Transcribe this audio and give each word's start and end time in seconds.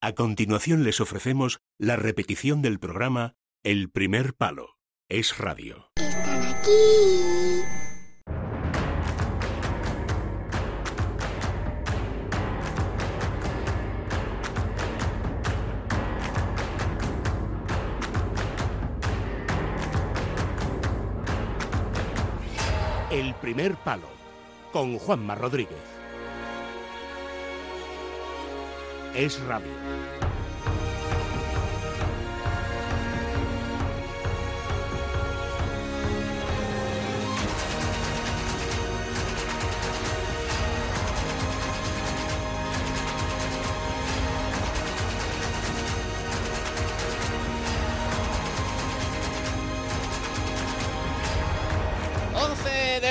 A 0.00 0.12
continuación 0.12 0.84
les 0.84 1.00
ofrecemos 1.00 1.58
la 1.76 1.96
repetición 1.96 2.62
del 2.62 2.78
programa 2.78 3.34
El 3.64 3.90
primer 3.90 4.34
palo. 4.34 4.78
Es 5.08 5.38
radio. 5.38 5.90
Están 5.96 6.46
aquí. 6.46 6.70
El 23.10 23.34
primer 23.34 23.74
palo. 23.78 24.06
Con 24.70 24.96
Juanma 24.98 25.34
Rodríguez. 25.34 25.97
Es 29.18 29.40
radio. 29.48 29.72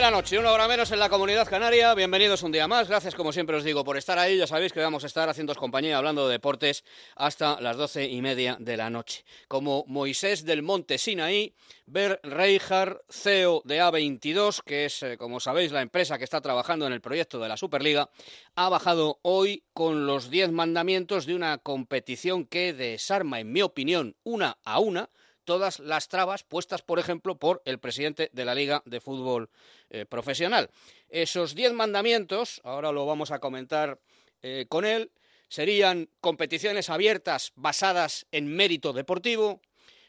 La 0.08 0.12
noche, 0.12 0.40
una 0.40 0.54
hora 0.54 0.70
menos 0.70 0.90
en 0.92 1.00
la 1.00 1.10
comunidad 1.10 1.50
canaria. 1.50 1.94
Bienvenidos 1.94 2.42
un 2.42 2.54
día 2.54 2.66
más. 2.66 2.88
Gracias, 2.88 3.14
como 3.14 3.34
siempre 3.34 3.58
os 3.58 3.66
digo, 3.66 3.84
por 3.84 3.98
estar 3.98 4.18
ahí. 4.18 4.38
Ya 4.38 4.48
sabéis 4.48 4.72
que 4.72 4.80
vamos 4.80 5.04
a 5.04 5.08
estar 5.08 5.28
haciendo 5.28 5.54
compañía 5.54 5.98
hablando 5.98 6.26
de 6.26 6.32
deportes 6.32 6.86
hasta 7.18 7.60
las 7.60 7.76
doce 7.76 8.08
y 8.08 8.22
media 8.22 8.56
de 8.58 8.78
la 8.78 8.90
noche. 8.90 9.26
Como 9.50 9.84
Moisés 9.86 10.46
del 10.46 10.64
Monte 10.64 10.98
Sinaí, 10.98 11.54
Ber 11.88 12.22
Reijard, 12.24 13.02
CEO 13.10 13.62
de 13.66 13.82
A22, 13.82 14.62
que 14.64 14.86
es, 14.86 15.04
eh, 15.04 15.18
como 15.18 15.42
sabéis, 15.42 15.74
la 15.74 15.82
empresa 15.82 16.18
que 16.18 16.24
está 16.24 16.40
trabajando 16.40 16.88
en 16.88 16.94
el 16.94 17.02
proyecto 17.02 17.38
de 17.40 17.50
la 17.50 17.58
Superliga, 17.58 18.10
ha 18.56 18.70
bajado 18.70 19.20
hoy 19.24 19.66
con 19.74 20.06
los 20.06 20.30
diez 20.30 20.50
mandamientos 20.54 21.26
de 21.26 21.36
una 21.36 21.58
competición 21.58 22.46
que 22.46 22.72
desarma, 22.72 23.42
en 23.42 23.52
mi 23.52 23.62
opinión, 23.62 24.16
una 24.24 24.58
a 24.64 24.80
una 24.80 25.10
todas 25.48 25.80
las 25.80 26.10
trabas 26.10 26.44
puestas, 26.44 26.82
por 26.82 27.00
ejemplo, 27.00 27.38
por 27.38 27.62
el 27.64 27.80
presidente 27.80 28.30
de 28.34 28.44
la 28.44 28.54
Liga 28.54 28.84
de 28.86 29.00
Fútbol 29.00 29.50
eh, 29.90 30.06
Profesional. 30.06 30.70
Esos 31.08 31.56
diez 31.56 31.72
mandamientos, 31.72 32.60
ahora 32.66 32.92
lo 32.92 33.06
vamos 33.06 33.32
a 33.32 33.40
comentar 33.40 33.98
eh, 34.42 34.66
con 34.68 34.84
él, 34.84 35.10
serían 35.48 36.10
competiciones 36.20 36.90
abiertas 36.90 37.54
basadas 37.56 38.28
en 38.34 38.54
mérito 38.54 38.92
deportivo, 38.92 39.62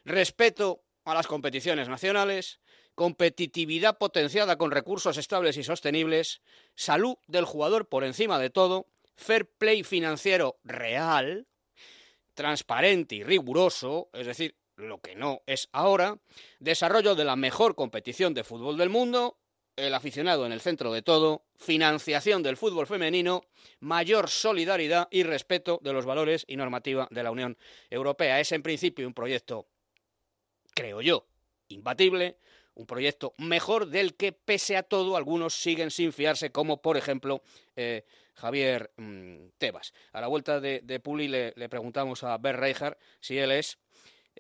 respeto 0.05 0.83
a 1.05 1.15
las 1.15 1.29
competiciones 1.29 1.89
nacionales, 1.89 2.59
competitividad 2.97 3.97
potenciada 3.97 4.59
con 4.59 4.73
recursos 4.73 5.19
estables 5.19 5.57
y 5.57 5.63
sostenibles, 5.63 6.43
salud 6.75 7.15
del 7.29 7.45
jugador 7.45 7.89
por 7.89 8.03
encima 8.03 8.41
de 8.41 8.51
todo, 8.51 8.89
fair 9.15 9.47
play 9.47 9.85
financiero 9.85 10.59
real, 10.65 11.47
transparente 12.35 13.15
y 13.15 13.23
riguroso, 13.23 14.11
es 14.13 14.27
decir, 14.27 14.58
lo 14.79 15.01
que 15.01 15.15
no 15.15 15.43
es 15.47 15.69
ahora, 15.73 16.19
desarrollo 16.61 17.15
de 17.15 17.25
la 17.25 17.37
mejor 17.37 17.75
competición 17.75 18.33
de 18.33 18.45
fútbol 18.45 18.79
del 18.79 18.89
mundo, 18.89 19.37
el 19.77 19.95
aficionado 19.95 20.47
en 20.47 20.53
el 20.53 20.61
centro 20.61 20.93
de 20.93 21.03
todo, 21.03 21.45
financiación 21.57 22.43
del 22.43 22.57
fútbol 22.57 22.87
femenino, 22.87 23.45
mayor 23.81 24.29
solidaridad 24.29 25.09
y 25.11 25.23
respeto 25.23 25.81
de 25.83 25.93
los 25.93 26.07
valores 26.07 26.45
y 26.49 26.57
normativa 26.57 27.07
de 27.11 27.23
la 27.23 27.31
Unión 27.31 27.57
Europea. 27.91 28.41
Es 28.41 28.53
en 28.53 28.63
principio 28.63 29.07
un 29.07 29.15
proyecto, 29.15 29.69
creo 30.75 31.01
yo, 31.01 31.27
imbatible, 31.69 32.39
un 32.75 32.87
proyecto 32.87 33.35
mejor 33.39 33.87
del 33.87 34.15
que, 34.15 34.33
pese 34.33 34.77
a 34.77 34.85
todo, 34.85 35.17
algunos 35.17 35.55
siguen 35.55 35.91
sin 35.91 36.13
fiarse, 36.13 36.51
como 36.51 36.81
por 36.81 36.97
ejemplo 36.97 37.43
eh, 37.75 38.05
Javier 38.35 38.93
mmm, 38.97 39.49
Tebas. 39.59 39.93
A 40.13 40.21
la 40.21 40.29
vuelta 40.29 40.61
de, 40.61 40.81
de 40.85 41.01
Puli 41.01 41.27
le, 41.27 41.53
le, 41.57 41.69
preguntamos 41.69 42.23
a 42.23 42.39
Ber 42.39 42.57
Reijar 42.57 42.97
si 43.21 43.37
él 43.37 43.51
es 43.51 43.79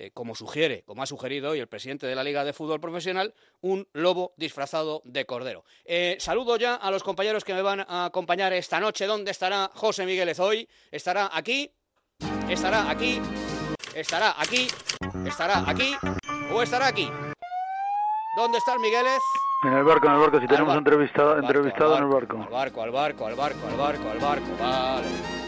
eh, 0.00 0.12
como 0.12 0.36
sugiere, 0.36 0.84
como 0.84 1.02
ha 1.02 1.06
sugerido 1.06 1.50
hoy 1.50 1.58
el 1.58 1.66
presidente 1.66 2.06
de 2.06 2.14
la 2.14 2.22
Liga 2.22 2.44
de 2.44 2.52
Fútbol 2.52 2.80
Profesional, 2.80 3.34
un 3.62 3.88
lobo 3.92 4.32
disfrazado 4.36 5.02
de 5.04 5.26
cordero. 5.26 5.64
Eh, 5.84 6.16
saludo 6.20 6.56
ya 6.56 6.76
a 6.76 6.92
los 6.92 7.02
compañeros 7.02 7.42
que 7.42 7.52
me 7.52 7.62
van 7.62 7.80
a 7.80 8.04
acompañar 8.04 8.52
esta 8.52 8.78
noche. 8.78 9.06
¿Dónde 9.06 9.32
estará 9.32 9.72
José 9.74 10.06
Migueles 10.06 10.38
hoy? 10.38 10.68
¿Estará 10.92 11.30
aquí? 11.32 11.72
¿Estará 12.48 12.88
aquí? 12.88 13.20
¿Estará 13.92 14.40
aquí? 14.40 14.68
¿Estará 15.26 15.64
aquí? 15.68 15.96
¿O 16.52 16.62
estará 16.62 16.86
aquí? 16.86 17.10
¿Dónde 18.36 18.58
está 18.58 18.74
el 18.74 18.78
Migueles? 18.78 19.20
En 19.64 19.72
el 19.72 19.82
barco, 19.82 20.06
en 20.06 20.12
el 20.12 20.20
barco, 20.20 20.40
si 20.40 20.46
tenemos 20.46 20.76
entrevistado, 20.76 21.38
entrevistado 21.38 21.96
en 21.96 22.04
el 22.04 22.08
barco. 22.08 22.40
Al 22.40 22.48
barco, 22.48 22.82
al 22.82 22.90
barco, 22.92 23.26
al 23.26 23.34
barco, 23.34 23.66
al 23.66 23.76
barco, 23.76 24.10
al 24.10 24.18
barco, 24.20 24.46
vale. 24.60 25.47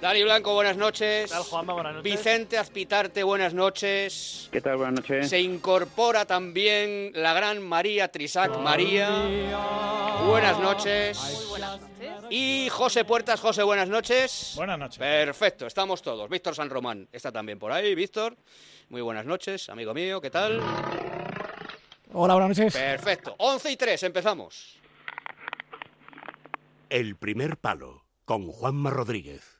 Dani 0.00 0.22
Blanco, 0.22 0.54
buenas 0.54 0.78
noches. 0.78 1.30
¿Qué 1.30 1.36
tal, 1.36 1.42
Juanma? 1.42 1.74
Buenas 1.74 1.94
noches. 1.96 2.10
Vicente 2.10 2.56
Azpitarte, 2.56 3.22
buenas 3.22 3.52
noches. 3.52 4.48
¿Qué 4.50 4.62
tal? 4.62 4.78
Buenas 4.78 4.94
noches. 4.94 5.28
Se 5.28 5.38
incorpora 5.40 6.24
también 6.24 7.12
la 7.14 7.34
gran 7.34 7.62
María 7.62 8.08
Trisac. 8.08 8.56
María, 8.60 9.10
buenas 10.26 10.58
noches. 10.58 11.20
Muy 11.22 11.44
buenas 11.50 11.80
noches. 11.82 12.26
Y 12.30 12.68
José 12.70 13.04
Puertas, 13.04 13.40
José, 13.40 13.62
buenas 13.62 13.90
noches. 13.90 14.54
Buenas 14.56 14.78
noches. 14.78 14.98
Perfecto, 14.98 15.66
estamos 15.66 16.00
todos. 16.00 16.30
Víctor 16.30 16.54
San 16.54 16.70
Román 16.70 17.06
está 17.12 17.30
también 17.30 17.58
por 17.58 17.70
ahí. 17.70 17.94
Víctor, 17.94 18.38
muy 18.88 19.02
buenas 19.02 19.26
noches, 19.26 19.68
amigo 19.68 19.92
mío, 19.92 20.18
¿qué 20.22 20.30
tal? 20.30 20.62
Hola, 22.14 22.34
buenas 22.34 22.58
noches. 22.58 22.72
Perfecto. 22.72 23.34
11 23.38 23.70
y 23.70 23.76
3, 23.76 24.02
empezamos. 24.04 24.78
El 26.88 27.16
primer 27.16 27.58
palo. 27.58 28.06
Con 28.24 28.46
Juanma 28.46 28.90
Rodríguez. 28.90 29.59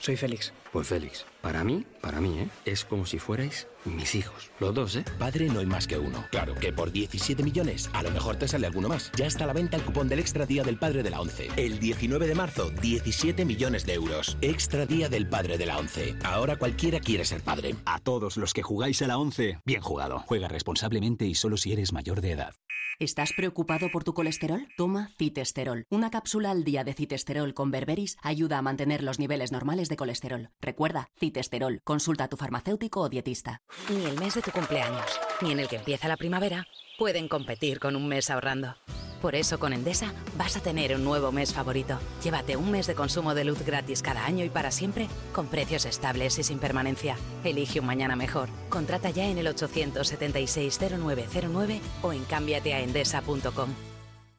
Soy 0.00 0.16
Félix. 0.16 0.54
Pues 0.72 0.86
Félix, 0.86 1.26
para 1.42 1.62
mí, 1.62 1.84
para 2.00 2.22
mí, 2.22 2.38
¿eh? 2.38 2.48
Es 2.64 2.86
como 2.86 3.04
si 3.04 3.18
fuerais 3.18 3.68
mis 3.84 4.14
hijos. 4.14 4.50
Los 4.58 4.74
dos, 4.74 4.96
¿eh? 4.96 5.04
Padre 5.18 5.48
no 5.48 5.60
hay 5.60 5.66
más 5.66 5.86
que 5.86 5.98
uno. 5.98 6.24
Claro 6.30 6.54
que 6.54 6.72
por 6.72 6.90
17 6.90 7.42
millones, 7.42 7.90
a 7.92 8.02
lo 8.02 8.10
mejor 8.10 8.36
te 8.36 8.48
sale 8.48 8.66
alguno 8.66 8.88
más. 8.88 9.12
Ya 9.16 9.26
está 9.26 9.44
a 9.44 9.46
la 9.48 9.52
venta 9.52 9.76
el 9.76 9.82
cupón 9.82 10.08
del 10.08 10.20
Extra 10.20 10.46
Día 10.46 10.62
del 10.62 10.78
Padre 10.78 11.02
de 11.02 11.10
la 11.10 11.20
ONCE. 11.20 11.48
El 11.56 11.80
19 11.80 12.26
de 12.26 12.34
marzo, 12.34 12.70
17 12.70 13.44
millones 13.44 13.84
de 13.84 13.94
euros. 13.94 14.38
Extra 14.40 14.86
Día 14.86 15.10
del 15.10 15.28
Padre 15.28 15.58
de 15.58 15.66
la 15.66 15.76
ONCE. 15.76 16.16
Ahora 16.24 16.56
cualquiera 16.56 17.00
quiere 17.00 17.26
ser 17.26 17.42
padre. 17.42 17.74
A 17.84 17.98
todos 17.98 18.38
los 18.38 18.54
que 18.54 18.62
jugáis 18.62 19.02
a 19.02 19.06
la 19.06 19.18
ONCE, 19.18 19.58
bien 19.66 19.82
jugado. 19.82 20.20
Juega 20.20 20.48
responsablemente 20.48 21.26
y 21.26 21.34
solo 21.34 21.58
si 21.58 21.74
eres 21.74 21.92
mayor 21.92 22.22
de 22.22 22.30
edad. 22.30 22.54
¿Estás 22.98 23.32
preocupado 23.32 23.90
por 23.90 24.04
tu 24.04 24.12
colesterol? 24.12 24.68
Toma 24.76 25.10
citesterol. 25.16 25.84
Una 25.88 26.10
cápsula 26.10 26.50
al 26.50 26.64
día 26.64 26.84
de 26.84 26.92
citesterol 26.92 27.54
con 27.54 27.70
berberis 27.70 28.18
ayuda 28.22 28.58
a 28.58 28.62
mantener 28.62 29.02
los 29.02 29.18
niveles 29.18 29.52
normales 29.52 29.88
de 29.90 29.96
colesterol. 29.96 30.48
Recuerda, 30.62 31.10
citesterol. 31.18 31.82
Consulta 31.84 32.24
a 32.24 32.28
tu 32.28 32.38
farmacéutico 32.38 33.02
o 33.02 33.10
dietista. 33.10 33.60
Ni 33.90 34.06
el 34.06 34.18
mes 34.18 34.36
de 34.36 34.40
tu 34.40 34.50
cumpleaños, 34.50 35.20
ni 35.42 35.52
en 35.52 35.60
el 35.60 35.68
que 35.68 35.76
empieza 35.76 36.08
la 36.08 36.16
primavera, 36.16 36.66
pueden 36.98 37.28
competir 37.28 37.78
con 37.78 37.96
un 37.96 38.08
mes 38.08 38.30
ahorrando. 38.30 38.76
Por 39.20 39.34
eso 39.34 39.58
con 39.58 39.74
Endesa 39.74 40.14
vas 40.36 40.56
a 40.56 40.62
tener 40.62 40.94
un 40.94 41.04
nuevo 41.04 41.30
mes 41.30 41.52
favorito. 41.52 42.00
Llévate 42.22 42.56
un 42.56 42.70
mes 42.70 42.86
de 42.86 42.94
consumo 42.94 43.34
de 43.34 43.44
luz 43.44 43.62
gratis 43.64 44.00
cada 44.00 44.24
año 44.24 44.46
y 44.46 44.48
para 44.48 44.70
siempre, 44.70 45.08
con 45.34 45.46
precios 45.46 45.84
estables 45.84 46.38
y 46.38 46.42
sin 46.42 46.58
permanencia. 46.58 47.18
Elige 47.44 47.80
un 47.80 47.86
mañana 47.86 48.16
mejor. 48.16 48.48
Contrata 48.70 49.10
ya 49.10 49.26
en 49.26 49.36
el 49.36 49.46
876-0909 49.48 51.80
o 52.02 52.14
en 52.14 52.24
cambiateaendesa.com. 52.24 53.74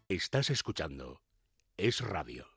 Estás 0.10 0.50
escuchando 0.50 1.22
Es 1.78 2.02
Radio. 2.02 2.51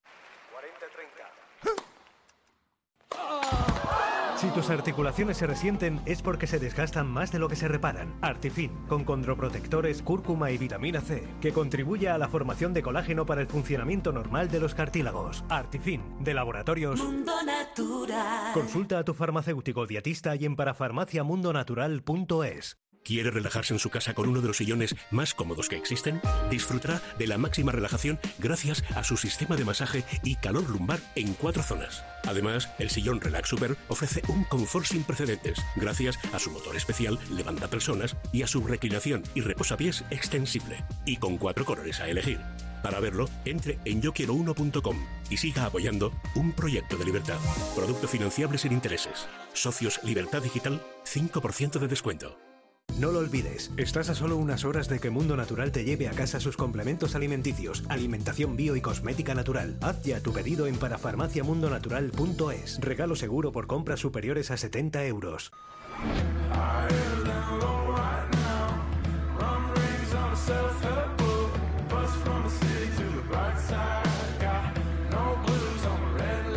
Si 4.44 4.50
tus 4.50 4.69
articulaciones 4.69 5.38
se 5.38 5.46
resienten 5.46 6.02
es 6.05 6.20
porque 6.20 6.46
se 6.46 6.58
desgastan 6.58 7.06
más 7.06 7.32
de 7.32 7.38
lo 7.38 7.49
que 7.49 7.56
se 7.56 7.67
reparan. 7.67 8.14
Artifin, 8.20 8.70
con 8.88 9.02
condroprotectores, 9.02 10.02
cúrcuma 10.02 10.50
y 10.50 10.58
vitamina 10.58 11.00
C, 11.00 11.26
que 11.41 11.55
contribuye 11.55 12.11
a 12.11 12.19
la 12.19 12.29
formación 12.29 12.75
de 12.75 12.82
colágeno 12.82 13.25
para 13.25 13.41
el 13.41 13.46
funcionamiento 13.46 14.12
normal 14.12 14.50
de 14.50 14.61
los 14.61 14.75
cartílagos. 14.75 15.46
Artifin, 15.49 16.02
de 16.23 16.35
laboratorios 16.35 17.02
Mundo 17.02 17.32
Natural. 17.43 18.52
Consulta 18.52 18.99
a 18.99 19.05
tu 19.05 19.14
farmacéutico 19.14 19.87
dietista 19.87 20.37
y 20.37 20.44
en 20.44 20.56
parafarmaciamundonatural.es. 20.56 22.83
¿Quiere 23.04 23.30
relajarse 23.30 23.74
en 23.74 23.78
su 23.78 23.90
casa 23.90 24.14
con 24.14 24.30
uno 24.30 24.40
de 24.40 24.48
los 24.48 24.56
sillones 24.56 24.96
más 25.10 25.34
cómodos 25.34 25.68
que 25.68 25.76
existen? 25.76 26.22
Disfrutará 26.48 27.02
de 27.18 27.26
la 27.26 27.36
máxima 27.36 27.70
relajación 27.70 28.18
gracias 28.38 28.82
a 28.94 29.04
su 29.04 29.18
sistema 29.18 29.56
de 29.56 29.66
masaje 29.66 30.04
y 30.22 30.36
calor 30.36 30.70
lumbar 30.70 31.00
en 31.14 31.34
cuatro 31.34 31.62
zonas. 31.62 32.02
Además, 32.26 32.70
el 32.78 32.88
sillón 32.88 33.20
Relax 33.20 33.50
Super 33.50 33.76
ofrece 33.88 34.22
un 34.28 34.44
confort 34.44 34.86
sin 34.86 35.04
precedentes 35.04 35.58
gracias 35.76 36.18
a 36.32 36.38
su 36.38 36.50
motor 36.50 36.76
especial 36.76 37.18
levanta 37.30 37.68
personas 37.68 38.16
y 38.32 38.42
a 38.42 38.46
su 38.46 38.66
reclinación 38.66 39.22
y 39.34 39.42
reposapiés 39.42 40.02
extensible 40.10 40.82
y 41.04 41.18
con 41.18 41.36
cuatro 41.36 41.66
colores 41.66 42.00
a 42.00 42.08
elegir. 42.08 42.40
Para 42.82 43.00
verlo, 43.00 43.28
entre 43.44 43.78
en 43.84 44.00
yoquiero1.com 44.00 44.96
y 45.28 45.36
siga 45.36 45.66
apoyando 45.66 46.10
un 46.36 46.52
proyecto 46.52 46.96
de 46.96 47.04
libertad. 47.04 47.38
Producto 47.74 48.08
financiable 48.08 48.56
sin 48.56 48.72
intereses. 48.72 49.28
Socios 49.52 50.00
Libertad 50.04 50.42
Digital, 50.42 50.80
5% 51.04 51.78
de 51.78 51.88
descuento. 51.88 52.53
No 52.98 53.10
lo 53.10 53.19
olvides, 53.19 53.72
estás 53.76 54.08
a 54.08 54.14
solo 54.14 54.36
unas 54.36 54.64
horas 54.64 54.88
de 54.88 55.00
que 55.00 55.10
Mundo 55.10 55.36
Natural 55.36 55.72
te 55.72 55.84
lleve 55.84 56.08
a 56.08 56.12
casa 56.12 56.38
sus 56.38 56.56
complementos 56.56 57.16
alimenticios, 57.16 57.82
alimentación 57.88 58.56
bio 58.56 58.76
y 58.76 58.81
cosmética 58.81 59.34
natural. 59.34 59.76
Haz 59.82 60.02
ya 60.02 60.20
tu 60.20 60.32
pedido 60.32 60.69
en 60.69 60.76
parafarmaciamundonatural.es. 60.76 62.81
Regalo 62.81 63.16
seguro 63.16 63.50
por 63.50 63.66
compras 63.66 63.98
superiores 63.98 64.52
a 64.52 64.56
70 64.56 65.04
euros. 65.06 65.50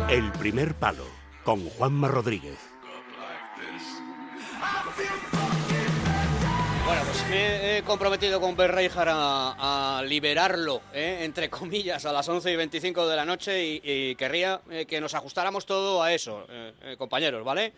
El 0.08 0.32
primer 0.32 0.74
palo 0.74 1.04
con 1.44 1.68
Juanma 1.68 2.08
Rodríguez. 2.08 2.77
Me 7.28 7.78
he 7.78 7.82
comprometido 7.82 8.40
con 8.40 8.56
Berreijar 8.56 9.08
a, 9.10 9.98
a 9.98 10.02
liberarlo, 10.02 10.80
¿eh? 10.92 11.20
entre 11.22 11.50
comillas, 11.50 12.06
a 12.06 12.12
las 12.12 12.28
11 12.28 12.52
y 12.52 12.56
25 12.56 13.06
de 13.06 13.16
la 13.16 13.24
noche 13.24 13.64
y, 13.64 13.80
y 13.84 14.14
querría 14.14 14.60
eh, 14.70 14.86
que 14.86 15.00
nos 15.00 15.14
ajustáramos 15.14 15.66
todo 15.66 16.02
a 16.02 16.12
eso, 16.12 16.46
eh, 16.48 16.96
compañeros, 16.96 17.44
¿vale? 17.44 17.72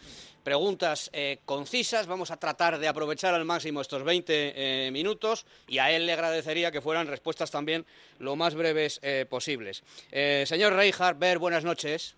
Preguntas 0.44 1.11
concisas, 1.44 2.06
vamos 2.06 2.31
a 2.31 2.38
tratar 2.38 2.79
de 2.79 2.88
aprovechar 2.88 3.35
al 3.35 3.44
máximo 3.44 3.82
estos 3.82 4.05
20 4.05 4.87
eh, 4.87 4.91
minutos 4.91 5.44
y 5.69 5.79
a 5.79 5.91
él 5.91 6.06
le 6.06 6.14
agradecería 6.14 6.70
que 6.70 6.81
fueran 6.81 7.08
respuestas 7.08 7.50
también 7.50 7.85
lo 8.19 8.37
más 8.37 8.55
breves 8.55 9.00
posibles. 9.29 9.85
Señor 10.11 10.73
Reijar, 10.73 11.17
Ber, 11.19 11.38
buenas 11.38 11.62
noches. 11.62 12.17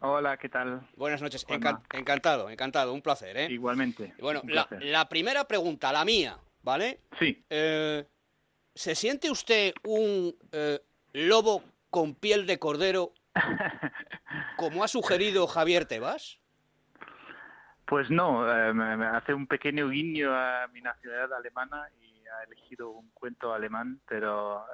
Hola, 0.00 0.36
¿qué 0.36 0.48
tal? 0.48 0.80
Buenas 0.96 1.22
noches, 1.22 1.46
encantado, 1.48 2.50
encantado, 2.50 2.92
un 2.92 3.02
placer, 3.02 3.36
¿eh? 3.36 3.46
Igualmente. 3.50 4.14
Bueno, 4.18 4.42
la 4.44 5.08
primera 5.08 5.44
pregunta, 5.46 5.92
la 5.92 6.04
mía, 6.04 6.36
¿vale? 6.62 7.00
Sí. 7.18 7.44
Eh, 7.50 8.06
¿Se 8.74 8.94
siente 8.94 9.30
usted 9.30 9.72
un 9.84 10.34
eh, 10.52 10.80
lobo 11.12 11.62
con 11.90 12.14
piel 12.14 12.46
de 12.46 12.58
cordero 12.58 13.12
como 14.56 14.84
ha 14.84 14.88
sugerido 14.88 15.46
Javier 15.46 15.86
Tebas? 15.86 16.38
Pues 17.90 18.08
no, 18.08 18.48
eh, 18.48 18.72
me, 18.72 19.04
hace 19.06 19.34
un 19.34 19.48
pequeño 19.48 19.88
guiño 19.88 20.32
a 20.32 20.68
mi 20.68 20.80
nacionalidad 20.80 21.32
alemana 21.34 21.88
y 22.00 22.24
ha 22.28 22.44
elegido 22.44 22.90
un 22.90 23.10
cuento 23.10 23.52
alemán, 23.52 24.00
pero 24.06 24.64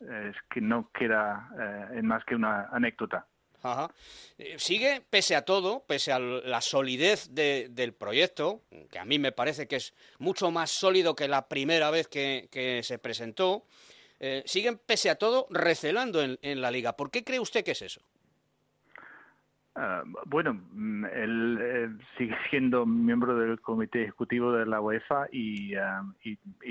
eh, 0.00 0.30
es 0.30 0.36
que 0.50 0.60
no 0.60 0.90
queda 0.92 1.48
eh, 1.58 1.98
en 1.98 2.06
más 2.06 2.22
que 2.26 2.34
una 2.34 2.68
anécdota. 2.72 3.26
Eh, 4.38 4.56
Sigue, 4.58 5.02
pese 5.08 5.34
a 5.36 5.42
todo, 5.42 5.84
pese 5.86 6.12
a 6.12 6.18
la 6.18 6.60
solidez 6.60 7.34
de- 7.34 7.68
del 7.70 7.92
proyecto, 7.94 8.62
que 8.90 8.98
a 8.98 9.04
mí 9.04 9.18
me 9.18 9.32
parece 9.32 9.66
que 9.66 9.76
es 9.76 9.94
mucho 10.18 10.50
más 10.50 10.70
sólido 10.70 11.14
que 11.14 11.28
la 11.28 11.48
primera 11.48 11.90
vez 11.90 12.08
que, 12.08 12.80
se 12.82 12.98
presentó, 12.98 13.64
eh, 14.20 14.42
siguen, 14.46 14.78
pese 14.78 15.10
a 15.10 15.16
todo, 15.16 15.46
recelando 15.50 16.22
en, 16.22 16.60
la 16.60 16.70
liga. 16.70 16.96
¿Por 16.96 17.10
qué 17.10 17.24
cree 17.24 17.40
usted 17.40 17.64
que 17.64 17.72
es 17.72 17.82
eso? 17.82 18.00
Ah, 19.74 20.02
bueno, 20.24 20.54
mm, 20.54 21.04
él 21.04 21.58
eh, 21.60 21.88
sigue 22.16 22.34
siendo 22.50 22.86
miembro 22.86 23.36
del 23.38 23.60
comité 23.60 24.02
ejecutivo 24.04 24.52
de 24.52 24.64
la 24.64 24.80
UEFA 24.80 25.26
y, 25.30 25.74
ah, 25.74 26.02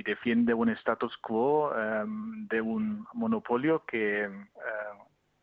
defiende 0.03 0.55
un 0.55 0.69
status 0.69 1.15
quo 1.17 1.71
ah, 1.71 2.03
de 2.07 2.61
un 2.61 3.05
monopolio 3.13 3.83
que, 3.85 4.27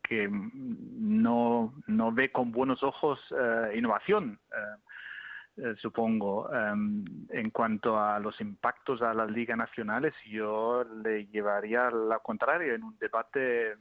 que 0.07 0.29
no, 0.29 1.73
no 1.87 2.11
ve 2.11 2.31
con 2.31 2.51
buenos 2.51 2.83
ojos 2.83 3.19
ah, 3.31 3.69
innovación. 3.73 4.39
ah, 4.51 4.77
eh, 5.55 5.75
supongo. 5.77 6.49
Em, 6.51 7.05
en 7.29 7.51
cuanto 7.51 7.99
a 7.99 8.19
los 8.19 8.39
impactos 8.41 9.01
a 9.03 9.13
las 9.13 9.29
ligas 9.29 9.55
nacionales, 9.57 10.13
yo 10.25 10.83
le 11.03 11.27
llevaría 11.27 11.91
la 11.91 12.19
contraria 12.19 12.73
en 12.73 12.83
un 12.83 12.97
debate 12.97 13.71
em, 13.73 13.77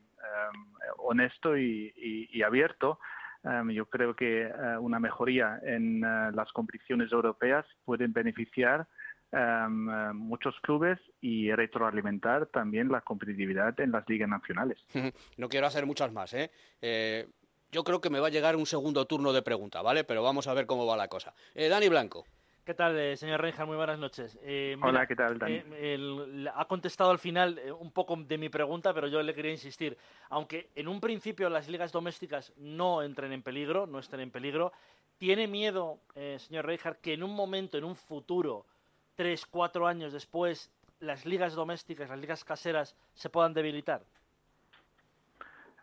honesto 0.99 1.57
y, 1.57 1.93
y- 1.97 2.43
abierto. 2.43 2.99
Em, 3.43 3.71
yo 3.71 3.87
creo 3.87 4.15
que 4.15 4.43
eh, 4.43 4.79
una 4.79 5.01
mejoría 5.01 5.59
en 5.63 6.05
eh, 6.05 6.31
las 6.35 6.53
competiciones 6.53 7.11
europeas 7.11 7.65
pueden 7.87 8.13
beneficiar 8.13 8.87
em, 9.33 9.89
eh, 9.91 10.13
muchos 10.13 10.55
clubes 10.61 10.99
y 11.21 11.51
retroalimentar 11.53 12.47
también 12.47 12.89
la 12.91 13.01
competitividad 13.01 13.79
en 13.81 13.93
las 13.93 14.09
ligas 14.09 14.29
nacionales. 14.29 14.79
No 15.37 15.49
quiero 15.49 15.67
hacer 15.67 15.87
muchas 15.87 16.13
más, 16.13 16.33
¿eh? 16.35 16.51
Eh, 16.81 17.27
yo 17.71 17.83
creo 17.85 18.01
que 18.01 18.11
me 18.11 18.21
va 18.21 18.27
a 18.27 18.31
llegar 18.31 18.55
un 18.57 18.67
segundo 18.67 19.07
turno 19.07 19.33
de 19.33 19.43
pregunta, 19.43 19.81
¿vale? 19.83 20.05
Pero 20.05 20.23
vamos 20.23 20.47
a 20.47 20.55
ver 20.55 20.67
cómo 20.67 20.87
va 20.87 20.97
la 20.97 21.09
cosa. 21.09 21.35
Eh, 21.55 21.69
Dani 21.69 21.89
Blanco. 21.89 22.27
¿Qué 22.65 22.75
tal, 22.75 22.97
eh, 22.97 23.17
señor 23.17 23.41
Reinhardt? 23.41 23.67
Muy 23.67 23.77
buenas 23.77 23.99
noches. 23.99 24.39
Eh, 24.43 24.77
Hola, 24.81 25.07
¿qué 25.07 25.17
tal, 25.17 25.37
Dani? 25.39 25.55
eh, 25.55 25.95
el- 25.95 26.49
ha 26.55 26.65
contestado 26.67 27.11
al 27.11 27.19
final 27.19 27.59
eh, 27.59 27.73
un 27.73 27.91
poco 27.91 28.15
de 28.17 28.39
mi 28.39 28.51
pregunta, 28.51 28.93
pero 28.95 29.09
yo 29.09 29.21
le 29.23 29.35
quería 29.35 29.51
insistir. 29.51 29.97
Aunque 30.29 30.71
en 30.77 30.87
un 30.87 31.01
principio 31.01 31.49
las 31.51 31.69
ligas 31.69 31.91
domésticas 31.91 32.53
no 32.59 33.03
entren 33.03 33.33
en 33.33 33.43
peligro, 33.43 33.87
no 33.89 33.99
estén 33.99 34.21
en 34.21 34.31
peligro, 34.31 34.73
¿tiene 35.19 35.49
miedo, 35.49 35.99
eh, 36.15 36.37
señor 36.39 36.67
Reinhardt, 36.67 37.01
que 37.01 37.15
en 37.15 37.23
un 37.25 37.35
momento, 37.35 37.79
en 37.79 37.85
un 37.85 37.97
futuro, 37.97 38.67
tres, 39.15 39.47
cuatro 39.47 39.87
años 39.87 40.13
después, 40.13 40.71
las 41.01 41.27
ligas 41.27 41.55
domésticas, 41.55 42.09
las 42.09 42.19
ligas 42.19 42.45
caseras, 42.45 42.97
se 43.15 43.29
puedan 43.29 43.55
debilitar? 43.55 44.03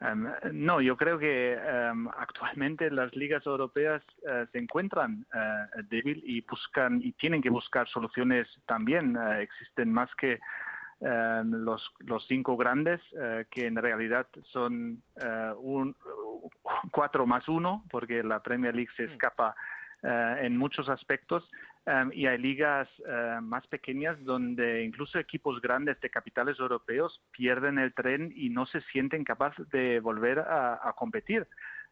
Em, 0.01 0.29
no, 0.53 0.79
yo 0.79 0.95
creo 0.95 1.19
que 1.19 1.53
em, 1.53 2.07
actualmente 2.17 2.89
las 2.89 3.13
ligas 3.15 3.45
europeas 3.45 4.01
eh, 4.25 4.45
se 4.51 4.57
encuentran 4.57 5.25
eh, 5.33 5.81
débil 5.89 6.23
y 6.25 6.39
buscan 6.41 7.01
y 7.03 7.11
tienen 7.13 7.41
que 7.41 7.49
buscar 7.49 7.87
soluciones 7.89 8.47
también. 8.65 9.17
Eh, 9.17 9.41
existen 9.41 9.91
más 9.91 10.09
que 10.15 10.39
em, 11.01 11.51
los, 11.65 11.91
los 11.99 12.25
cinco 12.27 12.55
grandes, 12.55 13.01
que 13.51 13.67
en 13.67 13.75
realidad 13.75 14.27
son 14.51 15.01
un, 15.57 15.95
cuatro 16.91 17.25
más 17.25 17.47
uno, 17.47 17.83
porque 17.89 18.23
la 18.23 18.41
Premier 18.41 18.75
League 18.75 18.91
se 18.95 19.05
escapa 19.05 19.55
eh, 20.01 20.35
en 20.43 20.57
muchos 20.57 20.87
aspectos. 20.87 21.43
Um, 21.85 22.11
y 22.13 22.27
hay 22.27 22.37
ligas 22.37 22.87
eh, 23.07 23.39
más 23.41 23.65
pequeñas 23.67 24.23
donde 24.23 24.83
incluso 24.83 25.17
equipos 25.17 25.59
grandes 25.59 25.99
de 26.01 26.09
capitales 26.09 26.59
europeos 26.59 27.19
pierden 27.31 27.79
el 27.79 27.93
tren 27.93 28.31
y 28.35 28.49
no 28.49 28.65
se 28.67 28.81
sienten 28.91 29.23
capaces 29.23 29.67
de 29.69 29.99
volver 29.99 30.39
a, 30.39 30.93
competir. 30.95 31.47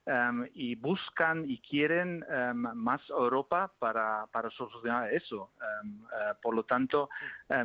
Um, 0.06 0.46
y 0.54 0.76
buscan 0.76 1.50
y 1.50 1.60
quieren 1.60 2.24
um, 2.30 2.68
más 2.76 3.02
Europa 3.10 3.72
para, 3.80 4.26
para 4.32 4.50
solucionar 4.52 5.12
eso. 5.14 5.52
Uh, 5.60 6.42
por 6.42 6.54
lo 6.56 6.64
tanto, 6.64 7.10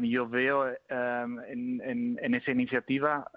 yo 0.00 0.28
veo 0.28 0.68
en, 0.88 1.80
en- 1.84 2.18
en 2.20 2.34
esa 2.34 2.50
iniciativa 2.50 3.30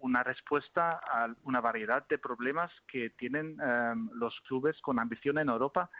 una 0.00 0.22
respuesta 0.22 1.00
a 1.04 1.34
una 1.44 1.60
variedad 1.60 2.06
de 2.08 2.18
problemas 2.18 2.70
que 2.86 3.10
tienen 3.10 3.56
los 4.14 4.38
clubes 4.42 4.80
con 4.82 4.98
ambición 4.98 5.38
en 5.38 5.48
Europa 5.48 5.90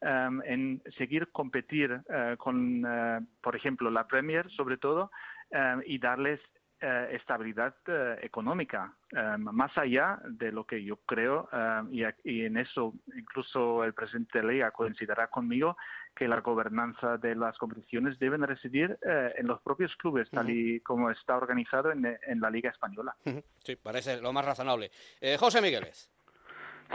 um, 0.00 0.42
en 0.42 0.82
seguir 0.98 1.30
competir 1.32 2.00
eh, 2.08 2.36
con, 2.38 2.84
eh, 2.86 3.20
por 3.40 3.56
ejemplo, 3.56 3.90
la 3.90 4.06
Premier, 4.06 4.50
sobre 4.50 4.76
todo, 4.76 5.10
um, 5.50 5.80
y 5.84 5.98
darles 5.98 6.40
eh, 6.80 7.10
estabilidad 7.12 7.74
económica, 8.20 8.92
um, 9.12 9.42
más 9.52 9.76
allá 9.78 10.18
de 10.28 10.52
lo 10.52 10.64
que 10.64 10.84
yo 10.84 10.96
creo, 11.06 11.48
y, 11.90 12.02
y 12.24 12.44
en 12.44 12.58
eso 12.58 12.92
incluso 13.16 13.84
el 13.84 13.94
presidente 13.94 14.42
Liga 14.42 14.70
coincidirá 14.70 15.28
conmigo, 15.28 15.76
que 16.14 16.28
la 16.28 16.40
gobernanza 16.40 17.16
de 17.18 17.34
las 17.34 17.58
competiciones 17.58 18.18
deben 18.18 18.42
residir 18.42 18.98
eh, 19.02 19.34
en 19.36 19.46
los 19.46 19.60
propios 19.62 19.94
clubes, 19.96 20.30
tal 20.30 20.48
y 20.48 20.80
como 20.80 21.10
está 21.10 21.36
organizado 21.36 21.90
en, 21.90 22.04
en 22.04 22.40
la 22.40 22.50
Liga 22.50 22.70
Española. 22.70 23.14
Sí, 23.58 23.76
parece 23.76 24.20
lo 24.20 24.32
más 24.32 24.44
razonable. 24.44 24.90
Eh, 25.20 25.36
José 25.38 25.60
Migueles. 25.60 26.10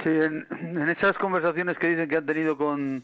Sí, 0.03 0.09
en, 0.09 0.47
en 0.51 0.89
esas 0.89 1.17
conversaciones 1.17 1.77
que 1.77 1.89
dicen 1.89 2.07
que 2.07 2.17
han 2.17 2.25
tenido 2.25 2.57
con, 2.57 3.03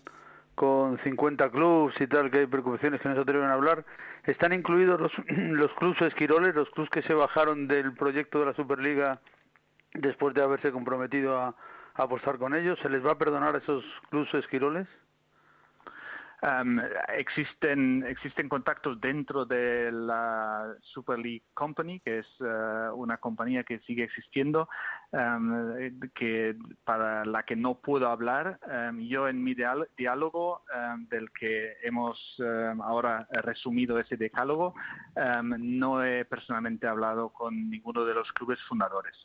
con 0.55 0.97
50 0.99 1.49
clubes 1.49 1.99
y 1.99 2.07
tal, 2.07 2.31
que 2.31 2.39
hay 2.39 2.45
preocupaciones 2.47 3.01
que 3.01 3.09
no 3.09 3.15
se 3.15 3.21
atreven 3.21 3.49
a 3.49 3.53
hablar. 3.53 3.85
¿Están 4.23 4.53
incluidos 4.53 4.99
los, 4.99 5.11
los 5.27 5.71
clubes 5.73 6.01
esquiroles, 6.01 6.55
los 6.55 6.69
clubes 6.71 6.89
que 6.89 7.01
se 7.03 7.13
bajaron 7.13 7.67
del 7.67 7.93
proyecto 7.93 8.39
de 8.39 8.45
la 8.47 8.53
Superliga 8.53 9.19
después 9.93 10.33
de 10.33 10.41
haberse 10.41 10.71
comprometido 10.71 11.37
a, 11.37 11.55
apostar 11.95 12.37
con 12.37 12.55
ellos? 12.55 12.79
¿Se 12.81 12.89
les 12.89 13.05
va 13.05 13.11
a 13.11 13.17
perdonar 13.17 13.55
a 13.55 13.59
esos 13.59 13.83
clubes 14.09 14.33
esquiroles? 14.33 14.87
Um, 16.45 16.79
existen 17.17 18.05
existen 18.07 18.49
contactos 18.49 19.01
dentro 19.01 19.45
de 19.45 19.91
la 19.91 20.75
Super 20.81 21.17
League 21.17 21.45
Company, 21.55 21.99
que 22.01 22.19
es 22.19 22.27
uh, 22.39 22.93
una 22.93 23.17
compañía 23.17 23.63
que 23.63 23.79
sigue 23.79 24.03
existiendo, 24.03 24.69
um, 25.11 25.73
que 26.13 26.55
para 26.83 27.25
la 27.25 27.41
que 27.43 27.55
no 27.55 27.79
puedo 27.79 28.09
hablar. 28.09 28.59
Um, 28.67 28.99
yo 28.99 29.27
en 29.27 29.43
mi 29.43 29.55
diálogo 29.55 30.61
del 31.09 31.31
que 31.31 31.77
hemos 31.81 32.19
ahora 32.83 33.27
resumido 33.31 33.97
ese 33.97 34.17
decálogo, 34.17 34.75
no 35.57 36.03
he 36.03 36.25
personalmente 36.25 36.87
hablado 36.87 37.29
con 37.29 37.69
ninguno 37.69 38.05
de 38.05 38.13
los 38.13 38.31
clubes 38.33 38.59
fundadores. 38.67 39.15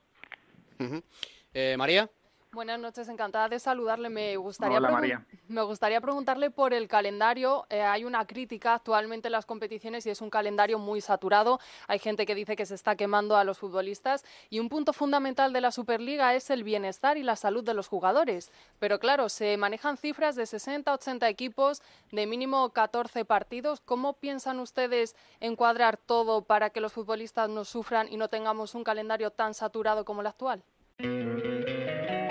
eh, 1.53 1.77
María. 1.77 2.09
Buenas 2.53 2.81
noches, 2.81 3.09
encantada 3.09 3.49
de 3.49 3.61
saludarle. 3.61 4.09
Me 4.09 4.37
gustaría, 4.37 4.79
Hola, 4.79 4.91
María. 4.91 5.25
Me 5.47 5.63
gustaría 5.63 6.01
preguntarle 6.01 6.51
por 6.51 6.75
el 6.75 6.89
calendario. 6.89 7.65
Eh, 7.71 7.81
hay 7.81 8.05
una 8.05 8.27
crítica 8.27 8.75
actualmente 8.75 9.29
en 9.29 9.33
las 9.33 9.47
competiciones 9.47 10.05
y 10.05 10.11
es 10.11 10.21
un 10.21 10.31
calendario 10.31 10.77
muy 10.81 11.01
saturado. 11.01 11.61
Hay 11.87 12.01
gente 12.01 12.27
que 12.27 12.35
dice 12.35 12.57
que 12.57 12.67
se 12.67 12.75
está 12.75 12.97
quemando 12.97 13.37
a 13.37 13.45
los 13.45 13.61
futbolistas 13.61 14.25
y 14.49 14.59
un 14.59 14.69
punto 14.69 14.93
fundamental 14.93 15.53
de 15.53 15.61
la 15.61 15.71
Superliga 15.71 16.35
es 16.35 16.51
el 16.51 16.65
bienestar 16.65 17.17
y 17.19 17.23
la 17.23 17.37
salud 17.37 17.63
de 17.63 17.73
los 17.73 17.87
jugadores. 17.87 18.51
Pero 18.81 18.99
claro, 18.99 19.29
se 19.29 19.57
manejan 19.57 19.97
cifras 19.97 20.35
de 20.35 20.45
60, 20.45 20.93
80 20.93 21.29
equipos, 21.29 21.83
de 22.11 22.27
mínimo 22.27 22.71
14 22.71 23.25
partidos. 23.25 23.81
¿Cómo 23.81 24.15
piensan 24.15 24.59
ustedes 24.59 25.15
encuadrar 25.39 25.99
todo 25.99 26.43
para 26.43 26.71
que 26.71 26.81
los 26.81 26.93
futbolistas 26.93 27.49
no 27.49 27.65
sufran 27.65 28.09
y 28.13 28.17
no 28.17 28.27
tengamos 28.27 28.75
un 28.75 28.83
calendario 28.83 29.31
tan 29.31 29.55
saturado 29.55 30.05
como 30.05 30.23
el 30.23 30.27
actual? 30.27 30.65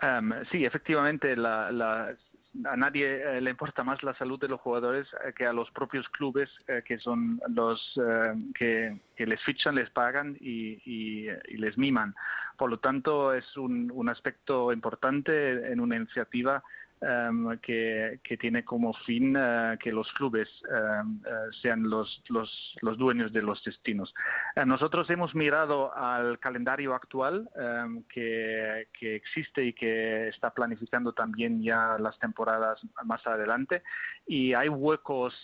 Um, 0.00 0.32
sí, 0.52 0.64
efectivamente, 0.64 1.34
la, 1.34 1.72
la, 1.72 2.16
a 2.64 2.76
nadie 2.76 3.22
eh, 3.22 3.40
le 3.40 3.50
importa 3.50 3.82
más 3.82 4.02
la 4.02 4.14
salud 4.14 4.38
de 4.38 4.48
los 4.48 4.60
jugadores 4.60 5.06
eh, 5.24 5.32
que 5.36 5.46
a 5.46 5.52
los 5.52 5.70
propios 5.72 6.08
clubes 6.10 6.48
eh, 6.66 6.82
que 6.86 6.98
son 6.98 7.40
los 7.48 7.80
eh, 7.96 8.34
que, 8.54 9.00
que, 9.16 9.26
les 9.26 9.42
fichan, 9.42 9.74
les 9.74 9.90
pagan 9.90 10.36
y, 10.40 10.80
y, 10.84 11.28
y, 11.48 11.56
les 11.56 11.76
miman. 11.76 12.14
Por 12.56 12.70
lo 12.70 12.78
tanto, 12.78 13.34
es 13.34 13.56
un, 13.56 13.90
un 13.92 14.08
aspecto 14.08 14.72
importante 14.72 15.70
en 15.70 15.80
una 15.80 15.96
iniciativa 15.96 16.62
um, 17.00 17.56
que, 17.58 18.20
que, 18.22 18.36
tiene 18.36 18.64
como 18.64 18.92
fin 18.92 19.36
uh, 19.36 19.76
que 19.78 19.92
los 19.92 20.10
clubes 20.12 20.48
um, 20.70 21.16
uh, 21.16 21.52
sean 21.62 21.88
los, 21.88 22.22
los, 22.28 22.76
los, 22.82 22.98
dueños 22.98 23.32
de 23.32 23.42
los 23.42 23.62
destinos. 23.64 24.14
Uh, 24.56 24.64
nosotros 24.64 25.08
hemos 25.10 25.34
mirado 25.34 25.94
al 25.94 26.38
calendario 26.38 26.94
actual 26.94 27.48
um, 27.54 28.02
que, 28.04 28.88
que, 28.98 29.16
existe 29.16 29.64
y 29.64 29.72
que 29.72 30.28
está 30.28 30.50
planificando 30.50 31.12
también 31.12 31.62
ya 31.62 31.96
las 31.98 32.18
temporadas 32.18 32.80
más 33.04 33.26
adelante 33.26 33.82
y 34.26 34.52
hay 34.54 34.68
huecos 34.68 35.34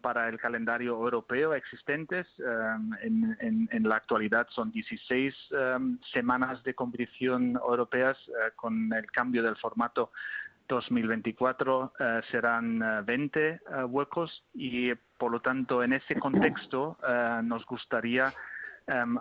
para 0.00 0.28
el 0.28 0.38
calendario 0.38 0.92
europeo 0.92 1.54
existentes. 1.54 2.26
En, 3.02 3.36
en, 3.40 3.68
en, 3.72 3.88
la 3.88 3.96
actualidad 3.96 4.46
son 4.50 4.70
16 4.70 5.34
semanas 6.12 6.62
de 6.62 6.74
competición 6.74 7.56
europeas 7.56 8.16
con 8.54 8.92
el 8.92 9.10
cambio 9.10 9.42
del 9.42 9.56
formato 9.56 10.12
2024 10.68 11.82
uh, 11.82 12.22
serán 12.30 12.82
uh, 12.82 13.04
20 13.04 13.60
uh, 13.66 13.84
huecos 13.86 14.44
y 14.54 14.94
por 15.18 15.32
lo 15.32 15.40
tanto 15.40 15.82
en 15.82 15.94
ese 15.94 16.14
contexto 16.14 16.96
nos 17.42 17.66
gustaría 17.66 18.32
um, 18.86 19.18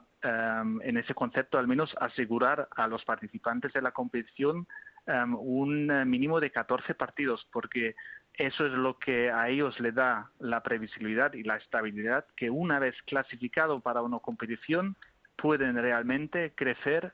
en 0.82 0.98
ese 0.98 1.16
concepto 1.16 1.58
al 1.58 1.68
menos 1.68 1.96
asegurar 2.00 2.68
a 2.76 2.88
los 2.88 3.04
participantes 3.04 3.74
de 3.74 3.82
la 3.82 3.92
competición 3.92 4.68
um, 5.08 5.36
un 5.36 6.10
mínimo 6.10 6.40
de 6.40 6.52
14 6.52 6.94
partidos 6.94 7.48
porque 7.52 7.96
eso 8.34 8.68
es 8.68 8.74
lo 8.74 9.00
que 9.00 9.32
a 9.32 9.50
ellos 9.50 9.80
le 9.80 9.92
da 9.92 10.30
la 10.38 10.62
previsibilidad 10.62 11.34
y 11.34 11.42
la 11.42 11.56
estabilidad 11.56 12.26
que 12.36 12.52
una 12.52 12.78
vez 12.78 12.96
clasificado 13.08 13.80
para 13.80 14.04
una 14.04 14.20
competición 14.20 14.96
pueden 15.36 15.76
realmente 15.76 16.54
crecer 16.56 17.14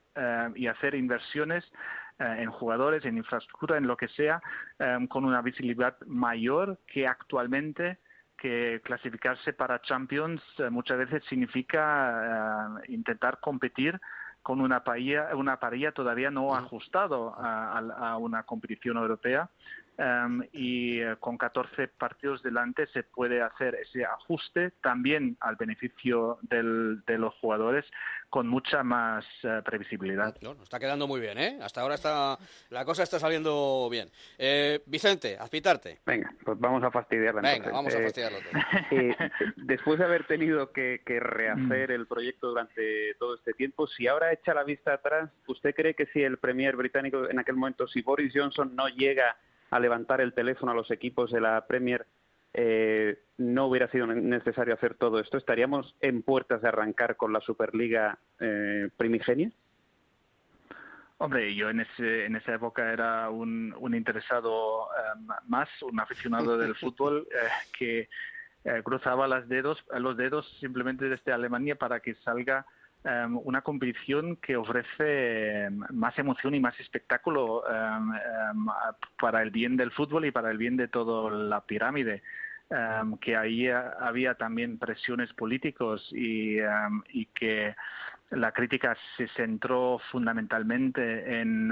y 0.55 0.67
hacer 0.67 0.95
inversiones 0.95 1.65
eh, 1.65 1.69
en 2.20 2.51
jugadores, 2.51 3.03
en 3.05 3.17
infraestructura, 3.17 3.77
en 3.77 3.88
lo 3.88 3.98
que 3.98 4.08
sea, 4.10 4.41
eh, 4.79 4.98
con 5.10 5.25
una 5.25 5.41
visibilidad 5.41 5.98
mayor 6.05 6.79
que 6.88 7.08
actualmente 7.08 7.98
que 8.38 8.82
clasificarse 8.84 9.53
para 9.53 9.82
Champions 9.82 10.41
eh, 10.58 10.70
muchas 10.70 10.98
veces 10.98 11.24
significa 11.29 12.82
intentar 12.88 13.39
competir 13.39 14.00
con 14.41 14.60
una 14.60 14.84
parilla, 14.84 15.34
una 15.36 15.58
parilla 15.58 15.93
todavía 15.93 16.29
no 16.29 16.53
ajustado 16.53 17.34
a, 17.38 17.77
a, 17.77 18.17
una 18.17 18.43
competición 18.43 18.98
europea 18.98 19.50
um, 19.97 20.43
y 20.51 21.03
uh, 21.03 21.17
con 21.19 21.38
14 21.38 21.88
partidos 21.88 22.41
delante 22.43 22.88
se 22.88 23.03
puede 23.03 23.41
hacer 23.41 23.75
ese 23.75 24.05
ajuste 24.05 24.71
también 24.81 25.38
al 25.39 25.55
beneficio 25.55 26.39
del, 26.41 27.03
de 27.05 27.17
los 27.17 27.33
jugadores 27.35 27.85
con 28.29 28.47
mucha 28.47 28.83
más 28.83 29.25
uh, 29.43 29.62
previsibilidad. 29.63 30.35
No, 30.41 30.53
está 30.63 30.79
quedando 30.79 31.07
muy 31.07 31.21
bien, 31.21 31.38
¿eh? 31.38 31.59
Hasta 31.62 31.81
ahora 31.81 31.95
está 31.95 32.38
la 32.69 32.85
cosa 32.85 33.03
está 33.03 33.19
saliendo 33.19 33.88
bien. 33.91 34.09
Eh, 34.38 34.81
Vicente, 34.88 35.38
aspitarte. 35.38 36.00
Venga, 36.05 36.33
pues 36.43 36.59
vamos 36.59 36.83
a 36.83 36.89
fastidiarla. 36.89 37.41
Venga, 37.41 37.71
vamos 37.71 37.93
a 37.93 38.00
fastidiarlo. 38.00 38.39
Eh, 38.91 39.15
después 39.55 39.97
de 39.97 40.05
haber 40.05 40.25
tenido 40.27 40.71
que, 40.71 41.01
que 41.05 41.19
rehacer 41.19 41.91
el 41.91 42.05
proyecto 42.05 42.50
durante 42.50 43.15
todo 43.15 43.35
este 43.35 43.53
tiempo, 43.53 43.88
si 43.88 44.07
ahora 44.07 44.31
echa 44.31 44.53
la 44.53 44.63
vista 44.63 44.93
atrás, 44.93 45.29
¿usted 45.47 45.73
cree 45.73 45.95
que 45.95 46.05
si 46.07 46.21
el 46.21 46.38
Premier 46.38 46.75
británico 46.75 47.29
en 47.29 47.39
aquel 47.39 47.55
momento, 47.55 47.88
si 47.88 48.01
Boris 48.01 48.33
Johnson 48.35 48.75
no 48.75 48.88
llega 48.89 49.35
a 49.73 49.79
levantar 49.79 50.21
el 50.21 50.33
teléfono 50.33 50.71
a 50.71 50.75
los 50.75 50.91
equipos 50.91 51.31
de 51.31 51.41
la 51.41 51.65
Premier, 51.65 52.05
eh, 52.53 53.17
no 53.37 53.65
hubiera 53.65 53.89
sido 53.89 54.05
necesario 54.05 54.75
hacer 54.75 54.93
todo 54.93 55.19
esto? 55.19 55.37
¿Estaríamos 55.37 55.95
en 55.99 56.21
puertas 56.21 56.61
de 56.61 56.67
arrancar 56.67 57.15
con 57.15 57.33
la 57.33 57.41
Superliga 57.41 58.19
eh, 58.39 58.89
primigenia? 58.95 59.51
Hombre, 61.17 61.55
yo 61.55 61.69
en, 61.69 61.79
ese, 61.79 62.25
en 62.25 62.35
esa 62.35 62.53
época 62.53 62.91
era 62.91 63.29
un, 63.29 63.73
un 63.79 63.95
interesado 63.95 64.85
um, 64.87 65.27
más, 65.47 65.69
un 65.81 65.99
aficionado 65.99 66.57
del 66.57 66.75
fútbol 66.81 67.27
eh, 67.31 67.47
que 67.77 68.09
eh, 68.65 68.81
cruzaba 68.83 69.27
las 69.27 69.47
dedos, 69.47 69.83
los 69.97 70.15
dedos 70.17 70.47
simplemente 70.59 71.05
desde 71.05 71.31
Alemania 71.31 71.75
para 71.75 71.99
que 71.99 72.13
salga 72.15 72.65
um, 73.05 73.39
una 73.43 73.62
competición 73.62 74.38
que 74.38 74.55
ofrece 74.55 75.69
más 75.91 76.17
emoción 76.17 76.55
y 76.55 76.60
más 76.60 76.79
espectáculo 76.79 77.62
um, 77.62 78.10
um, 78.10 78.67
para 79.19 79.41
el 79.41 79.51
bien 79.51 79.77
del 79.77 79.91
fútbol 79.91 80.25
y 80.25 80.31
para 80.31 80.51
el 80.51 80.57
bien 80.57 80.77
de 80.77 80.88
toda 80.88 81.31
la 81.31 81.62
pirámide. 81.62 82.22
que 83.22 83.36
ahí 83.38 83.67
había 83.69 84.33
también 84.33 84.79
presiones 84.79 85.31
políticos 85.33 86.10
y, 86.12 86.57
y 87.10 87.25
que 87.27 87.75
la 88.31 88.51
crítica 88.51 88.98
se 89.15 89.27
centró 89.36 90.00
fundamentalmente 90.12 91.39
en 91.39 91.72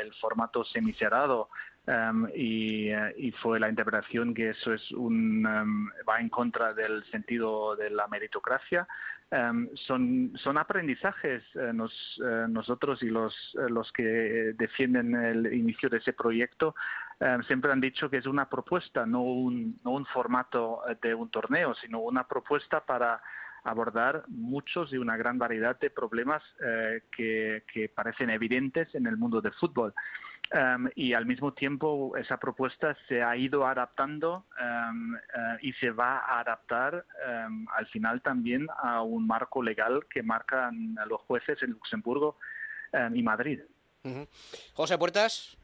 el 0.00 0.14
formato 0.14 0.64
semicerrado 0.64 1.50
Um, 1.88 2.26
y, 2.34 2.92
uh, 2.92 3.12
y, 3.16 3.30
fue 3.30 3.60
la 3.60 3.68
interpretación 3.68 4.34
que 4.34 4.50
eso 4.50 4.74
es 4.74 4.90
un 4.90 5.46
um, 5.46 5.88
va 6.08 6.18
en 6.18 6.28
contra 6.28 6.74
del 6.74 7.04
sentido 7.12 7.76
de 7.76 7.90
la 7.90 8.08
meritocracia 8.08 8.88
um, 9.32 9.68
son 9.74 10.32
son 10.36 10.58
aprendizajes 10.58 11.42
uh, 11.54 11.72
nos, 11.72 11.92
uh, 12.18 12.48
nosotros 12.48 13.02
y 13.02 13.06
los 13.06 13.34
los 13.68 13.90
que 13.92 14.54
defienden 14.56 15.14
el 15.14 15.52
inicio 15.52 15.88
de 15.88 15.98
ese 15.98 16.12
proyecto 16.12 16.74
siempre 17.46 17.72
han 17.72 17.80
dicho 17.80 18.10
que 18.10 18.18
es 18.18 18.26
una 18.26 18.48
propuesta 18.48 19.06
no 19.06 19.22
un 19.22 19.78
no 19.84 19.92
un 19.92 20.04
formato 20.06 20.82
de 21.00 21.14
un 21.14 21.30
torneo 21.30 21.74
sino 21.76 22.00
una 22.00 22.28
propuesta 22.28 22.80
para 22.80 23.22
abordar 23.64 24.24
muchos 24.28 24.92
y 24.92 24.98
una 24.98 25.16
gran 25.16 25.38
variedad 25.38 25.80
de 25.80 25.88
problemas 25.88 26.42
que, 27.16 27.64
que 27.72 27.88
parecen 27.88 28.28
evidentes 28.28 28.94
en 28.94 29.06
el 29.06 29.16
mundo 29.16 29.40
del 29.40 29.54
fútbol 29.54 29.94
Um, 30.52 30.88
y 30.94 31.12
al 31.12 31.26
mismo 31.26 31.52
tiempo 31.54 32.16
esa 32.16 32.36
propuesta 32.36 32.96
se 33.08 33.20
ha 33.20 33.36
ido 33.36 33.66
adaptando 33.66 34.44
um, 34.60 35.14
uh, 35.14 35.18
y 35.60 35.72
se 35.72 35.90
va 35.90 36.18
a 36.18 36.38
adaptar 36.38 37.04
um, 37.48 37.66
al 37.76 37.86
final 37.88 38.22
también 38.22 38.68
a 38.78 39.02
un 39.02 39.26
marco 39.26 39.60
legal 39.60 40.06
que 40.08 40.22
marcan 40.22 40.96
los 41.08 41.20
jueces 41.22 41.60
en 41.62 41.70
Luxemburgo 41.70 42.38
y 43.12 43.22
Madrid. 43.22 43.60
José 44.72 44.96
Puertas. 44.96 45.58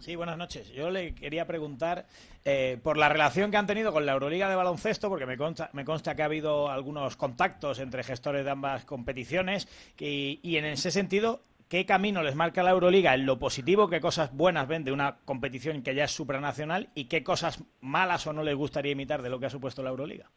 Sí, 0.00 0.14
buenas 0.14 0.36
noches. 0.36 0.68
Yo 0.68 0.90
le 0.90 1.14
quería 1.14 1.46
preguntar 1.46 2.06
eh, 2.44 2.78
por 2.82 2.96
la 2.96 3.08
relación 3.08 3.50
que 3.50 3.56
han 3.56 3.66
tenido 3.66 3.92
con 3.92 4.06
la 4.06 4.12
Euroliga 4.12 4.48
de 4.48 4.54
baloncesto, 4.54 5.08
porque 5.08 5.26
me 5.26 5.36
consta, 5.36 5.70
me 5.72 5.84
consta 5.84 6.14
que 6.14 6.22
ha 6.22 6.26
habido 6.26 6.70
algunos 6.70 7.16
contactos 7.16 7.80
entre 7.80 8.04
gestores 8.04 8.44
de 8.44 8.50
ambas 8.50 8.84
competiciones 8.84 9.66
y, 9.98 10.38
y 10.42 10.56
en 10.56 10.66
ese 10.66 10.90
sentido, 10.92 11.42
qué 11.68 11.84
camino 11.86 12.22
les 12.22 12.34
marca 12.34 12.62
la 12.62 12.70
Euroliga 12.70 13.14
en 13.14 13.26
lo 13.26 13.38
positivo, 13.38 13.88
qué 13.88 14.00
cosas 14.00 14.34
buenas 14.34 14.66
ven 14.68 14.84
de 14.84 14.92
una 14.92 15.18
competición 15.24 15.82
que 15.82 15.94
ya 15.94 16.04
es 16.04 16.10
supranacional 16.10 16.88
y 16.94 17.08
qué 17.08 17.22
cosas 17.22 17.64
malas 17.80 18.26
o 18.26 18.32
no 18.32 18.42
les 18.42 18.56
gustaría 18.56 18.92
imitar 18.92 19.22
de 19.22 19.30
lo 19.30 19.38
que 19.38 19.46
ha 19.46 19.50
supuesto 19.50 19.82
la 19.82 19.90
Euroliga. 19.90 20.30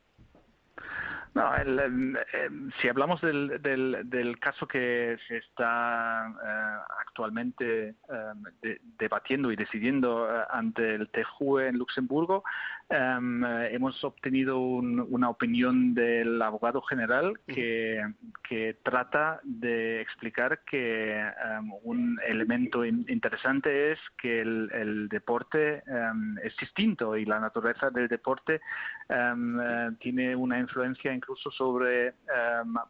No, 1.34 1.56
el, 1.56 2.18
eh, 2.34 2.50
si 2.82 2.90
hablamos 2.90 3.22
del, 3.22 3.62
del, 3.62 4.40
caso 4.40 4.68
que 4.68 5.18
se 5.30 5.38
está 5.38 6.28
eh, 6.28 6.94
actualmente 7.00 7.96
eh, 8.62 8.80
debatiendo 9.00 9.50
y 9.50 9.56
decidiendo 9.56 10.28
ante 10.50 10.96
el 10.96 11.08
TJUE 11.10 11.70
en 11.70 11.78
Luxemburgo, 11.78 12.44
em, 12.92 13.44
hemos 13.72 14.04
obtenido 14.04 14.60
una 14.60 15.30
opinión 15.30 15.94
del 15.94 16.42
abogado 16.42 16.82
general 16.82 17.40
que, 17.48 18.02
que 18.48 18.78
trata 18.84 19.40
de 19.44 20.02
explicar 20.02 20.62
que 20.70 21.20
em, 21.20 21.72
un 21.84 22.20
elemento 22.28 22.86
interesante 22.86 23.94
es 23.94 24.00
que 24.18 24.42
el, 24.42 24.70
el 24.74 25.10
deporte 25.10 25.84
em, 25.88 26.38
es 26.44 26.56
distinto 26.58 27.18
y 27.18 27.26
la 27.26 27.40
naturaleza 27.40 27.90
del 27.90 28.08
deporte 28.08 28.62
tiene 30.00 30.36
una 30.36 30.60
influencia 30.60 31.14
incluso 31.14 31.52
sobre 31.52 32.14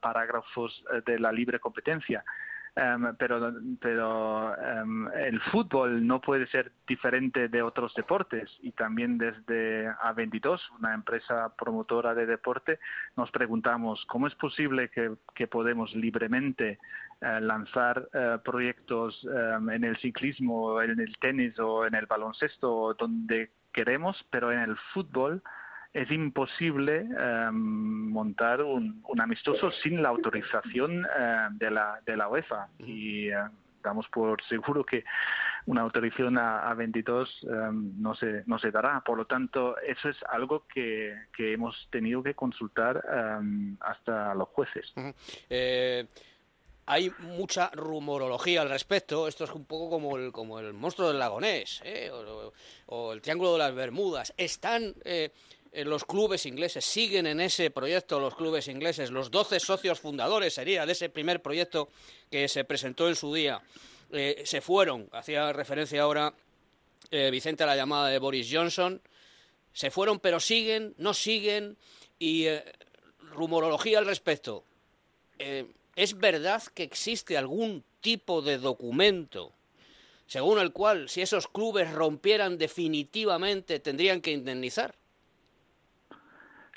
parágrafos 0.02 0.84
eh, 0.94 1.02
de 1.06 1.20
la 1.20 1.32
libre 1.32 1.60
competencia. 1.60 2.24
Em, 2.74 3.16
pero 3.18 3.54
pero 3.82 4.56
em, 4.56 5.08
el 5.10 5.42
fútbol 5.52 6.08
no 6.08 6.22
puede 6.22 6.48
ser 6.48 6.72
diferente 6.88 7.50
de 7.50 7.62
otros 7.62 7.94
deportes. 7.96 8.50
Y 8.62 8.72
también 8.72 9.18
desde 9.18 9.90
A22, 9.90 10.60
una 10.80 10.94
empresa 10.94 11.54
promotora 11.58 12.16
de 12.16 12.26
deporte, 12.26 12.80
nos 13.18 13.30
preguntamos 13.32 14.06
cómo 14.08 14.28
es 14.28 14.36
posible 14.36 14.90
que, 14.90 15.12
que 15.36 15.48
podemos 15.48 15.94
libremente 15.96 16.80
eh, 17.20 17.42
lanzar 17.42 18.08
eh, 18.14 18.38
proyectos 18.44 19.28
en 19.72 19.84
el 19.84 19.98
ciclismo, 19.98 20.82
en 20.82 21.00
el 21.00 21.18
tenis 21.18 21.60
o 21.60 21.86
en 21.86 21.96
el 21.96 22.06
baloncesto 22.06 22.94
donde 22.94 23.52
queremos, 23.74 24.18
pero 24.30 24.52
en 24.52 24.60
el 24.60 24.78
fútbol 24.94 25.44
es 25.94 26.10
imposible 26.10 27.00
em, 27.00 27.54
montar 28.10 28.62
un, 28.62 29.04
amistoso 29.20 29.72
sin 29.84 30.02
la 30.02 30.10
autorización 30.10 31.06
eh, 31.06 31.48
de, 31.52 31.72
la, 31.72 32.00
de 32.06 32.16
la 32.16 32.30
UEFA. 32.30 32.70
Y 32.80 33.28
eh, 33.28 33.36
damos 33.84 34.08
por 34.08 34.42
seguro 34.48 34.86
que 34.86 35.04
una 35.66 35.82
autorización 35.82 36.38
a, 36.38 36.74
22 36.74 37.40
em, 37.44 38.02
no, 38.02 38.16
se, 38.16 38.44
no 38.46 38.58
se 38.58 38.72
dará. 38.72 39.02
Por 39.02 39.18
lo 39.18 39.26
tanto, 39.26 39.78
eso 39.80 40.10
es 40.10 40.18
algo 40.30 40.66
que, 40.74 41.14
que 41.36 41.54
hemos 41.54 41.88
tenido 41.92 42.24
que 42.24 42.36
consultar 42.36 43.04
em, 43.12 43.76
hasta 43.82 44.34
los 44.34 44.48
jueces. 44.50 44.94
Eh, 45.50 46.08
hay 46.86 47.12
mucha 47.20 47.70
rumorología 47.74 48.62
al 48.62 48.70
respecto. 48.70 49.28
Esto 49.28 49.44
es 49.44 49.52
un 49.52 49.66
poco 49.66 49.90
como 49.90 50.18
el, 50.18 50.32
como 50.32 50.60
el 50.60 50.74
monstruo 50.74 51.10
del 51.10 51.20
lagonés 51.20 51.84
o, 52.12 52.54
o, 52.88 53.14
el 53.14 53.22
triángulo 53.22 53.54
de 53.54 53.60
las 53.60 53.76
Bermudas. 53.76 54.34
Están 54.38 54.96
los 55.74 56.06
clubes 56.06 56.46
ingleses, 56.46 56.84
siguen 56.84 57.28
en 57.28 57.40
ese 57.40 57.72
proyecto 57.72 58.20
los 58.20 58.36
clubes 58.36 58.68
ingleses, 58.68 59.12
los 59.12 59.32
12 59.32 59.60
socios 59.60 60.00
fundadores 60.00 60.54
sería 60.54 60.86
de 60.86 60.92
ese 60.92 61.10
primer 61.10 61.42
proyecto 61.42 61.90
que 62.30 62.48
se 62.48 62.64
presentó 62.64 63.08
en 63.08 63.16
su 63.16 63.34
día, 63.34 63.62
eh, 64.12 64.44
se 64.46 64.62
fueron, 64.62 65.08
hacía 65.14 65.54
referencia 65.54 66.02
ahora 66.02 66.34
eh, 67.10 67.30
Vicente 67.32 67.64
a 67.64 67.68
la 67.68 67.76
llamada 67.76 68.10
de 68.10 68.20
Boris 68.20 68.50
Johnson, 68.52 69.02
se 69.74 69.92
fueron 69.92 70.20
pero 70.20 70.40
siguen, 70.40 70.94
no 70.98 71.14
siguen 71.14 71.78
y 72.20 72.46
rumorología 73.32 74.00
al 74.00 74.06
respecto. 74.06 74.66
¿Es 75.96 76.18
verdad 76.18 76.62
que 76.74 76.84
existe 76.84 77.38
algún 77.38 77.84
tipo 78.02 78.42
de 78.42 78.58
documento 78.58 79.54
según 80.32 80.60
el 80.60 80.72
cual 80.72 81.10
si 81.10 81.22
esos 81.22 81.50
clubes 81.50 81.92
rompieran 81.92 82.58
definitivamente 82.58 83.82
tendrían 83.82 84.22
que 84.22 84.32
indemnizar? 84.32 84.96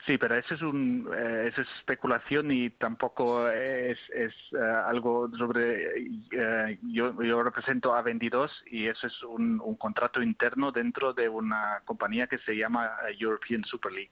Sí, 0.07 0.19
pero 0.19 0.35
eso 0.37 0.55
es, 0.55 0.61
un, 0.61 1.09
eh, 1.17 1.51
es 1.51 1.67
especulación 1.79 2.51
y 2.53 2.69
tampoco 2.69 3.49
es, 3.49 3.99
es 4.15 4.35
eh, 4.53 4.59
algo 4.87 5.31
sobre... 5.39 5.99
Eh, 6.31 6.79
yo, 6.83 7.23
yo 7.23 7.43
represento 7.43 7.95
a 7.95 8.03
22 8.03 8.65
y 8.67 8.87
eso 8.87 9.07
es 9.07 9.23
un, 9.23 9.63
un, 9.65 9.77
contrato 9.77 10.21
interno 10.21 10.73
dentro 10.73 11.15
de 11.15 11.27
una 11.31 11.81
compañía 11.87 12.27
que 12.27 12.37
se 12.39 12.55
llama 12.55 12.91
European 13.19 13.65
Super 13.65 13.93
League. 13.93 14.11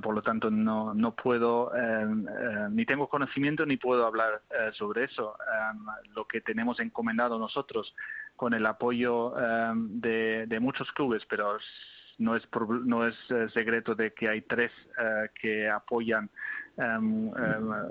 por 0.00 0.14
lo 0.14 0.22
tanto, 0.22 0.48
no, 0.48 0.94
no 0.94 1.14
puedo, 1.16 1.72
ni 2.70 2.84
tengo 2.84 3.08
conocimiento 3.08 3.66
ni 3.66 3.78
puedo 3.78 4.06
hablar 4.06 4.42
sobre 4.74 5.04
eso. 5.04 5.36
lo 6.14 6.26
que 6.26 6.40
tenemos 6.40 6.78
encomendado 6.80 7.38
nosotros 7.38 7.94
con 8.36 8.54
el 8.54 8.66
apoyo 8.66 9.34
de, 9.74 10.46
de 10.46 10.60
muchos 10.60 10.90
clubes, 10.92 11.22
pero 11.28 11.58
no 12.20 12.36
es, 12.36 12.46
no 12.84 13.06
es 13.06 13.16
eh, 13.30 13.48
secreto 13.52 13.94
de 13.94 14.12
que 14.12 14.28
hay 14.28 14.42
tres 14.42 14.70
eh, 14.98 15.28
que 15.40 15.68
apoyan 15.68 16.30
em, 16.76 17.30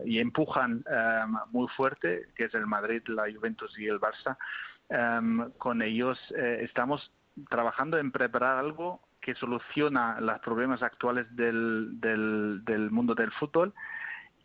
y 0.05 0.19
empujan 0.19 0.83
em, 0.87 1.35
muy 1.51 1.67
fuerte, 1.69 2.27
que 2.35 2.45
es 2.45 2.53
el 2.53 2.67
Madrid, 2.67 3.01
la 3.07 3.23
Juventus 3.33 3.77
y 3.77 3.87
el 3.87 3.99
Barça. 3.99 4.37
con 5.57 5.81
ellos 5.81 6.17
eh, 6.35 6.61
estamos 6.63 7.11
trabajando 7.49 7.97
en 7.97 8.11
preparar 8.11 8.57
algo 8.57 9.01
que 9.21 9.35
soluciona 9.35 10.19
los 10.21 10.39
problemas 10.39 10.81
actuales 10.81 11.27
del, 11.35 11.99
del 11.99 12.89
mundo 12.91 13.13
del 13.15 13.31
fútbol 13.31 13.73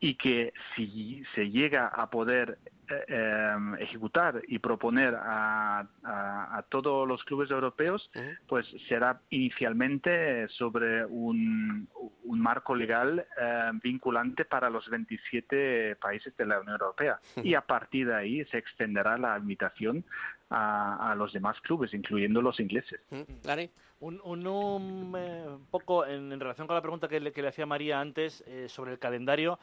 y 0.00 0.14
que 0.16 0.52
si 0.74 1.22
se 1.35 1.50
llega 1.50 1.88
a 1.88 2.11
poder 2.11 2.59
eh, 2.90 3.04
em, 3.54 3.74
ejecutar 3.76 4.42
y 4.46 4.59
proponer 4.59 5.14
a, 5.16 5.87
todos 6.68 7.07
los 7.07 7.22
clubes 7.24 7.50
europeos, 7.50 8.11
pues 8.48 8.66
será 8.88 9.20
inicialmente 9.30 10.48
sobre 10.48 11.04
un, 11.04 11.88
marco 12.24 12.74
legal 12.74 13.24
eh, 13.40 13.70
vinculante 13.83 14.44
para 14.44 14.68
los 14.68 14.88
27 14.90 15.96
países 15.96 16.37
de 16.37 16.46
la 16.46 16.61
Unión 16.61 16.74
Europea. 16.80 17.20
Y 17.42 17.54
a 17.54 17.61
partir 17.61 18.09
de 18.09 18.14
ahí 18.14 18.44
se 18.46 18.59
extenderá 18.59 19.16
la 19.16 19.38
invitación 19.38 20.04
a, 20.50 21.14
los 21.16 21.33
demás 21.33 21.61
clubes, 21.61 21.94
incluyendo 21.94 22.42
los 22.42 22.59
ingleses. 22.61 23.00
Un, 24.00 24.20
un, 24.24 25.14
eh, 25.16 25.46
poco 25.70 26.04
en, 26.04 26.38
relación 26.38 26.66
con 26.66 26.74
la 26.74 26.83
pregunta 26.83 27.09
que 27.09 27.20
le, 27.20 27.33
que 27.33 27.40
le 27.40 27.48
hacía 27.48 27.66
María 27.66 28.00
antes 28.00 28.44
sobre 28.66 28.92
el 28.92 28.98
calendario. 28.98 29.59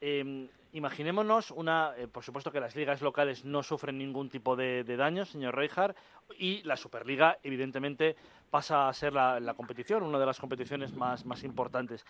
Eh, 0.00 0.48
imaginémonos 0.72 1.50
una, 1.50 1.94
eh, 1.96 2.08
por 2.08 2.22
supuesto 2.22 2.52
que 2.52 2.60
las 2.60 2.76
ligas 2.76 3.00
locales 3.00 3.44
no 3.44 3.62
sufren 3.62 3.98
ningún 3.98 4.28
tipo 4.28 4.54
de, 4.56 4.84
daños, 4.84 5.30
señor 5.30 5.56
Reijard, 5.56 5.96
y 6.38 6.62
la 6.62 6.76
Superliga, 6.76 7.38
evidentemente, 7.42 8.16
pasa 8.50 8.88
a 8.88 8.92
ser 8.92 9.12
la, 9.12 9.54
competición, 9.56 10.02
una 10.02 10.18
de 10.18 10.26
las 10.26 10.38
competiciones 10.38 10.94
más, 10.94 11.44
importantes. 11.44 12.04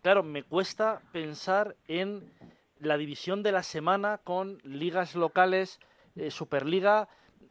Claro, 0.00 0.22
me 0.22 0.44
cuesta 0.44 1.02
pensar 1.12 1.76
en 1.88 2.32
la 2.78 2.96
división 2.96 3.42
de 3.42 3.52
la 3.52 3.62
semana 3.62 4.18
con 4.18 4.58
ligas 4.64 5.14
locales, 5.14 5.80
eh, 6.16 6.30
Superliga, 6.30 7.08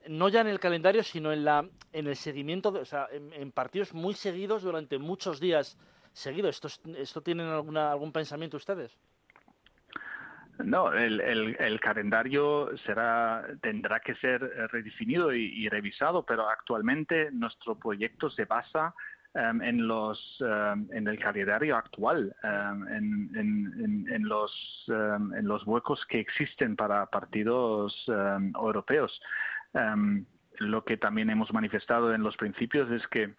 no 0.07 0.29
ya 0.29 0.41
en 0.41 0.47
el 0.47 0.59
calendario, 0.59 1.03
sino 1.03 1.31
en, 1.31 1.45
la, 1.45 1.67
en 1.93 2.07
el 2.07 2.15
seguimiento, 2.15 2.69
o 2.69 2.85
sea, 2.85 3.07
en, 3.11 3.51
partidos 3.51 3.93
muy 3.93 4.13
seguidos 4.13 4.63
durante 4.63 4.97
muchos 4.97 5.39
días 5.39 5.77
seguidos. 6.13 6.55
¿Esto, 6.55 6.67
esto 6.97 7.21
tienen 7.21 7.47
alguna, 7.47 7.91
algún 7.91 8.11
pensamiento 8.11 8.57
ustedes? 8.57 8.97
No, 10.63 10.93
el, 10.93 11.79
calendario 11.81 12.69
será 12.85 13.45
tendrá 13.61 13.99
que 13.99 14.15
ser 14.15 14.43
eh, 14.43 14.67
redefinido 14.67 15.33
y, 15.33 15.67
revisado, 15.69 16.23
pero 16.25 16.49
actualmente 16.49 17.29
nuestro 17.31 17.77
proyecto 17.77 18.29
se 18.29 18.45
basa 18.45 18.93
em, 19.33 19.61
en 19.61 19.87
los 19.87 20.19
em, 20.41 20.87
en 20.91 21.07
el 21.07 21.19
calendario 21.19 21.75
actual, 21.75 22.35
em, 22.43 23.35
en, 23.35 24.07
en, 24.09 24.27
los 24.27 24.85
en 24.87 25.47
los 25.47 25.65
huecos 25.65 26.05
que 26.07 26.19
existen 26.19 26.75
para 26.75 27.05
partidos 27.07 27.95
europeos. 28.55 29.21
lo 30.59 30.83
que 30.83 30.97
también 30.97 31.29
hemos 31.29 31.51
manifestado 31.53 32.13
en 32.13 32.23
los 32.23 32.37
principios 32.37 32.91
es 32.91 33.07
que, 33.07 33.33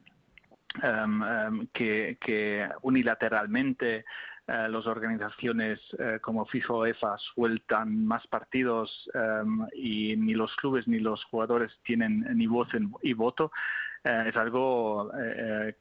unilateralmente 2.83 4.05
eh, 4.49 4.69
las 4.69 4.87
organizaciones 4.87 5.79
eh, 5.99 6.19
como 6.21 6.45
FIFA 6.47 6.75
o 6.75 6.87
EFA 6.87 7.17
sueltan 7.35 8.05
más 8.05 8.27
partidos 8.27 9.09
em, 9.15 9.67
y 9.73 10.17
ni 10.17 10.35
los 10.35 10.55
clubes 10.57 10.89
ni 10.89 10.99
los 10.99 11.23
jugadores 11.25 11.71
tienen 11.85 12.27
ni 12.37 12.49
voz 12.49 12.69
y 13.03 13.13
voto, 13.13 13.53
eh, 14.03 14.25
es 14.27 14.37
algo 14.37 15.13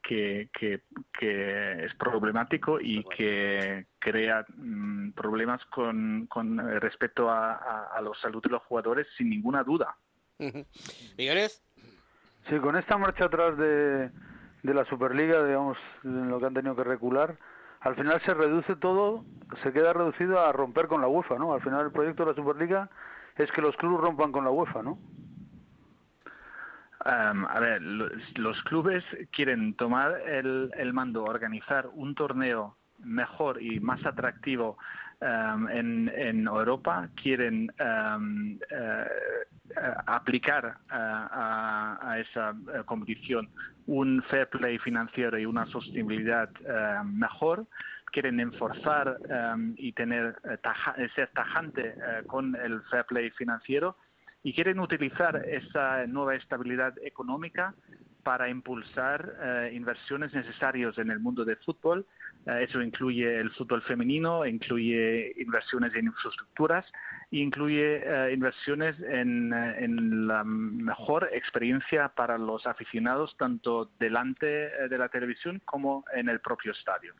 que, 0.04 0.50
que, 0.54 0.84
es 1.86 1.96
problemático 1.96 2.80
y 2.80 3.04
que 3.06 3.88
crea 3.98 4.46
mm, 4.56 5.14
problemas 5.14 5.66
con, 5.66 6.28
con 6.28 6.60
respecto 6.80 7.32
a, 7.32 7.54
a, 7.56 7.88
a 7.96 8.02
la 8.02 8.12
salud 8.22 8.44
de 8.44 8.50
los 8.50 8.62
jugadores 8.64 9.08
sin 9.18 9.32
ninguna 9.32 9.64
duda. 9.64 9.96
Migueles. 11.18 11.64
Sí, 12.48 12.60
con 12.60 12.76
esta 12.76 12.98
marcha 12.98 13.26
atrás 13.26 13.58
de, 13.58 14.12
de 14.64 14.74
la 14.74 14.86
Superliga, 14.86 15.44
digamos, 15.44 15.78
en 16.04 16.30
lo 16.30 16.40
que 16.40 16.46
han 16.46 16.54
tenido 16.54 16.76
que 16.76 16.84
recular, 16.84 17.38
al 17.82 17.96
final 17.96 18.22
se 18.22 18.34
reduce 18.34 18.76
todo, 18.76 19.26
se 19.64 19.74
queda 19.74 19.94
reducido 19.94 20.40
a 20.40 20.52
romper 20.52 20.88
con 20.88 21.02
la 21.02 21.08
UEFA, 21.08 21.38
¿no? 21.38 21.54
Al 21.54 21.62
final 21.62 21.86
el 21.86 21.92
proyecto 21.92 22.24
de 22.24 22.32
la 22.32 22.36
Superliga 22.36 22.90
es 23.38 23.52
que 23.52 23.62
los 23.62 23.76
clubes 23.78 24.02
rompan 24.02 24.32
con 24.32 24.44
la 24.44 24.52
UEFA, 24.52 24.84
¿no? 24.84 24.98
a 27.04 27.60
ver, 27.60 27.82
los, 27.82 28.62
clubes 28.66 29.04
quieren 29.32 29.74
tomar 29.74 30.22
el, 30.28 30.72
el, 30.78 30.94
mando, 30.94 31.24
organizar 31.24 31.88
un 31.96 32.14
torneo 32.14 32.78
mejor 33.00 33.60
y 33.60 33.80
más 33.80 34.06
atractivo 34.06 34.78
en, 35.22 36.12
en, 36.16 36.48
Europa, 36.48 37.08
quieren 37.16 37.72
eh, 37.80 39.06
aplicar 40.08 40.78
a, 40.90 42.00
a, 42.02 42.20
esa 42.20 42.52
eh, 42.52 42.84
competición 42.86 43.48
un 43.88 44.24
fair 44.30 44.50
play 44.50 44.78
financiero 44.80 45.38
y 45.38 45.46
una 45.46 45.66
sostenibilidad 45.68 46.50
eh, 46.66 47.04
mejor, 47.06 47.66
quieren 48.12 48.40
enforzar 48.40 49.18
eh, 49.30 49.74
y 49.78 49.94
tener 49.94 50.36
eh, 50.44 51.08
ser 51.16 51.30
tajante 51.34 51.96
con 52.28 52.56
el 52.56 52.82
fair 52.84 53.06
play 53.06 53.30
financiero. 53.32 53.98
Y 54.44 54.54
quieren 54.54 54.80
utilizar 54.80 55.36
esa 55.46 56.08
nueva 56.08 56.36
estabilidad 56.36 56.94
económica 57.04 57.76
para 58.24 58.50
impulsar 58.50 59.70
inversiones 59.74 60.34
necesarias 60.34 60.98
en 60.98 61.12
el 61.12 61.20
mundo 61.20 61.44
del 61.46 61.58
fútbol. 61.58 62.06
eso 62.46 62.82
incluye 62.82 63.40
el 63.40 63.52
fútbol 63.52 63.82
femenino, 63.84 64.46
incluye 64.46 65.34
inversiones 65.38 65.94
en 65.96 66.06
infraestructuras 66.06 66.86
incluye 67.32 68.02
eh, 68.04 68.34
inversiones 68.34 69.00
en, 69.00 69.54
eh, 69.54 69.88
la 69.88 70.44
mejor 70.44 71.30
experiencia 71.32 72.10
para 72.10 72.38
los 72.38 72.68
aficionados, 72.68 73.36
tanto 73.38 73.90
delante 74.00 74.66
eh, 74.66 74.90
de 74.90 74.98
la 74.98 75.10
televisión 75.10 75.62
como 75.66 76.04
en 76.14 76.30
el 76.30 76.42
propio 76.42 76.74
estadio. 76.74 77.14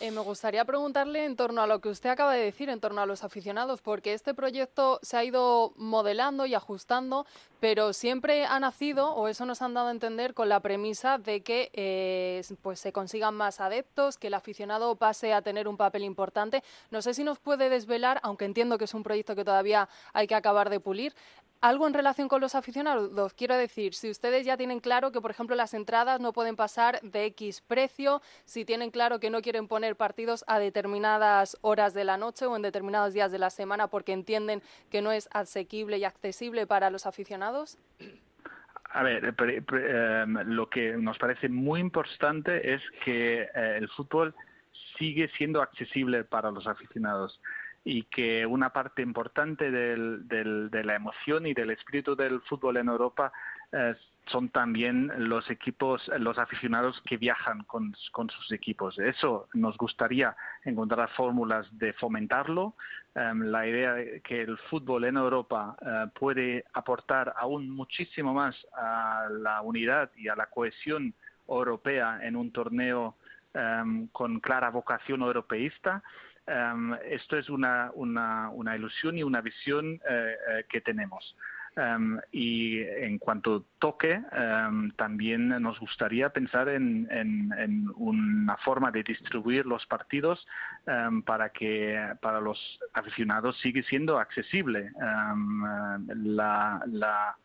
Eh, 0.00 0.12
me 0.12 0.20
gustaría 0.20 0.64
preguntarle 0.64 1.24
en 1.24 1.34
torno 1.34 1.60
a 1.60 1.66
lo 1.66 1.80
que 1.80 1.88
usted 1.88 2.08
acaba 2.10 2.32
de 2.32 2.44
decir, 2.44 2.68
en 2.68 2.78
torno 2.78 3.00
a 3.00 3.06
los 3.06 3.24
aficionados, 3.24 3.82
porque 3.82 4.14
este 4.14 4.32
proyecto 4.32 5.00
se 5.02 5.16
ha 5.16 5.24
ido 5.24 5.72
modelando 5.74 6.46
y 6.46 6.54
ajustando, 6.54 7.26
pero 7.58 7.92
siempre 7.92 8.46
ha 8.46 8.60
nacido, 8.60 9.12
o 9.12 9.26
eso 9.26 9.44
nos 9.44 9.60
han 9.60 9.74
dado 9.74 9.88
a 9.88 9.90
entender, 9.90 10.34
con 10.34 10.48
la 10.48 10.60
premisa 10.60 11.18
de 11.18 11.40
que 11.40 11.70
eh, 11.72 12.44
pues 12.62 12.78
se 12.78 12.92
consigan 12.92 13.34
más 13.34 13.60
adeptos, 13.60 14.18
que 14.18 14.28
el 14.28 14.34
aficionado 14.34 14.94
pase 14.94 15.32
a 15.32 15.42
tener 15.42 15.66
un 15.66 15.76
papel 15.76 16.04
importante. 16.04 16.62
No 16.92 17.02
sé 17.02 17.12
si 17.12 17.24
nos 17.24 17.40
puede 17.40 17.68
desvelar, 17.68 18.20
aunque 18.22 18.44
entiendo 18.44 18.78
que 18.78 18.84
es 18.84 18.94
un 18.94 19.02
proyecto 19.02 19.34
que 19.34 19.44
todavía 19.44 19.88
hay 20.12 20.28
que 20.28 20.36
acabar 20.36 20.70
de 20.70 20.78
pulir, 20.78 21.12
algo 21.60 21.86
en 21.86 21.94
relación 21.94 22.28
con 22.28 22.40
los 22.40 22.54
aficionados, 22.54 23.34
quiero 23.34 23.56
decir, 23.56 23.94
si 23.94 24.10
ustedes 24.10 24.46
ya 24.46 24.56
tienen 24.56 24.80
claro 24.80 25.10
que, 25.10 25.20
por 25.20 25.30
ejemplo, 25.30 25.56
las 25.56 25.74
entradas 25.74 26.20
no 26.20 26.32
pueden 26.32 26.56
pasar 26.56 27.00
de 27.02 27.26
X 27.26 27.62
precio, 27.62 28.20
si 28.44 28.64
tienen 28.64 28.90
claro 28.90 29.18
que 29.18 29.30
no 29.30 29.42
quieren 29.42 29.66
poner 29.66 29.96
partidos 29.96 30.44
a 30.46 30.58
determinadas 30.58 31.58
horas 31.60 31.94
de 31.94 32.04
la 32.04 32.16
noche 32.16 32.46
o 32.46 32.56
en 32.56 32.62
determinados 32.62 33.12
días 33.12 33.32
de 33.32 33.38
la 33.38 33.50
semana 33.50 33.88
porque 33.88 34.12
entienden 34.12 34.62
que 34.90 35.02
no 35.02 35.10
es 35.10 35.28
asequible 35.32 35.98
y 35.98 36.04
accesible 36.04 36.66
para 36.66 36.90
los 36.90 37.06
aficionados. 37.06 37.78
A 38.90 39.02
ver, 39.02 39.34
em, 39.38 40.34
lo 40.46 40.70
que 40.70 40.96
nos 40.96 41.18
parece 41.18 41.48
muy 41.48 41.80
importante 41.80 42.74
es 42.74 42.82
que 43.04 43.42
eh, 43.42 43.76
el 43.76 43.88
fútbol 43.90 44.34
sigue 44.98 45.28
siendo 45.36 45.60
accesible 45.60 46.24
para 46.24 46.50
los 46.50 46.66
aficionados 46.66 47.40
y 47.88 48.02
que 48.02 48.44
una 48.44 48.68
parte 48.68 49.00
importante 49.00 49.70
de 49.70 50.84
la 50.84 50.94
emoción 50.94 51.46
y 51.46 51.54
del 51.54 51.70
espíritu 51.70 52.14
del 52.14 52.42
fútbol 52.42 52.76
en 52.76 52.88
Europa 52.88 53.32
eh, 53.72 53.94
son 54.26 54.50
también 54.50 55.10
los 55.16 55.48
equipos, 55.50 56.06
los 56.18 56.36
aficionados 56.36 57.00
que 57.06 57.16
viajan 57.16 57.64
con, 57.64 57.94
sus 58.28 58.52
equipos. 58.52 58.98
Eso 58.98 59.48
nos 59.54 59.78
gustaría 59.78 60.36
encontrar 60.66 61.08
fórmulas 61.16 61.66
de 61.78 61.94
fomentarlo. 61.94 62.74
Em, 63.14 63.44
la 63.44 63.66
idea 63.66 63.94
de 63.94 64.20
que 64.20 64.42
el 64.42 64.58
fútbol 64.68 65.04
en 65.04 65.16
Europa 65.16 65.74
eh, 65.80 66.10
puede 66.12 66.66
aportar 66.74 67.32
aún 67.38 67.70
muchísimo 67.70 68.34
más 68.34 68.54
a 68.76 69.28
la 69.30 69.62
unidad 69.62 70.10
y 70.14 70.28
a 70.28 70.36
la 70.36 70.44
cohesión 70.44 71.14
europea 71.48 72.20
en 72.20 72.36
un 72.36 72.52
torneo 72.52 73.16
em, 73.54 74.08
con 74.08 74.40
clara 74.40 74.68
vocación 74.68 75.22
europeísta 75.22 76.02
Em, 76.48 76.94
esto 77.10 77.36
es 77.36 77.50
una, 77.50 77.90
una, 77.94 78.48
una, 78.50 78.74
ilusión 78.74 79.18
y 79.18 79.22
una 79.22 79.40
visión 79.40 80.00
eh, 80.08 80.64
que 80.68 80.80
tenemos. 80.80 81.36
Um, 81.78 82.18
y 82.32 82.80
en 82.80 83.18
cuanto 83.18 83.66
toque, 83.78 84.20
um, 84.32 84.90
también 84.92 85.48
nos 85.62 85.78
gustaría 85.78 86.30
pensar 86.30 86.68
en, 86.68 87.06
en, 87.10 87.52
en, 87.56 87.88
una 87.94 88.56
forma 88.56 88.90
de 88.90 89.04
distribuir 89.04 89.64
los 89.64 89.86
partidos 89.86 90.44
um, 90.86 91.22
para 91.22 91.50
que 91.50 92.14
para 92.20 92.40
los 92.40 92.58
aficionados 92.94 93.56
siga 93.60 93.80
siendo 93.82 94.18
accesible. 94.18 94.90
la, 96.08 96.82
la 96.86 97.36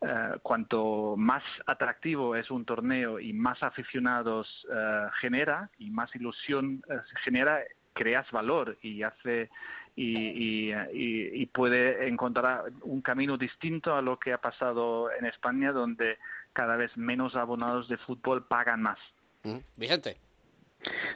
uh, 0.00 0.38
cuanto 0.40 1.16
más 1.18 1.42
atractivo 1.66 2.36
es 2.36 2.50
un 2.50 2.64
torneo 2.64 3.20
y 3.20 3.34
más 3.34 3.62
aficionados 3.62 4.66
uh, 4.70 5.10
genera 5.20 5.68
y 5.78 5.90
más 5.90 6.14
ilusión 6.16 6.82
uh, 6.88 7.00
genera, 7.22 7.60
creas 7.94 8.30
valor 8.30 8.76
y 8.82 9.02
hace 9.02 9.50
y, 9.96 10.72
y, 10.72 11.46
puede 11.46 12.08
encontrar 12.08 12.64
un 12.82 13.00
camino 13.00 13.38
distinto 13.38 13.94
a 13.94 14.02
lo 14.02 14.18
que 14.18 14.32
ha 14.32 14.38
pasado 14.38 15.08
en 15.12 15.24
España, 15.24 15.70
donde 15.70 16.18
cada 16.52 16.76
vez 16.76 16.96
menos 16.96 17.36
abonados 17.36 17.88
de 17.88 17.96
fútbol 17.98 18.44
pagan 18.46 18.82
más. 18.82 18.98
Vicente. 19.76 20.16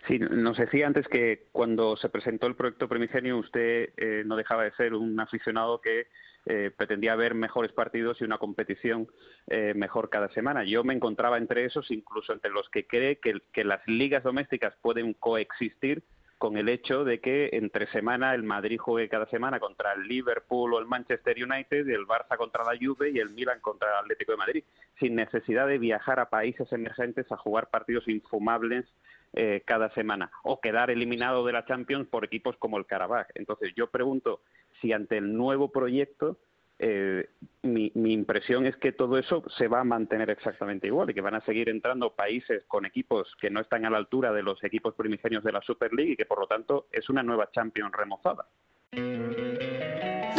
Sí, 0.06 0.18
nos 0.18 0.56
decía 0.56 0.86
antes 0.86 1.06
que 1.08 1.48
cuando 1.52 1.96
se 1.96 2.08
presentó 2.08 2.46
el 2.46 2.54
proyecto 2.54 2.88
Primigenio 2.88 3.38
usted 3.38 3.90
eh, 3.96 4.22
no 4.24 4.36
dejaba 4.36 4.64
de 4.64 4.72
ser 4.72 4.94
un 4.94 5.18
aficionado 5.20 5.80
que 5.80 6.06
eh, 6.46 6.70
pretendía 6.74 7.14
ver 7.16 7.34
mejores 7.34 7.72
partidos 7.72 8.20
y 8.20 8.24
una 8.24 8.38
competición 8.38 9.08
eh, 9.48 9.74
mejor 9.74 10.08
cada 10.08 10.30
semana. 10.30 10.64
Yo 10.64 10.84
me 10.84 10.94
encontraba 10.94 11.36
entre 11.36 11.66
esos, 11.66 11.90
incluso 11.90 12.32
entre 12.32 12.50
los 12.50 12.68
que 12.70 12.86
cree 12.86 13.16
que, 13.16 13.42
que 13.52 13.64
las 13.64 13.86
ligas 13.86 14.22
domésticas 14.22 14.74
pueden 14.80 15.12
coexistir 15.14 16.02
con 16.38 16.57
el 16.57 16.68
hecho 16.68 17.05
de 17.05 17.20
que 17.20 17.51
entre 17.53 17.88
semana 17.88 18.33
el 18.35 18.44
Madrid 18.44 18.79
juegue 18.79 19.09
cada 19.09 19.27
semana 19.27 19.59
contra 19.59 19.92
el 19.92 20.07
Liverpool 20.07 20.72
o 20.72 20.79
el 20.79 20.87
Manchester 20.87 21.37
United, 21.37 21.88
el 21.88 22.07
Barça 22.07 22.37
contra 22.37 22.64
la 22.64 22.79
Juve 22.81 23.11
y 23.11 23.18
el 23.18 23.31
Milan 23.31 23.59
contra 23.61 23.90
el 23.90 23.96
Atlético 24.05 24.33
de 24.33 24.38
Madrid, 24.38 24.64
sin 25.01 25.16
necesidad 25.16 25.66
de 25.66 25.79
viajar 25.79 26.20
a 26.20 26.31
países 26.31 26.72
emergentes 26.72 27.31
a 27.33 27.37
jugar 27.37 27.70
partidos 27.70 28.07
infumables 28.07 28.87
eh, 29.35 29.62
cada 29.66 29.90
semana 29.90 30.31
o 30.42 30.61
quedar 30.61 30.90
eliminado 30.90 31.44
de 31.44 31.53
la 31.53 31.66
Champions 31.66 32.09
por 32.09 32.24
equipos 32.24 32.57
como 32.57 32.79
el 32.79 32.87
Karabakh. 32.87 33.31
Entonces 33.35 33.74
yo 33.77 33.88
pregunto 33.88 34.40
si 34.81 34.92
ante 34.92 35.18
el 35.18 35.37
nuevo 35.37 35.70
proyecto 35.70 36.38
eh, 36.78 37.28
mi, 37.62 37.90
mi, 37.94 38.12
impresión 38.12 38.64
es 38.66 38.76
que 38.76 38.92
todo 38.92 39.18
eso 39.18 39.42
se 39.56 39.66
va 39.66 39.80
a 39.80 39.84
mantener 39.84 40.30
exactamente 40.30 40.86
igual 40.86 41.10
y 41.10 41.14
que 41.14 41.20
van 41.20 41.34
a 41.34 41.40
seguir 41.40 41.68
entrando 41.68 42.14
países 42.14 42.64
con 42.68 42.86
equipos 42.86 43.34
que 43.40 43.50
no 43.50 43.60
están 43.60 43.84
a 43.84 43.90
la 43.90 43.98
altura 43.98 44.32
de 44.32 44.42
los 44.42 44.62
equipos 44.62 44.94
primigenios 44.94 45.42
de 45.42 45.52
la 45.52 45.60
Super 45.62 45.92
League 45.92 46.12
y 46.12 46.16
que 46.16 46.26
por 46.26 46.38
lo 46.38 46.46
tanto 46.46 46.86
es 46.92 47.08
una 47.08 47.22
nueva 47.22 47.50
Champions 47.50 47.92
remozada. 47.92 48.46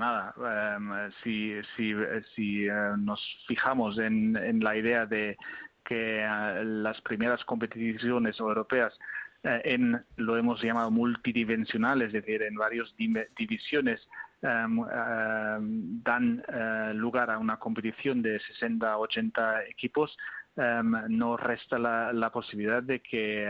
nada, 0.00 0.34
em, 0.76 1.12
si, 1.22 1.52
si, 1.76 2.66
eh, 2.66 2.72
nos 2.98 3.20
fijamos 3.46 3.98
en, 3.98 4.36
en, 4.36 4.58
la 4.64 4.74
idea 4.76 5.06
de 5.06 5.36
que 5.84 6.24
eh, 6.24 6.64
las 6.64 7.00
primeras 7.02 7.44
competiciones 7.44 8.40
europeas 8.40 8.98
eh, 9.44 9.60
en 9.64 10.02
lo 10.16 10.36
hemos 10.36 10.60
llamado 10.62 10.90
multidimensional, 10.90 12.02
es 12.02 12.12
decir, 12.12 12.42
en 12.42 12.54
varias 12.54 12.92
divisiones, 13.36 14.00
em, 14.42 14.80
em, 14.80 16.02
dan 16.02 16.42
lugar 16.94 17.30
a 17.30 17.38
una 17.38 17.58
competición 17.58 18.22
de 18.22 18.40
60-80 18.40 19.68
equipos, 19.68 20.16
no 21.08 21.36
resta 21.36 21.78
la, 21.78 22.12
la, 22.12 22.30
posibilidad 22.30 22.82
de 22.82 23.00
que 23.00 23.46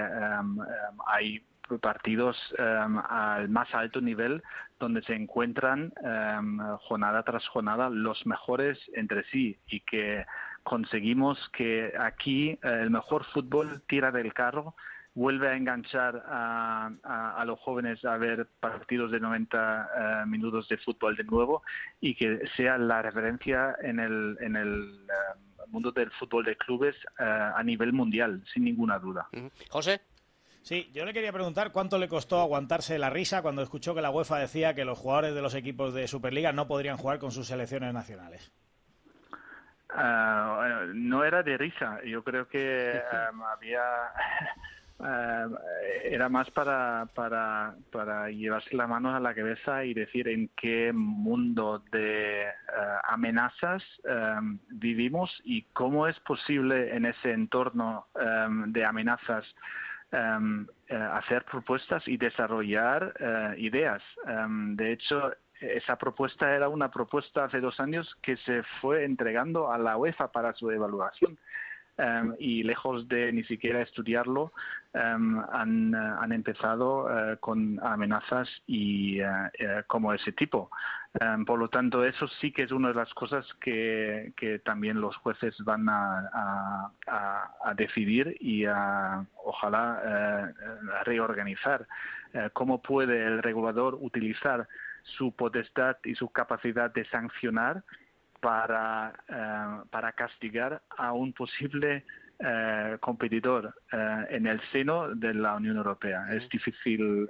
hay 1.07 1.43
partidos 1.81 2.37
al 2.59 3.49
más 3.49 3.75
alto 3.75 4.01
nivel 4.01 4.43
donde 4.81 5.03
se 5.03 5.15
encuentran 5.15 5.93
um, 6.03 6.59
jornada 6.89 7.23
tras 7.23 7.47
jornada 7.47 7.89
los 7.91 8.27
mejores 8.27 8.79
entre 8.95 9.23
sí 9.31 9.59
y 9.69 9.81
que 9.81 10.25
conseguimos 10.65 11.39
que 11.51 11.93
aquí 11.99 12.59
uh, 12.65 12.69
el 12.69 12.91
mejor 12.91 13.25
fútbol 13.27 13.83
tira 13.87 14.11
del 14.11 14.35
carro 14.35 14.75
vuelve 15.15 15.49
a 15.49 15.57
enganchar 15.57 16.25
a, 16.27 16.91
a, 17.03 17.45
los 17.45 17.59
jóvenes 17.61 18.05
a 18.05 18.17
ver 18.17 18.49
partidos 18.61 19.11
de 19.11 19.21
90 19.21 20.23
uh, 20.25 20.27
minutos 20.27 20.69
de 20.69 20.79
fútbol 20.79 21.17
de 21.17 21.25
nuevo 21.25 21.63
y 22.01 22.15
que 22.15 22.49
sea 22.57 22.79
la 22.79 23.03
referencia 23.03 23.77
en 23.83 24.01
el, 24.01 24.39
en 24.41 24.57
el 24.57 25.01
uh, 25.05 25.71
mundo 25.71 25.93
del 25.93 26.11
fútbol 26.13 26.45
de 26.45 26.57
clubes 26.57 26.97
uh, 27.19 27.57
a 27.57 27.63
nivel 27.63 27.93
mundial, 27.93 28.43
sin 28.53 28.65
ninguna 28.65 28.99
duda. 28.99 29.29
José. 29.69 30.01
Sí, 30.63 30.91
yo 30.93 31.05
le 31.05 31.13
quería 31.13 31.33
preguntar 31.33 31.73
cuánto 31.73 31.99
le 31.99 32.09
costó 32.09 32.41
aguantarse 32.41 32.99
la 32.99 33.11
risa 33.11 33.43
cuando 33.43 33.63
escuchó 33.63 33.95
que 33.95 34.03
la 34.03 34.11
UEFA 34.11 34.39
decía 34.39 34.75
que 34.75 34.85
los 34.85 34.99
jugadores 34.99 35.35
de 35.35 35.43
los 35.43 35.55
equipos 35.55 35.95
de 35.95 36.07
Superliga 36.07 36.53
no 36.53 36.67
podrían 36.69 36.99
jugar 36.99 37.19
con 37.19 37.31
sus 37.31 37.47
selecciones 37.47 37.95
nacionales. 37.95 38.53
Uh, 39.93 40.93
no 40.95 41.25
era 41.25 41.43
de 41.43 41.57
risa, 41.59 41.99
yo 42.05 42.23
creo 42.23 42.47
que 42.47 43.03
um, 43.33 43.43
había 43.43 43.83
uh, 45.01 45.57
era 46.05 46.29
más 46.29 46.49
para, 46.53 47.09
para, 47.13 47.75
para 47.91 48.31
llevarse 48.31 48.77
la 48.77 48.87
mano 48.87 49.13
a 49.13 49.19
la 49.19 49.35
cabeza 49.35 49.85
y 49.85 49.95
decir 49.95 50.29
en 50.29 50.49
qué 50.55 50.93
mundo 50.93 51.83
de 51.91 52.45
uh, 52.69 53.13
amenazas 53.13 53.83
um, 54.05 54.61
vivimos 54.69 55.41
y 55.43 55.63
cómo 55.73 56.07
es 56.07 56.21
posible 56.21 56.95
en 56.95 57.07
ese 57.07 57.33
entorno 57.33 58.07
um, 58.15 58.71
de 58.71 58.85
amenazas 58.85 59.45
um, 60.13 60.67
hacer 60.89 61.45
propuestas 61.45 62.07
y 62.07 62.17
desarrollar 62.17 63.15
uh, 63.21 63.59
ideas. 63.59 64.03
Um, 64.27 64.77
de 64.77 64.93
hecho, 64.93 65.33
esa 65.61 65.97
propuesta 65.97 66.55
era 66.55 66.69
una 66.69 66.91
propuesta 66.91 67.45
hace 67.45 67.61
dos 67.61 67.79
años 67.81 68.17
que 68.23 68.37
se 68.39 68.63
fue 68.81 69.05
entregando 69.05 69.71
a 69.71 69.79
la 69.79 69.97
UEFA 69.97 70.33
para 70.33 70.53
su 70.55 70.71
evaluación. 70.71 71.39
Um, 71.99 72.35
y 72.39 72.63
lejos 72.63 73.07
de 73.09 73.31
ni 73.31 73.45
siquiera 73.45 73.83
estudiarlo, 73.83 74.53
um, 74.95 75.39
han, 75.53 76.33
empezado 76.33 77.07
con 77.41 77.79
amenazas 77.85 78.49
y 78.67 79.19
como 79.87 80.15
ese 80.15 80.33
tipo. 80.33 80.71
Um, 81.21 81.45
por 81.45 81.59
lo 81.59 81.69
tanto, 81.69 82.05
eso 82.05 82.29
sí 82.41 82.53
que 82.53 82.63
es 82.63 82.71
una 82.71 82.89
de 82.89 82.95
las 82.95 83.13
cosas 83.15 83.45
que, 83.61 84.33
que 84.37 84.61
también 84.61 85.01
los 85.01 85.17
jueces 85.17 85.57
van 85.65 85.89
a, 85.89 86.93
decidir 87.75 88.37
y 88.41 88.65
a, 88.67 89.25
ojalá, 89.45 90.53
reorganizar. 91.05 91.87
¿Cómo 92.53 92.81
puede 92.81 93.25
el 93.27 93.43
regulador 93.43 93.97
utilizar 94.01 94.69
su 95.03 95.33
potestad 95.33 95.97
y 96.05 96.15
su 96.15 96.29
capacidad 96.29 96.93
de 96.93 97.05
sancionar 97.07 97.83
para, 98.41 99.13
uh, 99.29 99.89
para 99.89 100.13
castigar 100.13 100.83
a 100.97 101.13
un 101.13 101.33
posible 101.33 102.05
uh, 102.41 102.99
competidor 103.01 103.75
uh, 103.93 103.97
en 104.29 104.47
el 104.47 104.61
seno 104.73 105.15
de 105.15 105.35
la 105.35 105.55
Unión 105.55 105.77
Europea. 105.77 106.27
Es 106.33 106.49
difícil 106.49 107.29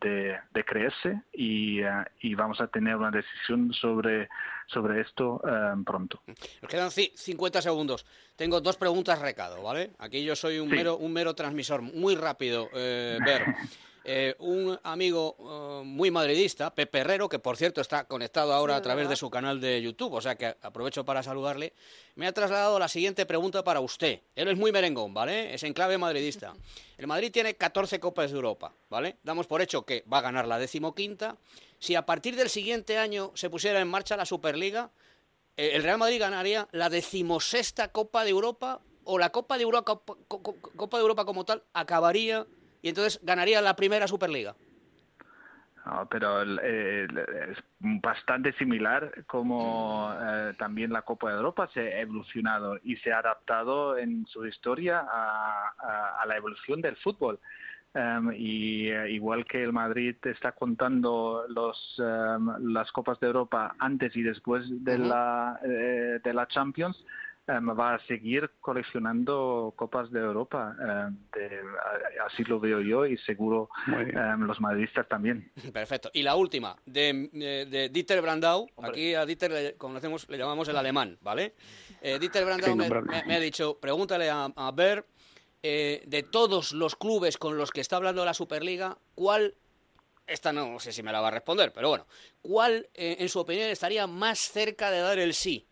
de, 0.00 0.38
de, 0.52 0.64
creerse 0.64 1.22
y, 1.32 1.80
y, 2.20 2.34
vamos 2.34 2.60
a 2.60 2.66
tener 2.68 2.96
una 2.96 3.10
decisión 3.10 3.72
sobre, 3.72 4.28
sobre 4.66 5.00
esto 5.00 5.40
pronto. 5.84 6.22
Nos 6.26 6.70
quedan 6.70 6.90
50 6.90 7.62
segundos. 7.62 8.06
Tengo 8.36 8.60
dos 8.60 8.76
preguntas 8.76 9.20
recado, 9.20 9.62
¿vale? 9.62 9.90
Aquí 9.98 10.24
yo 10.24 10.36
soy 10.36 10.58
un, 10.58 10.70
sí. 10.70 10.76
mero, 10.76 10.96
un 10.96 11.12
mero 11.12 11.34
transmisor. 11.34 11.82
Muy 11.82 12.14
rápido, 12.14 12.68
Ver. 12.72 13.44
Eh, 14.08 14.36
un 14.38 14.78
amigo 14.84 15.34
uh, 15.40 15.82
muy 15.82 16.12
madridista, 16.12 16.72
Pepe 16.72 17.00
Herrero, 17.00 17.28
que 17.28 17.40
por 17.40 17.56
cierto 17.56 17.80
está 17.80 18.04
conectado 18.04 18.52
ahora 18.52 18.74
sí, 18.74 18.78
a 18.78 18.82
través 18.82 19.08
de 19.08 19.16
su 19.16 19.30
canal 19.30 19.60
de 19.60 19.82
YouTube, 19.82 20.12
o 20.12 20.20
sea 20.20 20.36
que 20.36 20.54
aprovecho 20.62 21.04
para 21.04 21.24
saludarle, 21.24 21.72
me 22.14 22.28
ha 22.28 22.32
trasladado 22.32 22.78
la 22.78 22.86
siguiente 22.86 23.26
pregunta 23.26 23.64
para 23.64 23.80
usted. 23.80 24.20
Él 24.36 24.46
es 24.46 24.56
muy 24.56 24.70
merengón, 24.70 25.12
¿vale? 25.12 25.52
Es 25.52 25.64
en 25.64 25.72
clave 25.72 25.98
madridista. 25.98 26.54
El 26.98 27.08
Madrid 27.08 27.32
tiene 27.32 27.54
14 27.54 27.98
Copas 27.98 28.30
de 28.30 28.36
Europa, 28.36 28.72
¿vale? 28.88 29.16
Damos 29.24 29.48
por 29.48 29.60
hecho 29.60 29.84
que 29.84 30.04
va 30.10 30.18
a 30.18 30.22
ganar 30.22 30.46
la 30.46 30.60
decimoquinta. 30.60 31.36
Si 31.80 31.96
a 31.96 32.06
partir 32.06 32.36
del 32.36 32.48
siguiente 32.48 32.98
año 32.98 33.32
se 33.34 33.50
pusiera 33.50 33.80
en 33.80 33.88
marcha 33.88 34.16
la 34.16 34.24
Superliga, 34.24 34.92
eh, 35.56 35.70
el 35.72 35.82
Real 35.82 35.98
Madrid 35.98 36.20
ganaría 36.20 36.68
la 36.70 36.90
decimosexta 36.90 37.88
Copa 37.88 38.22
de 38.22 38.30
Europa 38.30 38.80
o 39.02 39.18
la 39.18 39.30
Copa 39.30 39.56
de 39.56 39.64
Europa, 39.64 40.00
Copa 40.28 40.96
de 40.96 41.02
Europa 41.02 41.24
como 41.24 41.44
tal 41.44 41.64
acabaría 41.72 42.46
y 42.82 42.88
entonces 42.88 43.20
ganaría 43.22 43.60
la 43.60 43.76
primera 43.76 44.06
Superliga. 44.06 44.54
No, 45.84 46.08
pero 46.10 46.42
eh, 46.42 47.06
es 47.52 47.58
bastante 47.78 48.52
similar 48.54 49.24
como 49.26 50.12
eh, 50.20 50.52
también 50.58 50.92
la 50.92 51.02
Copa 51.02 51.30
de 51.30 51.36
Europa 51.36 51.68
se 51.72 51.80
ha 51.80 52.00
evolucionado 52.00 52.76
y 52.82 52.96
se 52.96 53.12
ha 53.12 53.20
adaptado 53.20 53.96
en 53.96 54.26
su 54.26 54.44
historia 54.46 55.06
a, 55.08 55.72
a, 55.78 56.22
a 56.22 56.26
la 56.26 56.36
evolución 56.36 56.80
del 56.80 56.96
fútbol. 56.96 57.38
Um, 57.94 58.30
y 58.34 58.92
uh, 58.92 59.06
igual 59.06 59.46
que 59.46 59.62
el 59.62 59.72
Madrid 59.72 60.16
está 60.24 60.52
contando 60.52 61.46
los, 61.48 61.98
um, 61.98 62.72
las 62.74 62.92
Copas 62.92 63.18
de 63.20 63.28
Europa 63.28 63.74
antes 63.78 64.14
y 64.16 64.22
después 64.22 64.64
de, 64.84 64.96
uh 64.96 64.98
-huh. 64.98 65.08
la, 65.08 65.60
eh, 65.64 66.20
de 66.22 66.34
la 66.34 66.46
Champions, 66.46 67.02
va 67.48 67.94
a 67.94 68.06
seguir 68.06 68.50
coleccionando 68.60 69.72
copas 69.76 70.10
de 70.10 70.20
Europa. 70.20 70.76
Um, 70.78 71.16
de, 71.32 71.60
así 72.26 72.44
lo 72.44 72.58
veo 72.58 72.80
yo 72.80 73.06
y 73.06 73.16
seguro 73.18 73.68
um, 73.86 74.42
los 74.42 74.60
madridistas 74.60 75.06
también. 75.08 75.50
Perfecto. 75.72 76.10
Y 76.12 76.22
la 76.22 76.34
última, 76.36 76.76
de, 76.84 77.28
de, 77.32 77.66
de 77.66 77.88
Dieter 77.88 78.20
Brandau. 78.20 78.68
Hombre. 78.74 78.90
Aquí 78.90 79.14
a 79.14 79.24
Dieter 79.24 79.50
le, 79.50 79.74
conocemos, 79.76 80.28
le 80.28 80.38
llamamos 80.38 80.68
el 80.68 80.76
alemán, 80.76 81.18
¿vale? 81.20 81.54
Eh, 82.00 82.18
Dieter 82.18 82.44
Brandau 82.44 82.74
me, 82.76 82.88
me, 82.88 83.24
me, 83.24 83.36
ha 83.36 83.40
dicho, 83.40 83.78
pregúntale 83.78 84.28
a, 84.28 84.50
a 84.54 84.72
Ber, 84.72 85.06
eh, 85.62 86.02
de 86.06 86.22
todos 86.22 86.72
los 86.72 86.96
clubes 86.96 87.38
con 87.38 87.56
los 87.56 87.70
que 87.70 87.80
está 87.80 87.96
hablando 87.96 88.24
la 88.24 88.34
Superliga, 88.34 88.98
¿cuál 89.14 89.54
esta 90.26 90.52
no 90.52 90.80
sé 90.80 90.90
si 90.92 91.02
me 91.02 91.12
la 91.12 91.20
va 91.20 91.28
a 91.28 91.30
responder, 91.30 91.72
pero 91.72 91.88
bueno, 91.88 92.06
¿cuál, 92.42 92.88
eh, 92.94 93.16
en 93.20 93.28
su 93.28 93.38
opinión, 93.38 93.70
estaría 93.70 94.06
más 94.06 94.40
cerca 94.40 94.90
de 94.90 94.98
dar 94.98 95.18
el 95.18 95.34
sí? 95.34 95.68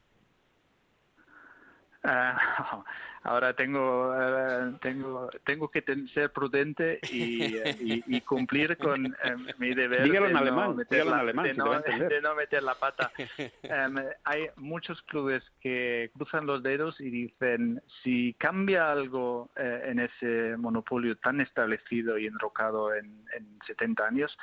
Uh, 2.05 2.37
ahora 3.23 3.55
tengo 3.55 4.11
uh, 4.11 4.77
tengo 4.83 5.31
tengo 5.47 5.71
que 5.71 5.83
ser 6.13 6.31
prudente 6.31 7.01
y, 7.11 7.57
y, 7.57 8.05
y 8.07 8.21
cumplir 8.21 8.77
con 8.77 9.07
um, 9.07 9.47
mi 9.57 9.75
deber 9.75 10.03
dígalo 10.03 10.27
de, 10.27 10.33
en 10.33 10.37
alemán, 10.37 10.69
no 10.69 10.75
meter 10.75 11.07
la, 11.07 11.21
alemán, 11.21 11.47
de, 11.47 11.55
no, 11.55 11.81
de, 11.81 12.21
no, 12.21 12.35
meter 12.35 12.63
la 12.63 12.75
pata. 12.75 13.11
Um, 13.39 13.97
hay 14.25 14.49
muchos 14.57 15.01
clubes 15.03 15.43
que 15.61 16.11
cruzan 16.15 16.45
los 16.45 16.63
dedos 16.63 17.01
y 17.01 17.09
dicen 17.09 17.81
si 18.03 18.35
cambia 18.35 18.93
algo 18.93 19.51
uh, 19.57 19.89
en 19.89 20.01
ese 20.01 20.59
monopolio 20.59 21.17
tan 21.17 21.41
establecido 21.41 22.19
y 22.19 22.27
enrocado 22.27 22.95
en, 22.95 23.25
en 23.35 23.59
70 23.67 24.07
años, 24.07 24.39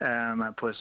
um, 0.00 0.52
pues 0.54 0.76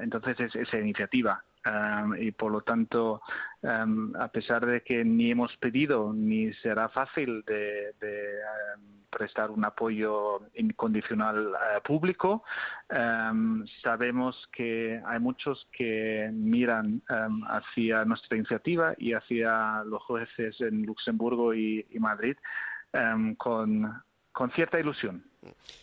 entonces 0.00 0.40
es 0.40 0.56
esa 0.56 0.78
iniciativa 0.78 1.44
Um, 1.64 2.16
y 2.16 2.32
por 2.32 2.50
lo 2.50 2.62
tanto, 2.62 3.22
um, 3.62 4.16
a 4.16 4.28
pesar 4.28 4.66
de 4.66 4.82
que 4.82 5.04
ni 5.04 5.30
hemos 5.30 5.56
pedido 5.58 6.12
ni 6.12 6.52
será 6.54 6.88
fácil 6.88 7.44
de, 7.46 7.92
de 8.00 8.40
prestar 9.10 9.50
un 9.50 9.64
apoyo 9.64 10.40
incondicional 10.54 11.52
eh, 11.54 11.80
público. 11.84 12.42
Em, 12.88 13.64
sabemos 13.82 14.34
que 14.52 15.00
hay 15.04 15.20
muchos 15.20 15.68
que 15.70 16.30
miran 16.32 17.02
hacia 17.48 18.04
nuestra 18.04 18.36
iniciativa 18.36 18.94
y 18.98 19.12
hacia 19.12 19.84
los 19.84 20.02
jueces 20.02 20.60
en 20.60 20.84
Luxemburgo 20.84 21.54
y, 21.54 21.86
y 21.90 21.98
Madrid 21.98 22.36
con, 23.38 24.02
con 24.32 24.50
cierta 24.50 24.78
ilusión. 24.80 25.24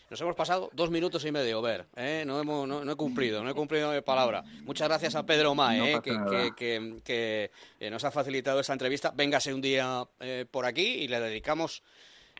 Nos 0.10 0.20
hemos 0.22 0.36
pasado 0.36 0.70
dos 0.74 0.90
minutos 0.90 1.24
y 1.26 1.32
medio, 1.32 1.62
ver, 1.62 1.86
¿eh? 1.96 2.24
no, 2.26 2.40
hemos, 2.40 2.68
no, 2.68 2.84
no 2.84 2.92
he 2.92 2.96
cumplido, 2.96 3.44
no 3.44 3.50
he 3.50 3.54
cumplido 3.54 3.92
mi 3.94 4.02
palabra. 4.02 4.44
Muchas 4.64 4.88
gracias 4.88 5.16
a 5.16 5.26
Pedro 5.26 5.54
Mae, 5.54 5.94
¿eh? 5.96 6.00
que- 6.02 6.92
que, 7.04 7.52
eh, 7.80 7.90
nos 7.92 8.04
ha 8.06 8.12
facilitado 8.12 8.60
esta 8.60 8.74
entrevista. 8.74 9.12
Véngase 9.16 9.54
un 9.54 9.62
día 9.62 10.04
eh, 10.20 10.46
por 10.50 10.66
aquí 10.66 10.82
y 10.86 11.08
le 11.08 11.20
dedicamos 11.20 11.84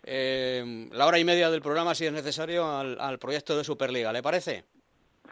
eh, 0.04 0.88
la 0.94 1.06
hora 1.06 1.20
y 1.20 1.26
media 1.26 1.50
del 1.52 1.62
programa, 1.62 1.94
si 1.94 2.06
es 2.06 2.14
necesario, 2.14 2.66
al, 2.76 3.00
al 3.00 3.20
proyecto 3.20 3.58
de 3.58 3.64
Superliga. 3.64 4.12
¿Le 4.14 4.24
parece? 4.24 4.64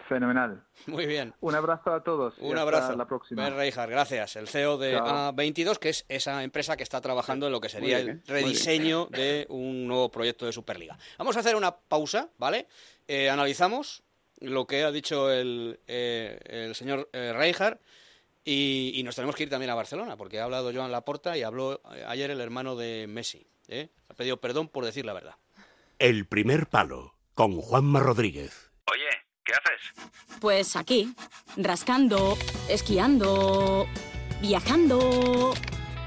Fenomenal. 0.07 0.63
Muy 0.85 1.05
bien. 1.05 1.33
Un 1.41 1.55
abrazo 1.55 1.93
a 1.93 2.03
todos. 2.03 2.35
y 2.39 2.41
Un 2.45 2.51
hasta 2.51 2.61
abrazo. 2.61 2.95
la 2.95 3.05
próxima. 3.07 3.43
Ben 3.43 3.55
Reijar, 3.55 3.89
gracias. 3.89 4.35
El 4.35 4.47
CEO 4.47 4.77
de 4.77 4.93
Chao. 4.93 5.33
A22, 5.33 5.77
que 5.79 5.89
es 5.89 6.05
esa 6.09 6.43
empresa 6.43 6.77
que 6.77 6.83
está 6.83 7.01
trabajando 7.01 7.47
en 7.47 7.51
lo 7.51 7.59
que 7.61 7.69
sería 7.69 7.97
bien, 7.97 8.09
el 8.09 8.15
bien. 8.17 8.23
rediseño 8.27 9.07
de 9.07 9.45
un 9.49 9.87
nuevo 9.87 10.09
proyecto 10.09 10.45
de 10.45 10.51
Superliga. 10.53 10.97
Vamos 11.17 11.35
a 11.37 11.41
hacer 11.41 11.55
una 11.55 11.75
pausa, 11.75 12.29
¿vale? 12.37 12.67
Eh, 13.07 13.29
analizamos 13.29 14.03
lo 14.39 14.67
que 14.67 14.83
ha 14.83 14.91
dicho 14.91 15.31
el, 15.31 15.79
eh, 15.87 16.39
el 16.45 16.75
señor 16.75 17.09
eh, 17.11 17.33
Reijar 17.35 17.79
y, 18.45 18.91
y 18.95 19.03
nos 19.03 19.15
tenemos 19.15 19.35
que 19.35 19.43
ir 19.43 19.49
también 19.49 19.71
a 19.71 19.75
Barcelona, 19.75 20.15
porque 20.15 20.39
ha 20.39 20.43
hablado 20.45 20.71
Joan 20.73 20.91
Laporta 20.91 21.37
y 21.37 21.43
habló 21.43 21.81
eh, 21.93 22.05
ayer 22.07 22.31
el 22.31 22.39
hermano 22.39 22.75
de 22.75 23.07
Messi. 23.09 23.47
¿eh? 23.67 23.89
Ha 24.09 24.13
pedido 24.13 24.37
perdón 24.37 24.69
por 24.69 24.85
decir 24.85 25.05
la 25.05 25.13
verdad. 25.13 25.35
El 25.99 26.25
primer 26.27 26.67
palo 26.67 27.15
con 27.33 27.59
Juanma 27.59 27.99
Rodríguez. 27.99 28.66
¿Qué 29.47 29.53
haces? 29.53 30.09
Pues 30.39 30.75
aquí, 30.75 31.13
rascando, 31.55 32.37
esquiando, 32.69 33.87
viajando, 34.41 35.53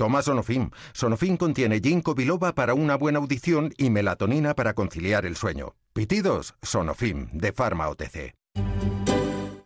Toma 0.00 0.22
Sonofim. 0.22 0.70
Sonofim 0.94 1.36
contiene 1.36 1.78
ginkgo 1.78 2.14
biloba 2.14 2.54
para 2.54 2.72
una 2.72 2.96
buena 2.96 3.18
audición 3.18 3.74
y 3.76 3.90
melatonina 3.90 4.54
para 4.54 4.72
conciliar 4.72 5.26
el 5.26 5.36
sueño. 5.36 5.74
Pitidos, 5.92 6.54
Sonofim, 6.62 7.28
de 7.32 7.52
Pharma 7.52 7.86
OTC. 7.90 8.34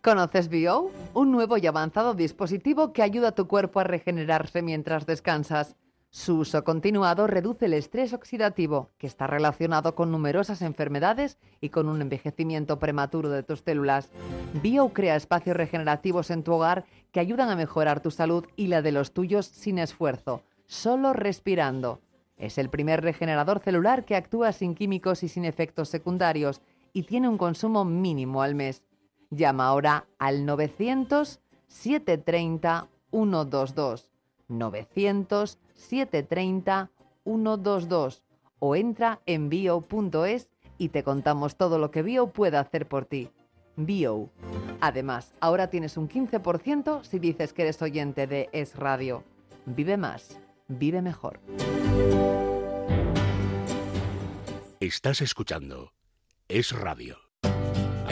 ¿Conoces 0.01 0.49
Bio? 0.49 0.91
Un 1.13 1.31
nuevo 1.31 1.57
y 1.57 1.65
avanzado 1.67 2.15
dispositivo 2.15 2.91
que 2.91 3.01
ayuda 3.01 3.29
a 3.29 3.31
tu 3.31 3.47
cuerpo 3.47 3.79
a 3.79 3.85
regenerarse 3.85 4.61
mientras 4.61 5.05
descansas. 5.05 5.77
Su 6.09 6.39
uso 6.39 6.63
continuado 6.63 7.27
reduce 7.27 7.65
el 7.65 7.73
estrés 7.73 8.13
oxidativo, 8.13 8.89
que 8.97 9.07
está 9.07 9.27
relacionado 9.27 9.95
con 9.95 10.11
numerosas 10.11 10.61
enfermedades 10.61 11.37
y 11.59 11.69
con 11.69 11.89
un 11.89 12.01
envejecimiento 12.01 12.79
prematuro 12.79 13.29
de 13.29 13.43
tus 13.43 13.61
células. 13.61 14.09
Bio 14.61 14.93
crea 14.93 15.17
espacios 15.17 15.57
regenerativos 15.57 16.29
en 16.29 16.43
tu 16.43 16.53
hogar 16.53 16.85
que 17.15 17.21
ayudan 17.21 17.49
a 17.49 17.55
mejorar 17.55 18.01
tu 18.01 18.11
salud 18.11 18.45
y 18.57 18.67
la 18.67 18.81
de 18.81 18.91
los 18.91 19.13
tuyos 19.13 19.45
sin 19.45 19.79
esfuerzo, 19.79 20.43
solo 20.65 21.13
respirando. 21.13 22.01
Es 22.35 22.57
el 22.57 22.69
primer 22.69 23.01
regenerador 23.03 23.61
celular 23.61 24.03
que 24.03 24.17
actúa 24.17 24.51
sin 24.51 24.75
químicos 24.75 25.23
y 25.23 25.29
sin 25.29 25.45
efectos 25.45 25.87
secundarios 25.87 26.59
y 26.91 27.03
tiene 27.03 27.29
un 27.29 27.37
consumo 27.37 27.85
mínimo 27.85 28.41
al 28.41 28.53
mes. 28.53 28.83
Llama 29.29 29.67
ahora 29.67 30.07
al 30.19 30.45
900 30.45 31.39
730 31.69 32.89
122. 33.11 34.11
900 34.49 35.57
730 35.73 36.91
122 37.23 38.23
o 38.59 38.75
entra 38.75 39.21
en 39.25 39.47
bio.es 39.47 40.49
y 40.77 40.89
te 40.89 41.03
contamos 41.03 41.55
todo 41.55 41.79
lo 41.79 41.91
que 41.91 42.01
Bio 42.01 42.27
puede 42.27 42.57
hacer 42.57 42.89
por 42.89 43.05
ti. 43.05 43.29
Bio. 43.75 44.29
Además, 44.81 45.33
ahora 45.39 45.69
tienes 45.69 45.97
un 45.97 46.09
15% 46.09 47.03
si 47.03 47.19
dices 47.19 47.53
que 47.53 47.63
eres 47.63 47.81
oyente 47.81 48.27
de 48.27 48.49
Es 48.51 48.75
Radio. 48.75 49.23
Vive 49.65 49.97
más, 49.97 50.39
vive 50.67 51.01
mejor. 51.01 51.39
Estás 54.79 55.21
escuchando 55.21 55.93
Es 56.47 56.71
Radio. 56.71 57.24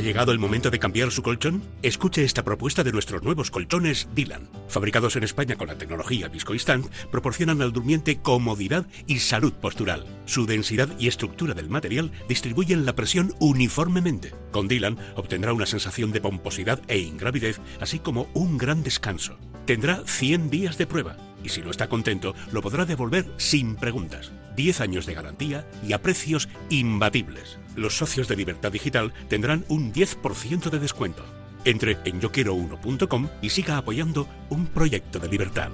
¿Ha 0.04 0.06
llegado 0.06 0.34
el 0.34 0.38
momento 0.38 0.70
de 0.70 0.80
cambiar 0.80 1.12
su 1.12 1.24
colchón? 1.24 1.64
Escuche 1.82 2.26
esta 2.26 2.44
propuesta 2.44 2.84
de 2.84 2.92
nuestros 2.92 3.24
nuevos 3.24 3.50
colchones 3.50 4.10
Dylan. 4.14 4.50
Fabricados 4.68 5.16
en 5.16 5.24
España 5.24 5.56
con 5.56 5.68
la 5.68 5.78
tecnología 5.78 6.28
Viscoinstant, 6.28 6.88
proporcionan 7.10 7.62
al 7.62 7.72
durmiente 7.72 8.18
comodidad 8.18 8.86
y 9.08 9.20
salud 9.20 9.54
postural. 9.54 10.06
Su 10.26 10.46
densidad 10.46 10.90
y 11.00 11.08
estructura 11.08 11.54
del 11.54 11.70
material 11.70 12.12
distribuyen 12.28 12.86
la 12.86 12.98
presión 12.98 13.34
uniformemente. 13.40 14.34
Con 14.52 14.68
Dylan 14.68 14.98
obtendrá 15.16 15.54
una 15.54 15.66
sensación 15.66 16.12
de 16.12 16.20
pomposidad 16.20 16.82
e 16.90 17.00
ingravidez, 17.00 17.62
así 17.80 18.00
como 18.00 18.28
un 18.34 18.58
gran 18.58 18.84
descanso. 18.84 19.38
Tendrá 19.66 20.04
100 20.06 20.50
días 20.50 20.78
de 20.78 20.86
prueba 20.86 21.16
y 21.46 21.48
si 21.48 21.62
no 21.62 21.72
está 21.72 21.88
contento, 21.88 22.36
lo 22.52 22.62
podrá 22.62 22.86
devolver 22.86 23.32
sin 23.38 23.78
preguntas. 23.78 24.34
10 24.56 24.82
años 24.82 25.06
de 25.06 25.14
garantía 25.14 25.68
y 25.88 25.94
a 25.94 26.02
precios 26.02 26.50
imbatibles. 26.70 27.58
Los 27.76 27.98
socios 27.98 28.28
de 28.28 28.36
Libertad 28.36 28.72
Digital 28.72 29.14
tendrán 29.28 29.66
un 29.68 29.94
10% 29.94 30.70
de 30.70 30.80
descuento. 30.80 31.24
Entre 31.66 31.98
en 32.06 32.20
yoquiero1.com 32.20 33.28
y 33.42 33.50
siga 33.50 33.78
apoyando 33.78 34.28
un 34.50 34.68
proyecto 34.68 35.20
de 35.20 35.30
libertad. 35.30 35.72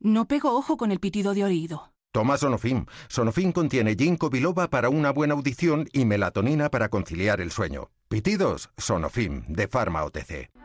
No 0.00 0.26
pego 0.26 0.56
ojo 0.56 0.76
con 0.78 0.92
el 0.92 0.98
pitido 0.98 1.34
de 1.34 1.44
oído. 1.44 1.92
Toma 2.12 2.38
Sonofim. 2.38 2.86
Sonofim 3.08 3.52
contiene 3.52 3.94
ginkgo 3.94 4.30
biloba 4.30 4.68
para 4.68 4.88
una 4.88 5.12
buena 5.12 5.34
audición 5.34 5.88
y 5.92 6.04
melatonina 6.04 6.70
para 6.70 6.88
conciliar 6.88 7.40
el 7.40 7.52
sueño. 7.52 7.90
Pitidos, 8.08 8.70
Sonofim, 8.76 9.44
de 9.46 9.68
Pharma 9.68 10.04
OTC. 10.04 10.59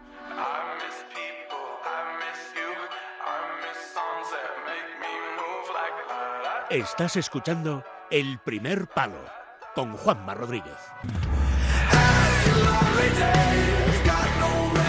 Estás 6.76 7.16
escuchando 7.16 7.86
El 8.12 8.38
primer 8.40 8.88
palo 8.88 9.22
con 9.74 9.94
Juanma 9.96 10.34
Rodríguez. 10.34 10.76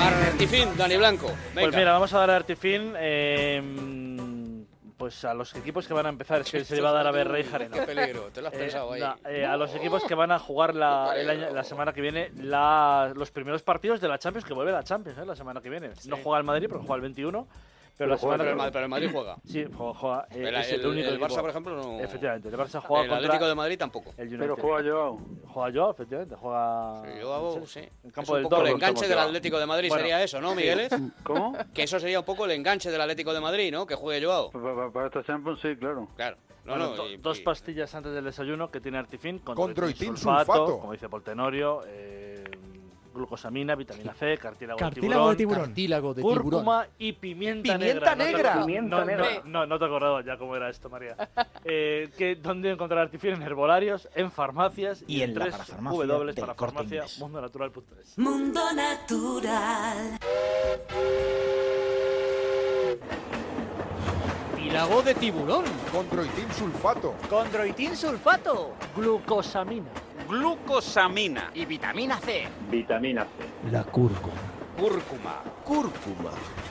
Artifin, 0.00 0.76
Dani 0.76 0.96
Blanco. 0.96 1.28
Venga. 1.54 1.60
Pues 1.68 1.76
mira, 1.76 1.92
vamos 1.92 2.12
a 2.12 2.18
dar 2.18 2.30
Artifin 2.30 2.92
eh, 2.98 4.64
pues 4.96 5.24
a 5.24 5.32
los 5.32 5.54
equipos 5.54 5.86
que 5.86 5.94
van 5.94 6.06
a 6.06 6.08
empezar. 6.08 6.40
Es 6.40 6.50
que 6.50 6.64
se 6.64 6.74
le 6.74 6.82
va 6.82 6.90
a 6.90 6.94
dar 6.94 7.06
a 7.06 7.12
ver 7.12 7.28
Rey 7.28 7.44
Qué 7.44 7.82
peligro, 7.82 8.30
te 8.32 8.42
lo 8.42 8.48
has 8.48 8.54
pensado 8.54 8.92
ahí. 8.92 9.02
a 9.44 9.56
los 9.56 9.72
equipos 9.76 10.02
que 10.02 10.16
van 10.16 10.32
a 10.32 10.40
jugar 10.40 10.74
la, 10.74 11.12
el 11.16 11.30
año- 11.30 11.50
la 11.50 11.62
semana 11.62 11.92
que 11.92 12.00
viene 12.00 12.32
la- 12.34 13.12
los 13.14 13.30
primeros 13.30 13.62
partidos 13.62 14.00
de 14.00 14.08
la 14.08 14.18
Champions, 14.18 14.44
que 14.44 14.54
vuelve 14.54 14.72
la 14.72 14.82
Champions 14.82 15.18
¿eh? 15.18 15.24
la 15.24 15.36
semana 15.36 15.60
que 15.60 15.70
viene. 15.70 15.90
No 16.06 16.16
juega 16.16 16.38
el 16.38 16.44
Madrid 16.44 16.66
porque 16.68 16.84
juega 16.84 16.96
el 16.96 17.02
21. 17.02 17.46
Pero, 17.96 18.10
la 18.10 18.18
semana 18.18 18.44
pero, 18.44 18.62
el 18.64 18.72
pero 18.72 18.84
el 18.84 18.90
Madrid 18.90 19.08
juega. 19.12 19.36
Sí, 19.44 19.64
juega. 19.74 19.94
juega, 19.94 20.26
eh, 20.30 20.48
El- 20.48 20.54
es 20.56 20.72
el, 20.72 20.80
el- 20.80 20.86
único 20.86 21.08
el. 21.08 21.20
Barça, 21.20 21.40
por 21.40 21.50
ejemplo, 21.50 21.76
no- 21.76 22.00
Efectivamente, 22.00 22.48
el 22.48 22.54
Barça 22.54 22.80
juega 22.82 23.04
El 23.04 23.08
contra 23.10 23.26
Atlético 23.26 23.48
de 23.48 23.54
Madrid 23.54 23.78
tampoco. 23.78 24.14
el 24.16 24.28
United. 24.28 24.38
Pero 24.40 24.56
juega 24.56 24.90
Joao. 24.90 25.18
Juega 25.46 25.72
Joao, 25.78 25.90
efectivamente. 25.92 26.34
Juega. 26.36 27.02
Joao, 27.22 27.66
sí. 27.66 27.80
El 27.80 27.86
Es 28.08 28.12
campo 28.12 28.32
un 28.32 28.38
del 28.38 28.48
poco 28.48 28.60
el 28.62 28.68
enganche 28.68 29.08
del 29.08 29.18
Atlético 29.18 29.58
de 29.58 29.66
Madrid 29.66 29.88
Bueno, 29.88 30.00
sería 30.02 30.22
eso, 30.22 30.40
¿no, 30.40 30.54
Migueles? 30.54 30.90
¿Cómo? 31.22 31.56
Que 31.72 31.82
eso 31.84 31.98
sería 31.98 32.20
un 32.20 32.26
poco 32.26 32.44
el 32.44 32.50
enganche 32.52 32.90
del 32.90 33.00
Atlético 33.00 33.32
de 33.32 33.40
Madrid, 33.40 33.72
¿no? 33.72 33.86
Que 33.86 33.94
juegue 33.94 34.24
Joao. 34.26 34.50
Para, 34.50 34.90
para 34.90 35.06
esta 35.06 35.22
Champions, 35.24 35.60
sí, 35.60 35.74
claro. 35.76 36.08
Claro. 36.16 36.36
No, 36.64 36.72
Bueno, 36.76 36.96
no, 36.96 37.06
y- 37.08 37.16
dos 37.18 37.38
pastillas 37.40 37.94
antes 37.94 38.12
del 38.12 38.24
desayuno 38.24 38.72
que 38.72 38.80
tiene 38.80 38.98
Artifin 38.98 39.38
con 39.38 39.54
Condroitin 39.54 40.16
sulfato, 40.16 40.44
sulfato. 40.52 40.78
como 40.80 40.92
dice 40.92 41.08
Poltenorio, 41.08 41.82
eh, 41.86 42.42
glucosamina, 43.16 43.74
vitamina 43.74 44.14
C, 44.14 44.38
cartílago, 44.38 44.78
Cartílago 44.78 45.24
de 45.24 45.30
de 45.30 45.36
tiburón, 45.36 45.36
tiburón. 45.36 45.64
Cartílago 45.66 46.14
de 46.14 46.22
tiburón. 46.22 46.42
cúrcuma 46.42 46.86
y 46.98 47.12
pimienta, 47.12 47.78
pimienta 47.78 48.14
negra. 48.14 48.54
negra. 48.64 48.82
No, 48.82 48.82
no, 48.82 48.98
no, 48.98 49.04
negra. 49.04 49.42
no, 49.44 49.66
no 49.66 49.78
te 49.78 49.84
acordado 49.84 50.20
ya 50.20 50.36
cómo 50.36 50.54
era 50.56 50.70
esto, 50.70 50.88
María. 50.88 51.16
Eh, 51.68 52.10
que, 52.16 52.36
¿Dónde 52.36 52.70
encontrar 52.70 53.00
Artifin? 53.00 53.34
En 53.34 53.42
herbolarios, 53.42 54.08
en 54.14 54.30
farmacias 54.30 55.02
Y 55.08 55.22
en 55.22 55.34
la 55.34 55.46
tres 55.46 55.56
W 55.80 56.34
para 56.34 56.54
farmacia, 56.54 57.04
mundonatural.es. 57.18 58.16
Mundo 58.16 58.60
Natural. 58.72 60.18
Cartílago 64.66 65.02
de 65.02 65.14
tiburón. 65.14 65.64
Condroitin 65.92 66.52
sulfato. 66.52 67.14
Condroitin 67.30 67.96
sulfato. 67.96 68.74
Glucosamina. 68.96 69.86
Glucosamina. 70.26 71.50
Y 71.54 71.64
vitamina 71.64 72.18
C. 72.18 72.46
Vitamina 72.70 73.24
C. 73.24 73.70
La 73.70 73.84
cúrcuma. 73.84 74.34
Cúrcuma. 74.78 75.42
Cúrcuma. 75.64 76.30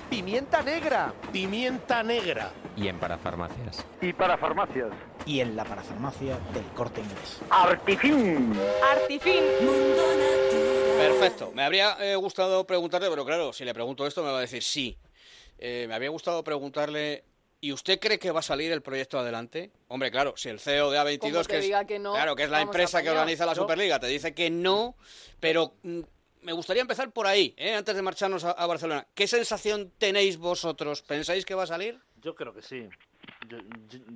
Pimienta 0.10 0.62
negra. 0.62 1.14
Pimienta 1.32 2.04
negra. 2.04 2.52
Y 2.76 2.88
en 2.88 3.00
parafarmacias. 3.00 3.86
Y 4.02 4.14
para 4.14 4.38
farmacias. 4.38 4.92
Y 5.26 5.40
en 5.40 5.56
la 5.56 5.64
parafarmacia 5.64 6.38
del 6.54 6.66
corte 6.76 7.02
inglés. 7.02 7.42
Artifin. 7.50 8.54
Artifin. 8.92 9.44
Perfecto. 10.98 11.52
Me 11.56 11.64
habría 11.64 11.98
eh, 12.00 12.16
gustado 12.16 12.66
preguntarle, 12.68 13.10
pero 13.10 13.26
claro, 13.26 13.54
si 13.54 13.66
le 13.66 13.74
pregunto 13.74 14.06
esto 14.06 14.24
me 14.24 14.32
va 14.32 14.38
a 14.38 14.42
decir 14.42 14.62
sí. 14.62 14.98
Eh, 15.58 15.86
me 15.88 15.96
habría 15.96 16.10
gustado 16.10 16.44
preguntarle, 16.44 17.24
¿y 17.66 17.72
usted 17.72 18.00
cree 18.00 18.20
que 18.20 18.30
va 18.30 18.42
a 18.42 18.44
salir 18.44 18.72
el 18.72 18.84
proyecto 18.84 19.18
adelante? 19.18 19.72
Hombre, 19.88 20.12
claro, 20.12 20.36
si 20.38 20.50
el 20.50 20.60
CEO 20.60 20.92
de 20.92 21.00
A22, 21.00 21.18
Como 21.20 21.42
te 21.42 21.48
que 21.48 21.58
es, 21.58 21.64
diga 21.64 21.84
que 21.86 21.98
no, 21.98 22.14
claro, 22.14 22.36
que 22.36 22.44
es 22.44 22.50
la 22.52 22.62
empresa 22.62 23.02
que 23.02 23.10
organiza 23.10 23.44
la 23.44 23.56
Superliga, 23.56 24.00
te 24.00 24.06
dice 24.06 24.36
que 24.36 24.52
no, 24.52 24.96
pero 25.40 25.74
mm, 25.82 26.02
me 26.42 26.54
gustaría 26.54 26.82
empezar 26.82 27.12
por 27.12 27.26
ahí, 27.26 27.56
¿eh? 27.58 27.74
antes 27.74 27.96
de 27.96 28.04
marcharnos 28.04 28.44
a, 28.44 28.52
a 28.52 28.68
Barcelona. 28.68 29.08
¿Qué 29.16 29.26
sensación 29.26 29.92
tenéis 29.98 30.38
vosotros? 30.38 31.02
¿Pensáis 31.02 31.44
que 31.44 31.56
va 31.56 31.64
a 31.64 31.68
salir? 31.68 32.00
Yo 32.18 32.36
creo 32.36 32.54
que 32.54 32.62
sí. 32.62 32.88
Yo, 33.50 33.58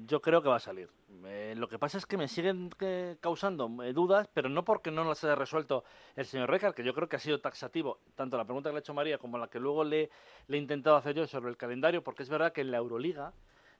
yo- 0.08 0.22
creo 0.22 0.42
que 0.42 0.50
va 0.50 0.56
a 0.58 0.60
salir. 0.60 0.90
Eh, 1.26 1.54
lo 1.58 1.68
que 1.68 1.78
pasa 1.78 1.98
es 1.98 2.06
que 2.06 2.18
me 2.18 2.28
siguen 2.28 2.70
eh, 2.80 3.18
causando 3.20 3.84
eh, 3.84 3.94
dudas, 3.94 4.28
pero 4.34 4.50
no 4.50 4.64
porque 4.64 4.92
no 4.92 5.04
las 5.04 5.24
haya 5.24 5.36
resuelto 5.36 5.84
el 6.16 6.26
señor 6.26 6.50
Recar, 6.50 6.74
que 6.74 6.84
yo 6.84 6.94
creo 6.94 7.08
que 7.10 7.16
ha 7.18 7.20
sido 7.20 7.40
taxativo, 7.40 8.00
tanto 8.16 8.38
la 8.38 8.46
pregunta 8.46 8.70
que 8.70 8.74
le 8.74 8.78
ha 8.78 8.82
hecho 8.82 8.94
María 8.94 9.18
como 9.18 9.38
la 9.38 9.48
que 9.48 9.60
luego 9.60 9.84
le, 9.84 10.10
he 10.48 10.58
intentado 10.58 10.96
hacer 10.96 11.16
yo 11.16 11.28
sobre 11.28 11.50
el 11.52 11.58
calendario, 11.58 12.04
porque 12.04 12.24
es 12.24 12.30
verdad 12.30 12.52
que 12.54 12.62
en 12.62 12.72
la 12.72 12.78
Euroliga 12.78 13.34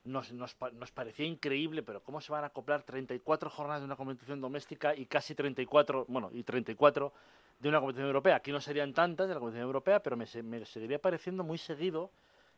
nos, 0.04 0.32
nos, 0.32 0.56
nos 0.72 0.90
parecía 0.92 1.26
increíble, 1.26 1.82
pero 1.82 2.02
¿cómo 2.02 2.20
se 2.20 2.32
van 2.32 2.44
a 2.44 2.48
acoplar 2.48 2.82
34 2.82 3.50
jornadas 3.50 3.80
de 3.82 3.86
una 3.86 3.96
competición 3.96 4.40
doméstica 4.40 4.94
y 4.94 5.06
casi 5.06 5.34
34, 5.34 6.06
bueno, 6.08 6.30
y 6.32 6.42
34 6.42 7.12
de 7.58 7.68
una 7.68 7.80
competición 7.80 8.06
europea? 8.06 8.36
Aquí 8.36 8.52
no 8.52 8.60
serían 8.60 8.92
tantas 8.94 9.28
de 9.28 9.34
la 9.34 9.40
competición 9.40 9.66
europea, 9.66 10.02
pero 10.02 10.16
me, 10.16 10.26
me 10.42 10.64
seguiría 10.64 10.98
pareciendo 10.98 11.44
muy 11.44 11.58
seguido 11.58 12.10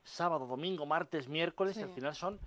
sábado, 0.05 0.47
domingo, 0.47 0.87
martes, 0.87 1.29
miércoles, 1.29 1.77
y 1.77 1.83
al 1.83 1.89
final 1.91 2.15
son 2.15 2.39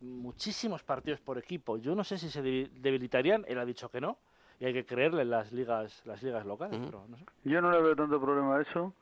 muchísimos 0.00 0.82
partidos 0.82 1.20
por 1.20 1.38
equipo. 1.38 1.76
Yo 1.78 1.94
no 1.94 2.04
sé 2.04 2.18
si 2.18 2.28
se 2.30 2.42
debi- 2.42 2.70
debilitarían, 2.70 3.44
él 3.48 3.58
ha 3.58 3.64
dicho 3.64 3.88
que 3.90 4.00
no, 4.00 4.18
y 4.60 4.64
hay 4.64 4.72
que 4.72 4.84
creerle 4.86 5.22
en 5.22 5.30
las 5.30 5.52
ligas, 5.52 6.02
las 6.06 6.22
ligas 6.22 6.46
locales, 6.46 6.80
pero 6.84 7.04
no 7.08 7.16
sé. 7.16 7.24
Yo 7.44 7.60
no 7.60 7.70
le 7.70 7.80
veo 7.82 7.96
tanto 7.96 8.20
problema 8.20 8.56
a 8.56 8.62
eso, 8.62 8.94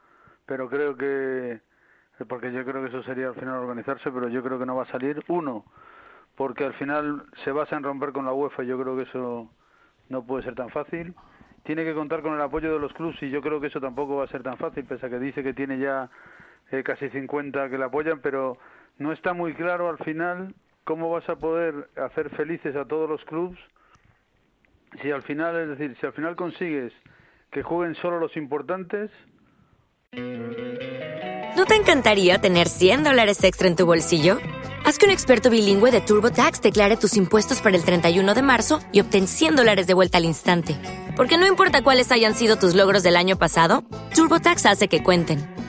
pero 0.46 0.68
creo 0.68 0.96
que, 0.96 1.60
porque 2.28 2.52
yo 2.52 2.64
creo 2.64 2.82
que 2.82 2.88
eso 2.88 3.02
sería 3.02 3.28
al 3.28 3.34
final 3.34 3.56
organizarse, 3.58 4.10
pero 4.10 4.28
yo 4.28 4.42
creo 4.42 4.58
que 4.58 4.66
no 4.66 4.76
va 4.76 4.84
a 4.84 4.90
salir. 4.90 5.22
Uno, 5.28 5.64
porque 6.36 6.64
al 6.64 6.74
final 6.74 7.24
se 7.44 7.52
basa 7.52 7.76
en 7.76 7.82
romper 7.82 8.12
con 8.12 8.24
la 8.24 8.32
UEFA, 8.32 8.64
y 8.64 8.68
yo 8.68 8.80
creo 8.80 8.96
que 8.96 9.02
eso 9.02 9.50
no 10.08 10.22
puede 10.24 10.42
ser 10.44 10.54
tan 10.54 10.70
fácil. 10.70 11.14
Tiene 11.62 11.84
que 11.84 11.94
contar 11.94 12.22
con 12.22 12.32
el 12.34 12.40
apoyo 12.40 12.72
de 12.72 12.78
los 12.80 12.92
clubes 12.94 13.22
y 13.22 13.28
yo 13.28 13.42
creo 13.42 13.60
que 13.60 13.66
eso 13.66 13.80
tampoco 13.80 14.16
va 14.16 14.24
a 14.24 14.28
ser 14.28 14.42
tan 14.42 14.56
fácil, 14.56 14.84
pese 14.86 15.04
a 15.06 15.10
que 15.10 15.18
dice 15.18 15.42
que 15.42 15.52
tiene 15.52 15.78
ya 15.78 16.08
eh, 16.72 16.82
casi 16.82 17.08
50 17.08 17.68
que 17.68 17.78
le 17.78 17.84
apoyan, 17.84 18.20
pero 18.20 18.58
no 18.98 19.12
está 19.12 19.32
muy 19.32 19.54
claro 19.54 19.88
al 19.88 19.98
final 19.98 20.54
cómo 20.84 21.10
vas 21.10 21.28
a 21.28 21.36
poder 21.36 21.88
hacer 21.96 22.30
felices 22.30 22.76
a 22.76 22.84
todos 22.84 23.08
los 23.08 23.24
clubes 23.24 23.58
si 25.02 25.10
al 25.10 25.22
final, 25.22 25.56
es 25.56 25.68
decir, 25.78 25.96
si 26.00 26.06
al 26.06 26.12
final 26.12 26.36
consigues 26.36 26.92
que 27.50 27.62
jueguen 27.62 27.94
solo 27.96 28.18
los 28.18 28.36
importantes, 28.36 29.10
¿No 31.56 31.66
te 31.66 31.76
encantaría 31.76 32.38
tener 32.38 32.68
100 32.68 33.04
dólares 33.04 33.44
extra 33.44 33.68
en 33.68 33.76
tu 33.76 33.86
bolsillo? 33.86 34.38
Haz 34.84 34.98
que 34.98 35.06
un 35.06 35.12
experto 35.12 35.50
bilingüe 35.50 35.92
de 35.92 36.00
TurboTax 36.00 36.62
declare 36.62 36.96
tus 36.96 37.16
impuestos 37.16 37.60
para 37.60 37.76
el 37.76 37.84
31 37.84 38.34
de 38.34 38.42
marzo 38.42 38.80
y 38.92 39.00
obtén 39.00 39.28
100 39.28 39.56
dólares 39.56 39.86
de 39.86 39.94
vuelta 39.94 40.18
al 40.18 40.24
instante. 40.24 40.76
Porque 41.16 41.38
no 41.38 41.46
importa 41.46 41.82
cuáles 41.82 42.10
hayan 42.10 42.34
sido 42.34 42.56
tus 42.56 42.74
logros 42.74 43.02
del 43.02 43.16
año 43.16 43.36
pasado, 43.36 43.84
TurboTax 44.14 44.66
hace 44.66 44.88
que 44.88 45.02
cuenten. 45.02 45.59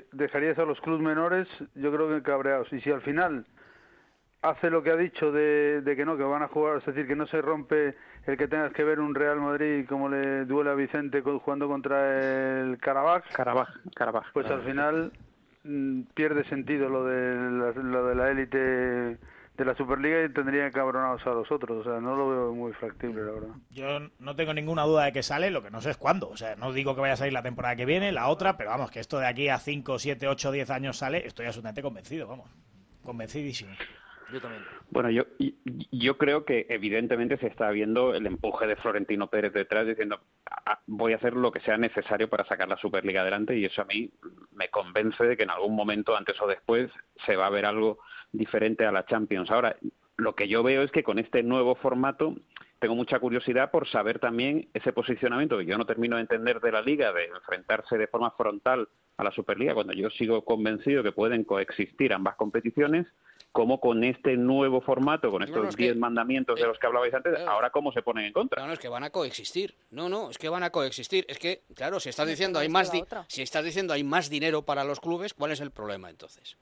Eh, 0.00 0.06
dejarías 0.12 0.58
a 0.58 0.64
los 0.64 0.80
clubes 0.80 1.02
menores, 1.02 1.48
yo 1.74 1.92
creo 1.92 2.08
que 2.08 2.22
cabreados. 2.22 2.72
Y 2.72 2.80
si 2.80 2.90
al 2.90 3.02
final 3.02 3.46
hace 4.42 4.70
lo 4.70 4.82
que 4.82 4.90
ha 4.90 4.96
dicho 4.96 5.32
de, 5.32 5.82
de 5.82 5.96
que 5.96 6.04
no, 6.04 6.16
que 6.16 6.22
van 6.22 6.42
a 6.42 6.48
jugar, 6.48 6.78
es 6.78 6.86
decir, 6.86 7.06
que 7.06 7.16
no 7.16 7.26
se 7.26 7.42
rompe 7.42 7.94
el 8.26 8.36
que 8.36 8.48
tengas 8.48 8.72
que 8.72 8.84
ver 8.84 9.00
un 9.00 9.14
Real 9.14 9.40
Madrid 9.40 9.86
como 9.88 10.08
le 10.08 10.44
duele 10.44 10.70
a 10.70 10.74
Vicente 10.74 11.22
jugando 11.22 11.68
contra 11.68 12.60
el 12.60 12.78
Carabaj, 12.78 13.24
Carabaj, 13.32 13.68
Carabaj. 13.94 14.32
pues 14.32 14.46
al 14.50 14.62
final 14.62 15.12
mm, 15.64 16.02
pierde 16.14 16.44
sentido 16.44 16.88
lo 16.88 17.04
de 17.04 17.34
la, 17.34 17.72
lo 17.82 18.06
de 18.06 18.14
la 18.14 18.30
élite 18.30 19.18
de 19.60 19.66
la 19.66 19.76
Superliga 19.76 20.24
y 20.24 20.32
tendrían 20.32 20.72
cabronados 20.72 21.26
a 21.26 21.30
los 21.30 21.52
otros. 21.52 21.78
O 21.78 21.84
sea, 21.84 22.00
no 22.00 22.16
lo 22.16 22.28
veo 22.30 22.54
muy 22.54 22.72
factible, 22.72 23.22
la 23.22 23.32
verdad. 23.32 23.48
Yo 23.70 24.00
no 24.18 24.34
tengo 24.34 24.54
ninguna 24.54 24.84
duda 24.84 25.04
de 25.04 25.12
que 25.12 25.22
sale, 25.22 25.50
lo 25.50 25.62
que 25.62 25.70
no 25.70 25.82
sé 25.82 25.90
es 25.90 25.98
cuándo. 25.98 26.30
O 26.30 26.36
sea, 26.36 26.56
no 26.56 26.72
digo 26.72 26.94
que 26.94 27.02
vaya 27.02 27.12
a 27.12 27.16
salir 27.16 27.34
la 27.34 27.42
temporada 27.42 27.76
que 27.76 27.84
viene, 27.84 28.10
la 28.10 28.28
otra, 28.28 28.56
pero 28.56 28.70
vamos, 28.70 28.90
que 28.90 29.00
esto 29.00 29.18
de 29.18 29.26
aquí 29.26 29.48
a 29.48 29.58
5, 29.58 29.98
7, 29.98 30.28
8, 30.28 30.52
10 30.52 30.70
años 30.70 30.96
sale, 30.96 31.26
estoy 31.26 31.44
absolutamente 31.44 31.82
convencido, 31.82 32.26
vamos. 32.26 32.50
Convencidísimo. 33.04 33.72
Yo 34.32 34.40
también. 34.40 34.64
Bueno, 34.90 35.10
yo, 35.10 35.24
yo 35.90 36.16
creo 36.16 36.44
que 36.44 36.66
evidentemente 36.70 37.36
se 37.36 37.48
está 37.48 37.70
viendo 37.70 38.14
el 38.14 38.26
empuje 38.26 38.66
de 38.66 38.76
Florentino 38.76 39.26
Pérez 39.26 39.52
detrás 39.52 39.86
diciendo 39.86 40.20
"Ah, 40.46 40.78
voy 40.86 41.12
a 41.12 41.16
hacer 41.16 41.34
lo 41.34 41.50
que 41.50 41.60
sea 41.60 41.76
necesario 41.76 42.30
para 42.30 42.46
sacar 42.46 42.68
la 42.68 42.76
Superliga 42.76 43.22
adelante 43.22 43.56
y 43.56 43.64
eso 43.64 43.82
a 43.82 43.86
mí 43.86 44.10
me 44.52 44.68
convence 44.68 45.24
de 45.24 45.36
que 45.36 45.42
en 45.42 45.50
algún 45.50 45.74
momento, 45.74 46.16
antes 46.16 46.40
o 46.40 46.46
después, 46.46 46.90
se 47.26 47.36
va 47.36 47.46
a 47.46 47.50
ver 47.50 47.66
algo 47.66 47.98
diferente 48.32 48.84
a 48.86 48.92
la 48.92 49.04
Champions. 49.06 49.50
Ahora, 49.50 49.76
lo 50.16 50.34
que 50.34 50.48
yo 50.48 50.62
veo 50.62 50.82
es 50.82 50.90
que 50.90 51.02
con 51.02 51.18
este 51.18 51.42
nuevo 51.42 51.74
formato 51.74 52.34
tengo 52.78 52.94
mucha 52.94 53.18
curiosidad 53.18 53.70
por 53.70 53.88
saber 53.88 54.18
también 54.18 54.68
ese 54.74 54.92
posicionamiento 54.92 55.58
que 55.58 55.66
yo 55.66 55.76
no 55.76 55.84
termino 55.86 56.16
de 56.16 56.22
entender 56.22 56.60
de 56.60 56.72
la 56.72 56.80
liga, 56.82 57.12
de 57.12 57.26
enfrentarse 57.26 57.98
de 57.98 58.06
forma 58.06 58.30
frontal 58.32 58.88
a 59.18 59.24
la 59.24 59.30
Superliga, 59.32 59.74
cuando 59.74 59.92
yo 59.92 60.08
sigo 60.10 60.44
convencido 60.44 61.02
que 61.02 61.12
pueden 61.12 61.44
coexistir 61.44 62.12
ambas 62.14 62.36
competiciones, 62.36 63.06
como 63.52 63.80
con 63.80 64.04
este 64.04 64.36
nuevo 64.36 64.80
formato, 64.80 65.30
con 65.30 65.42
estos 65.42 65.62
no, 65.62 65.68
es 65.68 65.76
10 65.76 65.92
que- 65.94 65.98
mandamientos 65.98 66.58
de 66.58 66.66
los 66.66 66.78
que 66.78 66.86
hablabais 66.86 67.12
antes, 67.12 67.34
claro. 67.34 67.50
ahora 67.50 67.70
cómo 67.70 67.90
se 67.92 68.00
ponen 68.00 68.26
en 68.26 68.32
contra. 68.32 68.62
No, 68.62 68.68
no, 68.68 68.72
es 68.74 68.78
que 68.78 68.88
van 68.88 69.02
a 69.04 69.10
coexistir. 69.10 69.74
No, 69.90 70.08
no, 70.08 70.30
es 70.30 70.38
que 70.38 70.48
van 70.48 70.62
a 70.62 70.70
coexistir. 70.70 71.26
Es 71.28 71.38
que, 71.38 71.62
claro, 71.74 71.98
si 72.00 72.08
estás 72.08 72.28
diciendo 72.28 72.60
hay 72.60 72.68
más 72.68 72.92
di- 72.92 73.02
si 73.26 73.42
estás 73.42 73.64
diciendo 73.64 73.92
hay 73.92 74.04
más 74.04 74.30
dinero 74.30 74.62
para 74.62 74.84
los 74.84 75.00
clubes, 75.00 75.34
¿cuál 75.34 75.50
es 75.50 75.60
el 75.60 75.70
problema 75.72 76.08
entonces? 76.08 76.56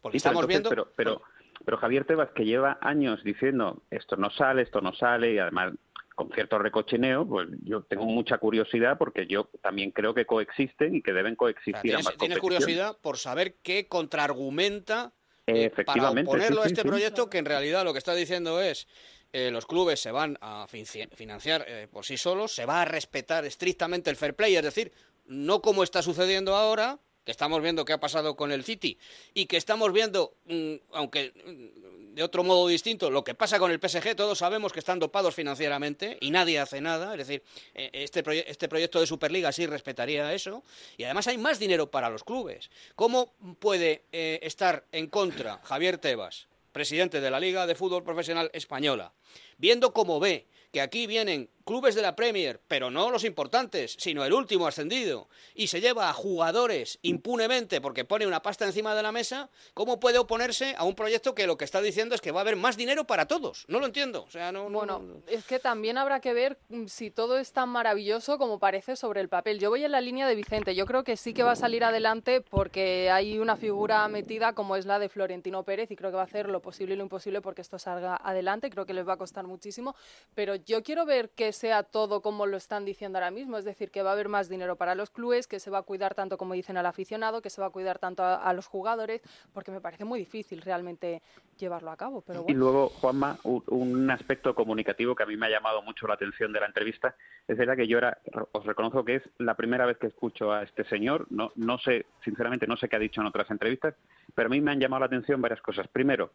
Porque 0.00 0.18
Sí, 0.18 0.26
estamos 0.26 0.42
entonces, 0.42 0.48
viendo 0.48 0.70
Pero, 0.70 0.92
pero, 0.96 1.22
pero 1.64 1.76
Javier 1.78 2.04
Tebas, 2.04 2.30
que 2.30 2.44
lleva 2.44 2.78
años 2.80 3.22
diciendo 3.24 3.82
esto 3.90 4.16
no 4.16 4.30
sale, 4.30 4.62
esto 4.62 4.80
no 4.80 4.94
sale, 4.94 5.34
y 5.34 5.38
además 5.38 5.72
con 6.14 6.30
cierto 6.32 6.58
recochineo, 6.58 7.26
pues 7.26 7.48
yo 7.62 7.82
tengo 7.82 8.04
mucha 8.04 8.36
curiosidad 8.36 8.98
porque 8.98 9.26
yo 9.26 9.48
también 9.62 9.90
creo 9.90 10.12
que 10.12 10.26
coexisten 10.26 10.96
y 10.96 11.02
que 11.02 11.12
deben 11.14 11.32
O 11.32 11.34
sea, 11.34 11.36
coexistir 11.38 11.80
tienes, 11.80 12.18
tienes 12.18 12.38
curiosidad 12.38 12.98
por 13.00 13.16
saber 13.16 13.56
qué 13.62 13.88
contraargumenta 13.88 15.14
para 15.46 15.58
Efectivamente, 15.58 16.28
oponerlo 16.28 16.62
sí, 16.62 16.62
a 16.62 16.66
este 16.66 16.82
sí. 16.82 16.88
proyecto 16.88 17.30
que 17.30 17.38
en 17.38 17.46
realidad 17.46 17.84
lo 17.84 17.92
que 17.92 17.98
está 17.98 18.14
diciendo 18.14 18.60
es 18.60 18.86
eh, 19.32 19.50
los 19.50 19.64
clubes 19.64 20.00
se 20.00 20.10
van 20.10 20.36
a 20.40 20.66
financiar 20.68 21.64
eh, 21.66 21.88
por 21.90 22.04
sí 22.04 22.16
solos, 22.16 22.54
se 22.54 22.66
va 22.66 22.82
a 22.82 22.84
respetar 22.84 23.44
estrictamente 23.44 24.10
el 24.10 24.16
fair 24.16 24.34
play, 24.34 24.56
es 24.56 24.62
decir, 24.62 24.92
no 25.24 25.62
como 25.62 25.84
está 25.84 26.02
sucediendo 26.02 26.54
ahora, 26.54 26.98
estamos 27.30 27.62
viendo 27.62 27.84
qué 27.84 27.92
ha 27.92 28.00
pasado 28.00 28.36
con 28.36 28.52
el 28.52 28.64
City 28.64 28.98
y 29.34 29.46
que 29.46 29.56
estamos 29.56 29.92
viendo, 29.92 30.34
mm, 30.46 30.74
aunque 30.92 31.32
mm, 31.34 32.14
de 32.14 32.22
otro 32.22 32.42
modo 32.42 32.66
distinto, 32.68 33.10
lo 33.10 33.24
que 33.24 33.34
pasa 33.34 33.58
con 33.58 33.70
el 33.70 33.78
PSG, 33.78 34.14
todos 34.16 34.38
sabemos 34.38 34.72
que 34.72 34.80
están 34.80 34.98
dopados 34.98 35.34
financieramente 35.34 36.18
y 36.20 36.30
nadie 36.30 36.58
hace 36.58 36.80
nada, 36.80 37.12
es 37.12 37.18
decir, 37.18 37.42
eh, 37.74 37.90
este, 37.92 38.22
este 38.50 38.68
proyecto 38.68 39.00
de 39.00 39.06
Superliga 39.06 39.52
sí 39.52 39.66
respetaría 39.66 40.32
eso. 40.34 40.62
Y 40.96 41.04
además 41.04 41.26
hay 41.28 41.38
más 41.38 41.58
dinero 41.58 41.90
para 41.90 42.10
los 42.10 42.24
clubes. 42.24 42.70
¿Cómo 42.96 43.32
puede 43.58 44.04
eh, 44.12 44.40
estar 44.42 44.84
en 44.92 45.06
contra 45.06 45.60
Javier 45.64 45.98
Tebas, 45.98 46.48
presidente 46.72 47.20
de 47.20 47.30
la 47.30 47.40
Liga 47.40 47.66
de 47.66 47.74
Fútbol 47.74 48.04
Profesional 48.04 48.50
Española, 48.52 49.12
viendo 49.58 49.92
cómo 49.92 50.20
ve 50.20 50.46
que 50.72 50.80
aquí 50.80 51.06
vienen 51.06 51.50
clubes 51.64 51.94
de 51.94 52.02
la 52.02 52.16
Premier, 52.16 52.60
pero 52.66 52.90
no 52.90 53.10
los 53.10 53.22
importantes, 53.22 53.94
sino 53.98 54.24
el 54.24 54.32
último 54.32 54.66
ascendido, 54.66 55.28
y 55.54 55.68
se 55.68 55.80
lleva 55.80 56.08
a 56.08 56.12
jugadores 56.12 56.98
impunemente 57.02 57.80
porque 57.80 58.04
pone 58.04 58.26
una 58.26 58.42
pasta 58.42 58.64
encima 58.64 58.94
de 58.94 59.02
la 59.04 59.12
mesa, 59.12 59.50
¿cómo 59.74 60.00
puede 60.00 60.18
oponerse 60.18 60.74
a 60.76 60.84
un 60.84 60.96
proyecto 60.96 61.34
que 61.34 61.46
lo 61.46 61.56
que 61.56 61.64
está 61.64 61.80
diciendo 61.80 62.14
es 62.16 62.20
que 62.20 62.32
va 62.32 62.40
a 62.40 62.42
haber 62.42 62.56
más 62.56 62.76
dinero 62.76 63.04
para 63.04 63.26
todos? 63.26 63.66
No 63.68 63.78
lo 63.78 63.86
entiendo. 63.86 64.24
O 64.24 64.30
sea, 64.30 64.50
no, 64.50 64.68
no- 64.68 64.78
Bueno, 64.78 64.98
no- 64.98 65.22
es 65.28 65.44
que 65.44 65.60
también 65.60 65.96
habrá 65.98 66.18
que 66.20 66.32
ver 66.32 66.58
mm, 66.70 66.86
si 66.86 67.10
todo 67.12 67.38
es 67.38 67.52
tan 67.52 67.68
maravilloso 67.68 68.36
como 68.38 68.58
parece 68.58 68.96
sobre 68.96 69.20
el 69.20 69.28
papel. 69.28 69.60
Yo 69.60 69.70
voy 69.70 69.84
en 69.84 69.92
la 69.92 70.00
línea 70.00 70.26
de 70.26 70.34
Vicente. 70.34 70.74
Yo 70.74 70.86
creo 70.86 71.04
que 71.04 71.16
sí 71.16 71.32
que 71.34 71.44
va 71.44 71.52
a 71.52 71.56
salir 71.56 71.84
adelante 71.84 72.40
porque 72.40 73.10
hay 73.12 73.38
una 73.38 73.56
figura 73.56 74.08
metida 74.08 74.54
como 74.54 74.74
es 74.76 74.86
la 74.86 74.98
de 74.98 75.08
Florentino 75.08 75.62
Pérez 75.62 75.90
y 75.92 75.96
creo 75.96 76.10
que 76.10 76.16
va 76.16 76.22
a 76.22 76.26
hacer 76.26 76.48
lo 76.48 76.60
posible 76.60 76.94
y 76.94 76.96
lo 76.96 77.04
imposible 77.04 77.40
porque 77.42 77.60
esto 77.62 77.78
salga 77.78 78.16
adelante. 78.16 78.70
Creo 78.70 78.86
que 78.86 78.94
les 78.94 79.06
va 79.06 79.12
a 79.12 79.18
costar 79.18 79.46
muchísimo. 79.46 79.94
Pero 80.34 80.56
yo 80.64 80.82
quiero 80.82 81.06
ver 81.06 81.30
que 81.30 81.52
sea 81.52 81.82
todo 81.82 82.22
como 82.22 82.46
lo 82.46 82.56
están 82.56 82.84
diciendo 82.84 83.18
ahora 83.18 83.30
mismo. 83.30 83.58
Es 83.58 83.64
decir, 83.64 83.90
que 83.90 84.02
va 84.02 84.10
a 84.10 84.12
haber 84.12 84.28
más 84.28 84.48
dinero 84.48 84.76
para 84.76 84.94
los 84.94 85.10
clubes, 85.10 85.46
que 85.46 85.60
se 85.60 85.70
va 85.70 85.78
a 85.78 85.82
cuidar 85.82 86.14
tanto 86.14 86.38
como 86.38 86.54
dicen 86.54 86.76
al 86.76 86.86
aficionado, 86.86 87.42
que 87.42 87.50
se 87.50 87.60
va 87.60 87.68
a 87.68 87.70
cuidar 87.70 87.98
tanto 87.98 88.22
a, 88.22 88.36
a 88.36 88.52
los 88.52 88.66
jugadores, 88.66 89.22
porque 89.52 89.70
me 89.70 89.80
parece 89.80 90.04
muy 90.04 90.18
difícil 90.18 90.60
realmente 90.62 91.22
llevarlo 91.58 91.90
a 91.90 91.96
cabo. 91.96 92.22
Pero 92.22 92.44
Y 92.48 92.54
luego, 92.54 92.88
Juanma, 92.88 93.38
un 93.44 94.10
aspecto 94.10 94.54
comunicativo 94.54 95.14
que 95.14 95.22
a 95.22 95.26
mí 95.26 95.36
me 95.36 95.46
ha 95.46 95.50
llamado 95.50 95.82
mucho 95.82 96.06
la 96.06 96.14
atención 96.14 96.52
de 96.52 96.60
la 96.60 96.66
entrevista 96.66 97.14
es 97.46 97.56
verdad 97.56 97.76
que 97.76 97.86
yo 97.86 97.98
era, 97.98 98.18
os 98.52 98.64
reconozco 98.64 99.04
que 99.04 99.16
es 99.16 99.22
la 99.38 99.54
primera 99.54 99.86
vez 99.86 99.98
que 99.98 100.06
escucho 100.06 100.52
a 100.52 100.62
este 100.62 100.84
señor. 100.84 101.26
No, 101.30 101.52
no 101.56 101.78
sé, 101.78 102.06
sinceramente, 102.24 102.66
no 102.66 102.76
sé 102.76 102.88
qué 102.88 102.96
ha 102.96 103.00
dicho 103.00 103.20
en 103.20 103.26
otras 103.26 103.50
entrevistas, 103.50 103.94
pero 104.34 104.46
a 104.46 104.50
mí 104.50 104.60
me 104.60 104.70
han 104.70 104.80
llamado 104.80 105.00
la 105.00 105.06
atención 105.06 105.40
varias 105.40 105.60
cosas. 105.60 105.88
Primero, 105.88 106.30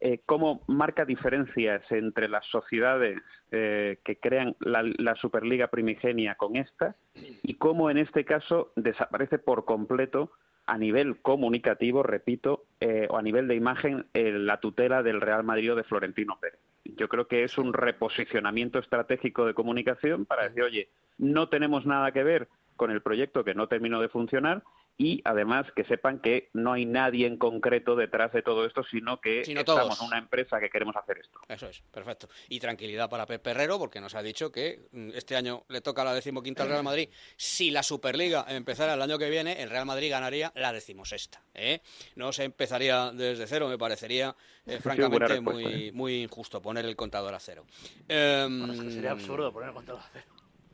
eh, 0.00 0.20
cómo 0.26 0.62
marca 0.66 1.04
diferencias 1.04 1.82
entre 1.90 2.28
las 2.28 2.46
sociedades 2.46 3.20
eh, 3.50 3.98
que 4.04 4.16
crean 4.16 4.54
la, 4.60 5.14
Superliga 5.16 5.68
primigenia 5.68 6.36
con 6.36 6.56
esta 6.56 6.94
y 7.14 7.54
cómo 7.54 7.90
en 7.90 7.98
este 7.98 8.24
caso 8.24 8.72
desaparece 8.76 9.38
por 9.38 9.64
completo 9.64 10.30
a 10.68 10.76
nivel 10.76 11.16
comunicativo, 11.22 12.02
repito, 12.02 12.66
eh, 12.80 13.06
o 13.08 13.16
a 13.16 13.22
nivel 13.22 13.48
de 13.48 13.54
imagen, 13.54 14.04
eh, 14.12 14.32
la 14.32 14.60
tutela 14.60 15.02
del 15.02 15.22
Real 15.22 15.42
Madrid 15.42 15.72
o 15.72 15.76
de 15.76 15.82
Florentino 15.82 16.38
Pérez. 16.38 16.60
Yo 16.84 17.08
creo 17.08 17.26
que 17.26 17.42
es 17.42 17.56
un 17.56 17.72
reposicionamiento 17.72 18.78
estratégico 18.78 19.46
de 19.46 19.54
comunicación 19.54 20.26
para 20.26 20.44
decir, 20.44 20.62
oye, 20.62 20.88
no 21.16 21.48
tenemos 21.48 21.86
nada 21.86 22.12
que 22.12 22.22
ver 22.22 22.48
con 22.76 22.90
el 22.90 23.00
proyecto 23.00 23.44
que 23.44 23.54
no 23.54 23.66
terminó 23.66 24.00
de 24.00 24.10
funcionar 24.10 24.62
y 25.00 25.22
además 25.24 25.64
que 25.76 25.84
sepan 25.84 26.18
que 26.18 26.50
no 26.52 26.72
hay 26.72 26.84
nadie 26.84 27.28
en 27.28 27.38
concreto 27.38 27.94
detrás 27.94 28.32
de 28.32 28.42
todo 28.42 28.66
esto, 28.66 28.82
sino 28.82 29.20
que 29.20 29.44
Sino 29.44 29.60
estamos 29.60 29.96
todos. 29.96 30.00
una 30.00 30.18
empresa 30.18 30.58
que 30.58 30.68
queremos 30.68 30.96
hacer 30.96 31.18
esto. 31.18 31.38
Eso 31.48 31.68
es, 31.68 31.80
perfecto. 31.92 32.28
Y 32.48 32.58
tranquilidad 32.58 33.08
para 33.08 33.24
Pepe 33.24 33.50
Herrero, 33.50 33.78
porque 33.78 34.00
nos 34.00 34.16
ha 34.16 34.22
dicho 34.22 34.50
que 34.50 34.88
mm, 34.90 35.10
este 35.14 35.36
año 35.36 35.62
le 35.68 35.80
toca 35.80 36.02
la 36.02 36.12
decimoquinta 36.12 36.64
al 36.64 36.70
Real 36.70 36.82
Madrid. 36.82 37.08
Si 37.36 37.70
la 37.70 37.84
Superliga 37.84 38.44
empezara 38.48 38.94
el 38.94 39.02
año 39.02 39.18
que 39.18 39.30
viene, 39.30 39.62
el 39.62 39.70
Real 39.70 39.86
Madrid 39.86 40.10
ganaría 40.10 40.52
la 40.56 40.72
decimosexta. 40.72 41.40
¿eh? 41.54 41.80
No 42.16 42.32
se 42.32 42.42
empezaría 42.42 43.12
desde 43.12 43.46
cero, 43.46 43.68
me 43.68 43.78
parecería, 43.78 44.34
eh, 44.66 44.78
francamente, 44.82 45.40
muy, 45.40 45.64
¿eh? 45.64 45.92
muy 45.92 46.22
injusto 46.24 46.60
poner 46.60 46.84
el 46.84 46.96
contador 46.96 47.34
a 47.34 47.38
cero. 47.38 47.64
Em, 48.08 48.58
Bueno, 48.58 48.72
es 48.74 48.80
que 48.80 48.90
sería 48.90 49.12
absurdo 49.12 49.52
poner 49.52 49.68
el 49.68 49.74
contador 49.76 50.00
a 50.00 50.10
cero. 50.12 50.26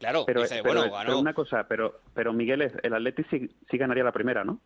Claro, 0.05 0.25
Pero, 0.27 0.43
dice, 0.43 0.57
pero- 0.63 0.81
bueno, 0.81 0.83
pero 0.83 0.93
ganó. 0.93 1.19
una 1.19 1.33
cosa, 1.33 1.67
pero, 1.67 2.01
pero 2.13 2.35
Miguel, 2.35 2.61
es- 2.61 2.75
el 2.83 2.93
Atleti 2.93 3.25
sí, 3.31 3.51
sí 3.71 3.79
ganaría 3.79 4.05
la 4.05 4.13
primera, 4.13 4.45
¿no? 4.45 4.61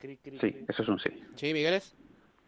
Sí, 0.00 0.18
eso 0.68 0.82
es 0.82 0.88
un 0.88 0.98
sí. 1.00 1.08
¿Sí, 1.36 1.54
Migueles? 1.54 1.96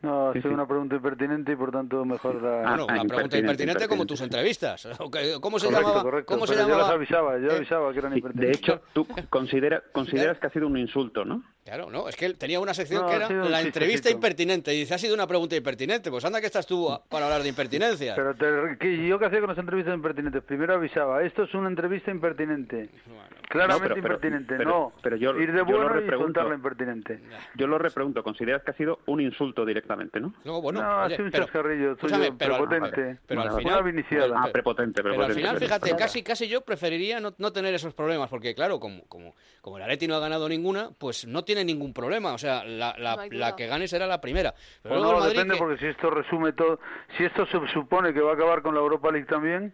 No, 0.03 0.33
Sí, 0.33 0.39
ha 0.39 0.43
sí. 0.43 0.43
sido 0.43 0.55
una 0.55 0.67
pregunta 0.69 0.97
impertinente 0.97 1.53
y 1.53 1.57
por 1.57 1.73
tanto 1.73 2.05
mejor 2.05 2.43
la... 2.43 2.59
Bueno, 2.59 2.85
una 2.85 2.85
pregunta 2.85 3.01
impertinente, 3.01 3.39
impertinente 3.39 3.89
como 3.89 4.05
tus 4.07 4.21
entrevistas. 4.21 4.87
¿O 5.01 5.11
qué- 5.11 5.39
¿Cómo 5.41 5.59
se 5.59 5.67
Correcto, 5.67 5.87
llamaba? 5.89 6.03
correcto, 6.03 6.35
¿Cómo 6.35 6.47
se 6.47 6.53
pero 6.53 6.63
yo 6.65 6.69
las 6.69 6.77
llamaba? 6.79 6.95
avisaba, 6.95 7.39
yo 7.39 7.53
Eh, 7.53 7.57
avisaba 7.57 7.93
que 7.93 7.99
eran 8.01 8.13
Sí, 8.13 8.19
impertinentes. 8.19 8.61
de 8.61 8.65
hecho, 8.75 8.83
tú 8.93 9.07
considera, 9.31 9.83
consideras 9.93 10.39
que 10.39 10.47
ha 10.47 10.51
sido 10.51 10.67
un 10.67 10.77
insulto, 10.77 11.25
¿no? 11.25 11.43
Claro, 11.69 11.91
no, 11.91 12.09
es 12.09 12.17
que 12.17 12.25
él 12.25 12.39
tenía 12.39 12.61
una 12.61 12.73
sección 12.73 13.03
No, 13.03 13.09
que 13.09 13.17
era 13.17 13.29
la 13.29 13.61
entrevista 13.61 14.09
impertinente 14.11 14.73
y 14.73 14.81
dice, 14.81 14.95
ha 14.95 14.99
sido 14.99 15.13
una 15.15 15.27
pregunta 15.27 15.55
impertinente. 15.55 16.11
Pues 16.11 16.25
anda 16.25 16.41
que 16.41 16.47
estás 16.47 16.67
tú 16.67 16.91
a- 16.91 17.05
para 17.05 17.27
hablar 17.27 17.43
de 17.43 17.51
impertinencias. 17.51 18.17
Pero 18.17 18.35
te- 18.35 18.79
¿qué- 18.79 19.07
yo 19.07 19.19
qué 19.19 19.27
hacía 19.27 19.41
con 19.41 19.51
las 19.51 19.59
entrevistas 19.59 19.95
impertinentes? 19.95 20.43
Primero 20.45 20.73
avisaba, 20.75 21.23
esto 21.23 21.43
es 21.43 21.53
una 21.53 21.69
entrevista 21.69 22.11
impertinente. 22.11 22.89
Claramente 23.51 23.89
No, 23.89 23.95
pero- 23.95 24.15
impertinente, 24.15 24.55
pero- 24.57 24.71
no. 24.71 24.93
pero 25.03 25.17
yo- 25.17 25.39
Ir 25.39 25.53
de 25.53 25.59
yo 25.59 25.65
lo 25.65 25.89
bueno 25.89 26.01
y 26.01 26.55
impertinente. 26.55 27.21
Yo 27.57 27.67
lo 27.67 27.79
repregunto, 27.79 28.23
consideras 28.23 28.63
que 28.63 28.71
ha 28.71 28.75
sido 28.75 29.01
un 29.07 29.21
insulto 29.21 29.65
directamente, 29.67 30.21
¿no? 30.21 30.33
No, 30.45 30.61
bueno, 30.63 30.83
no, 30.83 31.05
oye, 31.05 31.15
ha 31.15 31.17
sido 31.17 31.27
un 31.27 31.33
chascarrillo 31.33 31.97
tuyo, 31.97 32.17
prepotente. 32.37 33.19
pero 33.27 33.43
al 33.43 33.49
Una 33.49 33.59
final- 33.59 33.85
viniciada. 33.85 34.41
Ah, 34.43 34.49
prepotente, 34.53 35.03
Pero 35.03 35.23
al 35.23 35.33
final, 35.35 35.59
fíjate, 35.59 35.97
casi, 35.97 36.23
casi 36.23 36.49
yo 36.49 36.63
preferiría 36.63 37.21
no, 37.21 37.35
no 37.39 37.53
tener 37.53 37.75
esos 37.75 37.93
problemas, 37.95 38.29
porque 38.31 38.55
claro, 38.55 38.79
como, 38.81 39.03
como, 39.09 39.35
como 39.61 39.77
el 39.77 39.83
Atleti 39.83 40.07
no 40.07 40.15
ha 40.17 40.21
ganado 40.21 40.49
ninguna, 40.49 40.91
pues 40.99 41.27
no 41.27 41.45
tiene 41.45 41.58
ningún 41.65 41.93
problema. 41.93 42.33
O 42.33 42.39
sea, 42.39 42.65
la, 42.65 42.95
la- 42.99 43.17
No 43.17 43.57
que 43.57 43.67
gane 43.67 43.89
será 43.89 44.07
la 44.07 44.21
primera. 44.21 44.53
Pero 44.83 44.95
Pues 44.95 45.01
luego 45.01 45.05
no, 45.05 45.19
el 45.19 45.25
Madrid 45.25 45.37
depende 45.37 45.55
que- 45.55 45.59
porque 45.59 45.79
si 45.79 45.87
esto 45.87 46.11
resume 46.11 46.53
todo, 46.53 46.81
si 47.17 47.25
esto 47.25 47.47
se 47.47 47.59
supone 47.73 48.13
que 48.13 48.21
va 48.21 48.33
a 48.33 48.35
acabar 48.35 48.63
con 48.63 48.75
la 48.75 48.81
Europa 48.81 49.11
League 49.11 49.27
también, 49.27 49.73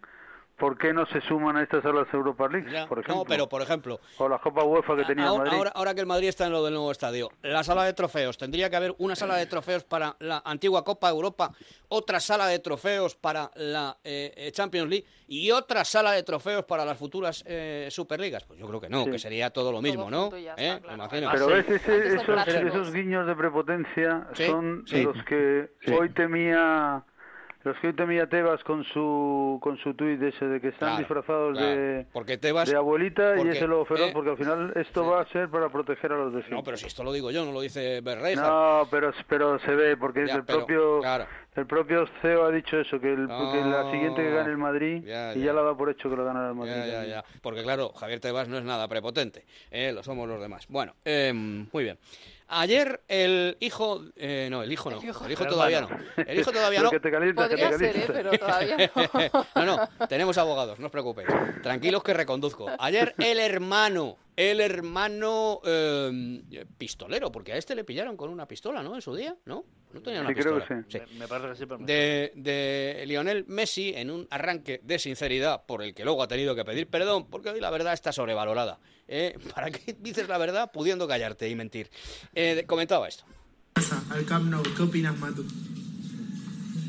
¿por 0.57 0.77
qué 0.77 0.93
no 0.93 1.05
se 1.07 1.19
suman 1.21 1.57
a 1.57 1.63
estas 1.63 1.83
a 1.85 1.89
las 1.91 2.11
Europa 2.13 2.47
League, 2.47 2.71
Ya, 2.71 2.87
por 2.87 2.99
ejemplo? 2.99 3.15
No, 3.15 3.25
pero 3.25 3.49
por 3.49 3.61
ejemplo, 3.61 3.99
O 4.17 4.29
la 4.29 4.37
Copa 4.39 4.63
UEFA 4.63 4.95
que 4.95 5.03
tenía 5.03 5.27
ahora, 5.27 5.43
Madrid. 5.43 5.57
ahora, 5.57 5.71
ahora 5.75 5.93
que 5.93 5.99
el 6.01 6.05
Madrid 6.07 6.27
está 6.29 6.45
en 6.45 6.51
lo 6.53 6.63
del 6.63 6.73
nuevo 6.73 6.91
estadio, 6.91 7.29
la 7.41 7.63
sala 7.63 7.83
de 7.83 7.93
trofeos, 7.93 8.37
tendría 8.37 8.69
que 8.69 8.75
haber 8.75 8.95
una 8.97 9.15
sala 9.15 9.35
de 9.35 9.45
trofeos 9.47 9.83
para 9.83 10.15
la 10.19 10.41
antigua 10.45 10.83
Copa 10.83 11.09
Europa, 11.09 11.51
otra 11.89 12.19
sala 12.19 12.47
de 12.47 12.59
trofeos 12.59 13.15
para 13.15 13.51
la 13.55 13.97
eh, 14.03 14.49
Champions 14.53 14.89
League 14.89 15.05
y 15.27 15.51
otra 15.51 15.83
sala 15.83 16.11
de 16.13 16.23
trofeos 16.23 16.63
para 16.65 16.85
las 16.85 16.97
futuras 16.97 17.43
eh, 17.47 17.87
Superligas. 17.91 18.43
Pues 18.45 18.59
yo 18.59 18.67
creo 18.67 18.79
que 18.79 18.89
no, 18.89 19.03
Sí. 19.05 19.11
que 19.11 19.19
sería 19.19 19.49
todo 19.49 19.71
lo 19.71 19.81
mismo, 19.81 20.09
¿no? 20.09 20.29
¿Eh? 20.35 20.47
está, 20.57 20.79
claro. 20.79 20.87
Me 20.87 20.93
imagino. 20.93 21.29
Pero 21.33 21.47
ves, 21.47 21.69
ese- 21.69 22.15
esos, 22.15 22.47
esos 22.47 22.93
guiños 22.93 23.27
de 23.27 23.35
prepotencia 23.35 24.27
Sí, 24.33 24.45
son 24.45 24.83
sí. 24.87 25.03
los 25.03 25.23
que 25.25 25.69
Sí. 25.85 25.91
hoy 25.91 26.09
temía 26.11 27.03
los 27.65 27.77
que 27.79 27.87
hoy 27.87 27.93
temía 27.93 28.27
Tebas 28.29 28.63
con 28.63 28.83
su 28.85 29.59
con 29.61 29.77
su 29.79 29.93
tuit 29.95 30.21
ese 30.21 30.45
de 30.45 30.61
que 30.61 30.67
están 30.69 30.89
Claro, 30.89 30.97
disfrazados 30.99 31.57
claro. 31.57 31.67
de, 31.75 32.05
Porque 32.13 32.37
Tebas... 32.37 32.69
de 32.69 32.77
abuelita 32.77 33.33
porque, 33.35 33.49
y 33.49 33.51
ese 33.53 33.67
lobo 33.67 33.85
feroz 33.85 34.09
eh, 34.09 34.11
porque 34.13 34.29
al 34.29 34.37
final 34.37 34.71
esto 34.75 35.03
sí. 35.03 35.09
va 35.09 35.21
a 35.21 35.25
ser 35.29 35.49
para 35.49 35.69
proteger 35.69 36.11
a 36.11 36.15
los 36.17 36.33
de 36.33 36.43
No, 36.51 36.63
pero 36.63 36.77
si 36.77 36.85
esto 36.85 37.03
lo 37.03 37.11
digo 37.11 37.31
yo, 37.31 37.43
no 37.43 37.51
lo 37.51 37.61
dice 37.61 38.01
Berreja. 38.01 38.41
No, 38.47 38.87
pero 38.91 39.11
pero 39.27 39.57
se 39.59 39.71
ve 39.75 39.97
porque 39.97 40.27
Ya, 40.27 40.35
el 40.35 40.45
pero, 40.45 40.59
propio 40.59 40.99
claro. 41.01 41.25
el 41.55 41.65
propio 41.65 42.05
CEO 42.21 42.45
ha 42.45 42.51
dicho 42.51 42.77
eso 42.79 42.99
que, 42.99 43.11
el, 43.11 43.27
que 43.27 43.61
la 43.65 43.89
siguiente 43.91 44.21
que 44.21 44.31
gane 44.31 44.51
el 44.51 44.57
Madrid 44.57 45.03
Ya, 45.03 45.33
y 45.35 45.41
ya. 45.41 45.51
la 45.51 45.63
da 45.63 45.75
por 45.75 45.89
hecho 45.89 46.07
que 46.09 46.15
lo 46.15 46.23
gana 46.23 46.47
el 46.49 46.55
Madrid. 46.55 46.71
Ya, 46.91 47.03
ya. 47.05 47.25
Porque 47.41 47.63
claro, 47.63 47.89
Javier 47.93 48.19
Tebas 48.19 48.47
no 48.47 48.57
es 48.59 48.63
nada 48.63 48.87
prepotente, 48.87 49.43
¿eh? 49.71 49.91
lo 49.91 50.03
somos 50.03 50.27
los 50.29 50.39
demás. 50.39 50.67
Bueno, 50.69 50.93
eh, 51.03 51.33
muy 51.33 51.83
bien. 51.83 51.97
Ayer 52.47 53.01
el 53.07 53.57
hijo, 53.59 54.03
eh, 54.15 54.47
no, 54.51 54.61
el 54.61 54.71
hijo 54.71 54.91
no, 54.91 55.01
El 55.01 55.09
hijo. 55.09 55.25
el 55.25 55.31
hijo 55.31 55.45
todavía 55.47 55.81
no, 55.81 55.89
el 56.17 56.39
hijo 56.39 56.51
todavía 56.51 56.81
no. 56.83 56.91
que 56.91 56.99
te 56.99 57.11
calienta, 57.11 57.49
que 57.49 57.55
te 57.55 57.67
Podría 57.67 57.77
ser, 57.91 57.97
¿eh? 57.97 58.05
pero 58.07 58.31
todavía 58.37 58.91
no. 58.95 59.47
No, 59.55 59.65
no, 59.65 60.07
tenemos 60.07 60.37
abogados, 60.37 60.77
no 60.79 60.85
os 60.85 60.91
preocupéis. 60.91 61.27
Tranquilos 61.63 62.03
que 62.03 62.13
reconduzco. 62.13 62.67
Ayer 62.77 63.15
el 63.17 63.39
hermano, 63.39 64.17
el 64.35 64.59
hermano 64.59 65.61
eh, 65.65 66.65
pistolero, 66.77 67.31
porque 67.31 67.53
a 67.53 67.57
este 67.57 67.75
le 67.75 67.83
pillaron 67.83 68.17
con 68.17 68.29
una 68.29 68.47
pistola, 68.47 68.83
¿no? 68.83 68.95
En 68.95 69.01
su 69.01 69.15
día, 69.15 69.35
¿no? 69.45 69.63
No 69.93 70.01
tenía 70.01 70.19
una 70.21 70.29
Sí, 70.29 70.35
creo 70.35 70.55
pistola. 70.59 70.85
que 70.89 70.99
sí. 70.99 71.05
Me, 71.13 71.19
me 71.19 71.27
parece 71.27 71.49
que 71.49 71.55
sí, 71.55 71.65
pero 71.65 71.77
de, 71.85 72.31
de 72.35 73.03
Lionel 73.07 73.45
Messi 73.47 73.93
en 73.95 74.11
un 74.11 74.27
arranque 74.29 74.81
de 74.83 74.99
sinceridad 74.99 75.65
por 75.65 75.81
el 75.81 75.93
que 75.93 76.03
luego 76.03 76.21
ha 76.21 76.27
tenido 76.27 76.53
que 76.55 76.65
pedir 76.65 76.87
perdón, 76.87 77.27
porque 77.29 77.49
hoy 77.49 77.61
la 77.61 77.69
verdad 77.69 77.93
está 77.93 78.11
sobrevalorada. 78.11 78.79
¿eh? 79.07 79.37
¿Para 79.55 79.71
qué 79.71 79.95
dices 79.99 80.27
la 80.27 80.37
verdad 80.37 80.69
pudiendo 80.73 81.07
callarte 81.07 81.47
y 81.49 81.55
mentir? 81.55 81.89
Eh, 82.33 82.65
comentaba 82.67 83.07
esto. 83.07 83.23
al 84.09 84.25
Camp 84.25 84.49
Nou. 84.49 84.63
¿Qué 84.75 84.81
opinas, 84.83 85.17
Matu? 85.17 85.45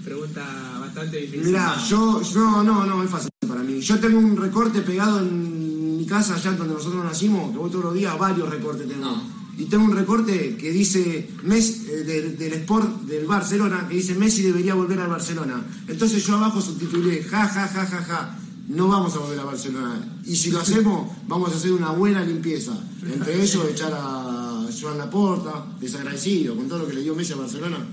Pregunta 0.06 0.40
bastante 0.78 1.16
difícil. 1.16 1.46
Mirá, 1.46 1.76
yo, 1.84 2.22
no, 2.36 2.62
no, 2.62 2.86
no, 2.86 3.02
es 3.02 3.10
fácil 3.10 3.28
para 3.48 3.60
mí. 3.64 3.80
Yo 3.80 3.98
tengo 3.98 4.20
un 4.20 4.36
recorte 4.36 4.80
pegado 4.82 5.18
en 5.18 5.96
mi 5.98 6.06
casa, 6.06 6.36
allá 6.36 6.52
donde 6.52 6.74
nosotros 6.74 7.02
nacimos, 7.02 7.50
que 7.50 7.58
voy 7.58 7.68
todos 7.70 7.86
los 7.86 7.94
días, 7.94 8.16
varios 8.16 8.48
recortes 8.48 8.86
tengo. 8.86 9.20
Y 9.58 9.64
tengo 9.64 9.84
un 9.84 9.96
recorte 9.96 10.56
que 10.56 10.70
dice, 10.70 11.28
Messi, 11.42 11.88
eh, 11.90 12.04
del, 12.04 12.38
del 12.38 12.52
Sport 12.52 13.00
del 13.02 13.26
Barcelona, 13.26 13.86
que 13.88 13.96
dice 13.96 14.14
Messi 14.14 14.42
debería 14.42 14.74
volver 14.74 15.00
al 15.00 15.08
Barcelona. 15.08 15.60
Entonces 15.88 16.24
yo 16.24 16.36
abajo 16.36 16.60
subtitulé, 16.60 17.24
ja, 17.24 17.48
ja, 17.48 17.66
ja, 17.66 17.84
ja, 17.84 18.02
ja, 18.04 18.38
no 18.68 18.86
vamos 18.86 19.12
a 19.16 19.18
volver 19.18 19.40
a 19.40 19.44
Barcelona. 19.44 20.20
Y 20.24 20.36
si 20.36 20.52
lo 20.52 20.60
hacemos, 20.60 21.10
vamos 21.26 21.52
a 21.52 21.56
hacer 21.56 21.72
una 21.72 21.90
buena 21.90 22.22
limpieza. 22.22 22.78
Entre 23.02 23.42
ellos, 23.42 23.66
echar 23.68 23.92
a 23.92 24.68
Joan 24.80 24.98
Laporta, 24.98 25.66
desagradecido, 25.80 26.54
con 26.54 26.68
todo 26.68 26.78
lo 26.78 26.86
que 26.86 26.94
le 26.94 27.02
dio 27.02 27.16
Messi 27.16 27.32
a 27.32 27.36
Barcelona. 27.36 27.84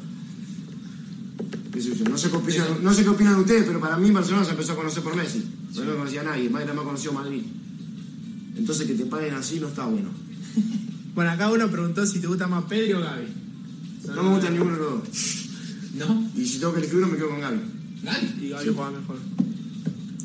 Qué 1.73 1.81
sé 1.81 1.95
yo, 1.95 2.05
No 2.05 2.17
sé, 2.17 2.29
qué 2.29 2.37
opinan, 2.37 2.67
no 2.83 2.93
sé 2.93 3.03
qué 3.03 3.09
opinan 3.09 3.35
ustedes, 3.35 3.63
pero 3.65 3.79
para 3.79 3.97
mí 3.97 4.11
Barcelona 4.11 4.45
se 4.45 4.51
empezó 4.51 4.73
a 4.73 4.75
conocer 4.75 5.03
por 5.03 5.15
Messi. 5.15 5.43
Yo 5.73 5.83
no 5.85 5.95
conocía 5.95 6.21
a 6.21 6.25
nadie, 6.25 6.49
más 6.49 6.61
nada 6.61 6.73
más 6.75 6.85
conoció 6.85 7.11
Madrid. 7.13 7.41
Entonces 8.55 8.85
que 8.87 8.93
te 8.93 9.05
paguen 9.05 9.33
así 9.33 9.59
no 9.59 9.67
está 9.67 9.85
bueno. 9.85 10.09
Bueno, 11.13 11.29
acá 11.29 11.51
uno 11.51 11.69
preguntó 11.69 12.03
si 12.07 12.19
te 12.19 12.25
gusta 12.25 12.47
más 12.47 12.63
Pedri 12.63 12.91
o 12.93 12.99
Gaby. 12.99 13.27
No 14.15 14.23
me 14.23 14.29
gusta 14.31 14.49
ninguno 14.49 14.71
de 14.73 14.79
los 14.79 14.89
dos. 15.03 15.45
¿No? 15.93 16.27
Y 16.35 16.43
si 16.43 16.57
tengo 16.57 16.73
que 16.73 16.79
elegir 16.79 16.97
uno 16.97 17.07
me 17.07 17.17
quedo 17.17 17.29
con 17.29 17.39
Gaby. 17.39 17.59
Y 18.41 18.49
Gaby 18.49 18.69
juega 18.75 18.89
mejor. 18.89 19.17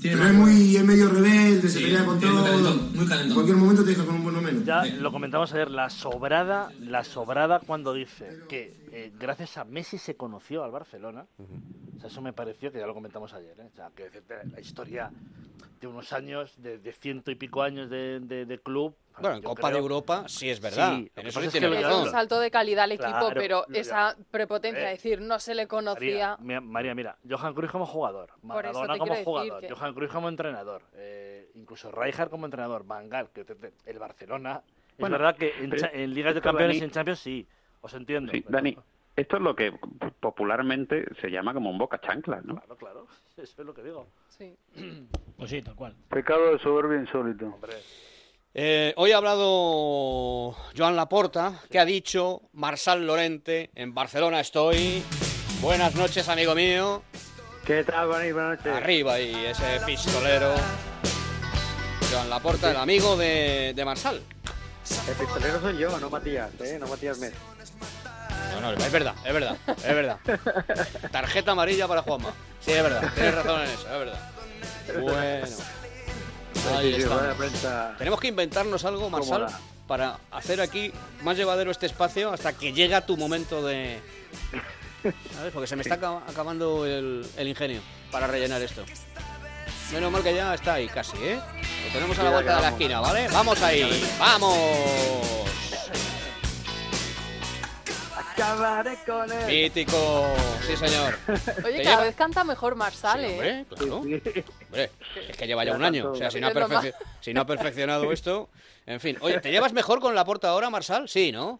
Tiene 0.00 0.16
Pero 0.16 0.28
es 0.30 0.34
muy 0.34 0.76
es 0.76 0.84
medio 0.86 1.10
rebelde, 1.10 1.68
se 1.68 1.76
Sí, 1.78 1.84
pelea 1.84 2.06
con 2.06 2.18
todo. 2.18 2.42
calentón, 2.42 2.80
muy 2.94 3.04
calentón. 3.04 3.28
En 3.28 3.34
cualquier 3.34 3.56
momento 3.58 3.84
te 3.84 3.90
deja 3.90 4.04
con 4.06 4.14
un 4.14 4.22
buen 4.22 4.42
menos. 4.42 4.64
Ya 4.64 4.82
lo 4.86 5.12
comentamos 5.12 5.52
ayer, 5.52 5.70
la 5.70 5.90
sobrada, 5.90 6.70
la 6.80 7.04
sobrada 7.04 7.60
cuando 7.60 7.92
dice 7.92 8.38
que 8.48 8.72
eh, 8.92 9.12
gracias 9.18 9.56
a 9.58 9.64
Messi 9.64 9.98
se 9.98 10.16
conoció 10.16 10.64
al 10.64 10.70
Barcelona. 10.70 11.26
O 11.96 12.00
sea, 12.00 12.08
eso 12.08 12.20
me 12.22 12.32
pareció 12.32 12.70
que 12.72 12.78
ya 12.78 12.86
lo 12.86 12.94
comentamos 12.94 13.32
ayer. 13.34 13.58
¿eh? 13.60 13.68
O 13.72 13.74
sea, 13.74 13.90
que 13.94 14.10
la 14.52 14.60
historia 14.60 15.10
de 15.80 15.86
unos 15.86 16.12
años, 16.12 16.54
de, 16.60 16.78
de 16.78 16.92
ciento 16.92 17.30
y 17.30 17.34
pico 17.36 17.62
años 17.62 17.88
de, 17.90 18.20
de- 18.20 18.46
de 18.46 18.58
club. 18.58 18.94
Bueno, 19.20 19.36
en 19.36 19.42
Copa 19.42 19.68
de 19.68 19.72
creo- 19.74 19.82
Europa 19.82 20.24
sí 20.28 20.48
es 20.50 20.60
verdad. 20.60 20.96
Sí, 20.96 21.10
en 21.16 21.26
eso 21.26 21.40
sí 21.40 21.46
es 21.46 21.52
tiene 21.52 21.70
que 21.70 21.82
razón. 21.82 22.02
un 22.04 22.10
salto 22.10 22.38
de 22.40 22.50
calidad 22.50 22.84
al 22.84 22.92
equipo, 22.92 23.10
Claro, 23.10 23.34
pero 23.34 23.66
esa 23.72 24.16
prepotencia, 24.30 24.88
Eh, 24.88 24.92
decir, 24.92 25.20
no 25.20 25.38
se 25.40 25.54
le 25.56 25.66
conocía. 25.66 26.36
María, 26.40 26.60
María, 26.60 26.94
mira, 26.94 27.18
Johan 27.28 27.52
Cruyff 27.54 27.70
como 27.72 27.86
jugador, 27.86 28.30
Maradona 28.42 28.96
como 28.98 29.14
jugador, 29.16 29.60
que- 29.60 29.70
Johan 29.72 29.94
Cruyff 29.94 30.12
como 30.12 30.28
entrenador, 30.28 30.82
eh, 30.94 31.50
incluso 31.54 31.90
Rijkaard 31.90 32.30
como 32.30 32.44
entrenador, 32.46 32.84
Van 32.84 33.08
Gaal, 33.08 33.30
que 33.30 33.44
el 33.86 33.98
Barcelona. 33.98 34.62
Bueno, 34.98 35.16
es 35.16 35.22
verdad 35.22 35.36
que 35.36 35.52
en, 35.64 35.72
en 36.00 36.14
Ligas 36.14 36.34
de 36.34 36.40
Campeones 36.40 36.80
y 36.80 36.84
en 36.84 36.90
Champions 36.90 37.18
sí, 37.20 37.46
os 37.80 37.94
entiendo. 37.94 38.32
Sí, 38.32 38.44
Dani, 38.48 38.76
esto 39.16 39.36
es 39.36 39.42
lo 39.42 39.56
que 39.56 39.72
popularmente 40.20 41.04
se 41.20 41.28
llama 41.30 41.52
como 41.52 41.70
un 41.70 41.78
boca 41.78 42.00
chancla, 42.00 42.40
¿no? 42.44 42.54
Claro, 42.56 42.76
claro, 42.76 43.06
eso 43.36 43.62
es 43.62 43.66
lo 43.66 43.74
que 43.74 43.82
digo. 43.82 44.06
Sí. 44.28 44.54
Pues 45.38 45.50
sí, 45.50 45.62
tal 45.62 45.76
cual. 45.76 45.94
Pecado 46.08 46.50
de 46.52 46.58
soberbia 46.58 46.98
insólito. 46.98 47.56
Eh, 48.54 48.92
hoy 48.96 49.12
ha 49.12 49.18
hablado 49.18 50.50
Joan 50.76 50.96
Laporta, 50.96 51.60
que 51.70 51.78
ha 51.78 51.84
dicho 51.84 52.42
Marsal 52.54 53.06
Lorente, 53.06 53.70
en 53.76 53.94
Barcelona 53.94 54.40
estoy. 54.40 55.00
Buenas 55.60 55.94
noches, 55.94 56.28
amigo 56.28 56.56
mío. 56.56 57.04
¿Qué 57.64 57.84
tal, 57.84 58.08
Buenas 58.08 58.32
buenas 58.32 58.58
noches. 58.58 58.72
Arriba 58.72 59.20
y 59.20 59.32
ese 59.44 59.80
pistolero. 59.86 60.54
Joan 62.10 62.30
Laporta, 62.30 62.72
el 62.72 62.76
amigo 62.78 63.16
de, 63.16 63.74
de 63.76 63.84
Marsal. 63.84 64.20
El 65.08 65.14
pistolero 65.14 65.60
soy 65.60 65.78
yo, 65.78 65.98
no 66.00 66.10
Matías, 66.10 66.50
¿eh? 66.62 66.78
No 66.80 66.88
Matías 66.88 67.18
Mes. 67.20 67.32
No, 68.60 68.72
no, 68.72 68.84
es 68.84 68.92
verdad, 68.92 69.14
es 69.24 69.32
verdad, 69.32 69.56
es 69.68 69.82
verdad. 69.94 70.18
Tarjeta 71.10 71.52
amarilla 71.52 71.86
para 71.88 72.02
Juanma. 72.02 72.32
Sí, 72.60 72.72
es 72.72 72.82
verdad, 72.82 73.12
tienes 73.14 73.34
razón 73.34 73.60
en 73.62 73.68
eso, 73.68 73.86
es 73.92 73.98
verdad. 73.98 74.30
Bueno. 75.00 75.46
Ahí 76.76 76.94
está. 76.94 77.94
Tenemos 77.98 78.20
que 78.20 78.28
inventarnos 78.28 78.84
algo, 78.84 79.08
Marsal, 79.10 79.46
para 79.86 80.18
hacer 80.30 80.60
aquí 80.60 80.92
más 81.22 81.36
llevadero 81.36 81.70
este 81.70 81.86
espacio 81.86 82.32
hasta 82.32 82.52
que 82.52 82.72
llega 82.72 83.06
tu 83.06 83.16
momento 83.16 83.64
de... 83.64 84.00
¿Sabes? 85.36 85.52
Porque 85.52 85.66
se 85.68 85.76
me 85.76 85.82
está 85.82 85.94
acaba- 85.94 86.22
acabando 86.28 86.84
el, 86.84 87.24
el 87.36 87.48
ingenio 87.48 87.80
para 88.10 88.26
rellenar 88.26 88.60
esto. 88.60 88.84
Menos 89.92 90.10
mal 90.12 90.22
que 90.22 90.34
ya 90.34 90.52
está 90.52 90.74
ahí 90.74 90.88
casi, 90.88 91.16
¿eh? 91.22 91.40
Lo 91.86 91.92
tenemos 91.92 92.18
a 92.18 92.22
la 92.24 92.30
vuelta 92.30 92.56
de 92.56 92.62
la 92.62 92.68
esquina, 92.70 93.00
¿vale? 93.00 93.28
¡Vamos 93.28 93.62
ahí! 93.62 94.10
¡Vamos! 94.18 94.58
Acabaré 98.42 98.96
con 99.04 99.32
él. 99.32 99.46
Mítico, 99.48 100.24
sí 100.60 100.76
señor. 100.76 101.14
Oye, 101.64 101.78
¿Te 101.78 101.82
cada 101.82 101.96
lleva? 101.96 102.02
vez 102.04 102.14
canta 102.14 102.44
mejor 102.44 102.76
Marsal, 102.76 103.20
Sí, 103.20 103.26
¿eh? 103.26 103.64
hombre, 103.70 103.76
claro. 103.76 103.96
Hombre, 103.96 104.90
es 105.28 105.36
que 105.36 105.46
lleva 105.46 105.64
ya 105.64 105.74
un 105.74 105.84
año. 105.84 106.12
O 106.12 106.14
sea, 106.14 106.30
si 106.30 106.40
no, 106.40 106.46
ha 106.46 106.52
perfec- 106.52 106.94
si 107.20 107.34
no 107.34 107.40
ha 107.40 107.46
perfeccionado 107.46 108.12
esto. 108.12 108.48
En 108.86 109.00
fin. 109.00 109.16
Oye, 109.22 109.40
¿te 109.40 109.50
llevas 109.50 109.72
mejor 109.72 109.98
con 110.00 110.14
la 110.14 110.24
porta 110.24 110.50
ahora, 110.50 110.70
Marsal? 110.70 111.08
Sí, 111.08 111.32
¿no? 111.32 111.58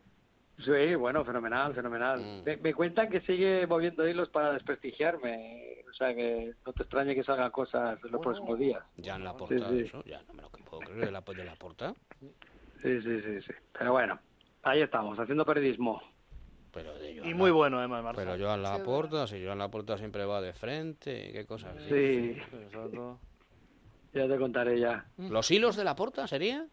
Sí, 0.65 0.95
bueno, 0.95 1.25
fenomenal, 1.25 1.75
fenomenal. 1.75 2.21
Mm. 2.21 2.43
Me, 2.45 2.57
me 2.59 2.75
cuentan 2.75 3.09
que 3.11 3.21
sigue 3.23 3.67
moviendo 3.67 4.07
hilos 4.09 4.29
para 4.29 4.53
desprestigiarme. 4.53 5.83
O 5.91 5.93
sea, 5.95 6.15
que 6.15 6.53
no 6.65 6.73
te 6.73 6.83
extrañe 6.85 7.15
que 7.15 7.25
salgan 7.25 7.51
cosas 7.51 7.99
en 8.05 8.13
los 8.13 8.21
próximos 8.21 8.57
días. 8.59 8.83
Ya 8.99 9.17
en 9.17 9.25
la 9.25 9.35
porta, 9.37 9.57
Sí, 9.57 9.65
sí. 9.81 9.85
eso. 9.89 10.03
Ya 10.05 10.23
no 10.29 10.35
me 10.35 10.43
lo 10.43 10.49
puedo 10.51 10.81
creer 10.81 11.07
de 11.07 11.11
la, 11.11 11.21
de 11.23 11.45
la 11.45 11.57
porta. 11.57 11.93
Sí, 12.83 13.01
sí, 13.03 13.21
sí, 13.23 13.43
sí. 13.43 13.53
Pero 13.77 13.93
bueno, 13.93 14.19
ahí 14.63 14.81
estamos, 14.83 15.19
haciendo 15.19 15.45
periodismo. 15.45 16.01
Pero 16.73 16.95
de 16.99 17.13
Y 17.29 17.35
muy 17.35 17.51
bueno, 17.51 17.79
además, 17.79 18.05
Marta. 18.05 18.21
Pero 18.21 18.37
yo 18.37 18.51
a 18.51 18.57
la 18.57 18.83
porta, 18.83 19.27
si 19.27 19.41
yo 19.41 19.53
en 19.53 19.59
la 19.59 19.71
porta 19.71 19.97
siempre 19.97 20.25
va 20.25 20.41
de 20.41 20.53
frente, 20.53 21.33
qué 21.33 21.47
cosas. 21.47 21.75
Sí. 21.89 22.37
Ya 24.13 24.29
te 24.29 24.39
contaré 24.39 24.79
ya. 24.79 25.07
¿Los 25.17 25.51
hilos 25.51 25.77
de 25.77 25.85
la 25.85 25.95
porta 25.95 26.27
sería? 26.27 26.67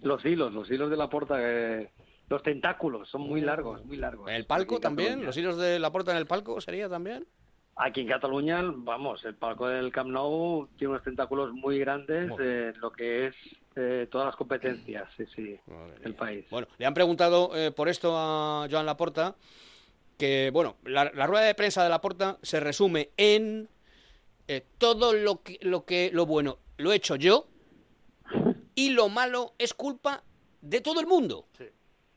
Los 0.00 0.24
hilos, 0.24 0.52
los 0.52 0.70
hilos 0.70 0.90
de 0.90 0.96
la 0.96 1.08
puerta, 1.08 1.36
que... 1.36 1.90
los 2.28 2.42
tentáculos 2.42 3.08
son 3.08 3.22
muy 3.22 3.40
largos, 3.40 3.84
muy 3.84 3.96
largos. 3.96 4.30
¿El 4.30 4.46
palco 4.46 4.80
también? 4.80 5.08
Cataluña. 5.08 5.26
¿Los 5.26 5.36
hilos 5.36 5.56
de 5.58 5.78
la 5.78 5.92
porta 5.92 6.10
en 6.12 6.18
el 6.18 6.26
palco 6.26 6.60
sería 6.60 6.88
también? 6.88 7.26
Aquí 7.76 8.02
en 8.02 8.08
Cataluña, 8.08 8.62
vamos, 8.64 9.24
el 9.24 9.34
palco 9.34 9.66
del 9.66 9.90
Camp 9.92 10.10
Nou 10.10 10.68
tiene 10.76 10.92
unos 10.92 11.04
tentáculos 11.04 11.52
muy 11.52 11.78
grandes 11.78 12.30
en 12.38 12.78
lo 12.80 12.92
que 12.92 13.28
es 13.28 13.34
eh, 13.76 14.06
todas 14.10 14.26
las 14.26 14.36
competencias, 14.36 15.08
sí, 15.16 15.24
sí, 15.34 15.58
del 16.02 16.14
país. 16.14 16.44
Bueno, 16.50 16.68
le 16.78 16.86
han 16.86 16.94
preguntado 16.94 17.56
eh, 17.56 17.70
por 17.70 17.88
esto 17.88 18.14
a 18.16 18.66
Joan 18.70 18.86
Laporta, 18.86 19.34
que, 20.18 20.50
bueno, 20.52 20.76
la, 20.84 21.10
la 21.14 21.26
rueda 21.26 21.44
de 21.44 21.54
prensa 21.54 21.82
de 21.82 21.88
Laporta 21.88 22.38
se 22.42 22.60
resume 22.60 23.10
en 23.16 23.68
eh, 24.48 24.64
todo 24.78 25.12
lo 25.14 25.42
que, 25.42 25.58
lo 25.62 25.84
que, 25.84 26.10
lo 26.12 26.26
bueno 26.26 26.58
lo 26.76 26.92
he 26.92 26.96
hecho 26.96 27.16
yo 27.16 27.46
y 28.74 28.90
lo 28.90 29.08
malo 29.08 29.54
es 29.58 29.72
culpa 29.72 30.24
de 30.60 30.80
todo 30.80 31.00
el 31.00 31.06
mundo. 31.06 31.46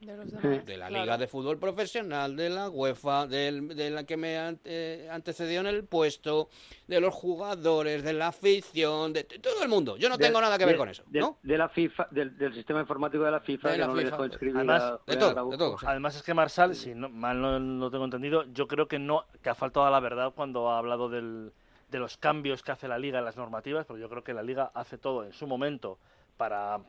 De 0.05 0.15
los 0.17 0.31
demás. 0.31 0.65
De 0.65 0.77
la 0.77 0.87
claro. 0.87 1.03
Liga 1.03 1.17
de 1.17 1.27
Fútbol 1.27 1.57
Profesional, 1.57 2.35
de 2.35 2.49
la 2.49 2.69
UEFA, 2.69 3.25
del- 3.25 3.69
de 3.69 3.89
la 3.89 4.03
que 4.03 4.17
me 4.17 4.37
ante- 4.37 5.09
antecedió 5.09 5.61
en 5.61 5.67
el 5.67 5.83
puesto, 5.85 6.49
de 6.87 6.99
los 7.01 7.13
jugadores, 7.13 8.03
de 8.03 8.13
la 8.13 8.27
afición, 8.27 9.13
de, 9.13 9.23
de 9.23 9.39
todo 9.39 9.63
el 9.63 9.69
mundo. 9.69 9.97
Yo 9.97 10.07
no 10.09 10.17
De- 10.17 10.25
tengo 10.27 10.39
nada 10.41 10.57
que 10.59 10.65
ver 10.65 10.75
de- 10.75 10.77
con 10.79 10.89
eso, 10.89 11.03
de, 11.07 11.19
¿no? 11.21 11.39
de 11.41 11.57
la 11.57 11.69
FIFA, 11.69 12.07
del, 12.11 12.37
del 12.37 12.53
sistema 12.53 12.81
informático 12.81 13.23
de 13.23 13.31
la 13.31 13.39
FIFA, 13.39 13.69
De 13.69 13.73
que 13.75 13.81
la 13.81 13.87
no 13.87 13.95
le 13.95 14.03
FIFA. 14.03 14.15
dejó 14.15 14.25
inscribir 14.25 14.55
Además, 14.57 14.81
a- 14.83 14.99
de 15.07 15.13
a 15.13 15.19
todo. 15.57 15.77
Además 15.85 16.15
es 16.15 16.21
que 16.23 16.33
Marsal, 16.35 16.75
si 16.75 16.93
no, 16.93 17.09
mal 17.09 17.41
no 17.41 17.57
lo 17.59 17.89
tengo 17.89 18.05
entendido, 18.05 18.43
yo 18.53 18.67
creo 18.67 18.87
que 18.87 18.99
no 18.99 19.25
que 19.41 19.49
ha 19.49 19.55
faltado 19.55 19.87
a 19.87 19.89
la 19.89 19.99
verdad 19.99 20.33
cuando 20.35 20.69
ha 20.69 20.77
hablado 20.77 21.09
del, 21.09 21.51
de 21.89 21.99
los 21.99 22.17
cambios 22.17 22.61
que 22.61 22.71
hace 22.71 22.87
la 22.87 22.99
liga 22.99 23.17
en 23.19 23.25
las 23.25 23.37
normativas, 23.37 23.85
porque 23.85 24.01
yo 24.01 24.09
creo 24.09 24.23
que 24.23 24.33
la 24.33 24.43
liga 24.43 24.71
hace 24.75 24.97
todo 24.99 25.23
en 25.23 25.33
su 25.33 25.47
momento 25.47 25.97
para, 26.37 26.79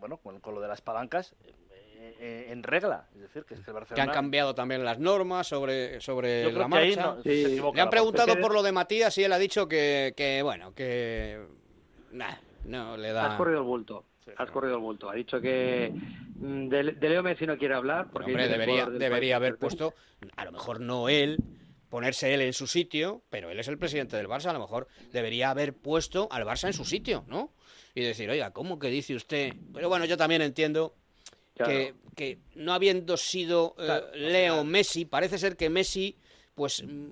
bueno, 0.00 0.16
con, 0.18 0.40
con 0.40 0.54
lo 0.54 0.60
de 0.60 0.66
las 0.68 0.80
palancas 0.82 1.34
eh, 2.08 2.16
eh, 2.20 2.46
en 2.50 2.62
regla, 2.62 3.06
es 3.14 3.20
decir, 3.22 3.44
que 3.44 3.54
es 3.54 3.60
que 3.60 3.62
el 3.62 3.64
Que 3.66 3.72
Barcelona 3.72 4.02
han 4.04 4.10
cambiado 4.10 4.54
también 4.54 4.84
las 4.84 4.98
normas 4.98 5.46
sobre, 5.46 6.00
sobre 6.00 6.52
la 6.52 6.68
marcha. 6.68 7.14
no- 7.16 7.22
se 7.22 7.60
Le 7.74 7.80
han 7.80 7.90
preguntado 7.90 8.38
por 8.40 8.52
lo 8.54 8.62
de 8.62 8.72
Matías 8.72 9.16
y 9.18 9.24
él 9.24 9.32
ha 9.32 9.38
dicho 9.38 9.66
que, 9.68 10.14
que 10.16 10.42
bueno, 10.42 10.74
que... 10.74 11.40
Nah, 12.12 12.34
no 12.64 12.96
le 12.96 13.12
da... 13.12 13.32
Has 13.32 13.36
corrido 13.36 13.58
el 13.58 13.64
bulto. 13.64 14.04
Has 14.36 14.50
corrido 14.50 14.74
el 14.76 14.80
bulto. 14.80 15.08
Ha 15.10 15.14
dicho 15.14 15.40
que 15.40 15.92
mm, 16.36 16.68
de, 16.68 16.82
de 16.92 17.08
Leo 17.08 17.22
Messi 17.22 17.46
no 17.46 17.56
quiere 17.58 17.74
hablar 17.74 18.08
porque 18.12 18.30
Hombre, 18.32 18.48
debería, 18.48 18.86
debería 18.86 19.36
haber 19.36 19.56
puesto, 19.56 19.94
a 20.36 20.44
lo 20.44 20.52
mejor 20.52 20.80
no 20.80 21.08
él, 21.08 21.38
ponerse 21.88 22.34
él 22.34 22.40
en 22.40 22.52
su 22.52 22.66
sitio, 22.66 23.22
pero 23.30 23.50
él 23.50 23.60
es 23.60 23.68
el 23.68 23.78
presidente 23.78 24.16
del 24.16 24.26
Barça, 24.28 24.46
a 24.46 24.52
lo 24.52 24.58
mejor 24.58 24.88
debería 25.12 25.50
haber 25.50 25.74
puesto 25.74 26.26
al 26.32 26.44
Barça 26.44 26.66
en 26.66 26.72
su 26.72 26.84
sitio, 26.84 27.24
¿no? 27.28 27.52
Y 27.94 28.02
decir, 28.02 28.28
oiga, 28.28 28.50
¿cómo 28.50 28.78
que 28.78 28.88
dice 28.88 29.14
usted? 29.14 29.54
Pero 29.72 29.88
bueno, 29.88 30.04
yo 30.04 30.16
también 30.16 30.42
entiendo 30.42 30.94
que, 31.64 31.94
que 32.14 32.38
no 32.54 32.72
habiendo 32.72 33.16
sido 33.16 33.74
eh, 33.78 34.02
Leo 34.14 34.64
Messi, 34.64 35.04
parece 35.04 35.38
ser 35.38 35.56
que 35.56 35.70
Messi, 35.70 36.16
pues, 36.54 36.82
mm, 36.82 37.06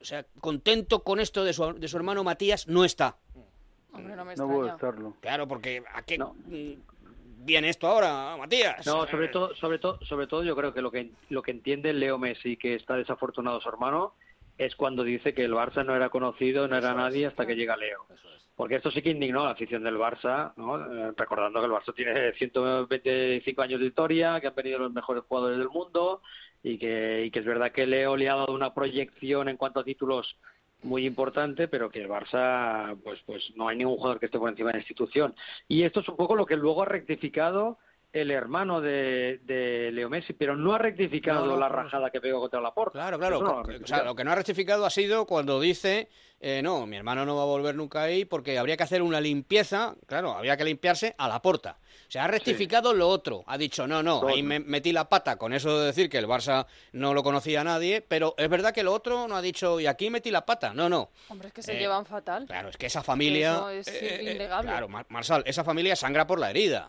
o 0.00 0.04
sea, 0.04 0.24
contento 0.40 1.02
con 1.02 1.20
esto 1.20 1.44
de 1.44 1.52
su, 1.52 1.74
de 1.74 1.88
su 1.88 1.96
hermano 1.96 2.24
Matías, 2.24 2.66
no 2.68 2.84
está. 2.84 3.16
Hombre, 3.92 4.14
no 4.14 4.24
me 4.24 4.36
No 4.36 4.46
puedo 4.46 4.68
estarlo. 4.68 5.14
Claro, 5.20 5.48
porque 5.48 5.82
¿a 5.92 6.02
qué 6.02 6.18
mm, 6.18 7.44
viene 7.44 7.68
esto 7.68 7.86
ahora, 7.86 8.36
Matías? 8.36 8.86
No, 8.86 9.06
sobre 9.06 9.28
todo, 9.28 9.54
sobre 9.54 9.78
todo, 9.78 9.98
sobre 10.04 10.26
todo, 10.26 10.44
yo 10.44 10.54
creo 10.54 10.72
que 10.74 10.82
lo 10.82 10.90
que 10.90 11.10
lo 11.30 11.42
que 11.42 11.50
entiende 11.50 11.92
Leo 11.92 12.18
Messi 12.18 12.56
que 12.56 12.74
está 12.74 12.96
desafortunado 12.96 13.60
su 13.60 13.68
hermano 13.68 14.14
es 14.58 14.74
cuando 14.76 15.04
dice 15.04 15.34
que 15.34 15.44
el 15.44 15.52
Barça 15.52 15.84
no 15.84 15.94
era 15.94 16.08
conocido, 16.08 16.66
no 16.68 16.76
era 16.76 16.94
nadie 16.94 17.26
hasta 17.26 17.46
que 17.46 17.56
llega 17.56 17.76
Leo. 17.76 18.06
Porque 18.54 18.76
esto 18.76 18.90
sí 18.90 19.02
que 19.02 19.10
indignó 19.10 19.42
a 19.42 19.46
la 19.46 19.50
afición 19.50 19.84
del 19.84 19.98
Barça, 19.98 20.54
¿no? 20.56 20.78
Eh, 20.80 21.12
recordando 21.14 21.60
que 21.60 21.66
el 21.66 21.72
Barça 21.72 21.94
tiene 21.94 22.32
125 22.32 23.62
años 23.62 23.80
de 23.80 23.86
historia, 23.86 24.40
que 24.40 24.46
han 24.46 24.54
venido 24.54 24.78
los 24.78 24.92
mejores 24.92 25.24
jugadores 25.28 25.58
del 25.58 25.68
mundo 25.68 26.22
y 26.62 26.78
que, 26.78 27.24
y 27.26 27.30
que 27.30 27.40
es 27.40 27.44
verdad 27.44 27.70
que 27.70 27.86
Leo 27.86 28.16
le 28.16 28.30
ha 28.30 28.36
dado 28.36 28.54
una 28.54 28.72
proyección 28.72 29.50
en 29.50 29.58
cuanto 29.58 29.80
a 29.80 29.84
títulos 29.84 30.38
muy 30.82 31.04
importante, 31.04 31.68
pero 31.68 31.90
que 31.90 32.00
el 32.00 32.08
Barça, 32.08 32.96
pues, 33.02 33.20
pues 33.26 33.52
no 33.56 33.68
hay 33.68 33.76
ningún 33.76 33.96
jugador 33.96 34.18
que 34.18 34.26
esté 34.26 34.38
por 34.38 34.48
encima 34.48 34.68
de 34.70 34.74
la 34.74 34.80
institución. 34.80 35.34
Y 35.68 35.82
esto 35.82 36.00
es 36.00 36.08
un 36.08 36.16
poco 36.16 36.34
lo 36.34 36.46
que 36.46 36.56
luego 36.56 36.82
ha 36.82 36.86
rectificado 36.86 37.78
el 38.20 38.30
hermano 38.30 38.80
de, 38.80 39.40
de 39.44 39.90
Leo 39.92 40.08
Messi, 40.08 40.32
pero 40.32 40.56
no 40.56 40.74
ha 40.74 40.78
rectificado 40.78 41.44
No, 41.46 41.52
no, 41.52 41.56
la 41.58 41.68
no, 41.68 41.74
rajada 41.76 42.10
que 42.10 42.20
pegó 42.20 42.40
contra 42.40 42.60
la 42.60 42.72
Porta. 42.72 42.92
Claro, 42.98 43.18
claro. 43.18 43.40
No 43.40 43.46
lo 43.46 43.52
o 43.60 43.64
sea, 43.64 43.72
rectificado. 43.72 44.04
lo 44.04 44.14
que 44.14 44.24
no 44.24 44.32
ha 44.32 44.34
rectificado 44.34 44.86
ha 44.86 44.90
sido 44.90 45.26
cuando 45.26 45.60
dice, 45.60 46.08
eh, 46.40 46.60
no, 46.62 46.86
mi 46.86 46.96
hermano 46.96 47.24
no 47.26 47.36
va 47.36 47.42
a 47.42 47.46
volver 47.46 47.74
nunca 47.74 48.02
ahí 48.02 48.24
porque 48.24 48.58
habría 48.58 48.76
que 48.76 48.82
hacer 48.84 49.02
una 49.02 49.20
limpieza, 49.20 49.94
claro, 50.06 50.32
habría 50.32 50.56
que 50.56 50.64
limpiarse 50.64 51.14
a 51.18 51.28
la 51.28 51.42
porta. 51.42 51.78
O 52.08 52.10
sea, 52.10 52.24
ha 52.24 52.28
rectificado 52.28 52.94
lo 52.94 53.08
otro. 53.08 53.42
Ha 53.48 53.58
dicho, 53.58 53.86
no, 53.86 54.02
no, 54.02 54.26
ahí 54.28 54.42
me 54.42 54.60
metí 54.60 54.92
la 54.92 55.08
pata 55.08 55.36
con 55.36 55.52
eso 55.52 55.78
de 55.80 55.86
decir 55.86 56.08
que 56.08 56.18
el 56.18 56.26
Barça 56.26 56.66
no 56.92 57.12
lo 57.14 57.22
conocía 57.22 57.62
a 57.62 57.64
nadie, 57.64 58.00
pero 58.00 58.34
es 58.38 58.48
verdad 58.48 58.72
que 58.72 58.82
lo 58.84 58.92
otro 58.92 59.26
no 59.26 59.34
ha 59.36 59.42
dicho, 59.42 59.80
y 59.80 59.86
aquí 59.86 60.08
metí 60.08 60.30
la 60.30 60.46
pata. 60.46 60.72
No, 60.72 60.88
no. 60.88 61.10
Hombre, 61.28 61.48
es 61.48 61.54
que 61.54 61.62
se 61.62 61.76
Eh, 61.76 61.78
llevan 61.80 62.06
fatal. 62.06 62.46
Claro, 62.46 62.68
es 62.68 62.76
que 62.76 62.86
esa 62.86 63.02
familia... 63.02 63.54
Eso 63.56 63.70
es 63.70 63.88
eh, 63.88 64.20
eh, 64.28 64.32
innegable. 64.34 64.70
claro, 64.70 64.88
Mar- 64.88 65.06
Marsal, 65.08 65.42
esa 65.46 65.64
familia 65.64 65.96
sangra 65.96 66.26
por 66.26 66.38
la 66.38 66.50
herida. 66.50 66.88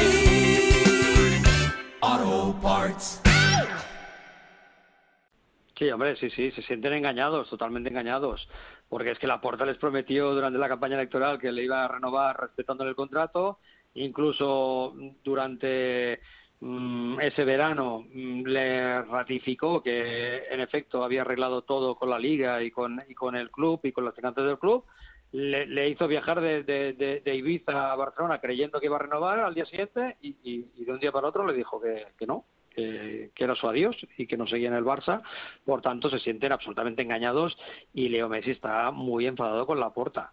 Sí, 5.81 5.89
hombre, 5.89 6.15
sí, 6.17 6.29
sí, 6.29 6.51
se 6.51 6.61
sienten 6.61 6.93
engañados, 6.93 7.49
totalmente 7.49 7.89
engañados, 7.89 8.47
porque 8.87 9.09
es 9.09 9.17
que 9.17 9.25
Laporta 9.25 9.65
les 9.65 9.77
prometió 9.79 10.31
durante 10.31 10.59
la 10.59 10.67
campaña 10.69 10.93
electoral 10.93 11.39
que 11.39 11.51
le 11.51 11.63
iba 11.63 11.83
a 11.83 11.87
renovar 11.87 12.39
respetándole 12.39 12.91
el 12.91 12.95
contrato, 12.95 13.57
incluso 13.95 14.93
durante 15.23 16.19
mm, 16.59 17.19
ese 17.21 17.45
verano 17.45 18.05
mm, 18.13 18.43
le 18.45 19.01
ratificó 19.01 19.81
que 19.81 20.43
en 20.51 20.59
efecto 20.61 21.03
había 21.03 21.21
arreglado 21.21 21.63
todo 21.63 21.95
con 21.95 22.11
la 22.11 22.19
liga 22.19 22.61
y 22.61 22.69
con, 22.69 23.01
el 23.35 23.49
club 23.49 23.79
y 23.83 23.91
con 23.91 24.05
los 24.05 24.13
finanzas 24.13 24.45
del 24.45 24.59
club, 24.59 24.85
le, 25.31 25.89
hizo 25.89 26.07
viajar 26.07 26.41
de, 26.41 26.61
de- 26.61 26.93
de- 26.93 27.21
de 27.21 27.35
Ibiza 27.35 27.91
a 27.91 27.95
Barcelona 27.95 28.39
creyendo 28.39 28.79
que 28.79 28.85
iba 28.85 28.97
a 28.97 28.99
renovar 28.99 29.39
al 29.39 29.55
día 29.55 29.65
siguiente 29.65 30.17
y, 30.21 30.61
de 30.85 30.91
un 30.91 30.99
día 30.99 31.11
para 31.11 31.29
otro 31.29 31.43
le 31.47 31.53
dijo 31.55 31.81
que 31.81 32.27
no, 32.27 32.45
que, 32.75 33.31
que 33.35 33.43
era 33.43 33.55
su 33.55 33.67
adiós 33.67 33.95
y 34.17 34.25
que 34.27 34.37
no 34.37 34.47
seguía 34.47 34.69
en 34.69 34.75
el 34.75 34.83
Barça. 34.83 35.21
Por 35.65 35.81
tanto, 35.81 36.09
se 36.09 36.19
sienten 36.19 36.51
absolutamente 36.51 37.01
engañados 37.01 37.57
y 37.93 38.09
Leo 38.09 38.29
Messi 38.29 38.51
está 38.51 38.91
muy 38.91 39.27
enfadado 39.27 39.65
con 39.65 39.79
la 39.79 39.89
porta. 39.91 40.31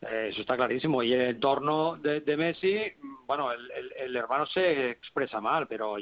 eso 0.00 0.40
está 0.40 0.56
clarísimo. 0.56 1.02
Y 1.02 1.12
el 1.12 1.22
entorno 1.22 1.96
de, 1.96 2.20
de 2.20 2.36
Messi, 2.36 2.76
bueno, 3.26 3.52
el, 3.52 3.70
el- 3.72 3.92
el 3.96 4.16
hermano 4.16 4.46
se 4.46 4.90
expresa 4.90 5.40
mal, 5.40 5.66
pero 5.68 5.96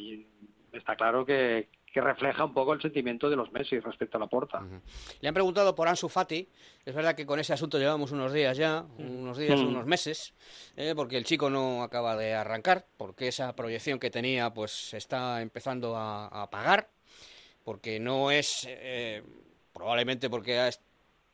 está 0.73 0.97
claro 0.97 1.25
que, 1.27 1.69
que 1.93 2.01
refleja 2.01 2.45
un 2.45 2.55
poco 2.55 2.73
el 2.73 2.81
sentimiento 2.81 3.29
de 3.29 3.37
los 3.37 3.51
Messi 3.53 3.81
respecto 3.81 4.17
a 4.17 4.21
la 4.21 4.27
porta. 4.29 4.63
Le 5.21 5.29
han 5.29 5.35
preguntado 5.35 5.75
por 5.75 5.89
Ansu 5.89 6.09
Fati. 6.09 6.49
Es 6.85 6.95
verdad 6.95 7.17
que 7.17 7.27
con 7.27 7.41
ese 7.41 7.53
asunto 7.53 7.79
llevamos 7.79 8.13
unos 8.13 8.33
días 8.33 8.57
ya, 8.57 8.85
unos 8.99 9.37
días, 9.37 9.59
Mm. 9.61 9.67
unos 9.69 9.87
meses, 9.87 10.33
eh, 10.77 10.93
porque 10.95 11.17
el 11.17 11.25
chico 11.25 11.51
no 11.51 11.83
acaba 11.83 12.17
de 12.17 12.33
arrancar, 12.35 12.87
porque 12.97 13.27
esa 13.29 13.55
proyección 13.57 13.99
que 13.99 14.11
tenía 14.11 14.51
pues 14.55 14.95
está 14.95 15.43
empezando 15.43 15.97
a, 15.97 16.29
a 16.29 16.43
apagar, 16.43 16.89
porque 17.65 17.99
no 17.99 18.31
es, 18.31 18.67
eh, 18.69 19.23
probablemente 19.73 20.31
porque 20.31 20.59
ha 20.61 20.71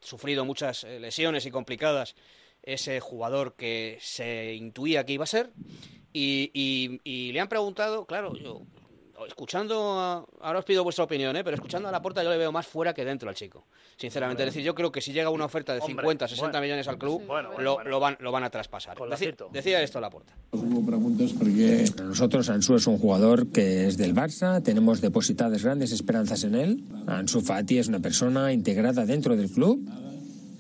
sufrido 0.01 0.45
muchas 0.47 0.85
eh, 0.85 0.99
lesiones 1.01 1.45
y 1.45 1.51
complicadas, 1.51 2.17
ese 2.63 3.01
jugador 3.01 3.55
que 3.55 3.99
se 4.01 4.55
intuía 4.55 5.05
que 5.05 5.13
iba 5.13 5.25
a 5.25 5.27
ser. 5.27 5.51
Y, 6.13 6.51
y- 6.55 7.01
y 7.05 7.33
le 7.33 7.41
han 7.41 7.49
preguntado, 7.49 8.07
claro, 8.07 8.35
yo 8.37 8.63
escuchando, 9.27 9.99
a- 10.01 10.25
ahora 10.41 10.59
os 10.59 10.65
pido 10.65 10.83
vuestra 10.85 11.05
opinión, 11.05 11.37
¿eh? 11.37 11.45
pero 11.45 11.55
escuchando 11.55 11.89
a 11.89 11.93
la 11.93 12.03
puerta 12.03 12.23
yo 12.23 12.31
le 12.31 12.37
veo 12.37 12.53
más 12.53 12.67
fuera 12.67 12.93
que 12.93 13.05
dentro 13.05 13.29
al 13.29 13.35
chico. 13.35 13.65
Sinceramente, 13.97 14.43
es 14.43 14.49
decir, 14.49 14.63
yo 14.63 14.75
creo 14.75 14.91
que 14.93 15.01
si 15.01 15.13
llega 15.13 15.31
una 15.31 15.45
oferta 15.47 15.73
de 15.73 15.81
Hombre, 15.81 15.95
50, 16.03 16.29
60 16.29 16.49
bueno. 16.51 16.63
millones 16.63 16.89
al 16.89 16.99
club, 16.99 17.23
Bueno, 17.27 17.49
bueno, 17.51 17.63
lo, 17.63 17.75
bueno. 17.75 17.91
lo 17.91 18.01
van, 18.01 18.17
lo 18.21 18.33
van 18.33 18.45
a 18.45 18.51
traspasar. 18.51 18.97
Decía 19.53 19.83
esto 19.83 19.99
a 19.99 20.01
la 20.01 20.11
puerta. 20.11 20.35
Preguntas 20.51 21.33
porque 21.39 21.85
nosotros 22.03 22.49
Ansu 22.51 22.75
es 22.77 22.87
un 22.87 22.99
jugador 22.99 23.49
que 23.49 23.87
es 23.87 23.97
del 23.97 24.15
Barça, 24.15 24.63
tenemos 24.63 25.01
depositadas 25.01 25.63
grandes 25.63 25.93
esperanzas 25.93 26.45
en 26.45 26.55
él. 26.55 26.85
Ansu 27.07 27.41
Fati 27.41 27.79
es 27.79 27.89
una 27.89 28.01
persona 28.01 28.53
integrada 28.53 29.07
dentro 29.07 29.37
del 29.37 29.51
club, 29.51 29.81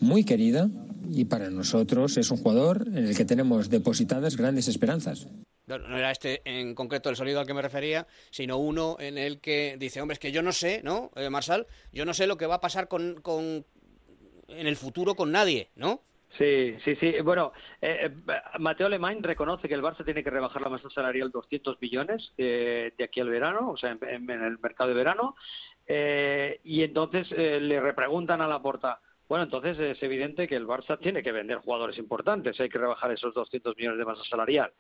muy 0.00 0.24
querida, 0.24 0.68
y 1.11 1.24
para 1.26 1.50
nosotros 1.50 2.16
es 2.16 2.30
un 2.30 2.38
jugador 2.38 2.86
en 2.88 3.07
el 3.07 3.16
que 3.16 3.24
tenemos 3.24 3.70
depositadas 3.70 4.36
grandes 4.36 4.68
esperanzas. 4.68 5.26
No, 5.66 5.76
era 5.96 6.10
este 6.10 6.42
en 6.44 6.74
concreto 6.74 7.10
el 7.10 7.16
sonido 7.16 7.40
al 7.40 7.46
que 7.46 7.54
me 7.54 7.62
refería, 7.62 8.06
sino 8.30 8.56
uno 8.58 8.96
en 9.00 9.18
el 9.18 9.40
que 9.40 9.76
dice, 9.78 10.00
hombre, 10.00 10.14
es 10.14 10.20
que 10.20 10.32
yo 10.32 10.42
no 10.42 10.52
sé, 10.52 10.80
¿no, 10.84 11.10
eh, 11.16 11.28
Marsal? 11.28 11.66
Yo 11.92 12.04
no 12.04 12.14
sé 12.14 12.26
lo 12.26 12.36
que 12.36 12.46
va 12.46 12.56
a 12.56 12.60
pasar 12.60 12.86
con, 12.88 13.20
con 13.20 13.64
en 14.48 14.66
el 14.66 14.76
futuro 14.76 15.14
con 15.14 15.32
nadie, 15.32 15.70
¿no? 15.74 16.02
Sí, 16.38 16.76
sí, 16.84 16.96
sí. 16.96 17.14
Bueno, 17.22 17.52
eh, 17.80 18.10
eh, 18.10 18.32
Mateo 18.58 18.86
Alemán 18.86 19.22
reconoce 19.22 19.68
que 19.68 19.74
el 19.74 19.82
Barça 19.82 20.04
tiene 20.04 20.22
que 20.22 20.30
rebajar 20.30 20.60
la 20.60 20.68
masa 20.68 20.90
salarial 20.90 21.30
200 21.30 21.80
millones 21.80 22.32
eh, 22.36 22.92
de 22.96 23.04
aquí 23.04 23.20
al 23.20 23.30
verano, 23.30 23.70
o 23.70 23.76
sea, 23.76 23.96
en 24.02 24.30
el 24.30 24.58
mercado 24.58 24.90
de 24.90 24.96
verano. 24.96 25.34
Eh, 25.86 26.60
y 26.64 26.82
entonces 26.82 27.28
eh, 27.30 27.60
le 27.60 27.80
repreguntan 27.80 28.40
a 28.40 28.48
la 28.48 28.60
porta. 28.60 29.00
Bueno, 29.28 29.44
entonces 29.44 29.78
es 29.78 30.02
evidente 30.02 30.46
que 30.46 30.56
el 30.56 30.66
Barça 30.66 30.98
tiene 30.98 31.22
que 31.22 31.32
vender 31.32 31.58
jugadores 31.58 31.98
importantes, 31.98 32.60
hay 32.60 32.68
que 32.68 32.78
rebajar 32.78 33.10
esos 33.10 33.34
200 33.34 33.76
millones 33.76 33.98
de 33.98 34.04
masa 34.04 34.22
salarial. 34.28 34.72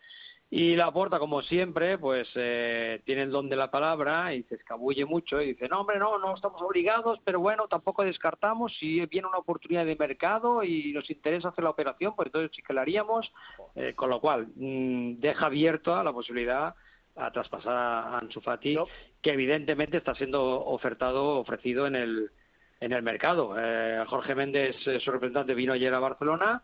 Y 0.48 0.76
la 0.76 0.92
porta, 0.92 1.18
como 1.18 1.42
siempre, 1.42 1.98
pues 1.98 2.28
eh, 2.36 3.02
tiene 3.04 3.22
el 3.22 3.32
don 3.32 3.48
de 3.48 3.56
la 3.56 3.68
palabra 3.68 4.32
y 4.32 4.44
se 4.44 4.54
escabulle 4.54 5.04
mucho 5.04 5.40
y 5.40 5.48
dice, 5.48 5.68
no, 5.68 5.80
hombre, 5.80 5.98
no, 5.98 6.18
no 6.18 6.36
estamos 6.36 6.62
obligados, 6.62 7.18
pero 7.24 7.40
bueno, 7.40 7.66
tampoco 7.68 8.04
descartamos. 8.04 8.72
Si 8.78 9.04
viene 9.06 9.26
una 9.26 9.38
oportunidad 9.38 9.84
de 9.84 9.96
mercado 9.96 10.62
y 10.62 10.92
nos 10.92 11.10
interesa 11.10 11.48
hacer 11.48 11.64
la 11.64 11.70
operación, 11.70 12.14
pues 12.14 12.26
entonces 12.26 12.52
sí 12.54 12.62
que 12.62 12.72
la 12.72 12.82
haríamos, 12.82 13.32
Eh, 13.74 13.94
con 13.94 14.08
lo 14.08 14.20
cual 14.20 14.46
mm, 14.54 15.18
deja 15.18 15.46
abierta 15.46 16.04
la 16.04 16.12
posibilidad 16.12 16.74
a 17.16 17.30
traspasar 17.32 17.74
a 17.74 18.18
Ansu 18.18 18.40
Fati, 18.40 18.78
que 19.20 19.32
evidentemente 19.32 19.96
está 19.96 20.14
siendo 20.14 20.64
ofertado, 20.64 21.40
ofrecido 21.40 21.86
en 21.86 21.96
el, 21.96 22.30
en 22.80 22.92
el 22.92 23.02
mercado. 23.02 23.54
Eh, 23.58 24.04
Jorge 24.06 24.34
Méndez, 24.34 24.76
eh, 24.86 25.00
su 25.00 25.10
representante, 25.10 25.54
vino 25.54 25.72
ayer 25.72 25.92
a 25.92 25.98
Barcelona 25.98 26.62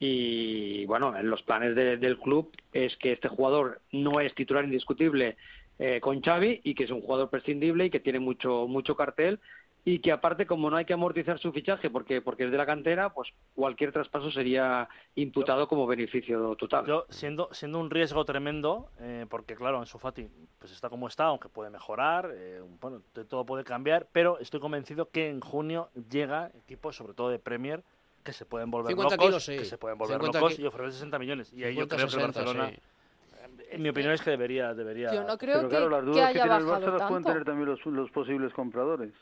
y 0.00 0.86
bueno, 0.86 1.16
en 1.16 1.30
los 1.30 1.42
planes 1.42 1.76
de- 1.76 1.98
del 1.98 2.18
club 2.18 2.50
es 2.72 2.96
que 2.96 3.12
este 3.12 3.28
jugador 3.28 3.82
no 3.92 4.18
es 4.20 4.34
titular 4.34 4.64
indiscutible 4.64 5.36
eh, 5.78 6.00
con 6.00 6.20
Xavi 6.22 6.60
y 6.64 6.74
que 6.74 6.84
es 6.84 6.90
un 6.90 7.02
jugador 7.02 7.30
prescindible 7.30 7.84
y 7.86 7.90
que 7.90 8.00
tiene 8.00 8.18
mucho 8.18 8.66
mucho 8.66 8.96
cartel 8.96 9.38
y 9.84 10.00
que 10.00 10.12
aparte 10.12 10.46
como 10.46 10.68
no 10.70 10.76
hay 10.76 10.84
que 10.84 10.92
amortizar 10.92 11.38
su 11.38 11.52
fichaje 11.52 11.88
porque 11.90 12.20
porque 12.20 12.44
es 12.44 12.50
de 12.50 12.56
la 12.58 12.66
cantera, 12.66 13.12
pues 13.14 13.30
cualquier 13.54 13.92
traspaso 13.92 14.30
sería 14.30 14.88
imputado 15.14 15.68
como 15.68 15.86
beneficio 15.86 16.54
total. 16.56 16.86
Yo, 16.86 17.06
siendo, 17.08 17.48
siendo 17.52 17.78
un 17.78 17.90
riesgo 17.90 18.24
tremendo, 18.24 18.90
eh, 19.00 19.26
porque 19.28 19.54
claro, 19.54 19.80
en 19.80 19.86
Fati 19.86 20.28
pues 20.58 20.72
está 20.72 20.88
como 20.90 21.08
está, 21.08 21.24
aunque 21.24 21.48
puede 21.48 21.70
mejorar, 21.70 22.30
eh, 22.34 22.60
bueno, 22.80 23.02
todo 23.28 23.44
puede 23.46 23.64
cambiar, 23.64 24.08
pero 24.12 24.38
estoy 24.38 24.60
convencido 24.60 25.10
que 25.10 25.28
en 25.28 25.40
junio 25.40 25.88
llega 26.10 26.50
equipos, 26.54 26.96
sobre 26.96 27.14
todo 27.14 27.30
de 27.30 27.38
Premier, 27.38 27.82
que 28.22 28.32
se 28.32 28.44
pueden 28.44 28.70
volver 28.70 28.90
50 28.90 29.16
locos, 29.16 29.26
kilos, 29.26 29.44
sí. 29.44 29.56
que 29.56 29.64
se 29.64 29.78
pueden 29.78 29.98
volver 29.98 30.16
50 30.16 30.40
locos 30.40 30.58
y 30.58 30.66
ofrecer 30.66 30.92
60 30.92 31.18
millones. 31.18 31.52
Y 31.52 31.64
ahí 31.64 31.74
yo 31.74 31.82
50, 31.82 31.96
creo 31.96 32.08
que 32.08 32.14
el 32.14 32.32
60, 32.32 32.40
Barcelona, 32.40 32.70
sí. 32.70 33.66
en 33.70 33.82
mi 33.82 33.88
opinión 33.88 34.12
es 34.12 34.22
que 34.22 34.30
debería, 34.30 34.74
debería. 34.74 35.12
Yo 35.12 35.24
no 35.24 35.38
creo 35.38 35.56
Pero 35.56 35.68
claro, 35.68 35.86
que, 35.86 35.90
las 35.90 36.00
que 36.00 36.06
dudas 36.06 36.32
que, 36.32 36.38
haya 36.38 36.42
tiene 36.42 36.56
el 36.58 36.64
Barça 36.64 36.98
las 36.98 37.08
pueden 37.08 37.24
tener 37.24 37.44
también 37.44 37.68
los, 37.68 37.86
los 37.86 38.10
posibles 38.10 38.52
compradores. 38.52 39.12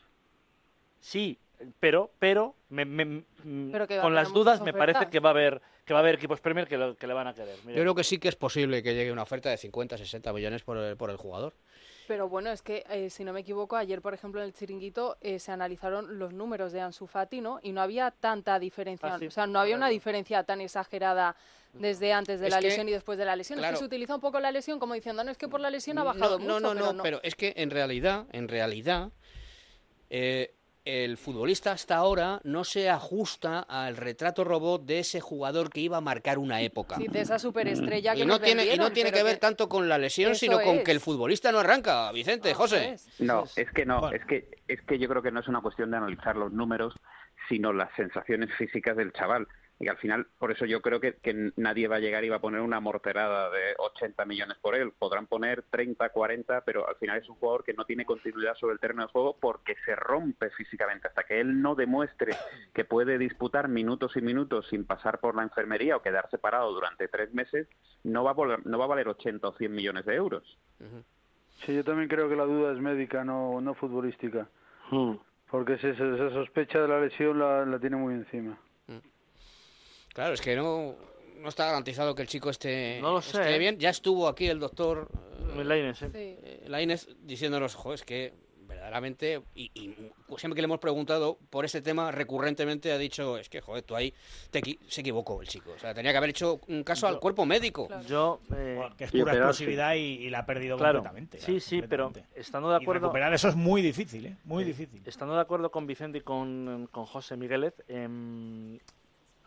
Sí, 0.99 1.39
pero, 1.79 2.11
pero, 2.19 2.55
me- 2.69 2.85
me- 2.85 3.23
Pero 3.71 3.87
con 4.01 4.15
las 4.15 4.31
dudas 4.33 4.61
me 4.61 4.73
parece 4.73 5.07
que 5.09 5.19
va 5.19 5.29
a 5.29 5.31
haber 5.33 5.61
que 5.85 5.93
va 5.93 5.99
a 6.01 6.03
haber 6.03 6.15
equipos 6.15 6.39
Premier 6.39 6.67
que, 6.67 6.77
lo- 6.77 6.95
que 6.95 7.07
le 7.07 7.13
van 7.15 7.25
a 7.25 7.33
querer. 7.33 7.55
Mira. 7.65 7.75
Yo 7.77 7.81
creo 7.81 7.95
que 7.95 8.03
sí 8.03 8.19
que 8.19 8.27
es 8.27 8.35
posible 8.35 8.83
que 8.83 8.93
llegue 8.93 9.11
una 9.11 9.23
oferta 9.23 9.49
de 9.49 9.57
50, 9.57 9.97
60 9.97 10.31
millones 10.33 10.61
por 10.61 10.77
el, 10.77 10.95
por 10.95 11.09
el 11.09 11.17
jugador. 11.17 11.55
Pero 12.07 12.29
bueno, 12.29 12.51
es 12.51 12.61
que 12.61 12.83
eh, 12.91 13.09
si 13.09 13.23
no 13.23 13.33
me 13.33 13.39
equivoco, 13.39 13.75
ayer, 13.75 13.99
por 13.99 14.13
ejemplo, 14.13 14.39
en 14.39 14.45
el 14.47 14.53
chiringuito 14.53 15.17
eh, 15.21 15.39
se 15.39 15.51
analizaron 15.51 16.19
los 16.19 16.31
números 16.31 16.73
de 16.73 16.81
Ansu 16.81 17.07
Fati, 17.07 17.41
¿no? 17.41 17.59
Y 17.63 17.71
no 17.71 17.81
había 17.81 18.11
tanta 18.11 18.59
diferencia, 18.59 19.15
Ah, 19.15 19.17
sí. 19.19 19.25
o 19.27 19.31
sea, 19.31 19.47
no 19.47 19.59
había 19.59 19.75
una 19.75 19.89
diferencia 19.89 20.43
tan 20.43 20.61
exagerada 20.61 21.35
desde 21.73 22.13
antes 22.13 22.39
de 22.39 22.47
Es 22.47 22.53
la 22.53 22.59
que, 22.59 22.67
lesión 22.67 22.87
y 22.87 22.91
después 22.91 23.17
de 23.17 23.25
la 23.25 23.35
lesión. 23.35 23.57
Es 23.57 23.61
claro. 23.61 23.73
que 23.73 23.79
se 23.79 23.85
utiliza 23.85 24.13
un 24.13 24.21
poco 24.21 24.39
la 24.39 24.51
lesión 24.51 24.77
como 24.77 24.93
diciendo, 24.93 25.23
no, 25.23 25.31
es 25.31 25.37
que 25.39 25.47
por 25.47 25.59
la 25.59 25.71
lesión 25.71 25.97
ha 25.97 26.03
bajado 26.03 26.37
no, 26.37 26.45
mucho, 26.45 26.59
no, 26.59 26.73
no, 26.75 26.79
pero 26.81 26.93
no, 26.93 27.03
pero 27.03 27.19
es 27.23 27.33
que 27.35 27.53
en 27.57 27.71
realidad, 27.71 28.25
en 28.31 28.47
realidad, 28.47 29.11
eh, 30.11 30.53
el 30.89 31.17
futbolista 31.17 31.71
hasta 31.71 31.95
ahora 31.95 32.41
no 32.43 32.63
se 32.63 32.89
ajusta 32.89 33.59
al 33.59 33.97
retrato 33.97 34.43
robot 34.43 34.85
de 34.85 34.99
ese 34.99 35.19
jugador 35.19 35.69
que 35.69 35.81
iba 35.81 35.97
a 35.97 36.01
marcar 36.01 36.37
una 36.37 36.61
época. 36.61 36.97
Sí, 36.97 37.07
de 37.07 37.21
esa 37.21 37.39
superestrella 37.39 38.13
que 38.15 38.21
y 38.21 38.25
no 38.25 38.39
tiene, 38.39 38.63
y 38.63 38.77
no 38.77 38.85
vendieron, 38.85 38.93
tiene 38.93 39.11
que 39.11 39.23
ver 39.23 39.37
tanto 39.37 39.69
con 39.69 39.87
la 39.87 39.97
lesión, 39.97 40.31
Eso 40.31 40.39
sino 40.39 40.61
con 40.61 40.77
es. 40.77 40.83
que 40.83 40.91
el 40.91 40.99
futbolista 40.99 41.51
no 41.51 41.59
arranca, 41.59 42.11
Vicente, 42.11 42.53
José. 42.53 42.95
No, 43.19 43.43
es 43.55 43.69
que 43.71 43.85
no, 43.85 44.11
es 44.11 44.25
que 44.25 44.49
es 44.67 44.81
que 44.81 44.99
yo 44.99 45.07
creo 45.07 45.21
que 45.21 45.31
no 45.31 45.39
es 45.39 45.47
una 45.47 45.61
cuestión 45.61 45.91
de 45.91 45.97
analizar 45.97 46.35
los 46.35 46.51
números, 46.51 46.93
sino 47.47 47.73
las 47.73 47.93
sensaciones 47.95 48.49
físicas 48.57 48.97
del 48.97 49.13
chaval. 49.13 49.47
Y 49.81 49.87
al 49.87 49.95
final, 49.95 50.27
por 50.37 50.51
eso 50.51 50.65
yo 50.65 50.81
creo 50.81 50.99
que, 50.99 51.13
que 51.13 51.53
nadie 51.55 51.87
va 51.87 51.95
a 51.95 51.99
llegar 51.99 52.25
y 52.25 52.29
va 52.29 52.35
a 52.35 52.41
poner 52.41 52.59
una 52.59 52.81
morterada 52.81 53.49
de 53.49 53.75
80 53.77 54.25
millones 54.25 54.57
por 54.57 54.75
él. 54.75 54.91
Podrán 54.91 55.25
poner 55.25 55.61
30, 55.69 56.09
40, 56.09 56.65
pero 56.65 56.85
al 56.85 56.95
final 56.97 57.17
es 57.17 57.29
un 57.29 57.35
jugador 57.37 57.63
que 57.63 57.73
no 57.73 57.85
tiene 57.85 58.03
continuidad 58.03 58.55
sobre 58.55 58.73
el 58.73 58.79
terreno 58.81 59.03
de 59.03 59.11
juego 59.13 59.37
porque 59.39 59.75
se 59.85 59.95
rompe 59.95 60.49
físicamente. 60.49 61.07
Hasta 61.07 61.23
que 61.23 61.39
él 61.39 61.61
no 61.61 61.75
demuestre 61.75 62.33
que 62.73 62.83
puede 62.83 63.17
disputar 63.17 63.69
minutos 63.69 64.17
y 64.17 64.21
minutos 64.21 64.67
sin 64.67 64.83
pasar 64.85 65.19
por 65.19 65.33
la 65.35 65.43
enfermería 65.43 65.95
o 65.95 66.01
quedar 66.01 66.29
separado 66.29 66.73
durante 66.73 67.07
tres 67.07 67.33
meses, 67.33 67.69
no 68.03 68.25
va 68.25 68.31
a, 68.31 68.35
voler- 68.35 68.65
no 68.65 68.77
va 68.79 68.83
a 68.83 68.89
valer 68.89 69.07
80 69.07 69.47
o 69.47 69.53
100 69.53 69.71
millones 69.71 70.05
de 70.05 70.13
euros. 70.15 70.57
Sí, 71.65 71.73
yo 71.73 71.85
también 71.85 72.09
creo 72.09 72.27
que 72.27 72.35
la 72.35 72.43
duda 72.43 72.73
es 72.73 72.79
médica, 72.79 73.23
no, 73.23 73.61
no 73.61 73.73
futbolística. 73.75 74.49
Porque 75.49 75.73
esa, 75.75 75.87
esa 75.89 76.29
sospecha 76.31 76.81
de 76.81 76.87
la 76.89 76.99
lesión 76.99 77.39
la, 77.39 77.65
la 77.65 77.79
tiene 77.79 77.95
muy 77.95 78.13
encima. 78.13 78.57
Claro, 80.13 80.33
es 80.33 80.41
que 80.41 80.55
no, 80.55 80.95
no 81.39 81.49
está 81.49 81.65
garantizado 81.65 82.15
que 82.15 82.21
el 82.21 82.27
chico 82.27 82.49
esté, 82.49 82.99
No 83.01 83.13
lo 83.13 83.21
sé, 83.21 83.37
esté 83.41 83.55
¿eh? 83.55 83.59
bien. 83.59 83.77
Ya 83.79 83.89
estuvo 83.89 84.27
aquí 84.27 84.47
el 84.47 84.59
doctor 84.59 85.07
eh, 85.57 85.63
Lainez, 85.63 86.01
¿eh? 86.03 86.09
eh, 86.13 86.63
Lainez 86.67 87.07
diciéndonos, 87.21 87.75
"Jo, 87.75 87.93
es 87.93 88.03
que 88.03 88.33
verdaderamente, 88.67 89.41
y, 89.55 89.71
y 89.73 89.95
siempre 90.37 90.55
que 90.55 90.61
le 90.61 90.65
hemos 90.65 90.79
preguntado 90.79 91.39
por 91.49 91.65
este 91.65 91.81
tema, 91.81 92.11
recurrentemente 92.11 92.91
ha 92.91 92.99
dicho, 92.99 93.37
es 93.39 93.49
que, 93.49 93.61
joder, 93.61 93.81
tú 93.83 93.95
ahí 93.95 94.13
te 94.51 94.61
se 94.87 95.01
equivocó 95.01 95.41
el 95.41 95.47
chico. 95.47 95.71
O 95.75 95.79
sea, 95.79 95.93
tenía 95.95 96.11
que 96.11 96.17
haber 96.19 96.29
hecho 96.29 96.59
un 96.67 96.83
caso 96.83 97.07
al 97.07 97.19
cuerpo 97.19 97.47
médico. 97.47 97.87
Yo, 98.07 98.39
eh, 98.55 98.79
que 98.95 99.05
es 99.05 99.11
pura 99.11 99.33
explosividad 99.33 99.95
y, 99.95 99.99
y 100.23 100.29
la 100.29 100.39
ha 100.39 100.45
perdido 100.45 100.77
Claro, 100.77 100.99
completamente. 100.99 101.39
sí, 101.39 101.59
sí, 101.59 101.81
pero 101.89 102.13
estando 102.35 102.69
de 102.69 102.77
Y 102.79 102.83
acuerdo... 102.83 103.07
recuperar 103.07 103.33
eso 103.33 103.49
es 103.49 103.55
muy 103.55 103.81
difícil, 103.81 104.27
¿eh? 104.27 104.37
Muy 104.43 104.63
Sí. 104.63 104.69
difícil. 104.69 105.01
Estando 105.03 105.33
de 105.33 105.41
acuerdo 105.41 105.71
con 105.71 105.87
Vicente 105.87 106.19
y 106.19 106.21
con, 106.21 106.87
con 106.91 107.05
José 107.07 107.37
Migueles, 107.37 107.73
em, 107.87 108.77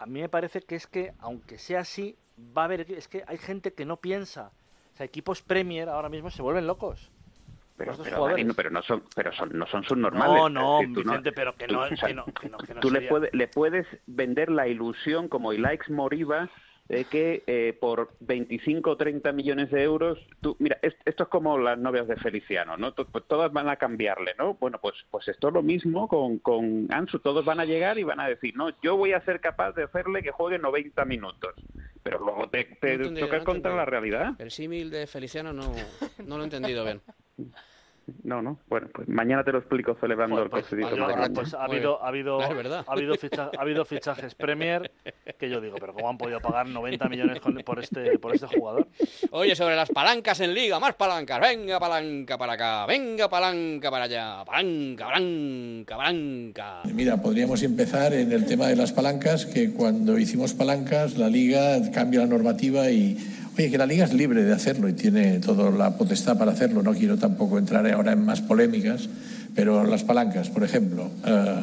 a 0.03 0.07
mí 0.07 0.20
me 0.20 0.28
parece 0.28 0.61
que 0.62 0.74
es 0.76 0.86
que, 0.86 1.12
aunque 1.20 1.59
sea 1.59 1.80
así, 1.80 2.16
va 2.57 2.62
a 2.62 2.64
haber. 2.66 2.80
Es 2.92 3.09
que 3.09 3.24
hay 3.26 3.38
gente 3.38 3.72
que 3.72 3.84
no 3.84 3.96
piensa. 3.98 4.50
O 4.92 4.96
sea, 4.96 5.07
equipos 5.07 5.42
Premier 5.42 5.88
ahora 5.88 6.09
mismo 6.09 6.30
se 6.30 6.42
vuelven 6.42 6.66
locos. 6.66 7.11
Pero. 7.76 7.96
Dani, 7.96 8.44
no, 8.44 8.55
pero 8.55 8.70
no 8.70 8.82
son, 8.82 9.03
pero 9.16 9.32
son, 9.32 9.50
no 9.59 9.66
son 9.66 9.82
subnormales. 9.84 10.36
No, 10.36 10.48
no, 10.48 10.78
decir, 10.80 10.94
Vicente, 11.05 11.32
pero 11.32 11.55
que 11.57 11.66
no- 11.66 11.88
tú- 11.88 11.94
que 12.07 12.14
no- 12.14 12.24
que 12.26 12.48
no- 12.48 12.59
que 12.59 13.30
le 13.32 13.48
puedes 13.48 13.86
vender 14.07 14.50
la 14.50 14.68
ilusión 14.68 15.28
como 15.28 15.53
Ilaix 15.53 15.88
Moriba 15.90 16.50
de 16.89 17.05
que 17.05 17.43
eh, 17.47 17.76
por 17.80 18.11
25 18.20 18.91
o 18.91 18.97
30 18.97 19.33
millones 19.33 19.70
de 19.70 19.83
euros, 19.83 20.18
tú, 20.41 20.57
mira, 20.59 20.78
es- 20.83 20.97
esto 21.05 21.22
es 21.24 21.28
como 21.28 21.57
las 21.59 21.78
novias 21.78 22.07
de 22.09 22.16
Feliciano, 22.16 22.76
¿no? 22.76 22.93
Pues 22.95 23.24
todas 23.26 23.53
van 23.53 23.68
a 23.68 23.76
cambiarle, 23.76 24.35
¿no? 24.39 24.55
Bueno, 24.55 24.78
pues, 24.83 24.95
pues 25.11 25.26
esto 25.28 25.49
es 25.49 25.55
lo 25.55 25.62
mismo 25.62 26.09
con, 26.09 26.39
con 26.39 26.89
Ansu, 26.93 27.18
todos 27.20 27.45
van 27.45 27.61
a 27.61 27.64
llegar 27.64 27.99
y 27.99 28.03
van 28.03 28.20
a 28.20 28.28
decir, 28.28 28.55
no, 28.57 28.68
yo 28.83 28.97
voy 28.97 29.12
a 29.12 29.24
ser 29.24 29.41
capaz 29.41 29.72
de 29.72 29.85
hacerle 29.85 30.22
que 30.22 30.33
juegue 30.33 30.59
90 30.59 31.05
minutos, 31.05 31.55
pero 32.03 32.18
luego 32.18 32.49
te, 32.51 32.64
te 32.64 32.99
No 32.99 33.14
chocas 33.18 33.39
no 33.41 33.45
contra 33.45 33.74
la 33.74 33.85
realidad. 33.85 34.33
El 34.39 34.51
símil 34.51 34.91
de 34.91 35.07
Feliciano 35.07 35.53
no, 35.53 35.72
no 36.26 36.37
lo 36.37 36.43
he 36.43 36.45
entendido 36.45 36.85
bien. 36.85 37.01
No, 38.24 38.42
no, 38.42 38.59
bueno, 38.68 38.88
pues 38.92 39.09
mañana 39.09 39.44
te 39.44 39.53
lo 39.53 39.59
explico 39.59 39.94
celebrando 40.00 40.42
el 40.42 40.50
pues, 40.50 40.64
cocidito. 40.64 40.96
yo- 40.96 41.07
mañana. 41.07 41.28
pues 41.32 41.55
ha 41.55 41.64
habido, 41.64 42.03
ha 42.03 42.09
habido, 42.09 42.40
Ah, 42.40 42.84
ha 42.86 42.92
habido, 42.92 43.14
ficha- 43.14 43.50
ha 43.57 43.61
habido 43.62 43.84
fichajes 43.84 44.34
Premier 44.34 44.90
que 45.38 45.48
yo 45.48 45.61
digo, 45.61 45.76
pero 45.80 45.92
¿cómo 45.94 46.09
han 46.11 46.18
podido 46.18 46.40
pagar 46.40 46.66
90 46.68 47.09
millones 47.09 47.40
con- 47.40 47.55
por 47.64 47.78
este 47.78 48.18
por 48.18 48.34
este 48.34 48.46
jugador? 48.48 48.88
Oye, 49.30 49.55
sobre 49.55 49.76
las 49.76 49.88
palancas 49.90 50.40
en 50.40 50.53
liga, 50.55 50.80
más 50.80 50.94
palancas. 50.94 51.40
Venga, 51.40 51.78
palanca 51.78 52.36
para 52.38 52.53
acá, 52.55 52.86
venga, 52.86 53.28
palanca 53.28 53.90
para 53.90 54.05
allá. 54.05 54.44
Palanca, 54.44 55.07
palanca, 55.07 55.96
palanca. 55.96 56.80
Mira, 56.92 57.16
podríamos 57.22 57.62
empezar 57.62 58.12
en 58.12 58.32
el 58.32 58.46
tema 58.46 58.66
de 58.66 58.76
las 58.76 58.92
palancas, 58.92 59.46
que 59.46 59.72
cuando 59.72 60.18
hicimos 60.18 60.55
palancas 60.55 61.16
la 61.16 61.28
liga 61.28 61.78
cambia 61.92 62.20
la 62.20 62.26
normativa 62.26 62.90
y, 62.90 63.16
oye, 63.57 63.70
que 63.70 63.78
la 63.78 63.86
liga 63.86 64.05
es 64.05 64.12
libre 64.12 64.44
de 64.44 64.53
hacerlo 64.53 64.88
y 64.88 64.92
tiene 64.92 65.38
toda 65.38 65.70
la 65.70 65.96
potestad 65.96 66.38
para 66.38 66.53
hacerlo. 66.53 66.82
No 66.82 66.92
quiero 66.92 67.16
tampoco 67.18 67.59
entrar 67.59 67.86
ahora 67.90 68.12
en 68.12 68.24
más 68.24 68.40
polémicas, 68.40 69.09
pero 69.55 69.84
las 69.84 70.05
palancas, 70.05 70.50
por 70.50 70.64
ejemplo, 70.64 71.11
eh, 71.26 71.57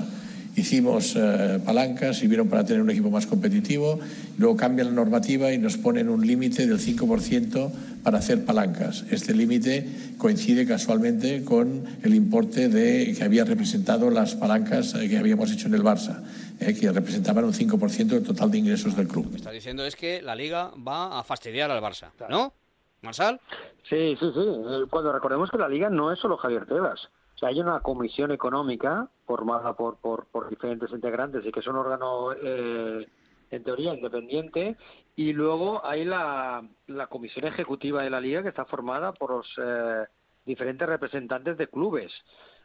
hicimos 0.56 1.16
eh, 1.16 1.60
palancas, 1.66 2.18
sirvieron 2.18 2.48
para 2.50 2.66
tener 2.66 2.82
un 2.82 2.90
equipo 2.90 3.10
más 3.10 3.26
competitivo, 3.26 4.00
luego 4.38 4.58
cambian 4.58 4.88
la 4.88 4.94
normativa 4.94 5.52
y 5.52 5.58
nos 5.58 5.78
ponen 5.78 6.10
un 6.10 6.26
límite 6.26 6.68
del 6.68 6.80
5% 6.80 7.72
para 8.04 8.20
hacer 8.20 8.46
palancas. 8.46 9.06
Este 9.10 9.34
límite 9.34 9.88
coincide 10.18 10.66
casualmente 10.66 11.44
con 11.44 11.84
el 12.04 12.14
importe 12.14 12.70
de, 12.70 13.14
que 13.18 13.24
había 13.24 13.46
representado 13.46 14.10
las 14.10 14.36
palancas 14.36 14.96
eh, 14.96 15.10
que 15.10 15.18
habíamos 15.18 15.52
hecho 15.52 15.68
en 15.68 15.74
el 15.76 15.84
Barça, 15.84 16.24
eh, 16.60 16.74
que 16.74 16.92
representaban 16.92 17.46
un 17.46 17.54
5% 17.54 18.08
del 18.08 18.24
total 18.24 18.52
de 18.52 18.58
ingresos 18.58 18.96
del 18.96 19.08
club. 19.08 19.26
Lo 19.26 19.32
que 19.32 19.38
está 19.38 19.52
diciendo 19.52 19.86
es 19.86 19.96
que 19.96 20.22
la 20.22 20.36
liga 20.36 20.72
va 20.76 21.20
a 21.20 21.24
fastidiar 21.24 21.72
al 21.72 21.82
Barça, 21.82 22.12
¿no? 22.30 22.54
¿Marsal? 23.02 23.40
Sí, 23.88 24.18
sí, 24.20 24.32
sí. 24.34 24.40
Eh, 24.40 24.86
Cuando 24.90 25.12
recordemos 25.12 25.50
que 25.50 25.58
la 25.58 25.70
liga 25.70 25.90
no 25.90 26.12
es 26.12 26.20
solo 26.20 26.38
Javier 26.38 26.66
Tebas. 26.66 27.10
Sea, 27.40 27.50
hay 27.50 27.62
una 27.62 27.80
comisión 27.80 28.32
económica 28.32 29.08
formada 29.26 29.74
por, 29.74 29.98
por, 29.98 30.50
diferentes 30.50 30.92
integrantes 30.92 31.46
y 31.46 31.52
que 31.52 31.62
es 31.62 31.68
un 31.68 31.78
órgano, 31.78 32.34
eh, 32.34 33.08
en 33.52 33.64
teoría, 33.64 33.94
independiente. 33.94 34.76
Y 35.16 35.32
luego 35.32 35.86
hay 35.86 36.04
la, 36.04 36.68
la 36.88 37.08
comisión 37.08 37.46
ejecutiva 37.46 38.04
de 38.04 38.10
la 38.10 38.20
liga 38.20 38.44
que 38.44 38.50
está 38.50 38.66
formada 38.66 39.14
por 39.14 39.32
los 39.32 39.48
eh, 39.58 40.06
diferentes 40.46 40.88
representantes 40.88 41.58
de 41.58 41.68
clubes. 41.68 42.12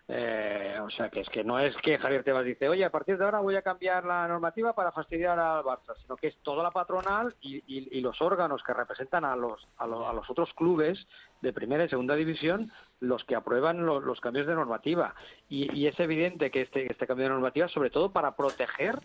Eh, 0.07 0.79
o 0.83 0.91
sea, 0.91 1.09
que 1.09 1.21
es 1.21 1.29
que 1.31 1.43
no 1.43 1.59
es 1.59 1.75
que 1.79 1.97
Javier 1.97 2.23
Tebas 2.23 2.45
dice, 2.45 2.69
oye, 2.69 2.85
a 2.85 2.91
partir 2.91 3.17
de 3.17 3.25
ahora 3.25 3.41
voy 3.41 3.57
a 3.57 3.63
cambiar 3.63 4.05
la 4.05 4.29
normativa 4.29 4.75
para 4.75 4.93
fastidiar 4.93 5.39
al 5.39 5.65
Barça, 5.65 5.95
sino 6.03 6.15
que 6.17 6.27
es 6.27 6.37
toda 6.43 6.63
la 6.63 6.71
patronal 6.71 7.35
y, 7.41 7.63
y- 7.67 8.01
los 8.03 8.21
órganos 8.21 8.63
que 8.63 8.75
representan 8.75 9.25
a 9.25 9.35
los, 9.35 9.67
a, 9.79 9.87
los, 9.87 10.07
a 10.07 10.13
los 10.13 10.29
otros 10.29 10.53
clubes 10.53 11.07
de 11.41 11.55
primera 11.55 11.85
y 11.85 11.89
segunda 11.89 12.17
división 12.17 12.71
los 13.01 13.25
que 13.25 13.35
aprueban 13.35 13.87
lo- 13.87 14.01
los 14.01 14.21
cambios 14.21 14.47
de 14.47 14.55
normativa. 14.55 15.15
Y, 15.49 15.73
y 15.75 15.87
es 15.87 15.99
evidente 15.99 16.51
que 16.51 16.61
este, 16.61 16.91
este 16.93 17.07
cambio 17.07 17.25
de 17.25 17.31
normativa, 17.33 17.67
sobre 17.69 17.89
todo 17.89 18.13
para 18.13 18.37
proteger 18.37 18.99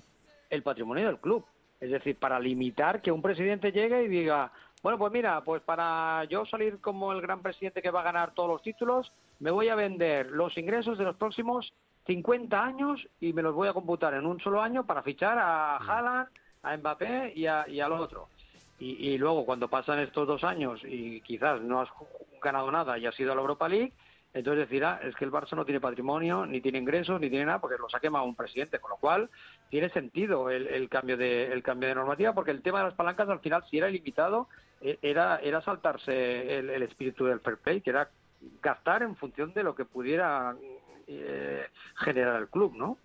el 0.49 0.63
patrimonio 0.63 1.05
del 1.07 1.19
club. 1.19 1.45
Es 1.79 1.91
decir, 1.91 2.17
para 2.17 2.41
limitar 2.41 3.01
que 3.01 3.09
un 3.13 3.21
presidente 3.21 3.71
llegue 3.71 4.03
y 4.03 4.09
diga, 4.09 4.51
bueno, 4.81 4.97
pues 4.97 5.11
mira, 5.11 5.41
pues 5.41 5.61
para 5.61 6.23
yo 6.25 6.45
salir 6.45 6.79
como 6.79 7.11
el 7.11 7.21
gran 7.21 7.41
presidente 7.41 7.81
que 7.81 7.91
va 7.91 8.01
a 8.01 8.03
ganar 8.03 8.33
todos 8.33 8.49
los 8.49 8.61
títulos, 8.61 9.11
me 9.39 9.51
voy 9.51 9.69
a 9.69 9.75
vender 9.75 10.27
los 10.27 10.57
ingresos 10.57 10.97
de 10.97 11.03
los 11.03 11.15
próximos 11.15 11.73
50 12.07 12.63
años 12.63 13.07
y 13.19 13.33
me 13.33 13.41
los 13.41 13.53
voy 13.53 13.67
a 13.67 13.73
computar 13.73 14.13
en 14.13 14.25
un 14.25 14.39
solo 14.39 14.61
año 14.61 14.85
para 14.85 15.03
fichar 15.03 15.37
a 15.37 15.77
Haaland, 15.77 16.29
a 16.63 16.77
Mbappé 16.77 17.33
y, 17.35 17.45
a, 17.45 17.67
y 17.67 17.79
al 17.81 17.91
otro. 17.91 18.29
Y, 18.79 19.09
y 19.09 19.17
luego 19.17 19.45
cuando 19.45 19.67
pasan 19.67 19.99
estos 19.99 20.25
dos 20.25 20.43
años 20.43 20.81
y 20.85 21.19
quizás 21.21 21.61
no 21.61 21.81
has 21.81 21.89
ganado 22.41 22.71
nada 22.71 22.97
y 22.97 23.05
has 23.05 23.19
ido 23.19 23.33
a 23.33 23.35
la 23.35 23.41
Europa 23.41 23.67
League, 23.67 23.91
entonces 24.33 24.69
decirá, 24.69 25.01
es 25.03 25.15
que 25.15 25.25
el 25.25 25.31
Barça 25.31 25.55
no 25.55 25.65
tiene 25.65 25.81
patrimonio, 25.81 26.45
ni 26.45 26.61
tiene 26.61 26.77
ingresos, 26.77 27.19
ni 27.19 27.29
tiene 27.29 27.45
nada, 27.45 27.59
porque 27.59 27.77
los 27.79 27.93
ha 27.95 27.99
quemado 27.99 28.25
un 28.25 28.35
presidente, 28.35 28.79
con 28.79 28.91
lo 28.91 28.97
cual 28.97 29.29
tiene 29.69 29.89
sentido 29.89 30.51
el, 30.51 30.67
el 30.67 30.87
cambio 30.87 31.17
de 31.17 31.51
el 31.51 31.63
cambio 31.63 31.89
de 31.89 31.95
normativa, 31.95 32.33
porque 32.33 32.51
el 32.51 32.61
tema 32.61 32.79
de 32.79 32.85
las 32.85 32.93
palancas 32.93 33.27
al 33.27 33.39
final, 33.39 33.63
si 33.69 33.79
era 33.79 33.89
ilimitado, 33.89 34.47
eh, 34.47 34.68
era, 34.81 35.39
era 35.43 35.61
saltarse 35.61 36.57
el, 36.59 36.69
el 36.69 36.83
espíritu 36.83 37.25
del 37.25 37.39
fair 37.39 37.57
play, 37.57 37.81
que 37.81 37.89
era 37.89 38.09
gastar 38.61 39.03
en 39.03 39.15
función 39.15 39.53
de 39.53 39.63
lo 39.63 39.75
que 39.75 39.85
pudiera 39.85 40.55
eh, 41.07 41.67
generar 41.97 42.41
el 42.41 42.47
club, 42.47 42.73
¿no? 42.75 42.97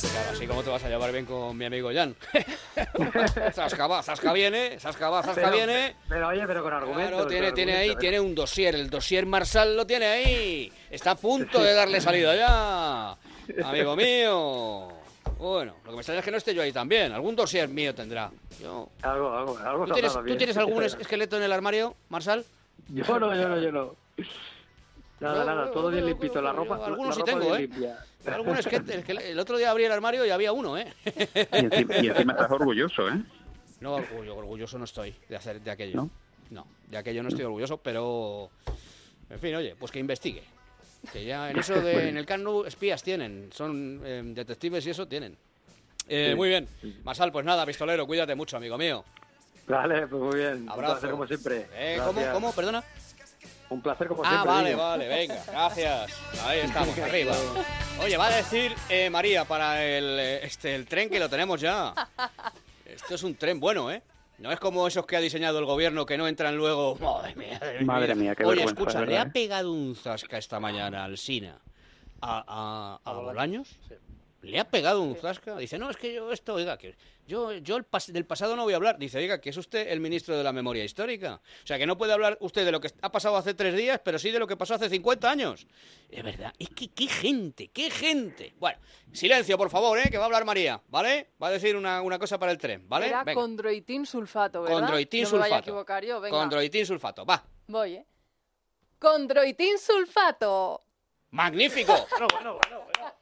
Claro, 0.00 0.30
así 0.32 0.46
como 0.46 0.62
te 0.62 0.70
vas 0.70 0.82
a 0.84 0.88
llevar 0.88 1.12
bien 1.12 1.26
con 1.26 1.56
mi 1.56 1.66
amigo 1.66 1.90
Jan. 1.92 2.14
zasca 3.52 3.86
va, 3.86 4.02
zasca 4.02 4.32
viene, 4.32 4.78
zasca 4.80 5.10
va, 5.10 5.22
zasca 5.22 5.42
Pero- 5.42 5.56
viene. 5.56 5.96
Pero 6.08 6.28
oye, 6.28 6.46
pero 6.46 6.62
con 6.62 6.72
argumentos. 6.72 7.10
Claro, 7.10 7.26
tiene, 7.28 7.52
tiene 7.52 7.76
ahí, 7.76 7.90
¿eh? 7.90 7.96
tiene 7.98 8.20
un 8.20 8.34
dossier, 8.34 8.74
el 8.74 8.88
dossier 8.88 9.26
Marsal 9.26 9.76
lo 9.76 9.86
tiene 9.86 10.06
ahí. 10.06 10.72
Está 10.90 11.12
a 11.12 11.16
punto 11.16 11.62
de 11.62 11.74
darle 11.74 12.00
salida 12.00 12.34
ya. 12.34 13.16
Amigo 13.68 13.94
mío. 13.96 14.88
Bueno, 15.38 15.74
lo 15.84 15.90
que 15.90 15.96
me 15.96 15.96
extraña 15.98 16.20
es 16.20 16.24
que 16.24 16.30
no 16.30 16.36
esté 16.38 16.54
yo 16.54 16.62
ahí 16.62 16.72
también. 16.72 17.12
Algún 17.12 17.36
dossier 17.36 17.68
mío 17.68 17.94
tendrá. 17.94 18.30
Yo- 18.60 18.88
Algo, 19.02 19.32
algo, 19.36 19.58
algo 19.58 19.86
¿Tú, 19.86 19.92
tienes, 19.92 20.12
tú 20.14 20.36
tienes 20.36 20.56
algún 20.56 20.82
es- 20.82 20.94
esqueleto 20.98 21.36
en 21.36 21.42
el 21.42 21.52
armario, 21.52 21.94
Marsal? 22.08 22.44
Yo 22.88 23.18
no, 23.18 23.34
yo 23.34 23.48
no, 23.48 23.60
yo 23.60 23.72
no. 23.72 23.96
Nada, 25.20 25.44
nada, 25.44 25.70
todo 25.70 25.90
bien 25.90 26.06
limpito. 26.06 26.40
La 26.42 26.52
ropa, 26.52 26.78
la 26.78 26.86
algunos 26.86 27.14
sí 27.14 27.20
ropa 27.20 27.32
tengo, 27.32 27.44
bien 27.46 27.54
¿eh? 27.56 27.60
limpia. 27.60 27.98
Algunos 28.34 28.60
es 28.60 28.66
que, 28.66 28.76
es 28.76 29.04
que 29.04 29.12
el 29.12 29.38
otro 29.38 29.56
día 29.58 29.70
abrí 29.70 29.84
el 29.84 29.92
armario 29.92 30.24
y 30.26 30.30
había 30.30 30.52
uno, 30.52 30.76
¿eh? 30.78 30.92
Y 31.04 31.56
encima, 31.64 31.96
y 31.98 32.06
encima 32.08 32.32
estás 32.32 32.50
orgulloso, 32.50 33.08
¿eh? 33.08 33.22
No, 33.80 33.94
orgullo, 33.94 34.36
orgulloso 34.36 34.78
no 34.78 34.84
estoy 34.84 35.14
de 35.28 35.36
hacer 35.36 35.60
de 35.60 35.70
aquello. 35.70 35.96
¿No? 35.96 36.10
No, 36.50 36.66
de 36.88 36.96
aquello 36.98 37.22
no 37.22 37.28
estoy 37.28 37.44
orgulloso, 37.44 37.76
pero 37.78 38.50
en 39.28 39.38
fin, 39.38 39.54
oye, 39.54 39.74
pues 39.78 39.90
que 39.92 39.98
investigue. 39.98 40.42
Que 41.12 41.24
ya 41.24 41.50
en 41.50 41.58
eso 41.60 41.80
de 41.80 42.08
en 42.08 42.16
el 42.16 42.26
Canu 42.26 42.64
espías 42.64 43.02
tienen, 43.02 43.50
son 43.52 44.00
eh, 44.04 44.22
detectives 44.24 44.86
y 44.86 44.90
eso 44.90 45.06
tienen. 45.06 45.36
Eh, 46.08 46.28
Sí. 46.30 46.34
Muy 46.36 46.48
bien. 46.50 46.68
Masal, 47.04 47.32
pues 47.32 47.44
nada, 47.44 47.66
pistolero, 47.66 48.06
cuídate 48.06 48.34
mucho, 48.34 48.56
amigo 48.56 48.78
mío. 48.78 49.04
Vale, 49.66 50.06
pues 50.06 50.22
muy 50.22 50.36
bien. 50.36 50.68
Abrazo. 50.68 50.92
Un 50.92 50.98
placer 51.00 51.10
como 51.10 51.26
siempre. 51.26 51.66
Eh, 51.74 51.98
¿Cómo? 52.04 52.20
¿Cómo? 52.32 52.52
Perdona. 52.52 52.84
Un 53.68 53.82
placer 53.82 54.06
como 54.06 54.22
Ah, 54.24 54.28
siempre. 54.28 54.48
vale, 54.52 54.70
niño. 54.70 54.82
vale, 54.82 55.08
venga, 55.08 55.42
gracias. 55.48 56.12
Ahí 56.44 56.60
estamos, 56.60 56.96
arriba. 57.00 57.34
Oye, 58.00 58.16
va 58.16 58.26
a 58.28 58.36
decir 58.36 58.72
eh, 58.88 59.10
María 59.10 59.44
para 59.44 59.84
el, 59.84 60.20
este, 60.44 60.76
el 60.76 60.86
tren 60.86 61.10
que 61.10 61.18
lo 61.18 61.28
tenemos 61.28 61.60
ya. 61.60 61.92
Esto 62.84 63.16
es 63.16 63.22
un 63.24 63.34
tren 63.34 63.58
bueno, 63.58 63.90
¿eh? 63.90 64.00
No 64.38 64.52
es 64.52 64.60
como 64.60 64.86
esos 64.86 65.06
que 65.06 65.16
ha 65.16 65.20
diseñado 65.20 65.58
el 65.58 65.64
gobierno 65.64 66.04
que 66.04 66.18
no 66.18 66.28
entran 66.28 66.56
luego. 66.56 66.96
Madre 67.00 67.34
mía, 67.36 67.60
Madre 67.84 68.14
mía, 68.14 68.34
qué 68.34 68.44
Oye, 68.44 68.64
escucha, 68.64 69.04
¿le 69.04 69.18
ha 69.18 69.30
pegado 69.30 69.72
un 69.72 69.94
zasca 69.94 70.38
esta 70.38 70.60
mañana 70.60 71.04
al 71.04 71.16
Sina 71.16 71.58
a, 72.20 73.00
a, 73.04 73.10
a 73.10 73.14
Bolaños? 73.14 73.78
¿Le 74.46 74.60
ha 74.60 74.68
pegado 74.70 75.02
un 75.02 75.16
zasca? 75.16 75.56
Dice, 75.56 75.76
no, 75.76 75.90
es 75.90 75.96
que 75.96 76.14
yo 76.14 76.30
esto, 76.30 76.54
oiga, 76.54 76.78
que 76.78 76.94
yo, 77.26 77.52
yo 77.54 77.76
el 77.76 77.84
pas- 77.84 78.12
del 78.12 78.24
pasado 78.24 78.54
no 78.54 78.62
voy 78.62 78.74
a 78.74 78.76
hablar. 78.76 78.96
Dice, 78.96 79.18
oiga, 79.18 79.40
que 79.40 79.50
es 79.50 79.56
usted 79.56 79.88
el 79.90 79.98
ministro 79.98 80.36
de 80.38 80.44
la 80.44 80.52
memoria 80.52 80.84
histórica. 80.84 81.40
O 81.64 81.66
sea, 81.66 81.78
que 81.78 81.86
no 81.86 81.98
puede 81.98 82.12
hablar 82.12 82.38
usted 82.40 82.64
de 82.64 82.70
lo 82.70 82.80
que 82.80 82.88
ha 83.02 83.10
pasado 83.10 83.36
hace 83.36 83.54
tres 83.54 83.74
días, 83.76 84.00
pero 84.04 84.20
sí 84.20 84.30
de 84.30 84.38
lo 84.38 84.46
que 84.46 84.56
pasó 84.56 84.74
hace 84.74 84.88
50 84.88 85.28
años. 85.28 85.66
Es 86.08 86.22
verdad, 86.22 86.52
es 86.60 86.68
que 86.70 86.88
qué 86.88 87.08
gente, 87.08 87.68
qué 87.68 87.90
gente. 87.90 88.54
Bueno, 88.58 88.78
silencio, 89.12 89.58
por 89.58 89.68
favor, 89.68 89.98
¿eh? 89.98 90.08
que 90.10 90.16
va 90.16 90.24
a 90.24 90.26
hablar 90.26 90.44
María, 90.44 90.80
¿vale? 90.88 91.30
Va 91.42 91.48
a 91.48 91.50
decir 91.50 91.74
una, 91.74 92.00
una 92.02 92.18
cosa 92.18 92.38
para 92.38 92.52
el 92.52 92.58
tren, 92.58 92.88
¿vale? 92.88 93.08
Era 93.08 93.24
Venga. 93.24 93.40
condroitin 93.40 94.06
sulfato, 94.06 94.62
¿verdad? 94.62 94.78
Condroitin 94.78 95.24
no 95.24 95.30
me 95.32 95.38
vaya 95.38 95.44
a 95.44 95.48
sulfato. 95.58 95.70
equivocar 95.70 96.04
yo, 96.04 96.20
venga. 96.20 96.38
Condroitin 96.38 96.86
sulfato, 96.86 97.26
va. 97.26 97.44
Voy, 97.66 97.94
¿eh? 97.96 98.06
Condroitin 99.00 99.76
sulfato. 99.78 100.82
¡Magnífico! 101.30 101.92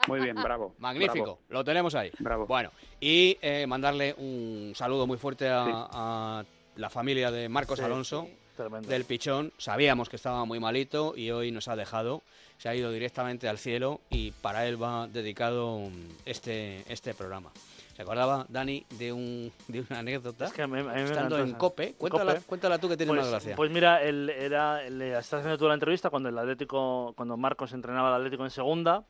Muy 0.06 0.20
bien, 0.20 0.36
bravo. 0.36 0.74
Magnífico, 0.78 1.24
bravo. 1.24 1.38
lo 1.48 1.64
tenemos 1.64 1.94
ahí. 1.94 2.10
Bravo. 2.18 2.46
Bueno, 2.46 2.70
y 3.00 3.36
eh, 3.40 3.66
mandarle 3.66 4.14
un 4.18 4.72
saludo 4.74 5.06
muy 5.06 5.18
fuerte 5.18 5.48
a, 5.48 5.64
a 5.66 6.44
la 6.76 6.90
familia 6.90 7.30
de 7.30 7.48
Marcos 7.48 7.78
Sí, 7.78 7.84
Alonso 7.84 8.28
Tremendo. 8.56 8.88
del 8.88 9.04
Pichón. 9.04 9.52
Sabíamos 9.58 10.08
que 10.08 10.16
estaba 10.16 10.44
muy 10.44 10.60
malito 10.60 11.14
y 11.16 11.30
hoy 11.30 11.50
nos 11.52 11.68
ha 11.68 11.76
dejado. 11.76 12.22
Se 12.58 12.68
ha 12.68 12.74
ido 12.74 12.90
directamente 12.92 13.48
al 13.48 13.58
cielo 13.58 14.00
y 14.10 14.30
para 14.30 14.66
él 14.66 14.80
va 14.82 15.06
dedicado 15.08 15.78
mm, 15.80 16.08
este, 16.24 16.84
este 16.92 17.14
programa. 17.14 17.50
¿Se 17.96 18.02
acordaba, 18.02 18.44
Dani, 18.48 18.84
de, 18.98 19.12
un, 19.12 19.52
de 19.68 19.80
una 19.88 20.00
anécdota? 20.00 20.46
Es 20.46 20.52
que 20.52 20.62
a 20.62 20.66
mí- 20.66 20.80
a 20.80 20.82
mí 20.82 21.00
Estando 21.02 21.38
en. 21.38 21.52
COPE. 21.52 21.94
Cuéntala, 21.94 22.34
Cope. 22.34 22.46
cuéntala 22.46 22.78
tú 22.78 22.88
que 22.88 22.96
tienes 22.96 23.12
pues, 23.14 23.22
más 23.22 23.30
gracia. 23.30 23.54
Pues 23.54 23.70
mira, 23.70 24.02
él 24.02 24.30
era, 24.30 24.82
le 24.90 25.10
estás 25.10 25.34
haciendo 25.40 25.56
tú 25.58 25.68
la 25.68 25.74
entrevista 25.74 26.10
cuando 26.10 26.28
el 26.28 26.36
Atlético, 26.36 27.12
cuando 27.16 27.36
Marcos 27.36 27.72
entrenaba 27.72 28.08
al 28.08 28.14
Atlético 28.20 28.42
en 28.44 28.50
segunda, 28.50 29.04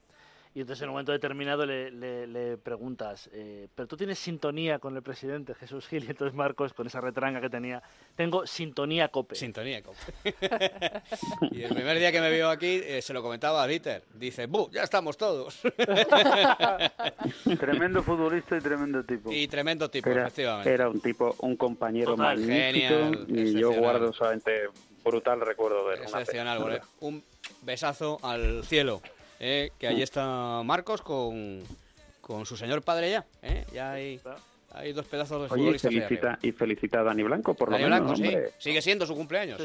y 0.56 0.60
entonces 0.60 0.82
en 0.82 0.88
un 0.88 0.92
momento 0.94 1.10
determinado 1.12 1.66
le, 1.66 1.90
le- 1.90 2.26
le 2.28 2.56
preguntas, 2.56 3.28
eh, 3.32 3.66
pero 3.74 3.88
tú 3.88 3.96
tienes 3.96 4.18
sintonía 4.20 4.78
con 4.78 4.94
el 4.96 5.02
presidente 5.02 5.54
Jesús 5.54 5.86
Gil, 5.88 6.04
y 6.04 6.10
entonces 6.10 6.34
Marcos, 6.34 6.72
con 6.72 6.86
esa 6.86 7.00
retranga 7.00 7.40
que 7.40 7.50
tenía, 7.50 7.82
tengo 8.14 8.46
sintonía 8.46 9.08
cope. 9.08 9.34
Sintonía 9.34 9.82
cope. 9.82 9.98
y 11.50 11.62
el 11.62 11.74
primer 11.74 11.98
día 11.98 12.12
que 12.12 12.20
me 12.20 12.30
vio 12.30 12.48
aquí 12.50 12.80
eh, 12.84 13.02
se 13.02 13.12
lo 13.12 13.20
comentaba 13.22 13.62
a 13.62 13.66
Dieter. 13.66 14.04
Dice, 14.14 14.46
¡bu! 14.46 14.70
Ya 14.70 14.82
estamos 14.84 15.16
todos. 15.16 15.60
Tremendo 17.58 18.02
futbolista 18.02 18.56
y 18.56 18.60
tremendo 18.60 19.02
tipo. 19.04 19.32
y 19.32 19.48
tremendo 19.48 19.90
tipo, 19.90 20.08
Era, 20.10 20.22
efectivamente. 20.22 20.72
era 20.72 20.88
un 20.88 21.00
tipo, 21.00 21.34
un 21.40 21.56
compañero 21.56 22.12
Total, 22.14 22.38
magnífico 22.38 22.88
genial, 22.94 23.26
y 23.28 23.58
yo 23.58 23.72
guardo 23.72 24.12
solamente 24.12 24.68
brutal 25.04 25.40
recuerdo 25.40 25.88
de 25.88 25.96
él. 25.96 26.02
Excepcional. 26.04 26.80
Un 27.00 27.22
besazo 27.62 28.18
al 28.22 28.64
cielo. 28.64 29.02
Eh, 29.46 29.70
que 29.78 29.86
allí 29.86 30.00
está 30.02 30.62
Marcos 30.64 31.02
con, 31.02 31.62
con 32.22 32.46
su 32.46 32.56
señor 32.56 32.80
padre 32.82 33.10
ya. 33.10 33.26
eh, 33.42 33.64
Ya 33.74 33.92
hay, 33.92 34.18
hay 34.72 34.92
dos 34.94 35.04
pedazos 35.06 35.42
de 35.42 35.44
Oye, 35.46 35.54
y 35.54 35.78
futbolistas 35.78 35.92
felicita, 35.92 36.38
y 36.42 36.52
felicita 36.52 37.00
a 37.00 37.02
Dani 37.02 37.22
Blanco, 37.24 37.52
por 37.54 37.70
Dani 37.70 37.82
lo 37.84 37.90
menos, 37.90 38.06
Blanco, 38.08 38.16
sí. 38.16 38.34
hombre. 38.34 38.52
Sigue 38.58 38.80
siendo 38.82 39.06
su 39.06 39.14
cumpleaños. 39.14 39.58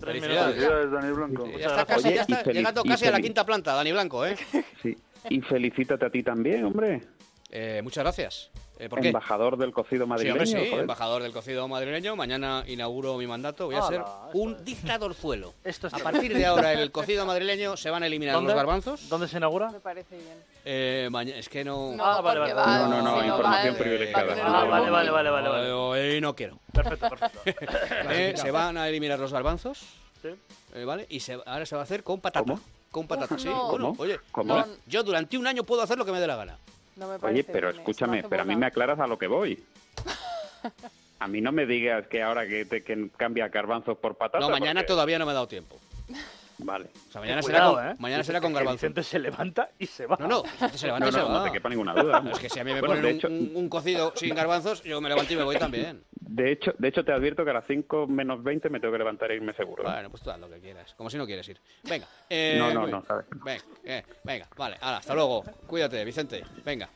Felicidades. 0.00 0.90
Dani 0.92 1.12
Blanco. 1.12 1.46
Ya 1.58 1.66
está 1.66 1.84
casi, 1.84 2.06
Oye, 2.08 2.16
ya 2.16 2.22
está 2.22 2.40
y 2.40 2.44
felic- 2.44 2.52
llegando 2.54 2.84
casi 2.84 3.06
a 3.06 3.10
la 3.10 3.20
quinta 3.20 3.44
planta, 3.44 3.74
Dani 3.74 3.92
Blanco, 3.92 4.24
¿eh? 4.24 4.36
Sí. 4.82 4.96
Y 5.28 5.40
felicítate 5.40 6.04
a 6.06 6.10
ti 6.10 6.22
también, 6.22 6.64
hombre. 6.64 7.02
Eh, 7.50 7.80
muchas 7.82 8.04
gracias. 8.04 8.50
Eh, 8.78 8.90
¿Por 8.90 9.00
qué? 9.00 9.06
Embajador 9.08 9.56
del 9.56 9.72
cocido 9.72 10.04
Sí, 10.04 10.08
madrileño. 10.10 10.34
hombre, 10.34 10.46
sí, 10.46 10.54
joder. 10.68 10.80
embajador 10.80 11.22
del 11.22 11.32
cocido 11.32 11.66
madrileño. 11.66 12.14
Mañana 12.14 12.62
inauguro 12.66 13.16
mi 13.16 13.26
mandato. 13.26 13.66
Voy 13.66 13.74
a 13.76 13.82
ser 13.82 14.02
un 14.34 14.62
dictadorzuelo. 14.64 15.54
Esto 15.64 15.86
es 15.86 15.94
A 15.94 15.98
partir 15.98 16.36
de 16.36 16.44
ahora, 16.44 16.72
el 16.74 16.90
cocido 16.92 17.24
madrileño 17.24 17.76
se 17.78 17.88
van 17.88 18.02
a 18.02 18.06
eliminar 18.06 18.34
¿Dónde? 18.34 18.48
los 18.52 18.56
garbanzos. 18.56 19.08
¿Dónde 19.08 19.28
se 19.28 19.38
inaugura? 19.38 19.70
Me 19.70 19.80
parece 19.80 20.16
bien. 20.16 20.36
Eh, 20.64 21.08
maña- 21.10 21.36
es 21.36 21.48
que 21.48 21.64
no. 21.64 21.92
No, 21.96 22.04
Ah, 22.04 22.20
vale, 22.20 22.40
porque 22.40 22.52
vale. 22.54 22.70
va- 22.82 22.88
No, 22.88 23.02
no, 23.02 23.02
no, 23.16 23.20
si 23.22 23.26
información 23.28 23.74
va- 23.74 23.78
privilegiada. 23.78 24.24
va 24.26 24.32
a 24.32 24.34
tener 24.34 24.50
Ah, 24.50 24.58
algo 24.60 24.70
vale, 24.70 24.90
vale, 24.90 25.04
muy- 25.10 25.14
vale, 25.14 25.30
vale, 25.30 25.48
vale. 25.48 25.72
Hoy 25.72 26.20
no 26.20 26.34
quiero. 26.36 26.58
Perfecto, 26.72 27.08
perfecto. 27.08 27.40
Eh, 28.10 28.34
se 28.36 28.50
van 28.50 28.76
a 28.76 28.88
eliminar 28.88 29.18
los 29.18 29.32
garbanzos. 29.32 29.78
Sí. 30.20 30.28
eh, 30.74 30.84
¿Vale? 30.84 31.06
Y 31.08 31.20
se- 31.20 31.38
ahora 31.46 31.64
se 31.64 31.74
va 31.76 31.80
a 31.82 31.84
hacer 31.84 32.02
con 32.02 32.20
patata. 32.20 32.44
¿Cómo? 32.44 32.60
Con 32.90 33.06
patata, 33.06 33.34
Uf, 33.36 33.40
sí. 33.40 33.48
no. 33.48 33.68
Bueno, 33.70 33.86
¿Cómo? 33.88 34.02
oye, 34.02 34.18
¿Cómo? 34.32 34.54
dura- 34.54 34.66
yo 34.86 35.02
durante 35.02 35.38
un 35.38 35.46
año 35.46 35.64
puedo 35.64 35.82
hacer 35.82 35.96
lo 35.98 36.04
que 36.04 36.12
me 36.12 36.20
dé 36.20 36.26
la 36.26 36.36
gana. 36.36 36.58
No 36.96 37.08
me 37.08 37.14
Oye, 37.26 37.44
pero 37.44 37.68
bien, 37.68 37.80
escúchame, 37.80 38.24
pero 38.28 38.42
a 38.42 38.44
mí 38.44 38.56
me 38.56 38.66
aclaras 38.66 38.98
a 38.98 39.06
lo 39.06 39.18
que 39.18 39.26
voy. 39.26 39.62
A 41.18 41.28
mí 41.28 41.40
no 41.40 41.50
me 41.50 41.64
digas 41.64 42.06
que 42.08 42.22
ahora 42.22 42.46
que, 42.46 42.66
te, 42.66 42.84
que 42.84 43.08
cambia 43.16 43.48
garbanzos 43.48 43.96
por 43.96 44.16
patatas. 44.16 44.46
No, 44.46 44.50
mañana 44.50 44.80
porque- 44.80 44.88
todavía 44.88 45.18
no 45.18 45.24
me 45.24 45.30
ha 45.30 45.34
dado 45.34 45.48
tiempo. 45.48 45.78
Vale. 46.58 46.86
O 47.08 47.12
sea, 47.12 47.20
mañana, 47.20 47.42
Cuidado, 47.42 47.74
será, 47.76 47.82
con, 47.84 47.92
¿eh? 47.92 47.96
mañana 48.00 48.24
será 48.24 48.40
con 48.40 48.50
Que 48.50 48.54
garbanzos. 48.54 48.80
Vicente 48.80 49.02
se 49.02 49.18
levanta 49.18 49.70
y 49.78 49.86
se 49.86 50.06
va. 50.06 50.16
No, 50.18 50.26
no, 50.26 50.42
Vicente 50.42 50.78
se 50.78 50.86
levanta 50.86 51.04
No, 51.06 51.10
y 51.10 51.12
se 51.12 51.18
no, 51.18 51.28
va. 51.28 51.38
no 51.38 51.44
te 51.44 51.52
quepa 51.52 51.68
ninguna 51.68 51.94
duda. 51.94 52.22
Es 52.32 52.38
que 52.38 52.48
si 52.48 52.58
a 52.60 52.64
mí 52.64 52.72
me 52.72 52.80
Bueno, 52.80 52.94
ponen 52.96 53.02
de 53.02 53.10
un, 53.10 53.16
hecho- 53.16 53.28
un- 53.28 53.52
un 53.54 53.68
cocido 53.68 54.12
sin 54.16 54.34
garbanzos, 54.34 54.82
yo 54.82 55.00
me 55.00 55.08
levanto 55.08 55.32
y 55.32 55.36
me 55.36 55.42
voy 55.44 55.56
también. 55.58 56.02
De 56.20 56.50
hecho, 56.52 56.72
de 56.78 56.88
hecho, 56.88 57.04
te 57.04 57.12
advierto 57.12 57.44
que 57.44 57.50
a 57.50 57.54
las 57.54 57.66
5 57.66 58.06
menos 58.06 58.42
20 58.42 58.68
me 58.70 58.80
tengo 58.80 58.92
que 58.92 58.98
levantar 58.98 59.30
e 59.30 59.36
irme 59.36 59.52
seguro. 59.54 59.82
¿eh? 59.84 59.92
Bueno, 59.92 60.10
pues 60.10 60.22
tú 60.22 60.30
haz 60.30 60.38
lo 60.40 60.48
que 60.48 60.58
quieras. 60.58 60.94
Como 60.96 61.08
si 61.10 61.16
no 61.18 61.26
quieres 61.26 61.48
ir. 61.48 61.60
Venga. 61.84 62.06
eh, 62.30 62.56
No, 62.58 62.72
no, 62.72 62.86
no, 62.86 63.04
sabes. 63.04 63.26
Venga, 63.44 63.62
eh, 63.84 64.02
venga, 64.24 64.48
vale. 64.56 64.76
Hala, 64.80 64.96
hasta 64.98 65.14
luego. 65.14 65.44
Cuídate, 65.66 66.04
Vicente. 66.04 66.42
Venga. 66.64 66.88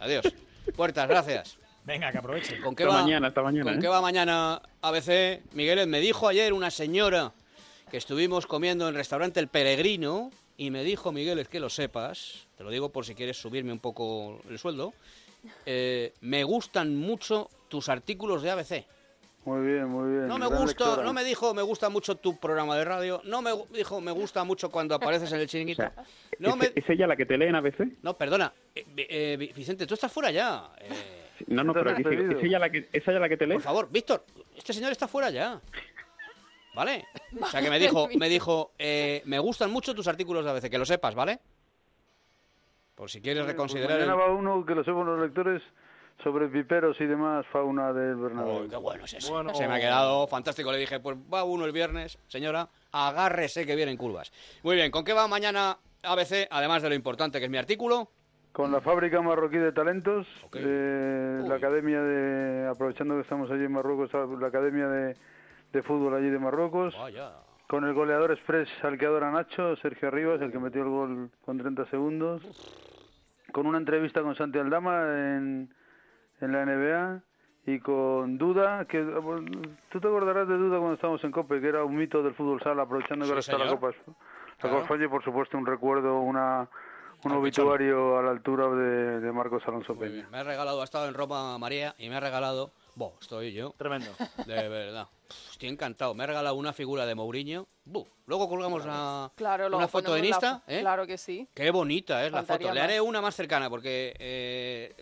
Adiós. 0.00 0.24
Puertas, 0.76 1.06
gracias. 1.08 1.58
Venga, 1.84 2.12
que 2.12 2.18
aproveche. 2.18 2.60
¿Con 2.60 2.74
qué 2.76 2.84
Hasta 2.84 2.94
va, 2.96 3.02
mañana, 3.02 3.26
hasta 3.28 3.42
mañana, 3.42 3.64
¿Con 3.70 3.78
¿eh? 3.78 3.82
qué 3.82 3.88
va 3.88 4.00
mañana 4.00 4.62
ABC? 4.82 5.42
Miguelet, 5.52 5.88
me 5.88 5.98
dijo 6.00 6.28
ayer 6.28 6.52
una 6.52 6.70
señora 6.70 7.32
que 7.92 7.98
estuvimos 7.98 8.46
comiendo 8.46 8.84
en 8.86 8.88
el 8.88 8.94
restaurante 8.94 9.38
El 9.38 9.48
Peregrino 9.48 10.30
y 10.56 10.70
me 10.70 10.82
dijo, 10.82 11.12
Miguel, 11.12 11.38
es 11.38 11.48
que 11.48 11.60
lo 11.60 11.68
sepas, 11.68 12.46
te 12.56 12.64
lo 12.64 12.70
digo 12.70 12.88
por 12.88 13.04
si 13.04 13.14
quieres 13.14 13.36
subirme 13.36 13.70
un 13.70 13.80
poco 13.80 14.40
el 14.48 14.58
sueldo, 14.58 14.94
eh, 15.66 16.14
me 16.22 16.42
gustan 16.42 16.96
mucho 16.96 17.50
tus 17.68 17.90
artículos 17.90 18.40
de 18.42 18.50
ABC. 18.50 18.86
Muy 19.44 19.66
bien, 19.66 19.88
muy 19.88 20.08
bien. 20.10 20.26
No 20.28 20.38
me 20.38 20.46
lectora. 20.66 21.02
no 21.02 21.12
me 21.12 21.22
dijo 21.22 21.52
me 21.52 21.60
gusta 21.60 21.90
mucho 21.90 22.14
tu 22.14 22.38
programa 22.38 22.76
de 22.78 22.84
radio, 22.86 23.20
no 23.24 23.42
me 23.42 23.50
dijo 23.74 24.00
me 24.00 24.12
gusta 24.12 24.42
mucho 24.44 24.70
cuando 24.70 24.94
apareces 24.94 25.30
en 25.32 25.40
el 25.40 25.44
O 25.46 25.48
chiringuito. 25.48 25.82
sea, 25.82 25.92
No, 26.38 26.50
¿es, 26.50 26.56
me, 26.56 26.72
¿Es 26.74 26.88
ella 26.88 27.06
la 27.06 27.16
que 27.16 27.26
te 27.26 27.36
lee 27.36 27.46
en 27.48 27.56
ABC? 27.56 27.88
no, 28.02 28.16
perdona, 28.16 28.54
eh, 28.74 28.86
eh, 28.96 29.36
Vi- 29.38 29.52
Vicente, 29.54 29.86
tú 29.86 29.92
estás 29.94 30.10
fuera 30.10 30.30
ya. 30.30 30.70
Eh, 30.80 31.44
No, 31.48 31.62
no, 31.64 31.74
¿Te 31.74 31.80
pero 31.82 31.94
dice? 31.96 32.38
¿es 32.38 32.44
ella 32.44 32.58
la 32.58 32.70
que, 32.70 32.88
¿es 32.90 33.06
ella 33.06 33.18
la 33.18 33.28
que 33.28 33.36
te 33.36 33.46
lee? 33.46 33.54
por 33.54 33.62
favor, 33.62 33.88
Víctor, 33.90 34.24
este 34.56 34.72
señor 34.72 34.92
está 34.92 35.08
fuera 35.08 35.28
ya. 35.30 35.60
¿Vale? 36.74 37.04
O 37.42 37.46
sea 37.46 37.60
que 37.62 37.70
me 37.70 37.78
dijo, 37.78 38.08
me 38.18 38.28
dijo, 38.28 38.72
eh, 38.78 39.22
me 39.24 39.38
gustan 39.38 39.70
mucho 39.70 39.94
tus 39.94 40.06
artículos 40.08 40.44
de 40.44 40.50
ABC, 40.50 40.68
que 40.70 40.78
lo 40.78 40.84
sepas, 40.84 41.14
¿vale? 41.14 41.38
Por 42.94 43.10
si 43.10 43.20
quieres 43.20 43.42
Pues 43.42 43.52
reconsiderar. 43.52 43.98
mañana 43.98 44.12
el- 44.12 44.18
va 44.20 44.32
uno 44.34 44.64
que 44.66 44.74
lo 44.74 44.84
sepan 44.84 45.06
los 45.06 45.20
lectores 45.20 45.62
sobre 46.22 46.46
piperos 46.48 47.00
y 47.00 47.06
demás 47.06 47.44
fauna 47.52 47.92
del 47.92 48.16
Bernabéu. 48.16 48.60
Uy, 48.62 48.68
qué 48.68 48.76
bueno 48.76 49.04
es 49.06 49.14
eso. 49.14 49.32
Bueno. 49.32 49.54
Se 49.54 49.66
me 49.66 49.74
ha 49.76 49.80
quedado 49.80 50.26
fantástico. 50.28 50.70
Le 50.70 50.78
dije, 50.78 51.00
pues 51.00 51.16
va 51.32 51.42
uno 51.42 51.64
el 51.64 51.72
viernes, 51.72 52.18
señora, 52.28 52.68
agárrese 52.92 53.66
que 53.66 53.74
vienen 53.74 53.96
curvas. 53.96 54.30
Muy 54.62 54.76
bien, 54.76 54.90
¿con 54.90 55.04
qué 55.04 55.14
va 55.14 55.26
mañana 55.26 55.78
ABC? 56.02 56.46
Además 56.50 56.82
de 56.82 56.90
lo 56.90 56.94
importante 56.94 57.38
que 57.38 57.46
es 57.46 57.50
mi 57.50 57.58
artículo. 57.58 58.08
Con 58.52 58.70
la 58.70 58.82
fábrica 58.82 59.20
marroquí 59.22 59.56
de 59.56 59.72
talentos, 59.72 60.26
Ok. 60.44 60.56
eh, 60.60 61.40
la 61.48 61.54
academia 61.54 62.02
de, 62.02 62.68
aprovechando 62.68 63.14
que 63.14 63.22
estamos 63.22 63.50
allí 63.50 63.64
en 63.64 63.72
Marruecos, 63.72 64.10
la 64.38 64.46
academia 64.48 64.86
de, 64.88 65.16
de 65.72 65.82
fútbol 65.82 66.14
allí 66.14 66.30
de 66.30 66.38
Marruecos, 66.38 66.94
Vaya. 66.98 67.32
con 67.68 67.84
el 67.84 67.94
goleador 67.94 68.30
express 68.32 68.68
salqueador 68.80 69.24
a 69.24 69.30
Nacho, 69.30 69.76
Sergio 69.76 70.08
Arribas, 70.08 70.40
el 70.40 70.52
que 70.52 70.58
metió 70.58 70.82
el 70.82 70.88
gol 70.88 71.30
con 71.44 71.58
30 71.58 71.86
segundos, 71.86 72.42
con 73.52 73.66
una 73.66 73.78
entrevista 73.78 74.22
con 74.22 74.34
Santi 74.34 74.58
Aldama 74.58 75.02
en, 75.04 75.74
en 76.40 76.52
la 76.52 76.64
NBA 76.66 77.22
y 77.64 77.78
con 77.78 78.38
Duda, 78.38 78.84
que 78.86 79.00
tú 79.90 80.00
te 80.00 80.08
acordarás 80.08 80.48
de 80.48 80.56
Duda 80.56 80.78
cuando 80.78 80.94
estábamos 80.94 81.22
en 81.24 81.30
Cope, 81.30 81.60
que 81.60 81.68
era 81.68 81.84
un 81.84 81.96
mito 81.96 82.22
del 82.22 82.34
fútbol 82.34 82.60
sala, 82.62 82.82
aprovechando 82.82 83.24
que 83.24 83.26
Sí, 83.26 83.30
ahora 83.30 83.40
está 83.40 83.58
la. 83.58 83.68
Copa, 83.70 83.88
la 83.88 84.14
Claro. 84.58 84.76
Copa 84.76 84.82
España 84.82 85.04
y 85.06 85.08
por 85.08 85.24
supuesto 85.24 85.56
un 85.58 85.66
recuerdo, 85.66 86.20
una 86.20 86.68
un 87.24 87.30
Al 87.32 87.38
obituario 87.38 88.18
a 88.18 88.22
la 88.22 88.30
altura 88.32 88.68
de, 88.68 89.20
de 89.20 89.32
Marcos 89.32 89.62
Alonso 89.66 89.96
Peña. 89.96 90.28
Me 90.30 90.38
ha 90.38 90.42
regalado, 90.42 90.80
ha 90.80 90.84
estado 90.84 91.06
en 91.08 91.14
Roma 91.14 91.56
María 91.58 91.94
y 91.98 92.08
me 92.08 92.16
ha 92.16 92.20
regalado. 92.20 92.72
Bo, 92.96 93.14
estoy 93.20 93.52
yo. 93.52 93.74
Tremendo. 93.78 94.10
De 94.44 94.68
verdad. 94.68 95.06
Estoy 95.52 95.68
encantado. 95.68 96.14
Me 96.14 96.24
ha 96.24 96.26
regalado 96.26 96.54
una 96.56 96.72
figura 96.72 97.06
de 97.06 97.14
Mourinho. 97.14 97.66
Bu. 97.84 98.06
Luego 98.26 98.48
colgamos 98.48 98.84
la, 98.84 99.30
Claro, 99.34 99.76
una 99.76 99.88
foto 99.88 100.16
en 100.16 100.22
la 100.22 100.28
Insta. 100.28 100.62
¿eh? 100.66 100.80
Claro 100.80 101.06
que 101.06 101.18
sí. 101.18 101.48
Qué 101.54 101.70
bonita 101.70 102.24
es 102.24 102.32
la 102.32 102.42
foto. 102.42 102.72
Le 102.72 102.80
haré 102.80 103.00
más. 103.00 103.08
una 103.08 103.20
más 103.20 103.34
cercana 103.34 103.68
porque 103.68 104.14
eh, 104.18 104.94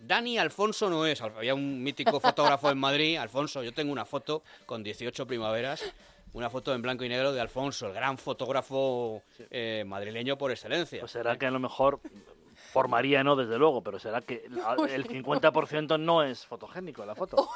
Dani 0.00 0.38
Alfonso 0.38 0.88
no 0.88 1.06
es. 1.06 1.20
Había 1.20 1.54
un 1.54 1.82
mítico 1.82 2.20
fotógrafo 2.20 2.70
en 2.70 2.78
Madrid, 2.78 3.16
Alfonso. 3.16 3.62
Yo 3.62 3.72
tengo 3.72 3.92
una 3.92 4.04
foto 4.04 4.42
con 4.64 4.82
18 4.82 5.26
primaveras. 5.26 5.82
Una 6.32 6.50
foto 6.50 6.74
en 6.74 6.82
blanco 6.82 7.02
y 7.02 7.08
negro 7.08 7.32
de 7.32 7.40
Alfonso, 7.40 7.86
el 7.86 7.94
gran 7.94 8.18
fotógrafo 8.18 9.22
eh, 9.50 9.84
madrileño 9.86 10.36
por 10.36 10.50
excelencia. 10.50 11.00
Pues 11.00 11.12
será 11.12 11.38
que 11.38 11.46
a 11.46 11.50
lo 11.50 11.58
mejor, 11.58 11.98
por 12.76 12.88
María 12.88 13.24
no, 13.24 13.36
desde 13.36 13.56
luego, 13.56 13.82
pero 13.82 13.98
será 13.98 14.20
que 14.20 14.44
el- 14.44 14.90
el 14.90 15.08
50% 15.08 15.98
no 15.98 16.22
es 16.22 16.44
fotogénico 16.44 17.06
la 17.06 17.14
foto. 17.14 17.48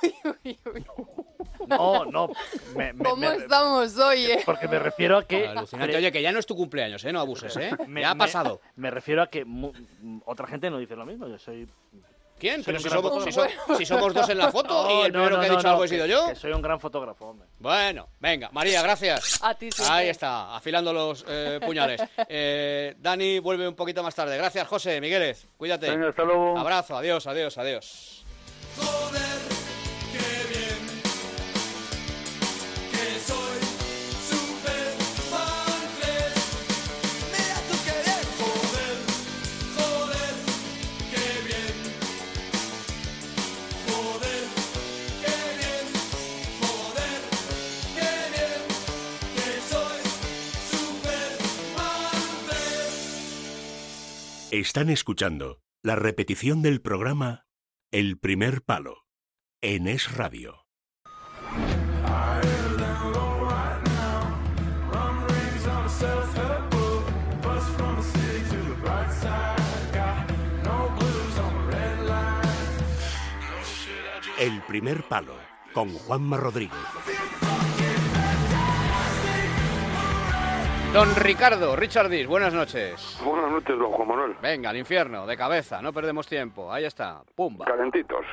No, 1.66 2.06
no. 2.06 2.30
me- 2.74 2.94
me- 2.94 3.04
¿Cómo 3.04 3.16
me- 3.16 3.36
estamos 3.36 3.98
hoy? 3.98 4.24
eh? 4.24 4.42
Porque 4.46 4.66
me 4.66 4.78
refiero 4.78 5.18
a 5.18 5.24
que... 5.26 5.46
Alucinante. 5.46 5.94
Oye, 5.94 6.10
que 6.10 6.22
ya 6.22 6.32
no 6.32 6.38
es 6.38 6.46
tu 6.46 6.56
cumpleaños, 6.56 7.04
¿eh? 7.04 7.12
No 7.12 7.20
abuses, 7.20 7.54
¿eh? 7.58 7.70
Me- 7.86 8.00
ya 8.00 8.12
ha 8.12 8.14
me- 8.14 8.18
pasado. 8.18 8.62
Me, 8.76 8.90
refiero 8.90 9.20
a 9.20 9.26
que 9.28 9.44
mu- 9.44 9.72
otra 10.24 10.46
gente 10.46 10.70
no 10.70 10.78
dice 10.78 10.96
lo 10.96 11.04
mismo. 11.04 11.28
Yo 11.28 11.38
soy. 11.38 11.68
¿Quién? 12.41 12.64
soy 12.64 12.72
Pero 12.74 12.80
si 12.80 12.88
somos, 12.88 13.24
si, 13.24 13.32
fotógrafo. 13.32 13.66
so- 13.72 13.76
si 13.78 13.86
somos 13.86 14.14
dos 14.14 14.28
en 14.30 14.38
la 14.38 14.51
foto 14.51 14.86
y 15.03 15.07
el 15.07 15.12
no, 15.12 15.18
primero 15.24 15.36
no, 15.36 15.41
que 15.43 15.47
ha 15.47 15.51
dicho 15.51 15.62
no, 15.62 15.70
algo 15.70 15.84
he 15.84 15.88
sido 15.88 16.07
yo. 16.07 16.26
que 16.28 16.34
soy 16.34 16.53
un 16.53 16.62
gran 16.62 16.80
fotógrafo, 16.80 17.26
hombre. 17.26 17.47
Bueno, 17.59 18.09
venga, 18.18 18.49
María, 18.53 18.82
gracias. 18.82 19.38
A 19.43 19.55
ti 19.55 19.70
siempre. 19.70 19.95
Ahí 19.95 20.09
está, 20.09 20.57
afilando 20.57 20.93
los 20.93 21.24
eh, 21.28 21.61
puñales. 21.64 22.01
Eh, 22.28 22.95
Dani 22.99 23.38
vuelve 23.38 23.68
un 23.68 23.74
poquito 23.76 24.03
más 24.03 24.14
tarde. 24.14 24.36
Gracias, 24.36 24.66
José, 24.66 25.01
Migueles, 25.01 25.47
cuídate. 25.57 25.91
Venga, 25.91 26.09
hasta 26.09 26.24
luego. 26.24 26.59
Abrazo, 26.59 26.97
adiós, 26.97 27.26
adiós, 27.26 27.57
adiós. 27.59 28.24
Están 54.53 54.90
escuchando 54.90 55.61
la 55.80 55.94
repetición 55.94 56.61
del 56.61 56.80
programa 56.80 57.46
El 57.92 58.18
primer 58.18 58.62
palo 58.62 59.07
en 59.61 59.86
Es 59.86 60.12
Radio. 60.16 60.66
El 74.36 74.62
primer 74.62 75.05
palo 75.05 75.36
con 75.72 75.90
Juanma 75.90 76.38
Rodríguez. 76.38 77.39
Don 80.93 81.09
Ricardo, 81.14 81.76
Richard 81.76 82.09
Dis, 82.09 82.26
buenas 82.26 82.53
noches. 82.53 83.20
Buenas 83.24 83.49
noches, 83.51 83.78
don 83.78 83.93
Juan 83.93 84.09
Manuel. 84.09 84.36
Venga, 84.43 84.70
al 84.70 84.76
infierno, 84.76 85.24
de 85.26 85.36
cabeza, 85.36 85.80
no 85.80 85.93
perdemos 85.93 86.26
tiempo. 86.26 86.72
Ahí 86.72 86.84
está, 86.84 87.22
pumba. 87.36 87.64
Calentitos. 87.64 88.24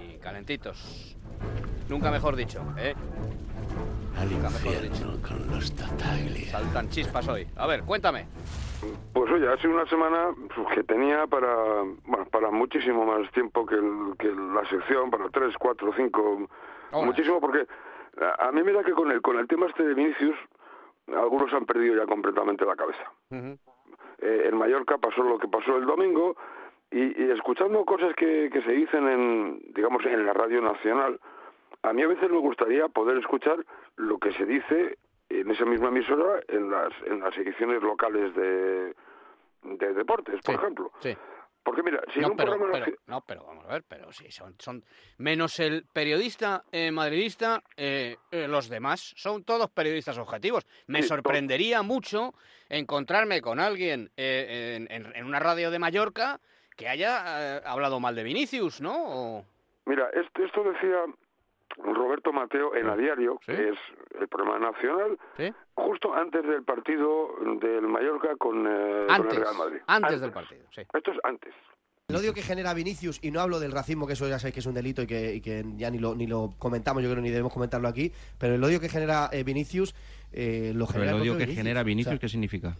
Y 0.00 0.16
calentitos. 0.18 1.16
Nunca 1.88 2.10
mejor 2.12 2.36
dicho, 2.36 2.60
¿eh? 2.78 2.94
Nunca 4.30 4.48
mejor 4.50 4.80
dicho. 4.82 5.18
con 5.26 5.50
los 5.50 5.74
Tataglia. 5.74 6.52
Saltan 6.52 6.88
chispas 6.88 7.26
hoy. 7.26 7.48
A 7.56 7.66
ver, 7.66 7.82
cuéntame. 7.82 8.26
Pues 9.12 9.30
oye, 9.32 9.48
ha 9.52 9.56
sido 9.56 9.74
una 9.74 9.86
semana 9.86 10.28
pues, 10.54 10.68
que 10.76 10.84
tenía 10.84 11.26
para 11.26 11.52
bueno, 12.04 12.24
para 12.30 12.50
muchísimo 12.52 13.04
más 13.04 13.28
tiempo 13.32 13.66
que, 13.66 13.74
el- 13.74 14.14
que 14.18 14.28
la 14.28 14.64
sección, 14.70 15.10
para 15.10 15.28
tres, 15.30 15.54
cuatro, 15.58 15.92
cinco, 15.96 16.48
muchísimo, 16.92 17.40
porque 17.40 17.66
a, 18.20 18.48
a 18.48 18.52
mí 18.52 18.62
me 18.62 18.72
da 18.72 18.84
que 18.84 18.92
con 18.92 19.10
el, 19.10 19.20
con 19.20 19.38
el 19.38 19.48
tema 19.48 19.66
este 19.66 19.82
de 19.84 19.94
Vinicius, 19.94 20.36
algunos 21.08 21.52
han 21.52 21.66
perdido 21.66 21.96
ya 21.96 22.06
completamente 22.06 22.64
la 22.64 22.76
cabeza. 22.76 23.10
Eh, 23.30 24.48
en 24.48 24.56
Mallorca 24.56 24.98
pasó 24.98 25.22
lo 25.22 25.38
que 25.38 25.48
pasó 25.48 25.76
el 25.76 25.86
domingo 25.86 26.36
y, 26.90 27.22
y 27.22 27.30
escuchando 27.30 27.84
cosas 27.84 28.14
que, 28.14 28.50
que 28.52 28.62
se 28.62 28.72
dicen 28.72 29.08
en, 29.08 29.60
digamos, 29.74 30.04
en 30.06 30.24
la 30.24 30.32
radio 30.32 30.60
nacional, 30.60 31.18
a 31.82 31.92
mí 31.92 32.02
a 32.02 32.08
veces 32.08 32.30
me 32.30 32.38
gustaría 32.38 32.88
poder 32.88 33.18
escuchar 33.18 33.64
lo 33.96 34.18
que 34.18 34.32
se 34.32 34.46
dice 34.46 34.98
en 35.28 35.50
esa 35.50 35.64
misma 35.64 35.88
emisora 35.88 36.40
en 36.48 36.70
las, 36.70 36.92
en 37.06 37.20
las 37.20 37.36
ediciones 37.36 37.82
locales 37.82 38.34
de, 38.34 38.94
de 39.62 39.94
deportes, 39.94 40.40
por 40.42 40.54
ejemplo. 40.54 40.92
Sí. 41.00 41.16
Porque 41.64 41.82
mira, 41.82 42.02
si 42.12 42.18
no, 42.20 42.28
un 42.30 42.36
pero, 42.36 42.50
programa 42.52 42.72
pero- 42.72 42.86
naci- 42.86 42.98
no, 43.06 43.20
pero 43.20 43.44
vamos 43.44 43.64
a 43.64 43.68
ver, 43.68 43.84
pero 43.86 44.12
sí, 44.12 44.30
son, 44.32 44.56
son 44.58 44.84
menos 45.18 45.60
el 45.60 45.84
periodista 45.92 46.64
eh, 46.72 46.90
madridista, 46.90 47.62
eh, 47.76 48.16
eh, 48.32 48.48
los 48.48 48.68
demás 48.68 49.12
son 49.16 49.44
todos 49.44 49.70
periodistas 49.70 50.18
objetivos. 50.18 50.66
Me 50.88 51.02
Sí, 51.02 51.08
sorprendería 51.08 51.82
mucho 51.82 52.34
encontrarme 52.68 53.40
con 53.40 53.60
alguien 53.60 54.10
en, 54.16 54.90
en- 54.90 55.14
en 55.14 55.24
una 55.24 55.38
radio 55.38 55.70
de 55.70 55.78
Mallorca 55.78 56.40
que 56.76 56.88
haya 56.88 57.58
hablado 57.58 58.00
mal 58.00 58.14
de 58.16 58.24
Vinicius, 58.24 58.80
¿no? 58.80 58.94
O- 59.38 59.46
Mira, 59.86 60.08
esto, 60.14 60.44
esto 60.44 60.64
decía 60.64 60.96
Roberto 61.76 62.32
Mateo 62.32 62.74
en 62.74 62.88
A 62.88 62.96
Diario, 62.96 63.38
que 63.44 63.70
es 63.70 63.78
el 64.20 64.28
programa 64.28 64.70
nacional, 64.70 65.18
justo 65.74 66.14
antes 66.14 66.42
del 66.44 66.62
partido 66.64 67.34
del 67.60 67.82
Mallorca 67.82 68.36
con, 68.38 68.66
eh, 68.66 69.06
con 69.08 69.30
el 69.30 69.36
Real 69.36 69.56
Madrid. 69.56 69.80
antes 69.86 70.20
del 70.20 70.32
partido, 70.32 70.62
sí. 70.74 70.82
Esto 70.92 71.12
es 71.12 71.18
antes. 71.24 71.54
El 72.08 72.16
odio 72.16 72.34
que 72.34 72.42
genera 72.42 72.74
Vinicius, 72.74 73.20
y 73.22 73.30
no 73.30 73.40
hablo 73.40 73.58
del 73.58 73.72
racismo, 73.72 74.06
que 74.06 74.12
eso 74.12 74.28
ya 74.28 74.38
sabéis 74.38 74.54
que 74.54 74.60
es 74.60 74.66
un 74.66 74.74
delito 74.74 75.00
y 75.02 75.06
que, 75.06 75.34
y 75.34 75.40
que 75.40 75.64
ya 75.76 75.90
ni 75.90 75.98
lo, 75.98 76.14
ni 76.14 76.26
lo 76.26 76.52
comentamos, 76.58 77.02
yo 77.02 77.10
creo 77.10 77.22
ni 77.22 77.30
debemos 77.30 77.52
comentarlo 77.52 77.88
aquí, 77.88 78.12
pero 78.38 78.54
el 78.54 78.62
odio 78.62 78.80
que 78.80 78.88
genera 78.88 79.30
eh, 79.32 79.44
Vinicius 79.44 79.94
eh, 80.32 80.72
lo 80.74 80.86
Pero 80.86 80.98
genera 80.98 81.10
el 81.12 81.16
el 81.16 81.22
odio 81.22 81.38
que 81.38 81.46
genera 81.46 81.82
Vinicius, 81.82 82.08
O 82.08 82.10
sea, 82.16 82.18
¿qué 82.18 82.28
significa? 82.28 82.76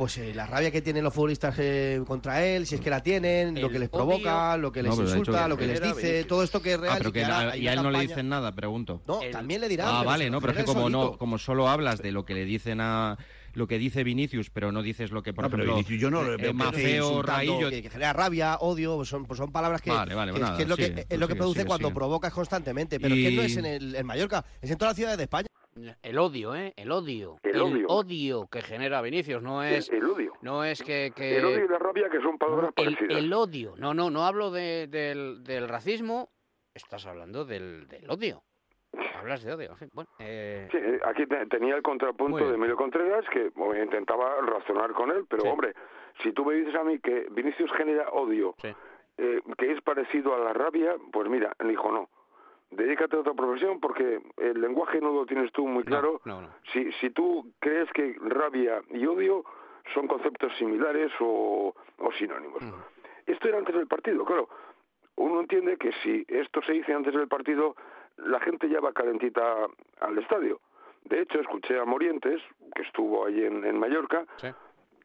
Pues 0.00 0.16
eh, 0.16 0.32
la 0.34 0.46
rabia 0.46 0.70
que 0.70 0.80
tienen 0.80 1.04
los 1.04 1.12
futbolistas 1.12 1.54
eh, 1.58 2.00
contra 2.06 2.42
él, 2.42 2.66
si 2.66 2.76
es 2.76 2.80
que 2.80 2.88
la 2.88 3.02
tienen, 3.02 3.60
lo 3.60 3.68
que 3.68 3.78
les 3.78 3.90
provoca, 3.90 4.52
odio- 4.54 4.56
lo 4.62 4.72
que 4.72 4.82
les 4.82 4.96
insulta, 4.98 5.46
lo 5.46 5.58
que 5.58 5.66
les 5.66 5.82
dice, 5.82 6.24
todo 6.24 6.42
esto 6.42 6.62
que 6.62 6.72
es 6.72 6.80
real 6.80 6.94
Ah, 6.94 6.96
pero 6.96 7.10
y 7.10 7.12
que 7.12 7.18
que 7.20 7.24
a- 7.26 7.54
y 7.58 7.68
él 7.68 7.82
no 7.82 7.90
le 7.90 8.00
dicen 8.00 8.26
nada, 8.30 8.50
pregunto. 8.52 9.02
No, 9.06 9.20
también 9.30 9.60
le 9.60 9.68
dirán. 9.68 9.88
Ah, 9.90 10.02
vale, 10.02 10.30
no, 10.30 10.36
lo 10.36 10.40
pero 10.40 10.52
es 10.54 10.58
que 10.60 10.64
como 10.64 10.88
no, 10.88 11.18
como 11.18 11.36
solo 11.36 11.68
hablas 11.68 11.98
de 12.00 12.12
lo 12.12 12.24
que 12.24 12.32
le 12.32 12.46
dicen 12.46 12.80
a 12.80 13.18
lo 13.52 13.66
que 13.66 13.76
dice 13.76 14.02
Vinicius, 14.02 14.48
pero 14.48 14.72
no 14.72 14.80
dices 14.80 15.10
lo 15.10 15.22
que 15.22 15.34
por 15.34 15.42
No, 15.42 15.48
ejemplo 15.48 15.74
Vinicius 15.74 16.00
yo 16.00 16.10
no 16.10 16.22
le 16.22 16.30
eh, 16.32 16.36
veo 16.38 16.46
que 16.52 16.52
Mafeo, 16.54 17.20
Raillo, 17.20 17.68
que, 17.68 17.82
que 17.82 17.90
genera 17.90 18.14
rabia, 18.14 18.56
odio, 18.60 18.96
pues 18.96 19.08
son, 19.10 19.26
pues 19.26 19.36
son 19.36 19.52
palabras 19.52 19.82
que, 19.82 19.90
Vale, 19.90 20.14
vale, 20.14 20.32
que, 20.32 20.38
nada, 20.40 20.56
que 20.56 20.62
es 20.62 20.68
lo 20.70 20.76
que, 20.78 20.86
sigue, 20.86 21.06
es 21.10 21.18
lo 21.18 21.26
que 21.26 21.32
sigue, 21.34 21.38
produce 21.40 21.58
sigue, 21.60 21.66
cuando 21.66 21.88
sigue. 21.88 21.94
provocas 21.94 22.32
constantemente, 22.32 22.98
pero 22.98 23.14
que 23.14 23.32
no 23.32 23.42
Y- 23.42 23.46
es 23.46 23.56
en, 23.58 23.66
el, 23.66 23.94
en 23.96 24.06
Mallorca, 24.06 24.44
es 24.62 24.70
en 24.70 24.78
todas 24.78 24.92
las 24.92 24.96
ciudades 24.96 25.18
de 25.18 25.24
España. 25.24 25.46
El 26.02 26.18
odio, 26.18 26.54
¿eh? 26.54 26.72
El 26.76 26.90
odio. 26.92 27.38
El 27.42 27.60
odio. 27.86 28.48
que 28.50 28.60
genera 28.60 29.00
Vinicius, 29.02 29.42
no 29.42 29.62
es... 29.62 29.88
El, 29.90 29.98
el 29.98 30.04
odio. 30.06 30.32
No 30.42 30.64
es 30.64 30.82
que... 30.82 31.12
que- 31.14 31.38
El 31.38 31.44
odio 31.44 31.64
y 31.64 31.68
la 31.68 31.78
rabia 31.78 32.08
que 32.10 32.20
son 32.20 32.36
palabras 32.38 32.72
el, 32.76 32.84
parecidas. 32.84 33.18
el 33.22 33.32
odio. 33.32 33.74
No, 33.78 33.94
no, 33.94 34.10
no 34.10 34.24
hablo 34.26 34.50
de- 34.50 34.86
del, 34.88 35.42
del 35.44 35.68
racismo. 35.68 36.28
Estás 36.74 37.06
hablando 37.06 37.44
del, 37.44 37.86
del 37.88 38.10
odio. 38.10 38.42
Hablas 39.16 39.42
de 39.44 39.52
odio. 39.54 39.76
Bueno, 39.92 40.10
eh, 40.18 40.68
Sí, 40.72 40.78
eh, 40.78 40.98
aquí 41.04 41.26
te- 41.26 41.46
tenía 41.46 41.76
el 41.76 41.82
contrapunto 41.82 42.48
de 42.48 42.54
Emilio 42.54 42.76
Contreras, 42.76 43.24
que 43.32 43.50
bueno, 43.54 43.82
intentaba 43.82 44.36
razonar 44.40 44.92
con 44.92 45.10
él, 45.10 45.24
pero 45.28 45.42
Sí. 45.42 45.48
hombre, 45.48 45.74
si 46.22 46.32
tú 46.32 46.44
me 46.44 46.54
dices 46.54 46.74
a 46.74 46.82
mí 46.84 46.98
que 46.98 47.26
Vinicius 47.30 47.70
genera 47.76 48.08
odio, 48.10 48.54
eh, 48.64 49.40
que 49.58 49.72
es 49.72 49.80
parecido 49.82 50.34
a 50.34 50.38
la 50.38 50.52
rabia, 50.52 50.96
pues 51.12 51.28
mira, 51.28 51.52
dijo 51.64 51.92
no. 51.92 52.08
Dedícate 52.70 53.16
a 53.16 53.20
otra 53.20 53.34
profesión 53.34 53.80
porque 53.80 54.20
el 54.36 54.60
lenguaje 54.60 55.00
no 55.00 55.12
lo 55.12 55.26
tienes 55.26 55.50
tú 55.52 55.66
muy 55.66 55.84
claro. 55.84 56.20
no, 56.24 56.42
no. 56.42 56.48
Si, 56.72 56.90
si 56.92 57.10
tú 57.10 57.52
crees 57.58 57.90
que 57.92 58.16
rabia 58.20 58.80
y 58.90 59.04
odio 59.06 59.44
son 59.94 60.06
conceptos 60.06 60.52
similares 60.56 61.10
o, 61.20 61.74
o 61.98 62.12
sinónimos. 62.12 62.62
Esto 63.26 63.48
era 63.48 63.58
antes 63.58 63.74
del 63.74 63.86
partido, 63.86 64.24
claro. 64.24 64.48
Uno 65.16 65.40
entiende 65.40 65.76
que 65.76 65.92
si 66.02 66.24
esto 66.28 66.62
se 66.62 66.72
dice 66.72 66.94
antes 66.94 67.12
del 67.12 67.28
partido, 67.28 67.74
la 68.16 68.40
gente 68.40 68.68
ya 68.68 68.80
va 68.80 68.92
calentita 68.92 69.66
al 70.00 70.18
estadio. 70.18 70.60
De 71.04 71.22
hecho, 71.22 71.40
escuché 71.40 71.78
a 71.78 71.84
Morientes, 71.84 72.40
que 72.74 72.82
estuvo 72.82 73.26
allí 73.26 73.44
en, 73.44 73.64
en 73.64 73.78
Mallorca, 73.78 74.26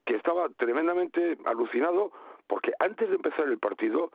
que 0.06 0.16
estaba 0.16 0.50
tremendamente 0.50 1.38
alucinado 1.46 2.12
porque 2.48 2.74
antes 2.80 3.10
de 3.10 3.16
empezar 3.16 3.48
el 3.48 3.58
partido 3.58 4.12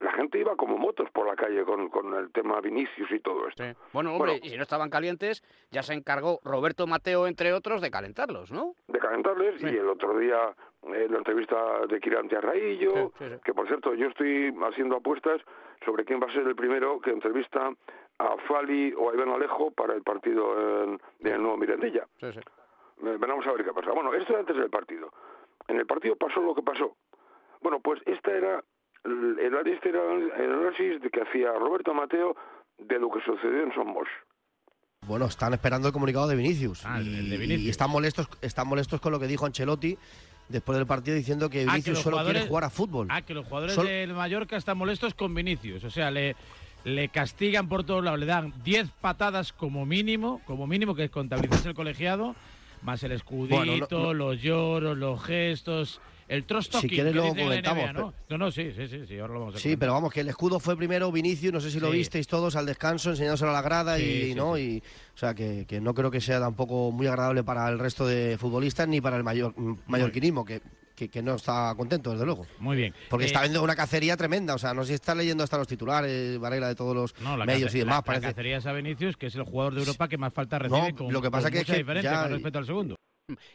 la 0.00 0.12
gente 0.12 0.38
iba 0.38 0.56
como 0.56 0.76
motos 0.78 1.10
por 1.10 1.26
la 1.26 1.36
calle 1.36 1.62
con, 1.64 1.88
con 1.90 2.14
el 2.14 2.30
tema 2.32 2.60
Vinicius 2.60 3.10
y 3.10 3.20
todo 3.20 3.46
esto. 3.48 3.62
Bueno, 3.92 4.14
hombre, 4.14 4.40
y 4.42 4.48
si 4.50 4.56
no 4.56 4.62
estaban 4.62 4.90
calientes, 4.90 5.42
ya 5.70 5.82
se 5.82 5.92
encargó 5.94 6.40
Roberto 6.42 6.86
Mateo, 6.86 7.26
entre 7.26 7.52
otros, 7.52 7.80
de 7.82 7.90
calentarlos, 7.90 8.50
¿no? 8.50 8.74
de 8.88 8.98
calentarles 8.98 9.62
y 9.62 9.66
el 9.66 9.88
otro 9.88 10.18
día 10.18 10.54
eh, 10.94 11.06
la 11.10 11.18
entrevista 11.18 11.86
de 11.86 12.00
Kiranti 12.00 12.34
Arraillo, 12.34 12.90
Sí, 12.90 13.12
sí, 13.18 13.24
sí. 13.34 13.40
que 13.44 13.52
por 13.54 13.66
cierto 13.66 13.94
yo 13.94 14.08
estoy 14.08 14.54
haciendo 14.70 14.96
apuestas 14.96 15.40
sobre 15.84 16.04
quién 16.04 16.20
va 16.20 16.26
a 16.26 16.32
ser 16.32 16.46
el 16.46 16.56
primero 16.56 17.00
que 17.00 17.10
entrevista 17.10 17.70
a 18.18 18.36
Fali 18.48 18.92
o 18.96 19.10
a 19.10 19.14
Iván 19.14 19.30
Alejo 19.30 19.70
para 19.70 19.94
el 19.94 20.02
partido 20.02 20.84
en, 20.84 21.00
de 21.20 21.38
Nuevo 21.38 21.56
Mirandilla. 21.58 22.06
Sí, 22.20 22.32
sí. 22.32 22.38
Eh, 22.40 23.16
Veremos 23.18 23.46
a 23.46 23.52
ver 23.52 23.64
qué 23.64 23.72
pasa. 23.72 23.92
Bueno, 23.92 24.12
esto 24.14 24.32
era 24.32 24.40
antes 24.40 24.56
del 24.56 24.70
partido. 24.70 25.10
En 25.68 25.78
el 25.78 25.86
partido 25.86 26.16
pasó 26.16 26.40
lo 26.40 26.54
que 26.54 26.62
pasó. 26.62 26.96
Bueno, 27.62 27.80
pues 27.80 28.00
esta 28.06 28.30
era 28.32 28.62
el, 29.04 29.54
análisis 29.54 31.00
de 31.02 31.10
que 31.10 31.20
hacía 31.22 31.52
Roberto 31.58 31.94
Mateo 31.94 32.36
de 32.78 32.98
lo 32.98 33.10
que 33.10 33.20
sucedió 33.24 33.62
en 33.62 33.74
Somos. 33.74 34.06
Bueno, 35.06 35.26
están 35.26 35.52
esperando 35.54 35.88
el 35.88 35.92
comunicado 35.94 36.28
de 36.28 36.36
Vinicius. 36.36 36.84
Ah, 36.84 37.00
y, 37.00 37.08
el 37.18 37.30
de 37.30 37.36
Vinicius. 37.38 37.62
y 37.66 37.70
están 37.70 37.90
molestos, 37.90 38.28
están 38.42 38.68
molestos 38.68 39.00
con 39.00 39.12
lo 39.12 39.18
que 39.18 39.26
dijo 39.26 39.46
Ancelotti 39.46 39.96
después 40.48 40.76
del 40.78 40.86
partido 40.86 41.16
diciendo 41.16 41.48
que 41.48 41.62
Ah, 41.62 41.64
que 41.64 41.70
Vinicius 41.72 42.00
solo 42.00 42.22
quiere 42.24 42.46
jugar 42.46 42.64
a 42.64 42.70
fútbol. 42.70 43.06
Ah, 43.10 43.22
que 43.22 43.34
los 43.34 43.46
jugadores 43.46 43.74
Solo- 43.74 43.88
del 43.88 44.12
Mallorca 44.12 44.56
están 44.56 44.76
molestos 44.76 45.14
con 45.14 45.34
Vinicius. 45.34 45.84
O 45.84 45.90
sea, 45.90 46.10
le, 46.10 46.36
le 46.84 47.08
castigan 47.08 47.68
por 47.68 47.84
todos 47.84 48.04
lados. 48.04 48.18
Le 48.20 48.26
dan 48.26 48.52
10 48.62 48.90
patadas 49.00 49.52
como 49.52 49.86
mínimo, 49.86 50.42
como 50.46 50.66
mínimo 50.66 50.94
que 50.94 51.08
contabilizase 51.08 51.68
el 51.70 51.74
colegiado, 51.74 52.34
más 52.82 53.02
el 53.02 53.12
escudito, 53.12 53.56
Bueno, 53.56 53.76
no- 53.90 53.98
no- 53.98 54.14
los 54.14 54.42
lloros, 54.42 54.98
los 54.98 55.22
gestos, 55.24 56.00
el 56.30 56.44
trust 56.44 56.72
talking 56.72 56.88
Si 56.90 56.94
quieres 56.94 57.14
la 57.14 57.22
comentamos, 57.28 57.84
NBA, 57.84 57.92
¿no? 57.92 58.14
No, 58.28 58.38
no, 58.38 58.50
sí, 58.50 58.70
sí, 58.72 58.86
sí, 58.88 59.06
sí, 59.06 59.18
ahora 59.18 59.34
lo 59.34 59.40
vamos 59.40 59.56
a 59.56 59.58
Sí, 59.58 59.76
pero 59.76 59.92
vamos, 59.92 60.12
que 60.12 60.20
el 60.20 60.28
escudo 60.28 60.60
fue 60.60 60.76
primero 60.76 61.10
Vinicius, 61.10 61.52
no 61.52 61.60
sé 61.60 61.70
si 61.70 61.80
lo 61.80 61.90
Sí. 61.90 61.98
visteis 61.98 62.26
todos 62.26 62.56
al 62.56 62.66
descanso, 62.66 63.10
enseñándoselo 63.10 63.50
a 63.50 63.54
la 63.54 63.62
grada 63.62 63.96
Sí, 63.98 64.30
y 64.30 64.34
no, 64.34 64.56
y 64.56 64.82
o 65.14 65.18
sea 65.18 65.34
que, 65.34 65.66
que 65.66 65.80
no 65.80 65.92
creo 65.92 66.10
que 66.10 66.20
sea 66.20 66.38
tampoco 66.40 66.92
muy 66.92 67.06
agradable 67.08 67.42
para 67.42 67.68
el 67.68 67.78
resto 67.78 68.06
de 68.06 68.36
futbolistas 68.38 68.86
ni 68.88 69.00
para 69.00 69.16
el 69.16 69.24
mayor, 69.24 69.54
mallorquinismo, 69.86 70.44
que, 70.44 70.60
que, 70.94 71.08
que 71.08 71.22
no 71.22 71.34
está 71.34 71.74
contento, 71.76 72.12
desde 72.12 72.24
luego. 72.26 72.46
Muy 72.58 72.76
bien. 72.76 72.94
Porque 73.08 73.24
Eh, 73.24 73.26
está 73.26 73.40
viendo 73.40 73.62
una 73.62 73.74
cacería 73.74 74.16
tremenda, 74.16 74.54
o 74.54 74.58
sea, 74.58 74.72
no 74.74 74.82
sé 74.82 74.88
si 74.88 74.94
está 74.94 75.14
leyendo 75.14 75.42
hasta 75.42 75.56
los 75.58 75.66
titulares, 75.66 76.38
Varela, 76.38 76.68
de 76.68 76.74
todos 76.74 76.94
los 76.94 77.20
No, 77.20 77.36
medios 77.38 77.74
y 77.74 77.78
demás, 77.78 78.02
la- 78.06 78.12
la 78.14 78.20
cacería 78.20 78.58
es 78.58 78.66
a 78.66 78.72
Vinicius, 78.72 79.16
que 79.16 79.26
es 79.26 79.34
el 79.34 79.42
jugador 79.42 79.74
de 79.74 79.80
Europa 79.80 80.08
que 80.08 80.18
más 80.18 80.32
falta 80.32 80.58
recibe 80.58 80.92
No, 80.92 80.94
con, 80.96 81.12
lo 81.12 81.20
que 81.22 81.30
pasa 81.30 81.44
con 81.48 81.52
que 81.52 81.58
es 81.60 81.66
que 81.66 81.76
diferencia 81.78 82.12
ya- 82.12 82.22
con 82.22 82.32
respecto 82.32 82.58
al 82.60 82.66
segundo. 82.66 82.96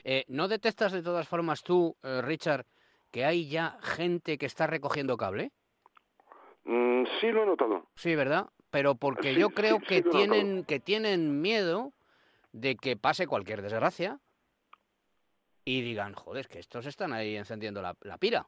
Eh, 0.03 0.25
¿No 0.27 0.47
detectas 0.47 0.91
de 0.91 1.01
todas 1.01 1.27
formas 1.27 1.63
tú, 1.63 1.95
eh, 2.03 2.21
Richard, 2.21 2.65
que 3.11 3.25
hay 3.25 3.49
ya 3.49 3.77
gente 3.81 4.37
que 4.37 4.45
está 4.45 4.67
recogiendo 4.67 5.17
cable? 5.17 5.51
Mm, 6.65 7.03
sí 7.19 7.31
lo 7.31 7.43
he 7.43 7.45
notado. 7.45 7.87
Sí, 7.95 8.15
¿verdad? 8.15 8.47
Pero 8.71 8.95
porque 8.95 9.33
Sí, 9.33 9.39
yo 9.39 9.49
creo 9.51 9.79
sí, 9.79 9.85
que 9.85 9.95
sí 10.01 10.09
tienen 10.09 10.65
que 10.65 10.79
tienen 10.79 11.41
miedo 11.41 11.93
de 12.51 12.75
que 12.75 12.97
pase 12.97 13.27
cualquier 13.27 13.61
desgracia 13.61 14.19
y 15.63 15.81
digan, 15.81 16.13
joder, 16.13 16.47
que 16.47 16.59
estos 16.59 16.85
están 16.85 17.13
ahí 17.13 17.35
encendiendo 17.35 17.81
la, 17.81 17.95
la 18.01 18.17
pira. 18.17 18.47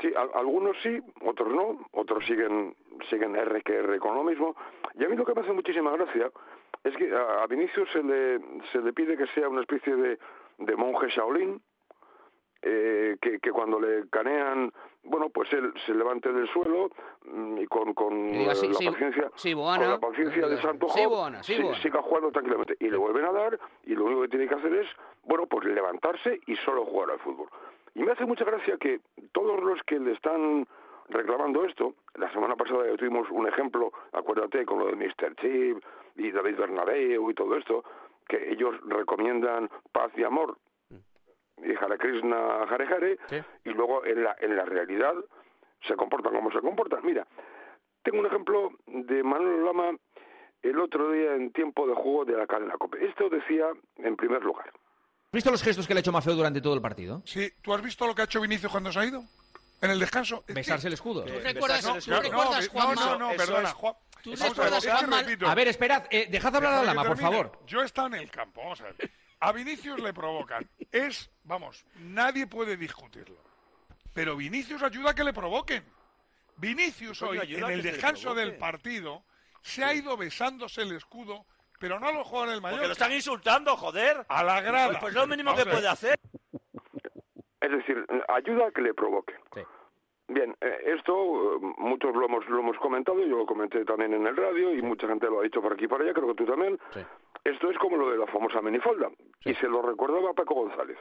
Sí, 0.00 0.12
al- 0.16 0.30
algunos 0.34 0.76
sí, 0.82 0.98
otros 1.22 1.48
no, 1.54 1.86
otros 1.92 2.24
siguen 2.26 2.76
siguen 3.08 3.34
R 3.36 3.62
que 3.62 3.76
R 3.78 3.98
con 3.98 4.14
lo 4.14 4.24
mismo. 4.24 4.56
Y 4.94 5.04
a 5.04 5.08
mí 5.08 5.16
lo 5.16 5.24
que 5.24 5.34
me 5.34 5.40
hace 5.42 5.52
muchísima 5.52 5.90
gracia 5.92 6.30
es 6.84 6.96
que 6.96 7.14
a, 7.14 7.42
a 7.42 7.46
Vinicius 7.46 7.88
se 7.92 8.02
le, 8.02 8.40
se 8.72 8.78
le 8.80 8.92
pide 8.92 9.16
que 9.16 9.26
sea 9.28 9.48
una 9.48 9.60
especie 9.62 9.94
de, 9.94 10.18
de 10.58 10.76
monje 10.76 11.08
Shaolin, 11.08 11.60
eh, 12.62 13.16
que, 13.20 13.38
que 13.38 13.50
cuando 13.52 13.78
le 13.78 14.08
canean, 14.08 14.72
bueno, 15.04 15.28
pues 15.28 15.52
él 15.52 15.72
se 15.84 15.94
levante 15.94 16.32
del 16.32 16.48
suelo 16.48 16.90
mm, 17.24 17.58
y 17.58 17.66
con, 17.66 17.94
con 17.94 18.34
Y 18.34 18.38
diga, 18.38 18.52
eh, 18.52 18.56
sí, 18.56 18.68
la 18.68 18.74
sí, 18.74 18.86
paciencia, 18.86 19.30
sí, 19.36 19.54
con 19.54 19.80
la 19.80 20.00
paciencia 20.00 20.48
de 20.48 20.60
Santo 20.60 20.88
Job, 20.88 21.42
siga 21.42 22.02
jugando 22.02 22.32
tranquilamente. 22.32 22.76
Y 22.80 22.90
le 22.90 22.96
vuelven 22.96 23.24
a 23.24 23.32
dar 23.32 23.58
y 23.84 23.94
lo 23.94 24.06
único 24.06 24.22
que 24.22 24.28
tiene 24.28 24.48
que 24.48 24.54
hacer 24.54 24.74
es, 24.74 24.88
bueno, 25.24 25.46
pues 25.46 25.64
levantarse 25.66 26.40
y 26.46 26.56
solo 26.56 26.84
jugar 26.86 27.10
al 27.10 27.18
fútbol. 27.20 27.48
Y 27.94 28.02
me 28.02 28.12
hace 28.12 28.26
mucha 28.26 28.44
gracia 28.44 28.76
que 28.78 29.00
todos 29.32 29.62
los 29.62 29.82
que 29.84 29.98
le 29.98 30.12
están 30.12 30.66
reclamando 31.08 31.64
esto, 31.64 31.94
la 32.14 32.30
semana 32.32 32.56
pasada 32.56 32.86
ya 32.86 32.96
tuvimos 32.96 33.30
un 33.30 33.46
ejemplo, 33.46 33.92
acuérdate, 34.12 34.66
con 34.66 34.80
lo 34.80 34.86
de 34.86 34.96
Mr. 34.96 35.36
Chip 35.36 35.84
y 36.16 36.30
David 36.30 36.56
Bernabeu 36.56 37.30
y 37.30 37.34
todo 37.34 37.56
esto, 37.56 37.84
que 38.28 38.50
ellos 38.52 38.74
recomiendan 38.86 39.70
paz 39.92 40.10
y 40.16 40.24
amor 40.24 40.58
y 41.58 41.72
Hare 41.74 41.96
Krishna, 41.98 42.64
Hare 42.64 42.86
Hare, 42.86 43.18
y 43.64 43.70
luego 43.70 44.04
en 44.04 44.22
la, 44.24 44.36
en 44.40 44.56
la 44.56 44.64
realidad 44.66 45.14
se 45.88 45.94
comportan 45.94 46.34
como 46.34 46.50
se 46.52 46.60
comportan. 46.60 47.00
Mira, 47.04 47.26
tengo 48.02 48.18
un 48.20 48.26
ejemplo 48.26 48.70
de 48.86 49.22
Manuel 49.22 49.64
Lama 49.64 49.96
el 50.62 50.78
otro 50.78 51.12
día 51.12 51.34
en 51.34 51.52
tiempo 51.52 51.86
de 51.86 51.94
juego 51.94 52.24
de 52.26 52.36
la 52.36 52.46
cadena 52.46 52.76
COPE. 52.76 53.06
Esto 53.06 53.28
decía 53.30 53.66
en 53.96 54.16
primer 54.16 54.42
lugar. 54.42 54.66
¿Has 54.68 55.32
visto 55.32 55.50
los 55.50 55.62
gestos 55.62 55.86
que 55.86 55.94
le 55.94 55.98
ha 55.98 56.02
hecho 56.02 56.12
Mafeo 56.12 56.34
durante 56.34 56.60
todo 56.60 56.74
el 56.74 56.82
partido? 56.82 57.22
Sí, 57.24 57.48
¿tú 57.62 57.72
has 57.72 57.82
visto 57.82 58.06
lo 58.06 58.14
que 58.14 58.22
ha 58.22 58.24
hecho 58.26 58.40
Vinicius 58.40 58.70
cuando 58.70 58.92
se 58.92 58.98
ha 59.00 59.04
ido? 59.06 59.22
En 59.80 59.90
el 59.90 59.98
descanso. 59.98 60.44
Besarse 60.48 60.88
el 60.88 60.94
escudo. 60.94 61.24
¿Tú 61.24 61.32
recuerdas- 61.42 61.84
no, 61.84 62.00
tú 62.00 62.10
no, 62.10 62.20
recuerdas, 62.20 62.72
no, 62.74 62.80
Juanma? 62.80 63.18
no, 63.18 63.28
perdona. 63.36 63.68
Juan. 63.70 63.94
¿Tú 64.26 64.34
Vamos 64.40 64.58
a 64.58 64.64
ver, 65.22 65.38
que. 65.38 65.46
A 65.46 65.70
esperad, 65.70 66.04
eh, 66.10 66.26
dejad 66.28 66.56
hablar 66.56 66.72
a 66.72 66.80
Déjame 66.80 66.94
Lama, 66.96 67.08
por 67.08 67.18
favor. 67.18 67.52
Yo 67.64 67.80
he 67.80 67.84
estado 67.84 68.08
en 68.08 68.14
el 68.14 68.28
campo, 68.28 68.60
vamos 68.60 68.80
a 68.80 68.84
ver. 68.86 69.10
A 69.38 69.52
Vinicius 69.52 70.00
le 70.00 70.12
provocan. 70.12 70.68
Es, 70.90 71.30
vamos, 71.44 71.86
nadie 72.00 72.48
puede 72.48 72.76
discutirlo. 72.76 73.36
Pero 74.12 74.34
Vinicius 74.34 74.82
ayuda 74.82 75.12
a 75.12 75.14
que 75.14 75.22
le 75.22 75.32
provoquen. 75.32 75.84
Vinicius 76.56 77.22
hoy, 77.22 77.38
en 77.54 77.62
a 77.62 77.72
el 77.72 77.82
descanso 77.82 78.34
del 78.34 78.56
partido, 78.56 79.22
se 79.62 79.84
ha 79.84 79.94
ido 79.94 80.16
besándose 80.16 80.82
el 80.82 80.96
escudo, 80.96 81.46
pero 81.78 82.00
no 82.00 82.10
lo 82.10 82.24
juega 82.24 82.46
en 82.46 82.52
el 82.54 82.60
Mallorca. 82.60 82.80
Porque 82.80 82.88
lo 82.88 82.92
están 82.94 83.12
insultando, 83.12 83.76
joder. 83.76 84.26
A 84.28 84.42
la 84.42 84.60
grada. 84.60 84.88
Pues, 84.88 84.98
pues 84.98 85.14
lo 85.14 85.26
mínimo 85.28 85.54
que 85.54 85.62
a 85.62 85.66
puede 85.66 85.86
hacer. 85.86 86.18
Es 87.60 87.70
decir, 87.70 88.04
ayuda 88.28 88.66
a 88.66 88.70
que 88.72 88.80
le 88.80 88.92
provoque. 88.92 89.34
Bien, 90.28 90.56
eh, 90.60 90.94
esto 90.98 91.12
eh, 91.12 91.74
muchos 91.78 92.14
lo 92.14 92.24
hemos, 92.24 92.48
lo 92.48 92.60
hemos 92.60 92.76
comentado, 92.78 93.20
yo 93.20 93.36
lo 93.36 93.46
comenté 93.46 93.84
también 93.84 94.12
en 94.14 94.26
el 94.26 94.36
radio 94.36 94.74
y 94.74 94.82
mucha 94.82 95.06
gente 95.06 95.26
lo 95.26 95.40
ha 95.40 95.42
dicho 95.44 95.62
por 95.62 95.72
aquí 95.72 95.84
y 95.84 95.88
por 95.88 96.02
allá, 96.02 96.12
creo 96.12 96.28
que 96.28 96.34
tú 96.34 96.44
también. 96.44 96.78
Esto 97.44 97.70
es 97.70 97.78
como 97.78 97.96
lo 97.96 98.10
de 98.10 98.18
la 98.18 98.26
famosa 98.26 98.60
minifalda 98.60 99.08
y 99.44 99.54
se 99.54 99.68
lo 99.68 99.82
recordaba 99.82 100.32
Paco 100.32 100.54
González. 100.54 100.98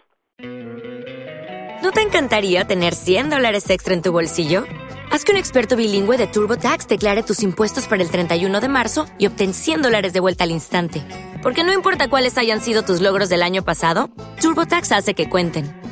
¿No 1.84 1.92
te 1.92 2.02
encantaría 2.02 2.66
tener 2.66 2.94
100 2.94 3.30
dólares 3.30 3.70
extra 3.70 3.94
en 3.94 4.02
tu 4.02 4.12
bolsillo? 4.12 4.64
Haz 5.12 5.24
que 5.24 5.32
un 5.32 5.38
experto 5.38 5.76
bilingüe 5.76 6.18
de 6.18 6.28
TurboTax 6.28 6.88
declare 6.88 7.24
tus 7.24 7.42
impuestos 7.44 7.88
para 7.88 8.04
el 8.04 8.12
31 8.12 8.60
de 8.60 8.68
marzo 8.68 9.06
y 9.18 9.28
obtén 9.28 9.54
100 9.54 9.82
dólares 9.82 10.14
de 10.14 10.20
vuelta 10.20 10.44
al 10.44 10.52
instante. 10.52 11.04
Porque 11.42 11.64
no 11.64 11.74
importa 11.74 12.10
cuáles 12.10 12.38
hayan 12.38 12.60
sido 12.60 12.84
tus 12.84 13.02
logros 13.02 13.30
del 13.30 13.44
año 13.44 13.64
pasado, 13.64 14.10
TurboTax 14.42 14.92
hace 14.92 15.14
que 15.14 15.30
cuenten. 15.30 15.85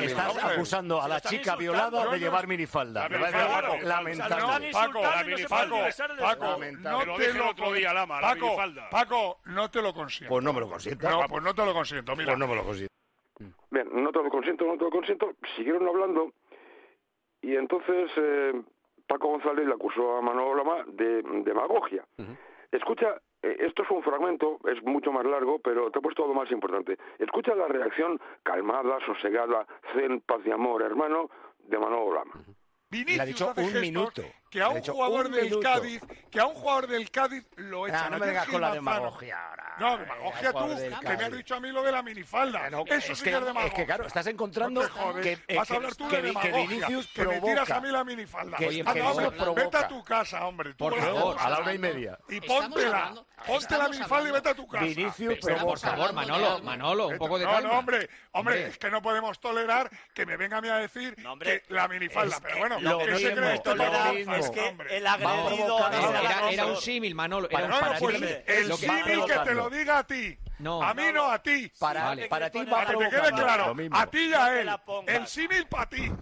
Estás 0.00 0.44
acusando 0.44 1.00
a 1.00 1.08
la 1.08 1.20
chica 1.20 1.56
violada 1.56 2.06
de 2.06 2.18
llevar 2.18 2.46
minifalda. 2.46 3.08
Paco, 3.08 3.76
lamentable. 3.82 4.70
Paco, 4.72 5.02
Paco, 5.48 5.76
Paco, 6.18 6.44
Lamentable. 6.44 7.06
no 7.06 7.16
Te 7.16 7.32
lo 7.34 7.50
otro 7.50 7.72
día, 7.72 7.92
Lama, 7.92 8.20
la 8.20 8.28
Paco, 8.28 8.46
minifalda. 8.46 8.90
Paco, 8.90 9.38
no 9.46 9.70
te 9.70 9.82
lo 9.82 9.94
consiento. 9.94 10.32
Pues 10.34 10.44
no 10.44 10.52
me 10.52 10.60
lo 10.60 10.68
consiento. 10.68 11.08
No, 11.08 11.26
pues 11.28 11.42
no 11.42 11.54
te 11.54 11.64
lo 11.64 11.72
consiento, 11.72 12.16
mira. 12.16 12.32
Pues 12.32 12.38
no 12.38 12.48
me 12.48 12.56
lo 12.56 12.64
consiento. 12.64 12.94
Bien, 13.70 13.88
no 13.92 14.12
te 14.12 14.22
lo 14.22 14.30
consiento, 14.30 14.64
no 14.64 14.76
te 14.76 14.84
lo 14.84 14.90
consiento. 14.90 15.32
Siguieron 15.56 15.86
hablando 15.88 16.32
y 17.42 17.56
entonces 17.56 18.10
eh, 18.16 18.62
Paco 19.06 19.28
González 19.28 19.66
le 19.66 19.74
acusó 19.74 20.16
a 20.16 20.22
Manuel 20.22 20.56
Lama 20.56 20.84
de 20.86 21.22
demagogia. 21.44 22.04
Escucha, 22.70 23.08
eh, 23.08 23.20
esto 23.44 23.82
es 23.82 23.90
un 23.90 24.02
fragmento, 24.02 24.58
es 24.70 24.82
mucho 24.82 25.12
más 25.12 25.24
largo, 25.24 25.58
pero 25.58 25.90
te 25.90 25.98
he 25.98 26.02
puesto 26.02 26.26
lo 26.26 26.34
más 26.34 26.50
importante. 26.50 26.98
Escucha 27.18 27.54
la 27.54 27.68
reacción 27.68 28.20
calmada, 28.42 28.98
sosegada, 29.04 29.66
zen, 29.94 30.20
paz 30.20 30.40
y 30.44 30.50
amor, 30.50 30.82
hermano, 30.82 31.30
de 31.58 31.78
Lama. 31.78 32.44
Vinicius 32.90 33.16
Le 33.16 33.22
ha 33.22 33.26
dicho 33.26 33.48
un 33.48 33.54
gestos 33.54 33.80
minuto. 33.80 34.22
Que 34.54 34.62
a 34.62 34.68
un 34.68 34.76
hecho, 34.78 34.92
jugador 34.92 35.26
un 35.26 35.32
del 35.32 35.44
minuto. 35.44 35.60
Cádiz, 35.62 36.00
que 36.30 36.40
a 36.40 36.46
un 36.46 36.54
jugador 36.54 36.86
del 36.86 37.10
Cádiz 37.10 37.44
lo 37.56 37.86
echan. 37.86 38.04
Ah, 38.04 38.10
no 38.10 38.18
me 38.18 38.26
vengas 38.26 38.46
con 38.48 38.60
la 38.60 38.72
demagogia 38.72 39.48
ahora. 39.48 39.74
No, 39.80 39.98
demagogia 39.98 40.52
tú, 40.52 40.76
que 41.00 41.16
me 41.16 41.24
has 41.24 41.32
dicho 41.32 41.54
a 41.56 41.60
mí 41.60 41.68
lo 41.70 41.82
de 41.82 41.90
la 41.90 42.02
minifalda. 42.02 42.70
No, 42.70 42.84
Eso 42.86 43.12
es 43.12 43.18
sí 43.18 43.24
que- 43.24 43.30
que 43.30 43.36
es 43.36 43.44
demagogia. 43.44 43.66
es 43.68 43.74
que, 43.74 43.86
claro, 43.86 44.06
estás 44.06 44.26
encontrando 44.28 44.82
No 44.82 44.88
jodes. 44.88 45.22
que- 45.38 45.52
eh, 45.52 45.56
Vas 45.56 45.68
a 45.70 45.74
hablar 45.74 45.94
tú 45.96 46.08
que 46.08 46.16
de 46.16 46.22
que 46.22 46.28
demagogia, 46.28 46.66
Vinicius 46.68 47.06
que 47.08 47.24
me 47.24 47.40
tiras 47.40 47.54
provoca. 47.66 47.76
a 47.76 47.80
mí 47.80 47.88
la 47.90 48.04
minifalda. 48.04 48.56
Que- 48.56 48.82
hombre, 48.84 49.30
provoca. 49.32 49.62
vete 49.64 49.76
a 49.76 49.88
tu 49.88 50.04
casa, 50.04 50.46
hombre. 50.46 50.70
tú 50.70 50.76
Por 50.76 50.94
favor, 50.96 51.14
provoca. 51.14 51.44
a 51.44 51.50
la 51.50 51.58
una 51.58 51.74
y 51.74 51.78
media. 51.78 52.18
Y 52.28 52.40
póntela. 52.40 53.14
Ponte 53.46 53.76
la 53.76 53.88
minifalda 53.88 54.28
y 54.28 54.32
vete 54.32 54.48
a 54.50 54.54
tu 54.54 54.66
casa. 54.68 54.84
Vinicius 54.84 55.38
Pero, 55.42 55.58
por 55.58 55.78
provoca. 55.80 55.90
favor, 55.90 56.12
Manolo, 56.14 56.62
Manolo, 56.62 57.06
un 57.08 57.18
poco 57.18 57.38
de 57.38 57.44
no, 57.44 57.50
calma. 57.50 57.68
No, 57.72 57.78
hombre, 57.78 57.96
hombre, 58.32 58.54
Hombre. 58.54 58.66
es 58.68 58.78
que 58.78 58.90
no 58.90 59.02
podemos 59.02 59.38
tolerar 59.40 59.90
que 60.14 60.24
me 60.24 60.36
venga 60.36 60.58
a 60.58 60.60
mí 60.60 60.68
a 60.68 60.76
decir 60.76 61.16
que 61.40 61.62
la 61.68 61.88
minifalda. 61.88 62.38
pero 62.40 62.58
bueno, 62.58 62.80
lo 62.80 62.98
¿qué 63.00 63.16
se 63.18 63.34
cree 63.34 63.60
mismo. 64.14 64.34
Es 64.44 64.50
que 64.50 64.60
Hombre. 64.60 64.96
el 64.96 65.06
agredido 65.06 65.78
Era, 65.78 65.90
se 65.92 66.08
era- 66.24 66.50
era 66.50 66.66
un 66.66 66.76
símil, 66.76 67.14
Manolo. 67.14 67.48
Era 67.50 67.64
un 67.64 67.98
pues 67.98 68.14
el 68.46 68.68
lo 68.68 68.78
que 68.78 68.86
va 68.86 68.98
símil 69.04 69.24
que 69.24 69.38
te 69.38 69.54
lo 69.54 69.70
diga 69.70 69.98
a 69.98 70.06
ti. 70.06 70.38
No. 70.58 70.82
A 70.82 70.94
mí 70.94 71.02
no, 71.12 71.30
a 71.30 71.42
ti. 71.42 71.70
Para, 71.78 72.04
Vale. 72.04 72.28
para 72.28 72.48
ti 72.50 72.64
va 72.64 72.70
Para 72.84 72.90
que 72.98 73.04
te 73.04 73.10
quede 73.10 73.32
claro, 73.32 73.74
a 73.92 74.06
ti 74.06 74.18
y 74.18 74.28
No 74.28 74.40
a 74.40 74.50
te 74.50 74.60
él. 74.60 74.70
El 75.06 75.26
símil 75.26 75.66
para 75.66 75.88
ti. 75.88 76.12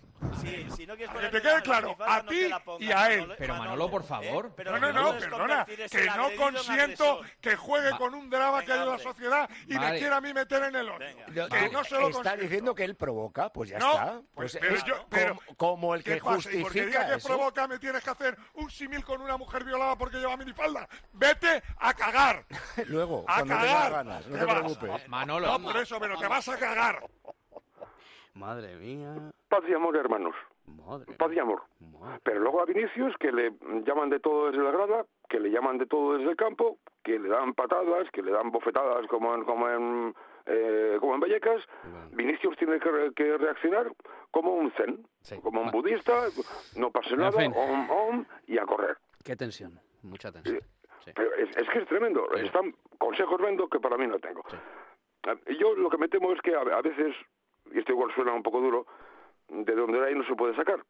Sí, 0.41 0.67
si 0.77 0.87
no 0.87 0.97
quieres 0.97 1.15
Que 1.15 1.29
te 1.29 1.43
quede 1.43 1.55
la 1.55 1.61
claro, 1.63 1.97
a 2.01 2.23
no 2.23 2.29
ti 2.31 2.51
pongas, 2.65 2.81
y 2.81 2.93
a 2.93 3.13
él. 3.13 3.21
Manolo, 3.21 3.35
Pero 3.39 3.55
Manolo, 3.57 3.91
por 3.91 4.05
favor. 4.05 4.47
¿eh? 4.47 4.53
Pero 4.57 4.71
No, 4.73 4.79
lo 4.79 4.93
no, 4.93 5.13
no, 5.13 5.19
perdona, 5.19 5.65
que 5.67 6.07
no 6.17 6.31
consiento 6.37 7.21
que 7.41 7.57
juegue 7.57 7.91
Va. 7.91 7.99
con 7.99 8.15
un 8.15 8.31
drama 8.31 8.63
que 8.65 8.73
hay 8.73 8.79
en 8.81 8.87
la 8.87 8.93
Venga, 8.97 9.03
sociedad 9.03 9.51
y 9.67 9.75
me 9.75 9.79
Vale. 9.79 9.99
quiera 9.99 10.17
a 10.17 10.21
mí 10.21 10.33
meter 10.33 10.63
en 10.65 10.77
el 10.77 10.89
hoyo. 10.89 11.07
Lo- 11.29 11.49
Que 11.49 11.69
no 11.71 11.85
se 11.85 11.95
lo 11.95 12.09
estás 12.09 12.15
consiento. 12.17 12.43
diciendo 12.43 12.75
que 12.75 12.85
él 12.85 12.95
provoca, 12.97 13.51
pues 13.53 13.71
ya 13.71 13.79
No, 13.79 13.91
está. 13.93 14.13
pues, 14.35 14.53
Pues 14.53 14.59
pero 14.61 14.75
es 14.77 14.85
yo- 14.85 15.07
pero- 15.09 15.37
como, 15.57 15.57
como 15.57 15.95
el 15.95 16.03
¿Qué 16.05 16.15
que 16.15 16.21
pasa? 16.21 16.51
Y 16.53 16.63
porque 16.63 16.81
diga 16.85 17.01
justifica 17.01 17.07
que 17.09 17.15
eso. 17.17 17.29
provoca 17.29 17.69
me 17.69 17.79
tienes 17.79 18.03
que 18.05 18.11
hacer 18.11 18.37
un 18.55 18.71
símil 18.71 19.05
con 19.05 19.21
una 19.21 19.37
mujer 19.37 19.65
violada 19.65 19.97
porque 19.97 20.19
lleva 20.19 20.37
minifalda. 20.37 20.89
Vete 21.13 21.63
a 21.79 21.95
cagar. 21.95 22.45
Luego, 22.87 23.25
A 23.29 23.37
cuando 23.37 23.55
cagar. 23.57 23.93
ganas, 23.93 24.27
no 24.27 24.39
¿Qué 24.39 24.45
te 24.45 24.51
preocupes. 24.53 25.09
Manolo. 25.09 25.47
No 25.47 25.63
por 25.63 25.77
eso, 25.77 25.99
pero 26.01 26.19
te 26.19 26.27
vas 26.27 26.49
a 26.49 26.57
cagar. 26.59 27.03
Madre 28.35 28.77
mía. 28.77 29.15
Paz 29.49 29.63
y 29.69 29.75
amor, 29.75 29.97
hermanos. 29.97 30.35
Madre. 30.67 31.13
Paz 31.19 31.33
y 31.35 31.39
amor. 31.39 31.63
Pero 32.23 32.41
luego 32.41 32.61
a 32.63 32.65
Vinicius, 32.65 33.15
que 33.19 33.31
le 33.33 33.53
llaman 33.85 34.09
de 34.11 34.21
todo 34.21 34.51
desde 34.51 34.63
la 34.63 34.71
grada, 34.71 35.05
que 35.29 35.39
le 35.41 35.51
llaman 35.51 35.77
de 35.79 35.87
todo 35.87 36.17
desde 36.17 36.31
el 36.31 36.37
campo, 36.37 36.79
que 37.03 37.19
le 37.19 37.29
dan 37.29 37.53
patadas, 37.55 38.09
que 38.13 38.23
le 38.23 38.31
dan 38.33 38.51
bofetadas 38.51 39.07
como 39.09 39.35
en, 39.35 39.45
como 39.45 39.69
en, 39.69 40.15
eh, 40.47 40.97
como 41.01 41.15
en 41.15 41.21
Vallecas, 41.21 41.63
Vinicius 42.13 42.57
tiene 42.57 42.79
que, 42.79 42.91
re- 42.91 43.13
que 43.15 43.37
reaccionar 43.37 43.93
como 44.31 44.53
un 44.55 44.71
zen, 44.73 45.05
como 45.43 45.61
un 45.63 45.71
budista, 45.71 46.13
no 46.77 46.91
pase 46.91 47.17
nada, 47.17 47.33
fin. 47.39 47.53
om, 47.55 47.91
om, 47.91 48.25
y 48.47 48.57
a 48.59 48.65
correr. 48.65 48.97
Qué 49.25 49.37
tensión. 49.37 49.79
Mucha 50.03 50.33
tensión. 50.33 50.61
Sí. 51.05 51.11
Pero 51.15 51.35
es, 51.35 51.55
es 51.57 51.69
que 51.69 51.81
es 51.81 51.87
tremendo. 51.89 52.31
Están 52.35 52.75
consejos 52.99 53.41
vendo 53.41 53.69
que 53.69 53.79
para 53.81 53.97
mí 53.99 54.07
no 54.07 54.19
tengo. 54.21 54.43
Yo 55.59 55.75
lo 55.75 55.91
que 55.91 55.99
me 55.99 56.09
temo 56.09 56.33
es 56.33 56.41
que 56.41 56.55
a, 56.55 56.61
a 56.61 56.81
veces, 56.83 57.15
y 57.71 57.79
esto 57.79 57.93
igual 57.93 58.13
suena 58.15 58.33
un 58.33 58.43
poco 58.43 58.61
duro, 58.61 58.87
de 59.49 59.75
donde 59.75 60.05
hay 60.05 60.15
no 60.15 60.25
se 60.25 60.35
puede 60.35 60.55
sacar. 60.57 60.85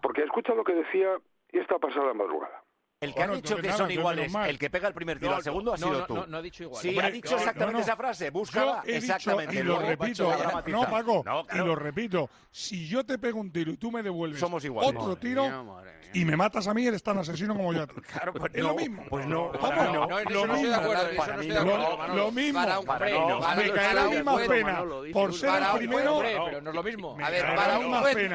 Porque 0.00 0.22
escucha 0.22 0.54
lo 0.54 0.64
que 0.64 0.74
decía 0.74 1.16
esta 1.52 1.78
pasada 1.78 2.14
madrugada. 2.14 2.62
El 2.98 3.12
que 3.14 3.22
ha 3.22 3.26
dicho 3.28 3.56
que 3.56 3.60
que 3.62 3.68
nada, 3.68 3.76
son 3.78 3.90
iguales, 3.90 4.32
el 4.46 4.58
que 4.58 4.70
pega 4.70 4.88
el 4.88 4.94
primer 4.94 5.18
tiro 5.18 5.32
No, 5.32 5.36
al 5.36 5.42
segundo 5.42 5.74
ha 5.74 5.76
no, 5.76 5.86
sido 5.86 5.98
no, 6.00 6.06
tú. 6.06 6.14
no, 6.14 6.26
no 6.28 6.36
ha 6.38 6.42
dicho 6.42 6.62
igual. 6.62 6.80
Sí, 6.80 6.88
Hombre, 6.88 7.06
ha 7.06 7.10
dicho 7.10 7.36
exactamente 7.36 7.72
no, 7.72 7.78
no. 7.78 7.84
esa 7.84 7.94
frase. 7.96 8.24
Yo 8.26 8.32
Búscala. 8.32 8.82
he 8.86 8.92
dicho, 8.92 8.96
exactamente. 8.98 9.54
y 9.54 9.58
lo 9.58 9.64
luego, 9.64 9.80
repito, 9.86 10.32
no. 10.68 10.90
Paco, 10.90 11.22
No, 11.26 11.46
y 11.52 11.58
lo 11.58 11.76
repito, 11.76 12.30
si 12.50 12.88
yo 12.88 13.04
te 13.04 13.18
pego 13.18 13.38
un 13.38 13.52
tiro 13.52 13.70
y 13.72 13.76
tú 13.76 13.92
me 13.92 14.02
devuelves 14.02 14.40
Somos 14.40 14.64
iguales. 14.64 14.88
otro 14.92 15.08
Madre 15.08 15.20
tiro 15.20 15.42
mía, 15.42 15.62
madre 15.62 15.90
mía. 15.98 16.10
y 16.14 16.24
me 16.24 16.36
matas 16.38 16.66
a 16.68 16.72
mí, 16.72 16.86
eres 16.86 17.02
tan 17.02 17.18
asesino 17.18 17.54
como 17.54 17.74
yo 17.74 17.82
a 17.82 17.86
ti. 17.86 17.94
Claro, 18.00 18.32
pues 18.32 18.50
es 18.54 18.62
no, 18.62 18.68
lo 18.70 18.74
mismo. 18.76 19.04
Pues 19.10 19.26
no, 19.26 19.52
mí 19.52 19.58
No, 19.60 20.06
no, 20.06 20.46
lo 20.46 20.46
mismo. 20.54 20.68
Lo, 20.70 20.74
acuerdo, 20.74 21.12
lo 21.12 21.96
Manolo. 21.98 22.32
mismo. 22.32 22.58
Para 22.60 22.78
un 22.78 22.86
Para 22.86 22.98
juez, 22.98 23.12
no, 23.12 23.28
no, 23.28 23.56
me 23.56 23.70
caerá 23.72 23.74
para 23.74 23.94
la 24.04 24.08
misma 24.08 24.36
pena 24.48 24.84
por 25.12 25.34
ser 25.34 25.48
para 25.50 25.66
el 25.66 25.72
un 25.72 25.78
primero. 25.80 26.18
pero 26.22 26.60
no 26.62 26.70
es 26.70 26.76
lo 26.76 26.82
mismo. 26.82 27.14
Me 27.14 27.24
A 27.26 27.30
ver, 27.30 27.42
caerá 27.42 27.56
para 27.62 27.78
un 27.78 27.94
juez-. 28.00 28.30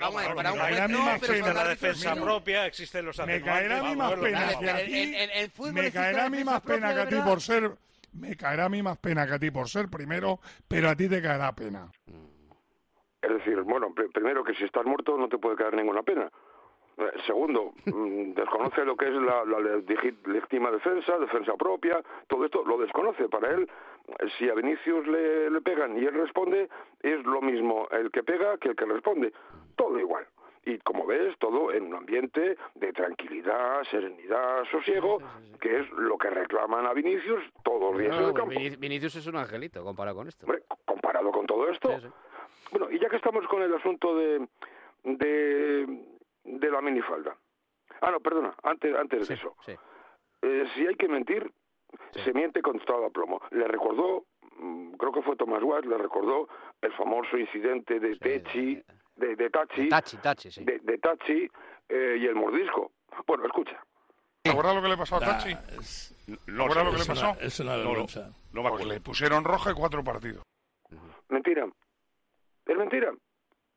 Vamos 0.00 0.22
para 0.34 0.52
un 0.52 0.58
juez 0.58 1.54
La 1.54 1.64
defensa 1.64 2.14
propia 2.14 2.66
existen 2.66 3.04
los 3.04 3.18
Me 3.26 3.42
caerá 3.42 3.82
mí 3.92 3.98
más 3.98 4.12
pena 4.14 4.58
que 4.58 4.70
a 4.70 4.80
En- 4.80 4.86
ti. 4.86 4.98
en- 5.02 5.14
en 5.14 5.30
el 5.30 5.50
fútbol 5.50 5.72
Me 5.74 5.90
caerá 5.92 6.24
a 6.26 6.30
mí 6.30 6.44
más 6.44 6.60
pena 6.62 6.94
que 6.94 7.00
a 7.00 7.08
ti 7.08 7.16
por 7.24 7.40
ser. 7.40 7.70
Me 8.14 8.36
caerá 8.36 8.64
a 8.66 8.68
mí 8.68 8.82
más 8.82 8.98
pena 8.98 9.26
que 9.26 9.34
a 9.34 9.38
ti 9.38 9.50
por 9.50 9.68
ser 9.68 9.88
primero, 9.88 10.38
pero 10.68 10.88
a 10.90 10.94
ti 10.96 11.08
te 11.08 11.22
caerá 11.22 11.52
pena. 11.52 11.90
Es 13.22 13.30
decir, 13.30 13.60
bueno, 13.62 13.88
pr- 13.94 14.12
primero 14.12 14.42
que 14.44 14.54
si 14.54 14.64
estás 14.64 14.84
muerto 14.84 15.16
no 15.16 15.28
te 15.28 15.38
puede 15.38 15.56
caer 15.56 15.74
ninguna 15.74 16.02
pena. 16.02 16.28
Eh, 16.98 17.04
Segundo, 17.26 17.72
mm, 17.86 18.34
desconoce 18.34 18.84
lo 18.84 18.96
que 18.96 19.06
es 19.06 19.14
la, 19.14 19.44
la 19.46 19.60
legítima 20.26 20.70
defensa, 20.70 21.16
defensa 21.18 21.54
propia, 21.54 22.02
todo 22.28 22.44
esto 22.44 22.64
lo 22.64 22.76
desconoce. 22.78 23.28
Para 23.28 23.50
él, 23.50 23.68
eh, 24.18 24.26
si 24.38 24.48
a 24.50 24.54
Vinicius 24.54 25.06
le, 25.06 25.48
le 25.50 25.60
pegan 25.62 25.96
y 25.96 26.04
él 26.04 26.14
responde, 26.14 26.68
es 27.00 27.24
lo 27.24 27.40
mismo 27.40 27.88
el 27.92 28.10
que 28.10 28.22
pega 28.22 28.58
que 28.58 28.68
el 28.70 28.76
que 28.76 28.84
responde. 28.84 29.32
Todo 29.76 29.98
igual. 29.98 30.26
Y 30.64 30.78
como 30.78 31.04
ves, 31.06 31.36
todo 31.38 31.72
en 31.72 31.86
un 31.86 31.94
ambiente 31.96 32.56
de 32.76 32.92
tranquilidad, 32.92 33.82
serenidad, 33.90 34.64
sosiego, 34.70 35.18
que 35.60 35.80
es 35.80 35.90
lo 35.90 36.16
que 36.16 36.30
reclaman 36.30 36.86
a 36.86 36.92
Vinicius 36.92 37.42
todos 37.64 37.92
los 37.92 37.98
días 38.00 38.14
en 38.14 38.22
No, 38.22 38.28
el 38.28 38.32
pues 38.32 38.42
campo. 38.44 38.54
Vinic- 38.60 38.78
Vinicius 38.78 39.16
es 39.16 39.26
un 39.26 39.36
angelito 39.36 39.82
comparado 39.82 40.16
con 40.18 40.28
esto. 40.28 40.46
Comparado 40.84 41.32
con 41.32 41.46
todo 41.46 41.68
esto. 41.68 41.88
Bueno, 42.70 42.90
y 42.90 42.98
ya 43.00 43.08
que 43.08 43.16
estamos 43.16 43.46
con 43.48 43.60
el 43.62 43.74
asunto 43.74 44.16
de, 44.16 44.46
de, 45.02 46.04
de 46.44 46.70
la 46.70 46.80
minifalda. 46.80 47.36
Ah, 48.00 48.10
no, 48.10 48.20
perdona, 48.20 48.54
antes, 48.62 48.94
antes 48.96 49.28
de 49.28 49.34
eso. 49.34 49.56
Eh, 50.42 50.64
si 50.74 50.86
hay 50.86 50.94
que 50.96 51.08
mentir, 51.08 51.50
se 52.12 52.32
miente 52.32 52.62
con 52.62 52.78
todo 52.80 53.10
plomo. 53.10 53.40
Le 53.50 53.66
recordó, 53.68 54.24
mm, 54.58 54.92
creo 54.92 55.12
que 55.12 55.22
fue 55.22 55.36
Tomás 55.36 55.62
Watts, 55.62 55.86
le 55.86 55.98
recordó 55.98 56.48
el 56.80 56.92
famoso 56.94 57.36
incidente 57.36 58.00
de 58.00 58.16
Techi, 58.16 58.82
de, 59.22 59.36
de 59.36 59.50
Tachi, 59.50 59.88
Tachi, 59.88 60.16
Tachi, 60.18 60.50
sí. 60.50 60.64
de, 60.64 60.78
de 60.80 60.98
Tachi 60.98 61.48
eh, 61.88 62.16
y 62.20 62.26
el 62.26 62.34
mordisco. 62.34 62.92
Bueno, 63.26 63.46
escucha. 63.46 63.82
¿Te 64.42 64.50
acuerdas 64.50 64.74
lo 64.74 64.82
que 64.82 64.88
le 64.88 64.96
pasó 64.96 65.16
a 65.16 65.20
Tachi? 65.20 65.54
¿Te 65.54 66.52
No, 66.52 66.66
lo 66.66 66.74
que 66.74 66.96
es 66.96 67.08
le 67.08 67.14
pasó? 67.14 67.36
es 67.40 67.60
una 67.60 67.76
vergüenza. 67.76 68.30
Pues 68.52 68.86
le 68.86 69.00
pusieron 69.00 69.44
roja 69.44 69.70
y 69.70 69.74
cuatro 69.74 70.02
partidos. 70.02 70.42
Mentira. 71.28 71.66
Es 72.66 72.76
mentira. 72.76 73.12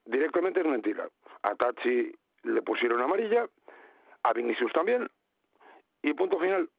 Directamente 0.05 0.61
es 0.61 0.65
mentira. 0.65 1.07
A 1.43 1.55
Tachi 1.55 2.11
le 2.43 2.61
pusieron 2.61 3.01
amarilla, 3.01 3.47
a 4.23 4.33
Vinicius 4.33 4.71
también, 4.73 5.07
y 6.01 6.13
punto 6.13 6.39
final. 6.39 6.69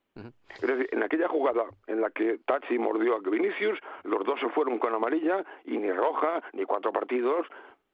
Es 0.49 0.61
decir, 0.63 0.89
en 0.93 1.03
aquella 1.03 1.29
jugada 1.29 1.65
en 1.87 2.01
la 2.01 2.11
que 2.11 2.39
Tachi 2.47 2.79
mordió 2.79 3.17
a 3.17 3.19
Vinicius, 3.21 3.79
los 4.05 4.25
dos 4.25 4.41
se 4.41 4.49
fueron 4.49 4.79
con 4.79 4.95
amarilla 4.95 5.45
y 5.67 5.77
ni 5.77 5.93
roja, 5.93 6.43
ni 6.55 6.65
cuatro 6.65 6.91
partidos, 6.91 7.47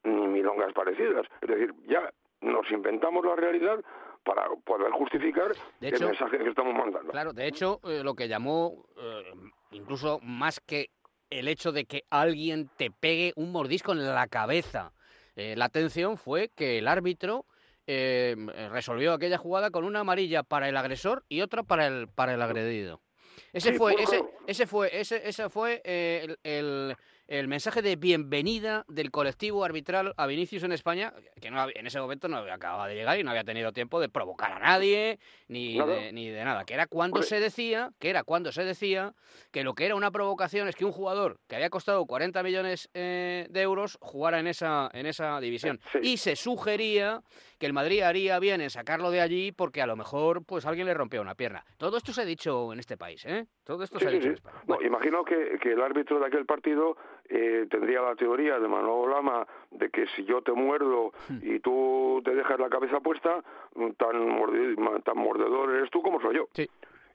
ni 0.04 0.26
milongas 0.28 0.72
parecidas. 0.72 1.26
Es 1.40 1.48
decir, 1.48 1.72
ya 1.86 2.12
nos 2.40 2.70
inventamos 2.70 3.24
la 3.24 3.36
realidad 3.36 3.78
para 4.24 4.48
poder 4.64 4.90
justificar 4.92 5.52
De 5.80 5.88
el 5.88 6.00
mensaje 6.04 6.38
que 6.38 6.48
estamos 6.48 6.74
mandando. 6.74 7.10
Claro, 7.10 7.32
de 7.32 7.46
hecho, 7.46 7.80
eh, 7.84 8.02
lo 8.04 8.14
que 8.14 8.28
llamó, 8.28 8.84
eh, 8.96 9.32
incluso 9.72 10.18
más 10.22 10.60
que 10.60 10.90
el 11.30 11.48
hecho 11.48 11.72
de 11.72 11.84
que 11.86 12.02
alguien 12.10 12.68
te 12.76 12.90
pegue 12.90 13.32
un 13.36 13.52
mordisco 13.52 13.92
en 13.92 14.06
la 14.06 14.26
cabeza, 14.26 14.92
eh, 15.34 15.54
la 15.56 15.64
atención 15.66 16.16
fue 16.18 16.50
que 16.54 16.78
el 16.78 16.86
árbitro 16.88 17.46
eh, 17.86 18.36
resolvió 18.70 19.12
aquella 19.12 19.38
jugada 19.38 19.70
con 19.70 19.84
una 19.84 20.00
amarilla 20.00 20.42
para 20.44 20.68
el 20.68 20.76
agresor 20.76 21.24
y 21.28 21.40
otra 21.40 21.62
para 21.64 21.86
el, 21.88 22.06
para 22.08 22.34
el 22.34 22.42
agredido. 22.42 23.00
Ese 23.52 23.72
Sí, 23.72 23.78
fue, 23.78 23.94
ese, 24.00 24.22
ese 24.46 24.66
fue, 24.66 24.90
ese, 25.00 25.26
ese 25.28 25.48
fue 25.48 25.80
el, 25.84 26.38
el- 26.44 26.96
el 27.32 27.48
mensaje 27.48 27.80
de 27.80 27.96
bienvenida 27.96 28.84
del 28.88 29.10
colectivo 29.10 29.64
arbitral 29.64 30.12
a 30.18 30.26
Vinicius 30.26 30.64
en 30.64 30.72
España, 30.72 31.14
que 31.40 31.50
no 31.50 31.62
había- 31.62 31.80
en 31.80 31.86
ese 31.86 31.98
momento 31.98 32.28
no 32.28 32.36
había 32.36 32.52
acabado 32.52 32.86
de 32.86 32.94
llegar 32.94 33.18
y 33.18 33.24
no 33.24 33.30
había 33.30 33.42
tenido 33.42 33.72
tiempo 33.72 34.00
de 34.00 34.10
provocar 34.10 34.52
a 34.52 34.58
nadie 34.58 35.18
ni, 35.48 35.78
de, 35.86 36.12
ni 36.12 36.28
de 36.28 36.44
nada. 36.44 36.66
Que 36.66 36.74
era 36.74 36.86
cuando 36.86 37.22
se 37.22 37.40
decía, 37.40 37.90
que 37.98 38.10
era 38.10 38.22
cuando 38.22 38.52
se 38.52 38.64
decía 38.64 39.14
que 39.50 39.64
lo 39.64 39.72
que 39.74 39.86
era 39.86 39.94
una 39.94 40.10
provocación 40.10 40.68
es 40.68 40.76
que 40.76 40.84
un 40.84 40.92
jugador 40.92 41.40
que 41.48 41.56
había 41.56 41.70
costado 41.70 42.04
40 42.04 42.42
millones 42.42 42.90
eh, 42.92 43.46
de 43.48 43.62
euros 43.62 43.96
jugara 44.02 44.38
en 44.38 44.46
esa, 44.46 44.90
en 44.92 45.06
esa 45.06 45.40
división. 45.40 45.80
Y 46.02 46.18
se 46.18 46.36
sugería 46.36 47.22
que 47.58 47.64
el 47.64 47.72
Madrid 47.72 48.02
haría 48.02 48.38
bien 48.40 48.60
en 48.60 48.68
sacarlo 48.68 49.10
de 49.10 49.22
allí 49.22 49.52
porque 49.52 49.80
a 49.80 49.86
lo 49.86 49.96
mejor 49.96 50.44
pues 50.44 50.66
alguien 50.66 50.86
le 50.86 50.92
rompía 50.92 51.22
una 51.22 51.34
pierna. 51.34 51.64
Todo 51.78 51.96
esto 51.96 52.12
se 52.12 52.20
ha 52.20 52.24
dicho 52.26 52.74
en 52.74 52.78
este 52.78 52.98
país, 52.98 53.24
¿eh? 53.24 53.46
Todo 53.64 53.84
esto 53.84 53.98
Sí, 53.98 54.04
se 54.04 54.08
ha 54.08 54.10
sí, 54.10 54.16
dicho 54.18 54.28
en 54.30 54.36
sí. 54.36 54.42
España. 54.44 54.64
No, 54.66 54.82
imagino 54.82 55.24
que, 55.24 55.58
que 55.60 55.72
el 55.72 55.80
árbitro 55.82 56.18
de 56.18 56.26
aquel 56.26 56.44
partido 56.46 56.96
eh, 57.28 57.66
tendría 57.70 58.00
la 58.02 58.14
teoría 58.16 58.58
de 58.58 58.66
Manolo 58.68 59.06
Lama 59.08 59.46
de 59.70 59.88
que 59.90 60.06
si 60.16 60.24
yo 60.24 60.42
te 60.42 60.52
muerdo 60.52 61.12
Hmm. 61.28 61.38
y 61.42 61.60
tú 61.60 62.20
te 62.24 62.34
dejas 62.34 62.58
la 62.58 62.68
cabeza 62.68 63.00
puesta, 63.00 63.42
mm, 63.76 63.90
tan, 63.92 64.16
mordi- 64.36 64.76
ma- 64.78 64.98
tan 65.00 65.16
mordedor 65.18 65.70
eres 65.76 65.90
tú 65.90 66.02
como 66.02 66.20
soy 66.20 66.36
yo. 66.36 66.48
Sí. 66.54 66.68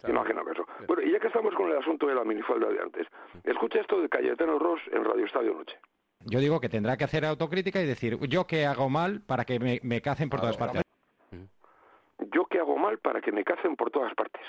Imagino 0.07 0.45
que 0.45 0.52
eso. 0.52 0.65
Bueno, 0.88 1.02
y 1.03 1.11
ya 1.11 1.19
que 1.19 1.28
estamos 1.28 1.53
con 1.56 1.69
el 1.72 1.78
asunto 1.78 2.07
de 2.07 2.15
la 2.15 2.24
minifalda 2.24 2.69
de 2.69 2.80
antes, 2.80 3.07
escucha 3.44 3.80
esto 3.82 3.99
de 3.99 4.07
Cayetano 4.07 4.57
Ross 4.60 4.80
en 4.91 5.03
Radio 5.03 5.26
Estadio 5.26 5.53
Noche. 5.56 5.78
Yo 6.26 6.40
digo 6.40 6.61
que 6.61 6.69
tendrá 6.69 6.95
que 6.98 7.03
hacer 7.03 7.26
autocrítica 7.26 7.82
y 7.82 7.86
decir, 7.88 8.18
yo 8.30 8.45
qué 8.45 8.65
hago 8.65 8.90
mal 8.90 9.22
para 9.22 9.44
que 9.44 9.60
me, 9.60 9.80
me 9.84 10.02
cacen 10.02 10.30
por 10.30 10.40
todas 10.40 10.56
partes. 10.56 10.84
yo 12.32 12.45
qué 12.45 12.60
hago 12.60 12.78
mal 12.78 12.99
para 12.99 13.22
que 13.22 13.32
me 13.32 13.44
cacen 13.44 13.76
por 13.76 13.90
todas 13.91 14.14
partes. 14.15 14.41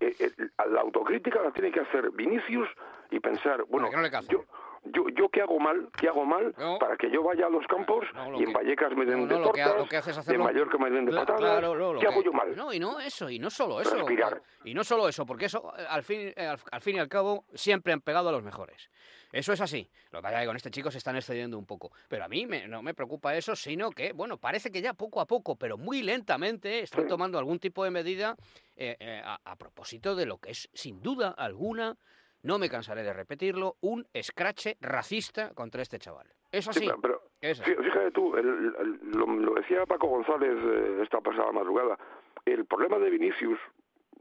Eh, 0.00 0.16
eh, 0.18 0.30
la 0.70 0.80
autocrítica 0.80 1.42
la 1.42 1.50
tiene 1.50 1.70
que 1.70 1.80
hacer 1.80 2.10
Vinicius 2.12 2.68
y 3.10 3.20
pensar, 3.20 3.64
bueno, 3.68 3.90
no 3.92 4.20
yo, 4.28 4.44
yo, 4.84 5.08
yo 5.16 5.28
qué 5.28 5.42
hago 5.42 5.58
mal, 5.58 5.88
qué 5.98 6.08
hago 6.08 6.24
mal 6.24 6.54
No. 6.58 6.78
para 6.78 6.96
que 6.96 7.10
yo 7.10 7.22
vaya 7.22 7.46
a 7.46 7.50
los 7.50 7.66
campos 7.66 8.04
lo 8.14 8.40
y 8.40 8.44
en 8.44 8.52
Vallecas 8.52 8.92
me 8.96 9.04
den 9.04 9.20
No, 9.20 9.26
de 9.26 9.34
no, 9.34 9.40
lo 9.46 9.52
que, 9.52 9.62
tortas, 9.62 9.80
lo 9.82 9.88
que 9.88 9.96
hacerlo... 9.98 10.44
Mallorca 10.44 10.78
me 10.78 10.90
den 10.90 11.04
de 11.06 11.12
patadas, 11.12 11.40
claro, 11.40 11.94
¿qué 11.94 12.00
que- 12.00 12.06
hago 12.06 12.22
yo 12.22 12.32
mal? 12.32 12.56
No, 12.56 12.72
y 12.72 12.78
no 12.78 12.98
eso, 13.00 13.28
y 13.30 13.38
no 13.38 13.50
solo 13.50 13.80
eso. 13.80 13.94
Respirar. 13.94 14.42
Y 14.64 14.74
no 14.74 14.82
solo 14.84 15.08
eso, 15.08 15.26
porque 15.26 15.46
eso, 15.46 15.72
eh, 15.78 15.84
al 15.88 16.02
fin, 16.02 16.32
eh, 16.36 16.46
al, 16.46 16.58
al 16.72 16.80
fin 16.80 16.96
y 16.96 16.98
al 16.98 17.08
cabo, 17.08 17.44
siempre 17.54 17.92
han 17.92 18.00
pegado 18.00 18.28
a 18.28 18.32
los 18.32 18.42
mejores. 18.42 18.90
Eso 19.32 19.52
es 19.52 19.60
así. 19.60 19.88
Lo 20.10 20.18
que 20.18 20.22
pasa 20.24 20.36
es 20.36 20.40
que 20.42 20.46
con 20.48 20.56
este 20.56 20.70
chico 20.72 20.90
se 20.90 20.98
están 20.98 21.14
excediendo 21.14 21.56
un 21.56 21.64
poco. 21.66 21.92
Pero 22.08 22.24
a 22.24 22.28
mí 22.28 22.46
me- 22.46 22.66
no 22.66 22.82
me 22.82 22.94
preocupa 22.94 23.34
eso, 23.36 23.54
sino 23.54 23.90
que, 23.90 24.12
bueno, 24.12 24.38
parece 24.38 24.72
que 24.72 24.82
ya 24.82 24.92
poco 24.94 25.20
a 25.20 25.26
poco, 25.26 25.54
pero 25.56 25.76
muy 25.78 26.02
lentamente, 26.02 26.80
están 26.80 27.06
tomando 27.06 27.38
algún 27.38 27.58
tipo 27.60 27.84
de 27.84 27.90
medida 27.90 28.34
eh, 28.76 28.96
eh, 28.98 29.22
a, 29.24 29.38
a 29.44 29.56
propósito 29.56 30.14
de 30.16 30.26
lo 30.26 30.38
que 30.38 30.50
es, 30.50 30.68
sin 30.72 31.00
duda 31.00 31.28
alguna, 31.36 31.96
no 32.42 32.58
me 32.58 32.68
cansaré 32.68 33.02
de 33.02 33.12
repetirlo, 33.12 33.76
un 33.80 34.06
escrache 34.12 34.76
racista 34.80 35.52
contra 35.54 35.82
este 35.82 35.98
chaval. 35.98 36.26
Es 36.52 36.66
así. 36.68 36.80
Sí, 36.80 36.90
pero, 37.00 37.22
Es 37.40 37.62
fíjate 37.62 38.10
tú, 38.10 38.36
el- 38.36 38.74
el- 38.78 39.00
lo, 39.12 39.26
lo 39.26 39.54
decía 39.54 39.86
Paco 39.86 40.08
González 40.08 40.56
eh, 40.62 41.00
esta 41.02 41.20
pasada 41.20 41.52
madrugada, 41.52 41.98
el 42.44 42.64
problema 42.66 42.98
de 42.98 43.10
Vinicius, 43.10 43.58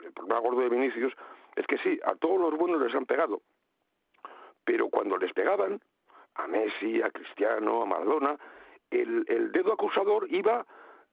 el 0.04 0.12
problema 0.14 0.40
gordo 0.40 0.62
de 0.62 0.70
Vinicius, 0.70 1.14
es 1.56 1.66
que 1.68 1.78
sí, 1.80 2.00
a 2.06 2.16
todos 2.16 2.40
los 2.40 2.58
buenos 2.58 2.82
les 2.82 2.94
han 2.94 3.06
pegado, 3.06 3.42
pero 4.64 4.90
cuando 4.90 5.18
les 5.18 5.34
pegaban, 5.34 5.82
a 6.36 6.48
Messi, 6.48 7.02
a 7.02 7.10
Cristiano, 7.10 7.82
a 7.82 7.86
Maradona, 7.86 8.38
el, 8.92 9.26
el 9.28 9.52
dedo 9.52 9.74
acusador 9.74 10.28
iba 10.30 10.66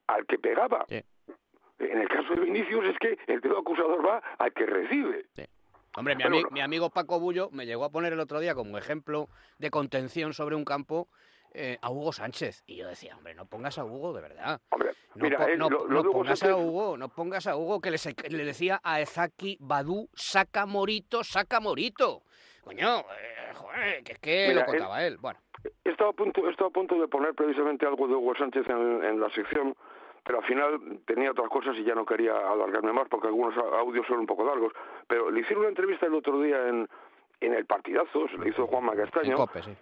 al 0.07 0.27
que 0.27 0.39
pegaba. 0.39 0.85
En 1.79 1.99
el 2.01 2.09
caso 2.09 2.35
de 2.35 2.41
Vinicius 2.41 2.85
es 2.87 2.99
que 2.99 3.19
el 3.27 3.41
dedo 3.41 3.59
acusador 3.59 4.07
va 4.07 4.19
al 4.39 4.53
que 4.53 4.67
recibe. 4.67 5.27
Hombre, 5.97 6.15
mi, 6.15 6.23
ami- 6.25 6.51
mi 6.51 6.61
amigo 6.61 6.91
Paco 6.91 7.19
Bullo 7.19 7.49
me 7.53 7.67
llegó 7.67 7.85
a 7.85 7.91
poner 7.91 8.13
el 8.13 8.21
otro 8.21 8.39
día 8.41 8.55
como 8.55 8.77
ejemplo 8.79 9.29
de 9.59 9.71
contención 9.71 10.33
sobre 10.35 10.55
un 10.55 10.65
campo 10.65 11.09
eh, 11.55 11.79
a 11.81 11.91
Hugo 11.91 12.13
Sánchez. 12.13 12.63
Y 12.67 12.77
yo 12.77 12.87
decía, 12.87 13.17
hombre, 13.17 13.35
no 13.35 13.47
pongas 13.47 13.79
a 13.79 13.85
Hugo 13.85 14.13
de 14.13 14.21
verdad. 14.21 14.61
no, 15.15 15.23
mira, 15.25 15.39
po- 15.39 15.45
eh, 15.49 15.57
no- 15.57 15.71
lo- 15.71 15.87
lo 15.87 16.03
no 16.03 16.11
pongas 16.11 16.43
a 16.43 16.47
Sánchez- 16.47 16.65
Hugo, 16.67 16.97
no 16.99 17.09
pongas 17.09 17.47
a 17.47 17.57
Hugo 17.57 17.81
que 17.81 17.91
le, 17.91 17.97
le 18.29 18.45
decía 18.45 18.81
a 18.85 19.01
Ezaki 19.01 19.57
Badu, 19.61 20.09
saca 20.15 20.67
Morito, 20.67 21.25
saca 21.25 21.61
Morito. 21.61 22.23
Coño, 22.63 22.99
eh, 23.01 23.55
joder, 23.55 24.03
que 24.05 24.13
es 24.13 24.19
que 24.19 24.47
Mira, 24.49 24.61
lo 24.63 24.67
contaba 24.67 25.05
él. 25.05 25.17
Bueno, 25.19 25.39
He 25.85 25.91
estado 25.91 26.11
a 26.11 26.13
punto, 26.13 26.47
he 26.47 26.51
estado 26.51 26.69
a 26.69 26.73
punto 26.73 27.01
de 27.01 27.09
poner 27.09 27.33
precisamente 27.35 27.87
algo 27.87 28.07
de 28.07 28.15
Hugo 28.15 28.35
Sánchez 28.37 28.69
en, 28.69 29.03
en 29.03 29.19
la 29.21 29.31
sección, 29.31 29.75
pero 30.27 30.41
al 30.41 30.45
final 30.45 30.81
tenía 31.07 31.31
otras 31.31 31.49
cosas 31.49 31.77
y 31.77 31.85
ya 31.85 31.95
no 31.95 32.05
quería 32.05 32.37
alargarme 32.37 32.93
más 32.93 33.09
porque 33.09 33.29
algunos 33.29 33.57
audios 33.57 34.05
son 34.09 34.19
un 34.19 34.27
poco 34.27 34.45
largos. 34.45 34.73
Pero 35.07 35.31
le 35.31 35.41
hicieron 35.41 35.61
una 35.61 35.69
entrevista 35.69 36.07
el 36.07 36.15
otro 36.15 36.41
día 36.41 36.69
en, 36.69 36.89
en 37.41 37.55
el 37.55 37.65
partidazo, 37.65 38.27
se 38.29 38.37
le 38.37 38.49
hizo 38.49 38.67
Juanma 38.67 38.97
Castaño. 38.97 39.37
Cope, 39.37 39.63
sí. 39.63 39.77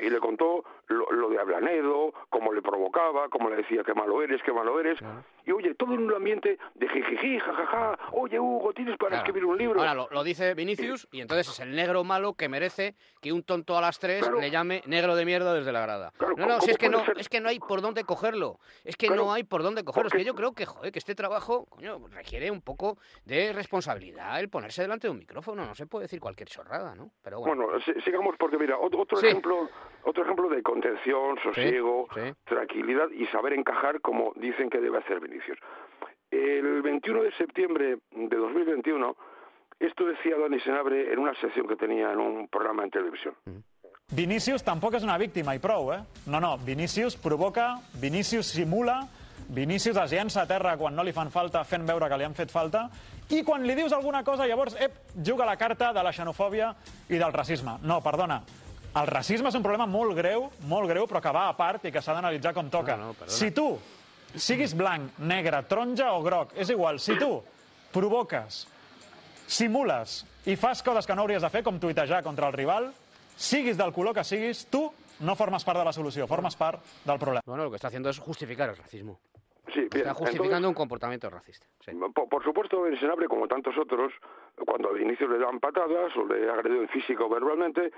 Y 0.00 0.10
le 0.10 0.18
contó 0.20 0.64
lo, 0.88 1.10
lo 1.10 1.28
de 1.28 1.38
Ablanedo, 1.40 2.12
cómo 2.30 2.52
le 2.52 2.62
provocaba, 2.62 3.28
cómo 3.28 3.50
le 3.50 3.56
decía 3.56 3.82
qué 3.84 3.94
malo 3.94 4.22
eres, 4.22 4.40
qué 4.42 4.52
malo 4.52 4.78
eres. 4.78 4.98
Y 5.44 5.52
oye, 5.52 5.74
todo 5.74 5.94
en 5.94 6.00
un 6.04 6.12
ambiente 6.14 6.58
de 6.74 6.88
jijiji, 6.88 7.38
jajaja, 7.38 7.98
oye 8.12 8.38
Hugo, 8.38 8.72
tienes 8.72 8.96
para 8.96 9.10
Claro. 9.10 9.24
escribir 9.24 9.44
un 9.44 9.56
libro. 9.58 9.78
Ahora 9.80 9.94
lo, 9.94 10.08
lo 10.10 10.24
dice 10.24 10.54
Vinicius 10.54 11.06
y 11.12 11.20
entonces 11.20 11.48
es 11.48 11.60
el 11.60 11.74
negro 11.74 12.02
malo 12.04 12.34
que 12.34 12.48
merece 12.48 12.94
que 13.20 13.32
un 13.32 13.42
tonto 13.42 13.76
a 13.78 13.80
las 13.80 13.98
tres 13.98 14.22
Claro. 14.22 14.40
le 14.40 14.50
llame 14.50 14.82
negro 14.86 15.14
de 15.14 15.24
mierda 15.24 15.54
desde 15.54 15.72
la 15.72 15.80
grada. 15.80 16.12
no, 16.20 16.26
¿cómo- 16.34 16.46
no, 16.46 16.60
si 16.60 16.70
es 16.70 16.78
que 16.78 16.88
no, 16.88 17.04
ser? 17.04 17.18
es 17.18 17.28
que 17.28 17.40
no 17.40 17.48
hay 17.48 17.58
por 17.60 17.80
dónde 17.80 18.04
cogerlo. 18.04 18.58
Es 18.84 18.96
que 18.96 19.08
no 19.10 19.32
hay 19.32 19.44
por 19.44 19.62
dónde 19.62 19.84
cogerlo. 19.84 20.08
Es 20.08 20.14
que 20.14 20.24
yo 20.24 20.34
creo 20.34 20.52
que, 20.52 20.66
joder, 20.66 20.90
que 20.92 20.98
este 20.98 21.14
trabajo, 21.14 21.66
coño, 21.66 21.98
requiere 22.08 22.50
un 22.50 22.60
poco 22.60 22.98
de 23.24 23.52
responsabilidad 23.52 24.40
el 24.40 24.48
ponerse 24.48 24.82
delante 24.82 25.06
de 25.06 25.12
un 25.12 25.18
micrófono. 25.18 25.64
No 25.64 25.74
se 25.74 25.86
puede 25.86 26.04
decir 26.04 26.18
cualquier 26.20 26.48
chorrada, 26.48 26.94
¿no? 26.94 27.10
Pero 27.22 27.40
bueno. 27.40 27.64
Bueno, 27.66 27.80
si- 27.80 28.00
sigamos 28.02 28.34
porque 28.38 28.58
mira, 28.58 28.78
otro, 28.78 29.00
otro 29.00 29.16
Sí. 29.18 29.26
ejemplo, 29.28 29.55
otro 30.04 30.22
ejemplo 30.22 30.48
de 30.48 30.62
contención, 30.62 31.36
sosiego, 31.42 32.08
tranquilidad 32.44 33.10
y 33.10 33.26
saber 33.26 33.52
encajar 33.52 34.00
como 34.00 34.32
dicen 34.36 34.70
que 34.70 34.80
debe 34.80 34.98
hacer 34.98 35.20
Vinicius. 35.20 35.58
El 36.30 36.82
21 36.82 37.22
de 37.22 37.32
septiembre 37.32 37.98
de 38.10 38.36
2021, 38.36 39.16
esto 39.78 40.06
decía 40.06 40.38
Dani 40.38 40.60
Senabre 40.60 41.12
en 41.12 41.18
una 41.18 41.34
sección 41.40 41.66
que 41.68 41.76
tenía 41.76 42.12
en 42.12 42.18
un 42.18 42.48
programa 42.48 42.84
en 42.84 42.90
televisión. 42.90 43.34
Vinícius 44.14 44.62
tampoc 44.62 44.94
és 44.94 45.02
una 45.02 45.16
víctima 45.18 45.56
i 45.56 45.58
prou, 45.58 45.88
eh? 45.90 45.98
No, 46.30 46.38
no, 46.38 46.52
Vinícius 46.62 47.16
provoca, 47.18 47.80
Vinícius 47.98 48.46
simula, 48.54 49.00
Vinícius 49.48 49.98
es 49.98 50.12
llença 50.14 50.44
a 50.44 50.46
terra 50.46 50.76
quan 50.78 50.94
no 50.94 51.02
li 51.02 51.14
fan 51.14 51.32
falta 51.34 51.64
fent 51.66 51.82
veure 51.86 52.06
que 52.06 52.18
li 52.18 52.26
han 52.26 52.34
fet 52.34 52.54
falta 52.54 52.84
i 53.34 53.42
quan 53.42 53.66
li 53.66 53.74
dius 53.74 53.92
alguna 53.94 54.22
cosa 54.22 54.46
llavors, 54.46 54.76
ep, 54.78 55.10
juga 55.26 55.46
la 55.46 55.56
carta 55.58 55.92
de 55.92 56.02
la 56.06 56.12
xenofòbia 56.14 56.70
i 57.10 57.18
del 57.18 57.34
racisme. 57.34 57.76
No, 57.82 57.98
perdona, 58.02 58.40
el 58.96 59.06
racisme 59.10 59.50
és 59.50 59.56
un 59.58 59.64
problema 59.64 59.86
molt 59.90 60.16
greu, 60.16 60.46
molt 60.70 60.88
greu, 60.88 61.06
però 61.08 61.20
que 61.20 61.32
va 61.34 61.46
a 61.50 61.56
part 61.56 61.84
i 61.84 61.92
que 61.92 62.02
s'ha 62.02 62.14
d'analitzar 62.16 62.54
com 62.56 62.70
toca. 62.72 62.96
No, 62.96 63.10
no, 63.12 63.18
perdona. 63.18 63.36
si 63.36 63.50
tu 63.52 63.68
siguis 64.36 64.74
blanc, 64.76 65.18
negre, 65.18 65.62
taronja 65.68 66.12
o 66.16 66.22
groc, 66.24 66.54
és 66.56 66.70
igual, 66.72 67.00
si 67.00 67.16
tu 67.20 67.30
provoques, 67.92 68.64
simules 69.46 70.22
i 70.46 70.56
fas 70.56 70.82
coses 70.82 71.06
que 71.06 71.14
no 71.14 71.24
hauries 71.24 71.44
de 71.44 71.50
fer, 71.52 71.62
com 71.66 71.80
tuitejar 71.80 72.22
contra 72.24 72.48
el 72.48 72.56
rival, 72.56 72.90
siguis 73.36 73.76
del 73.76 73.92
color 73.92 74.16
que 74.16 74.24
siguis, 74.24 74.66
tu 74.72 74.86
no 75.20 75.36
formes 75.36 75.64
part 75.64 75.80
de 75.80 75.86
la 75.88 75.94
solució, 75.96 76.26
formes 76.28 76.56
part 76.56 76.82
del 77.04 77.18
problema. 77.18 77.42
Bueno, 77.46 77.64
lo 77.64 77.70
que 77.70 77.76
está 77.76 77.88
haciendo 77.88 78.10
es 78.10 78.18
justificar 78.18 78.68
el 78.70 78.76
racismo. 78.76 79.18
Sí, 79.74 79.80
bien, 79.80 79.88
Está 79.94 80.14
justificando 80.14 80.56
entonces- 80.56 80.68
un 80.68 80.74
comportamiento 80.74 81.28
racista. 81.30 81.66
Sí. 81.84 81.92
Por, 82.14 82.28
por 82.28 82.44
supuesto, 82.44 82.86
en 82.86 82.98
Senabre, 83.00 83.26
como 83.28 83.48
tantos 83.48 83.76
otros, 83.76 84.12
cuando 84.64 84.90
al 84.90 85.00
inicio 85.00 85.26
le 85.28 85.38
dan 85.38 85.58
patadas 85.60 86.16
o 86.16 86.24
le 86.24 86.48
agreden 86.50 86.88
físico 86.88 87.26
o 87.26 87.28
verbalmente, 87.28 87.90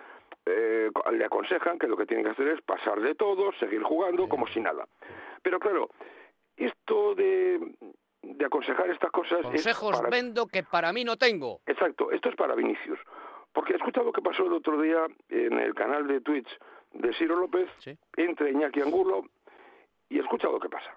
eh, 0.46 0.90
le 1.12 1.24
aconsejan 1.24 1.78
que 1.78 1.86
lo 1.86 1.96
que 1.96 2.06
tiene 2.06 2.22
que 2.24 2.30
hacer 2.30 2.48
es 2.48 2.62
pasar 2.62 3.00
de 3.00 3.14
todo, 3.14 3.52
seguir 3.60 3.82
jugando 3.82 4.28
como 4.28 4.46
si 4.48 4.60
nada. 4.60 4.86
Pero 5.42 5.58
claro, 5.60 5.90
esto 6.56 7.14
de, 7.14 7.60
de 8.22 8.44
aconsejar 8.46 8.90
estas 8.90 9.10
cosas... 9.10 9.40
es 9.40 9.44
Consejos 9.46 9.96
para- 9.98 10.08
vendo 10.10 10.46
que 10.46 10.62
para 10.62 10.92
mí 10.92 11.04
no 11.04 11.16
tengo. 11.16 11.60
Exacto, 11.66 12.10
esto 12.12 12.30
es 12.30 12.36
para 12.36 12.54
Vinicius. 12.54 12.98
Porque 13.52 13.74
escucha 13.74 14.02
lo 14.02 14.12
que 14.12 14.22
pasó 14.22 14.46
el 14.46 14.52
otro 14.52 14.80
día 14.80 15.06
en 15.28 15.58
el 15.58 15.74
canal 15.74 16.06
de 16.06 16.20
Twitch 16.20 16.48
de 16.92 17.12
Ciro 17.14 17.36
López, 17.36 17.68
entre 18.16 18.50
Iñaki 18.52 18.80
Angulo, 18.80 19.24
y 20.08 20.18
escucha 20.18 20.48
lo 20.48 20.58
que 20.60 20.68
pasa. 20.68 20.96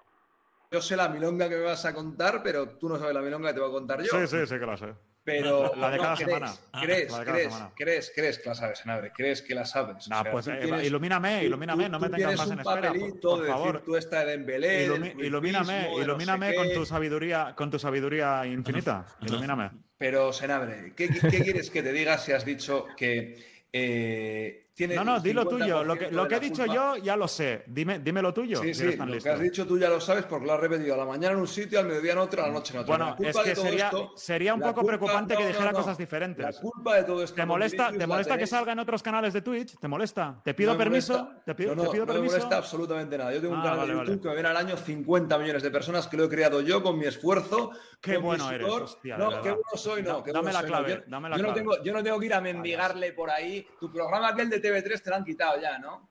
Yo 0.72 0.80
sé 0.80 0.96
la 0.96 1.08
milonga 1.10 1.48
que 1.50 1.56
me 1.56 1.62
vas 1.64 1.84
a 1.84 1.92
contar, 1.92 2.42
pero 2.42 2.66
tú 2.78 2.88
no 2.88 2.98
sabes 2.98 3.14
la 3.14 3.20
milonga 3.20 3.48
que 3.48 3.54
te 3.54 3.60
voy 3.60 3.68
a 3.68 3.72
contar 3.72 4.02
yo. 4.02 4.06
Sí, 4.10 4.26
sí, 4.26 4.46
sí 4.46 4.58
que 4.58 4.64
la 4.66 4.76
sé. 4.78 4.86
Pero 5.24 5.72
La 5.76 5.90
de 5.90 5.96
no, 5.98 6.02
cada 6.02 6.16
crees, 6.16 6.28
semana. 6.30 6.52
Crees, 6.82 7.14
crees, 7.14 7.52
semana. 7.52 7.72
crees, 7.76 8.12
crees 8.14 8.38
que 8.40 8.48
la 8.48 8.54
sabes, 8.56 8.78
Senabre, 8.80 9.12
crees 9.14 9.42
que 9.42 9.54
la 9.54 9.64
sabes. 9.66 10.08
Nah, 10.08 10.24
pues, 10.24 10.48
eh, 10.48 10.80
ilumíname, 10.84 11.44
ilumíname, 11.44 11.84
tú- 11.84 11.90
no 11.92 12.00
me 12.00 12.08
tú 12.08 12.16
tengas 12.16 12.36
más 12.38 12.46
un 12.48 12.52
en 12.54 12.58
espera, 12.60 12.80
por- 12.80 12.86
papelito 12.98 13.28
por 13.30 13.42
de 13.42 13.48
favor. 13.48 13.72
decir 13.74 13.84
tú 13.84 13.96
esta 13.96 14.24
de 14.24 14.30
Dembélé, 14.32 14.86
Ilumi- 14.88 15.14
del 15.16 15.26
ilumíname, 15.26 15.88
no 15.92 16.02
ilumíname 16.02 16.50
sé 16.50 16.54
con 16.56 16.68
qué. 16.68 16.74
tu 16.74 16.86
sabiduría, 16.86 17.54
con 17.56 17.70
tu 17.70 17.78
sabiduría 17.78 18.44
infinita. 18.46 19.06
Ilumíname. 19.20 19.70
Pero, 19.98 20.32
Senabre, 20.32 20.92
¿qué, 20.96 21.08
qué 21.08 21.42
quieres 21.44 21.70
que 21.70 21.82
te 21.84 21.92
diga 21.92 22.18
si 22.18 22.32
has 22.32 22.44
dicho 22.44 22.86
que 22.96 23.68
eh, 23.72 24.70
tiene 24.74 24.94
No, 24.94 25.04
no, 25.04 25.20
di 25.20 25.32
lo 25.32 25.44
50% 25.44 25.48
tuyo. 25.48 25.84
Lo 25.84 25.96
que, 25.96 26.10
lo 26.10 26.26
que 26.28 26.34
he 26.36 26.40
dicho 26.40 26.64
culpa? 26.64 26.74
yo 26.74 26.96
ya 26.96 27.16
lo 27.16 27.28
sé. 27.28 27.64
Dime, 27.66 27.98
dime 27.98 28.22
lo 28.22 28.32
tuyo. 28.32 28.60
Sí, 28.62 28.72
sí, 28.74 28.96
lo 28.96 29.06
listo. 29.06 29.24
que 29.24 29.30
has 29.30 29.40
dicho 29.40 29.66
tú 29.66 29.78
ya 29.78 29.88
lo 29.88 30.00
sabes 30.00 30.24
porque 30.24 30.46
lo 30.46 30.54
has 30.54 30.60
repetido 30.60 30.94
a 30.94 30.98
la 30.98 31.04
mañana 31.04 31.34
en 31.34 31.40
un 31.40 31.46
sitio, 31.48 31.78
al 31.78 31.86
mediodía 31.86 32.12
en 32.12 32.18
otro, 32.18 32.42
a 32.42 32.46
la 32.48 32.52
noche 32.54 32.72
en 32.74 32.80
otro. 32.80 32.96
Bueno, 32.96 33.16
es 33.20 33.36
que 33.36 33.54
sería, 33.56 33.84
esto- 33.86 34.12
sería 34.16 34.54
un 34.54 34.60
poco 34.60 34.74
culpa- 34.80 34.86
preocupante 34.98 35.34
no, 35.34 35.38
que 35.38 35.44
no, 35.44 35.48
dijera 35.50 35.72
no. 35.72 35.78
cosas 35.78 35.98
diferentes. 35.98 36.44
La 36.44 36.52
culpa 36.60 36.96
de 36.96 37.04
todo 37.04 37.22
esto. 37.22 37.36
¿Te 37.36 37.46
molesta, 37.46 37.90
¿te 37.92 38.06
molesta 38.06 38.38
que 38.38 38.46
salga 38.46 38.72
en 38.72 38.78
otros 38.78 39.02
canales 39.02 39.32
de 39.34 39.42
Twitch? 39.42 39.78
¿Te 39.78 39.88
molesta? 39.88 40.40
¿Te 40.42 40.54
pido 40.54 40.72
No 40.72 40.78
permiso? 40.78 41.12
molesta. 41.18 41.42
¿Te 41.44 41.54
pido, 41.54 41.74
no, 41.74 41.82
te 41.82 41.86
no, 41.86 41.92
pido 41.92 42.06
no 42.06 42.12
me 42.12 42.18
permiso? 42.18 42.36
molesta 42.36 42.56
absolutamente 42.56 43.18
nada. 43.18 43.32
Yo 43.34 43.40
tengo 43.40 43.54
un 43.54 43.60
Ah, 43.60 43.64
canal 43.64 43.86
de. 43.88 43.94
YouTube 43.94 44.22
que 44.22 44.28
me 44.28 44.34
ven 44.36 44.46
al 44.46 44.56
año 44.56 44.76
50 44.76 45.38
millones 45.38 45.62
de 45.62 45.70
personas 45.70 46.06
que 46.08 46.16
lo 46.16 46.24
he 46.24 46.28
creado 46.28 46.60
yo 46.62 46.82
con 46.82 46.98
mi 46.98 47.04
esfuerzo. 47.06 47.72
Qué 48.00 48.16
bueno 48.16 48.50
eres, 48.50 48.66
No, 48.66 49.42
qué 49.42 49.50
bueno 49.50 49.62
soy, 49.74 50.02
no. 50.02 50.22
Dame 50.22 50.52
la 50.52 50.62
clave, 50.64 51.04
no. 51.08 51.20
No 51.20 51.36
yo 51.84 51.92
no 51.92 52.02
tengo 52.02 52.18
que 52.18 52.26
ir 52.26 52.34
a 52.34 52.40
mendigarle 52.40 53.12
por 53.12 53.30
ahí. 53.30 53.66
Tu 53.78 53.92
programa 53.92 54.28
aquel 54.28 54.48
de 54.50 54.61
TV3 54.62 55.02
te 55.02 55.10
lo 55.10 55.16
han 55.16 55.24
quitado 55.24 55.60
ya, 55.60 55.78
¿no? 55.78 56.08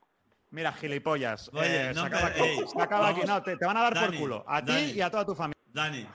Mira, 0.52 0.72
gilipollas. 0.74 1.50
Oye, 1.54 1.90
Eh, 1.90 1.94
no 1.96 2.04
se 2.04 2.10
me- 2.10 2.16
acaba 2.18 2.28
aquí. 2.28 2.42
ey, 2.42 2.68
se 2.68 2.82
acaba 2.82 3.08
aquí. 3.10 3.22
No, 3.26 3.42
te, 3.42 3.56
te 3.58 3.66
van 3.66 3.78
a 3.78 3.82
dar 3.84 3.94
Dani, 3.94 4.08
por 4.08 4.18
culo. 4.18 4.44
A 4.48 4.64
ti 4.64 4.92
y 4.96 5.02
a 5.02 5.10
toda 5.10 5.26
tu 5.26 5.34
familia. 5.34 5.62
Dani. 5.68 6.06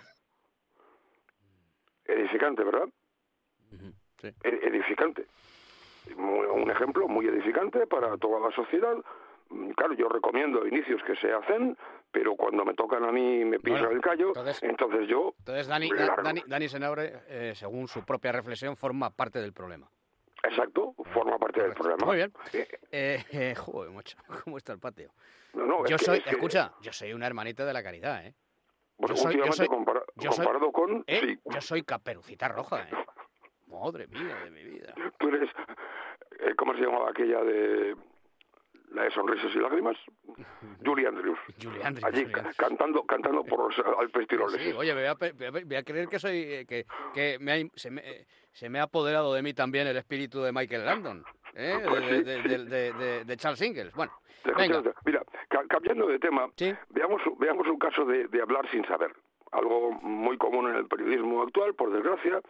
Edificante, 2.05 2.63
¿verdad? 2.63 2.89
E- 4.23 4.35
Edificante. 4.43 5.27
Un 6.17 6.71
ejemplo 6.71 7.09
muy 7.09 7.27
edificante 7.27 7.87
para 7.87 8.17
toda 8.17 8.41
la 8.49 8.55
sociedad. 8.55 8.95
Mm, 9.51 9.71
Claro, 9.73 9.95
yo 9.95 10.09
recomiendo 10.09 10.67
inicios 10.67 11.01
que 11.07 11.15
se 11.17 11.33
hacen, 11.33 11.77
pero 12.11 12.35
cuando 12.37 12.65
me 12.65 12.75
tocan 12.75 13.05
a 13.05 13.13
mí 13.13 13.41
y 13.41 13.45
me 13.45 13.59
pisan 13.61 13.81
Bueno, 13.83 13.97
el 13.97 14.01
callo, 14.03 14.29
entonces- 14.29 14.63
entonces 14.63 15.09
yo 15.09 15.35
Entonces, 15.39 15.67
Dani. 15.69 15.89
Dani, 16.23 16.43
Dani 16.47 16.69
Senabre, 16.69 17.23
eh, 17.29 17.53
según 17.55 17.87
su 17.89 18.05
propia 18.05 18.33
reflexión, 18.33 18.77
forma 18.77 19.11
parte 19.11 19.41
del 19.41 19.53
problema. 19.53 19.89
Exacto, 20.43 20.95
forma 21.13 21.39
parte 21.39 21.63
del 21.63 21.73
problema. 21.75 22.05
Muy 22.07 22.17
bien. 22.17 22.33
Eh, 22.93 23.25
eh, 23.33 23.55
joder, 23.57 23.91
¿cómo 24.45 24.59
está 24.59 24.73
el 24.73 24.79
patio? 24.79 25.13
No, 25.55 25.67
no, 25.67 25.87
yo 25.87 25.99
soy, 25.99 26.21
que- 26.23 26.31
escucha, 26.31 26.73
yo 26.83 26.93
soy 26.93 27.13
una 27.13 27.27
hermanita 27.27 27.65
de 27.65 27.73
la 27.73 27.83
caridad, 27.83 28.25
¿eh? 28.27 28.35
Bueno, 28.99 29.15
Yo 29.15 29.23
soy- 29.23 29.33
yo 29.37 29.41
últimamente 29.45 29.57
soy- 29.57 29.69
compara- 29.69 30.05
yo 30.17 30.33
soy- 30.33 30.45
comparado 30.47 30.73
con... 30.73 31.05
¿Eh? 31.07 31.21
Sí, 31.23 31.39
Yo 31.45 31.61
soy 31.61 31.83
caperucita 31.83 32.49
roja, 32.49 32.83
¿eh? 32.83 32.91
Madre 33.67 34.07
mía 34.07 34.37
de 34.45 34.51
mi 34.51 34.63
vida. 34.65 34.95
tú 35.19 35.29
eres... 35.29 35.51
eh, 36.41 36.55
¿Cómo 36.57 36.75
se 36.75 36.81
llamaba 36.81 37.11
aquella 37.11 37.43
de... 37.43 37.97
La 38.93 39.03
de 39.03 39.11
sonrisas 39.11 39.55
y 39.55 39.59
lágrimas? 39.59 39.97
Julie 40.85 41.07
Andrews. 41.07 41.39
Julie 41.63 41.83
Andrews, 41.85 42.05
Allí 42.05 42.25
ca- 42.27 42.51
cantando, 42.57 43.03
cantando 43.05 43.45
por 43.45 43.59
los 43.77 43.87
Alpes 43.99 44.27
tiroleses. 44.29 44.63
Sí, 44.63 44.73
oye, 44.73 44.95
voy 44.95 45.05
a, 45.05 45.15
voy 45.15 45.77
a- 45.77 45.83
creer 45.83 46.09
que 46.09 46.19
soy 46.19 46.39
eh, 46.43 46.67
que, 46.67 46.87
que 47.13 47.39
me 47.41 47.53
ha- 47.53 47.67
se, 47.75 47.91
me, 47.91 48.01
eh, 48.03 48.27
se 48.53 48.69
me 48.69 48.79
ha 48.79 48.85
apoderado 48.85 49.35
de 49.35 49.43
mí 49.43 49.53
también 49.55 49.87
el 49.87 49.97
espíritu 49.97 50.41
de 50.43 50.53
Michael 50.53 50.85
Landon, 50.87 51.25
¿eh? 51.55 51.81
Pues 51.87 52.01
de, 52.09 52.17
sí. 52.43 52.49
de- 52.49 52.93
de- 52.93 53.25
de- 53.25 53.37
Charles 53.37 53.61
Ingalls. 53.63 53.93
Bueno, 53.95 54.13
venga. 54.57 54.83
Mira, 55.05 55.23
ca- 55.49 55.67
cambiando 55.69 56.07
de 56.07 56.19
tema, 56.19 56.49
veamos, 56.91 57.21
veamos 57.39 57.67
un 57.67 57.79
caso 57.79 58.05
de, 58.05 58.29
de 58.29 58.41
hablar 58.41 58.69
sin 58.71 58.85
saber. 58.87 59.13
Algo 59.53 59.93
muy 59.93 60.37
común 60.39 60.69
en 60.69 60.77
el 60.77 60.87
periodismo 60.87 61.43
actual, 61.43 61.75
por 61.75 61.91
desgracia, 61.93 62.41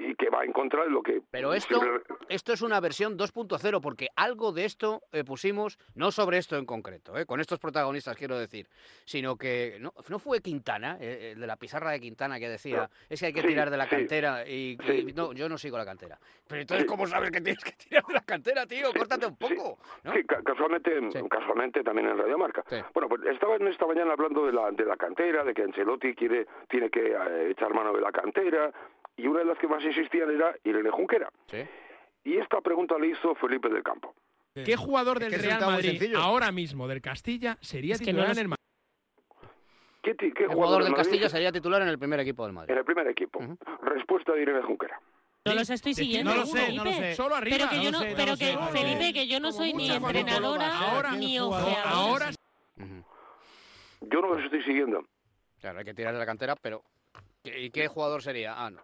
y 0.00 0.14
que 0.14 0.30
va 0.30 0.44
en 0.44 0.52
contra 0.52 0.84
de 0.84 0.90
lo 0.90 1.02
que... 1.02 1.20
Pero 1.30 1.52
esto, 1.54 1.78
siempre- 1.78 2.02
esto 2.28 2.52
es 2.52 2.62
una 2.62 2.80
versión 2.80 3.18
2.0, 3.18 3.80
porque 3.80 4.08
algo 4.16 4.52
de 4.52 4.64
esto 4.64 5.02
eh, 5.12 5.24
pusimos, 5.24 5.78
no 5.94 6.10
sobre 6.10 6.38
esto 6.38 6.56
en 6.56 6.66
concreto, 6.66 7.16
eh, 7.18 7.26
con 7.26 7.40
estos 7.40 7.58
protagonistas 7.58 8.16
quiero 8.16 8.38
decir, 8.38 8.66
sino 9.04 9.36
que 9.36 9.76
no, 9.80 9.92
no 10.08 10.18
fue 10.18 10.40
Quintana, 10.40 10.96
eh, 11.00 11.32
el 11.34 11.40
de 11.40 11.46
la 11.46 11.56
pizarra 11.56 11.90
de 11.90 12.00
Quintana 12.00 12.38
que 12.38 12.48
decía, 12.48 12.88
es 13.08 13.20
que 13.20 13.26
hay 13.26 13.32
que 13.32 13.42
Sí, 13.42 13.48
tirar 13.48 13.70
de 13.70 13.76
la 13.76 13.84
sí. 13.84 13.90
cantera 13.90 14.46
y, 14.46 14.76
y- 14.82 14.86
Sí. 14.86 15.12
no, 15.14 15.32
yo 15.32 15.48
no 15.48 15.58
sigo 15.58 15.76
la 15.78 15.84
cantera. 15.84 16.18
Pero 16.48 16.62
entonces. 16.62 16.86
¿cómo 16.86 17.06
sabes 17.06 17.30
que 17.30 17.40
tienes 17.40 17.62
que 17.62 17.72
tirar 17.72 18.04
de 18.06 18.14
la 18.14 18.22
cantera, 18.22 18.66
tío? 18.66 18.88
Córtate 18.96 19.26
un 19.26 19.36
poco. 19.36 19.78
¿no? 20.04 20.12
Sí, 20.12 20.24
ca- 20.24 20.42
casualmente, 20.42 20.92
casualmente 21.28 21.82
también 21.82 22.08
en 22.08 22.18
Radio 22.18 22.38
Marca. 22.38 22.64
Bueno, 22.94 23.08
pues 23.08 23.22
estaban 23.26 23.66
esta 23.68 23.86
mañana 23.86 24.12
hablando 24.12 24.46
de 24.46 24.52
la, 24.52 24.70
de 24.70 24.84
la 24.84 24.96
cantera, 24.96 25.44
de 25.44 25.54
que 25.54 25.62
Ancelotti 25.62 26.14
quiere, 26.14 26.46
tiene 26.68 26.90
que 26.90 27.12
eh, 27.12 27.50
echar 27.50 27.72
mano 27.74 27.92
de 27.92 28.00
la 28.00 28.10
cantera, 28.12 28.72
y 29.22 29.26
una 29.26 29.40
de 29.40 29.44
las 29.46 29.58
que 29.58 29.68
más 29.68 29.82
insistían 29.84 30.30
era 30.30 30.54
Irene 30.64 30.90
Junquera. 30.90 31.28
Y 32.24 32.36
esta 32.36 32.60
pregunta 32.60 32.96
le 32.98 33.08
hizo 33.08 33.34
Felipe 33.34 33.68
del 33.68 33.82
Campo. 33.82 34.14
¿Qué 34.54 34.76
jugador 34.76 35.18
del 35.20 35.32
es 35.34 35.42
Real 35.44 35.60
Madrid 35.60 36.14
ahora 36.16 36.50
mismo 36.52 36.88
del 36.88 37.00
Castilla 37.00 37.56
sería 37.60 37.94
Es 37.94 38.00
que 38.00 38.12
no 38.12 38.24
titular 38.24 38.28
los- 38.28 38.38
en 38.38 38.42
el 38.42 38.48
Madrid? 38.48 38.60
¿Qué, 40.02 40.46
jugador 40.48 40.82
del 40.82 40.92
Madrid 40.92 41.04
Castilla 41.04 41.28
sería 41.28 41.52
titular 41.52 41.82
en 41.82 41.88
el 41.88 41.98
primer 41.98 42.20
equipo 42.20 42.44
del 42.44 42.52
Madrid. 42.54 42.72
En 42.72 42.78
el 42.78 42.84
primer 42.84 43.06
equipo. 43.08 43.38
Respuesta 43.82 44.32
de 44.32 44.42
Irene 44.42 44.62
Junquera. 44.62 45.00
No 45.46 45.54
los 45.54 45.70
estoy 45.70 45.94
Sí, 45.94 46.02
siguiendo. 46.04 46.32
no 46.32 46.38
lo 46.38 46.46
sé, 46.46 46.72
no 46.74 46.84
lo 46.84 46.90
Felipe. 46.90 47.10
sé. 47.10 47.14
Solo 47.14 47.34
arriba, 47.36 47.56
Pero 47.58 47.70
que 47.70 47.76
no 47.76 47.82
yo 47.82 47.90
no, 47.92 47.98
sé, 48.00 48.10
no 48.10 48.16
pero 48.16 48.36
que 48.36 48.52
no. 48.54 48.68
Felipe, 48.68 49.12
que 49.12 49.26
yo 49.28 49.40
no 49.40 49.52
soy 49.52 49.72
ni 49.72 49.90
entrenadora 49.90 50.78
Ahora 50.78 51.12
ni 51.12 51.38
ojeadora. 51.38 51.90
ahora- 51.90 52.30
Yo 54.02 54.20
no 54.20 54.34
los 54.34 54.44
estoy 54.44 54.62
siguiendo. 54.64 55.04
Claro, 55.60 55.78
hay 55.78 55.84
que 55.84 55.94
tirar 55.94 56.12
de 56.12 56.18
la 56.18 56.26
cantera, 56.26 56.56
pero... 56.60 56.82
¿Y 57.44 57.70
qué 57.70 57.88
jugador 57.88 58.22
sería? 58.22 58.54
Ah, 58.56 58.70
no. 58.70 58.82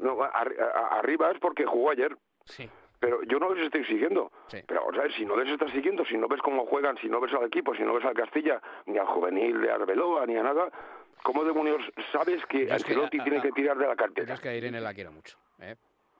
No, 0.00 0.18
arriba 0.22 1.30
es 1.30 1.38
porque 1.38 1.64
jugó 1.64 1.90
ayer. 1.90 2.16
Sí. 2.44 2.68
Pero 3.00 3.22
yo 3.24 3.38
no 3.38 3.52
les 3.52 3.66
estoy 3.66 3.84
siguiendo. 3.84 4.32
Pero 4.66 4.80
vamos 4.82 4.98
a 4.98 5.02
ver, 5.02 5.12
si 5.14 5.26
no 5.26 5.36
les 5.36 5.48
estás 5.50 5.70
siguiendo, 5.72 6.04
si 6.06 6.16
no 6.16 6.26
ves 6.28 6.40
cómo 6.40 6.64
juegan, 6.66 6.96
si 6.98 7.08
no 7.08 7.20
ves 7.20 7.32
al 7.34 7.44
equipo, 7.44 7.74
si 7.74 7.82
no 7.82 7.92
ves 7.94 8.04
al 8.04 8.14
Castilla, 8.14 8.62
ni 8.86 8.96
al 8.98 9.06
juvenil 9.06 9.60
de 9.60 9.70
Arbeloa, 9.70 10.24
ni 10.26 10.36
a 10.36 10.42
nada, 10.42 10.70
¿cómo 11.22 11.44
demonios 11.44 11.82
sabes 12.12 12.44
que 12.46 12.70
Ancelotti 12.72 13.18
tiene 13.20 13.38
a- 13.38 13.42
que 13.42 13.52
tirar 13.52 13.76
de 13.76 13.84
la 13.84 13.92
Yo 13.92 13.96
cartera? 13.96 14.34
es 14.34 14.40
que 14.40 14.48
a 14.48 14.54
Irene 14.54 14.80
la 14.80 14.94
quiero 14.94 15.12
mucho, 15.12 15.36
¿eh? 15.60 15.76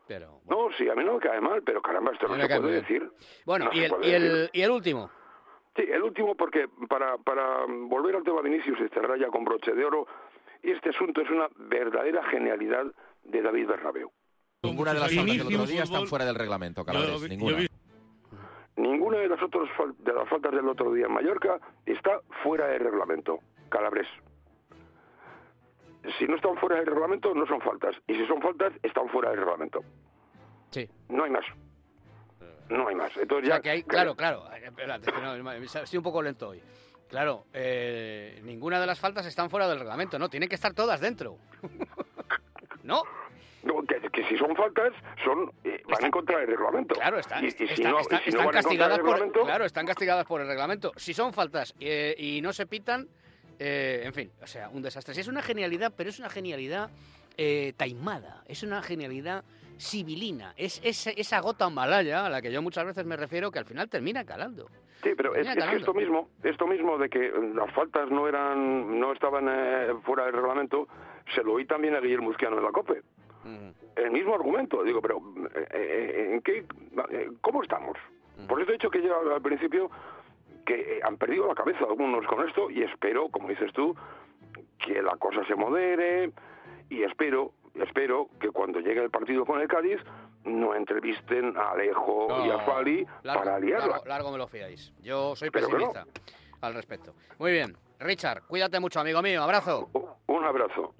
Pero... 0.06 0.40
No, 0.46 0.68
sí, 0.76 0.86
a 0.90 0.94
mí 0.94 1.02
no 1.02 1.14
me 1.14 1.20
cae 1.20 1.40
mal, 1.40 1.62
pero 1.62 1.80
caramba, 1.80 2.12
esto 2.12 2.28
no 2.28 2.34
se 2.36 2.46
puede 2.46 2.60
bien. 2.60 2.80
decir. 2.82 3.10
Bueno, 3.46 3.64
No 3.66 3.70
y, 3.72 3.84
el, 3.84 3.90
puede 3.90 4.06
y, 4.06 4.12
el, 4.12 4.22
decir. 4.22 4.50
y 4.52 4.60
el 4.62 4.70
último. 4.70 5.10
Sí, 5.76 5.82
el 5.90 6.02
último 6.02 6.34
porque 6.34 6.68
para, 6.88 7.16
para 7.16 7.64
volver 7.66 8.14
al 8.16 8.22
tema 8.24 8.42
Vinicius 8.42 8.78
y 8.80 8.88
cerrar 8.90 9.18
ya 9.18 9.28
con 9.28 9.44
broche 9.44 9.72
de 9.72 9.82
oro, 9.84 10.06
este 10.62 10.90
asunto 10.90 11.22
es 11.22 11.30
una 11.30 11.48
verdadera 11.56 12.22
genialidad 12.24 12.84
de 13.24 13.42
David 13.42 13.66
Bernabéu. 13.68 14.12
Ninguna 14.62 14.94
de 14.94 15.00
las 15.00 15.14
faltas 15.14 15.36
del 15.36 15.46
otro 15.56 15.66
día 15.66 15.82
están 15.82 16.06
fuera 16.06 16.24
del 16.24 16.34
reglamento, 16.34 16.84
Calabres. 16.84 17.28
Ninguna. 17.28 17.50
yo 17.52 17.56
vi- 17.58 17.68
Ninguna 18.76 19.18
de 19.18 19.28
las 19.28 19.42
otras 19.42 19.68
fal- 19.76 19.94
de 19.98 20.12
las 20.12 20.28
faltas 20.28 20.52
del 20.52 20.66
otro 20.68 20.92
día 20.92 21.06
en 21.06 21.12
Mallorca 21.12 21.60
está 21.86 22.20
fuera 22.42 22.66
del 22.68 22.80
reglamento. 22.80 23.38
Calabres. 23.68 24.08
Si 26.18 26.26
no 26.26 26.36
están 26.36 26.56
fuera 26.58 26.76
del 26.76 26.86
reglamento, 26.86 27.34
no 27.34 27.46
son 27.46 27.60
faltas. 27.60 27.94
Y 28.06 28.14
si 28.14 28.26
son 28.26 28.40
faltas, 28.42 28.72
están 28.82 29.08
fuera 29.08 29.30
del 29.30 29.38
reglamento. 29.40 29.80
Sí. 30.70 30.88
No 31.08 31.24
hay 31.24 31.30
más. 31.30 31.44
No 32.68 32.88
hay 32.88 32.94
más. 32.94 33.10
Entonces 33.16 33.44
O 33.44 33.46
sea, 33.46 33.56
ya, 33.56 33.62
que 33.62 33.70
hay, 33.70 33.82
claro, 33.84 34.14
claro. 34.14 34.44
Espérate, 34.52 35.10
es 35.10 35.16
que 35.16 35.22
no, 35.22 35.52
estoy 35.52 35.96
un 35.98 36.02
poco 36.02 36.22
lento 36.22 36.48
hoy. 36.50 36.60
Claro, 37.08 37.44
eh, 37.52 38.40
ninguna 38.44 38.80
de 38.80 38.86
las 38.86 38.98
faltas 38.98 39.24
están 39.26 39.48
fuera 39.50 39.68
del 39.68 39.78
reglamento, 39.78 40.18
¿no? 40.18 40.28
Tienen 40.28 40.48
que 40.48 40.54
estar 40.56 40.74
todas 40.74 41.00
dentro. 41.00 41.38
¿No? 42.84 43.02
No, 43.64 43.82
que, 43.82 43.98
que 44.10 44.24
si 44.28 44.36
son 44.36 44.54
faltas, 44.54 44.92
son 45.24 45.50
eh, 45.64 45.82
van 45.88 46.04
en 46.04 46.10
contra 46.10 46.38
del 46.38 46.48
reglamento. 46.48 46.94
Claro, 46.94 47.18
están 47.18 47.42
castigadas 48.52 48.98
por 48.98 49.32
claro, 49.32 49.64
están 49.64 49.86
castigadas 49.86 50.26
por 50.26 50.40
el 50.42 50.46
reglamento. 50.46 50.92
Si 50.96 51.14
son 51.14 51.32
faltas 51.32 51.74
eh, 51.80 52.14
y 52.18 52.42
no 52.42 52.52
se 52.52 52.66
pitan, 52.66 53.08
eh, 53.58 54.02
en 54.04 54.12
fin, 54.12 54.30
o 54.42 54.46
sea, 54.46 54.68
un 54.68 54.82
desastre. 54.82 55.14
Sí, 55.14 55.22
es 55.22 55.28
una 55.28 55.40
genialidad, 55.40 55.94
pero 55.96 56.10
es 56.10 56.18
una 56.18 56.28
genialidad 56.28 56.90
eh, 57.38 57.72
taimada, 57.76 58.42
es 58.46 58.62
una 58.62 58.82
genialidad 58.82 59.44
civilina, 59.78 60.52
es, 60.56 60.80
es 60.84 61.06
esa 61.06 61.40
gota 61.40 61.68
malaya 61.68 62.26
a 62.26 62.30
la 62.30 62.40
que 62.40 62.52
yo 62.52 62.62
muchas 62.62 62.84
veces 62.84 63.04
me 63.06 63.16
refiero 63.16 63.50
que 63.50 63.58
al 63.58 63.64
final 63.64 63.88
termina 63.88 64.24
calando. 64.24 64.68
Sí, 65.02 65.10
pero 65.16 65.34
es, 65.34 65.46
es 65.46 65.64
que 65.64 65.76
esto 65.76 65.92
mismo, 65.92 66.28
esto 66.42 66.66
mismo 66.66 66.96
de 66.96 67.08
que 67.08 67.32
las 67.54 67.72
faltas 67.74 68.10
no 68.10 68.28
eran, 68.28 69.00
no 69.00 69.12
estaban 69.12 69.48
eh, 69.48 69.94
fuera 70.04 70.26
del 70.26 70.34
reglamento, 70.34 70.86
se 71.34 71.42
lo 71.42 71.54
oí 71.54 71.64
también 71.66 71.94
a 71.94 72.00
Guillermo 72.00 72.30
Uzquiano 72.30 72.58
en 72.58 72.64
la 72.64 72.72
COPE. 72.72 73.02
El 73.96 74.10
mismo 74.10 74.34
argumento, 74.34 74.82
digo, 74.82 75.00
pero 75.02 75.20
eh, 75.54 75.66
eh, 75.70 76.30
¿en 76.34 76.40
qué, 76.42 76.64
eh, 77.10 77.30
¿cómo 77.42 77.62
estamos? 77.62 77.96
Por 78.48 78.60
eso 78.60 78.70
he 78.70 78.74
dicho 78.74 78.90
que 78.90 79.02
ya 79.02 79.12
al 79.34 79.42
principio 79.42 79.90
que 80.66 81.00
han 81.02 81.16
perdido 81.18 81.46
la 81.46 81.54
cabeza 81.54 81.80
algunos 81.84 82.26
con 82.26 82.46
esto 82.48 82.70
y 82.70 82.82
espero, 82.82 83.28
como 83.28 83.48
dices 83.50 83.72
tú, 83.72 83.94
que 84.78 85.02
la 85.02 85.16
cosa 85.16 85.44
se 85.46 85.54
modere 85.54 86.32
y 86.88 87.02
espero, 87.02 87.52
espero 87.74 88.28
que 88.40 88.48
cuando 88.50 88.80
llegue 88.80 89.02
el 89.02 89.10
partido 89.10 89.44
con 89.44 89.60
el 89.60 89.68
Cádiz 89.68 90.00
no 90.44 90.74
entrevisten 90.74 91.56
a 91.56 91.72
Alejo 91.72 92.28
y 92.46 92.50
a 92.50 92.58
Fali 92.60 93.06
largo, 93.22 93.44
para 93.44 93.58
liarla. 93.60 93.86
largo- 93.88 94.06
largo 94.06 94.32
me 94.32 94.38
lo 94.38 94.46
fiáis. 94.48 94.92
Yo 95.02 95.36
soy 95.36 95.50
Pero 95.50 95.68
que 95.68 95.72
no. 95.74 95.78
pesimista 95.92 96.06
al 96.62 96.74
respecto. 96.74 97.14
Muy 97.38 97.52
bien. 97.52 97.76
Richard, 97.98 98.42
cuídate 98.46 98.80
mucho, 98.80 99.00
amigo 99.00 99.22
mío. 99.22 99.42
Abrazo. 99.42 99.90
Un 100.26 100.44
abrazo. 100.44 100.94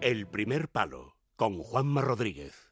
El 0.00 0.26
primer 0.28 0.68
palo 0.68 1.16
con 1.36 1.58
Juanma 1.58 2.00
Rodríguez. 2.00 2.65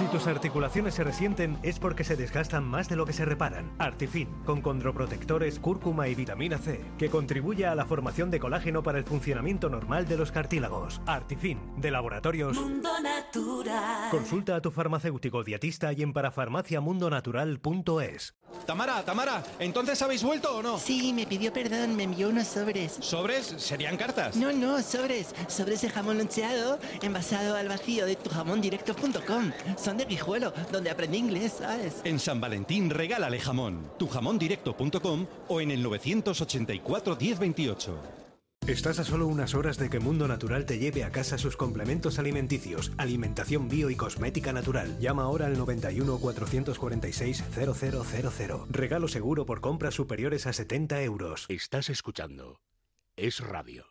Si 0.00 0.06
tus 0.06 0.26
articulaciones 0.26 0.94
se 0.94 1.04
resienten 1.04 1.58
es 1.62 1.78
porque 1.78 2.04
se 2.04 2.16
desgastan 2.16 2.64
más 2.64 2.88
de 2.88 2.96
lo 2.96 3.04
que 3.04 3.12
se 3.12 3.26
reparan. 3.26 3.70
Artifin, 3.78 4.28
con 4.46 4.62
condroprotectores, 4.62 5.58
cúrcuma 5.58 6.08
y 6.08 6.14
vitamina 6.14 6.56
C, 6.56 6.80
que 6.96 7.10
contribuye 7.10 7.66
a 7.66 7.74
la 7.74 7.84
formación 7.84 8.30
de 8.30 8.40
colágeno 8.40 8.82
para 8.82 8.96
el 8.96 9.04
funcionamiento 9.04 9.68
normal 9.68 10.08
de 10.08 10.16
los 10.16 10.32
cartílagos. 10.32 11.02
Artifin, 11.04 11.58
de 11.76 11.90
laboratorios. 11.90 12.58
Mundo 12.58 12.88
Natural. 13.02 14.08
Consulta 14.10 14.56
a 14.56 14.62
tu 14.62 14.70
farmacéutico 14.70 15.44
dietista 15.44 15.92
y 15.92 16.00
en 16.00 16.14
parafarmaciamundonatural.es. 16.14 18.39
Tamara, 18.66 19.04
Tamara, 19.04 19.42
¿entonces 19.58 20.00
habéis 20.02 20.22
vuelto 20.22 20.56
o 20.56 20.62
no? 20.62 20.78
Sí, 20.78 21.12
me 21.12 21.26
pidió 21.26 21.52
perdón, 21.52 21.96
me 21.96 22.04
envió 22.04 22.28
unos 22.28 22.46
sobres. 22.46 22.98
¿Sobres? 23.00 23.54
¿Serían 23.56 23.96
cartas? 23.96 24.36
No, 24.36 24.52
no, 24.52 24.82
sobres. 24.82 25.34
Sobres 25.48 25.80
de 25.82 25.90
jamón 25.90 26.18
loncheado 26.18 26.78
envasado 27.02 27.56
al 27.56 27.68
vacío 27.68 28.06
de 28.06 28.16
tujamondirecto.com. 28.16 29.52
Son 29.76 29.96
de 29.96 30.04
Guijuelo, 30.04 30.52
donde 30.70 30.90
aprendí 30.90 31.18
inglés, 31.18 31.54
¿sabes? 31.58 31.96
En 32.04 32.18
San 32.18 32.40
Valentín 32.40 32.90
regálale 32.90 33.40
jamón. 33.40 33.90
Tujamondirecto.com 33.98 35.26
o 35.48 35.60
en 35.60 35.70
el 35.70 35.82
984 35.82 37.16
1028. 37.16 38.19
Estás 38.70 39.00
a 39.00 39.04
solo 39.04 39.26
unas 39.26 39.56
horas 39.56 39.78
de 39.78 39.90
que 39.90 39.98
Mundo 39.98 40.28
Natural 40.28 40.64
te 40.64 40.78
lleve 40.78 41.02
a 41.02 41.10
casa 41.10 41.38
sus 41.38 41.56
complementos 41.56 42.20
alimenticios, 42.20 42.92
alimentación 42.98 43.68
bio 43.68 43.90
y 43.90 43.96
cosmética 43.96 44.52
natural. 44.52 44.96
Llama 45.00 45.24
ahora 45.24 45.46
al 45.46 45.58
91 45.58 46.18
446 46.20 47.42
0000. 47.52 48.66
Regalo 48.70 49.08
seguro 49.08 49.44
por 49.44 49.60
compras 49.60 49.94
superiores 49.94 50.46
a 50.46 50.52
70 50.52 51.02
euros. 51.02 51.46
Estás 51.48 51.90
escuchando. 51.90 52.60
Es 53.16 53.40
radio. 53.40 53.84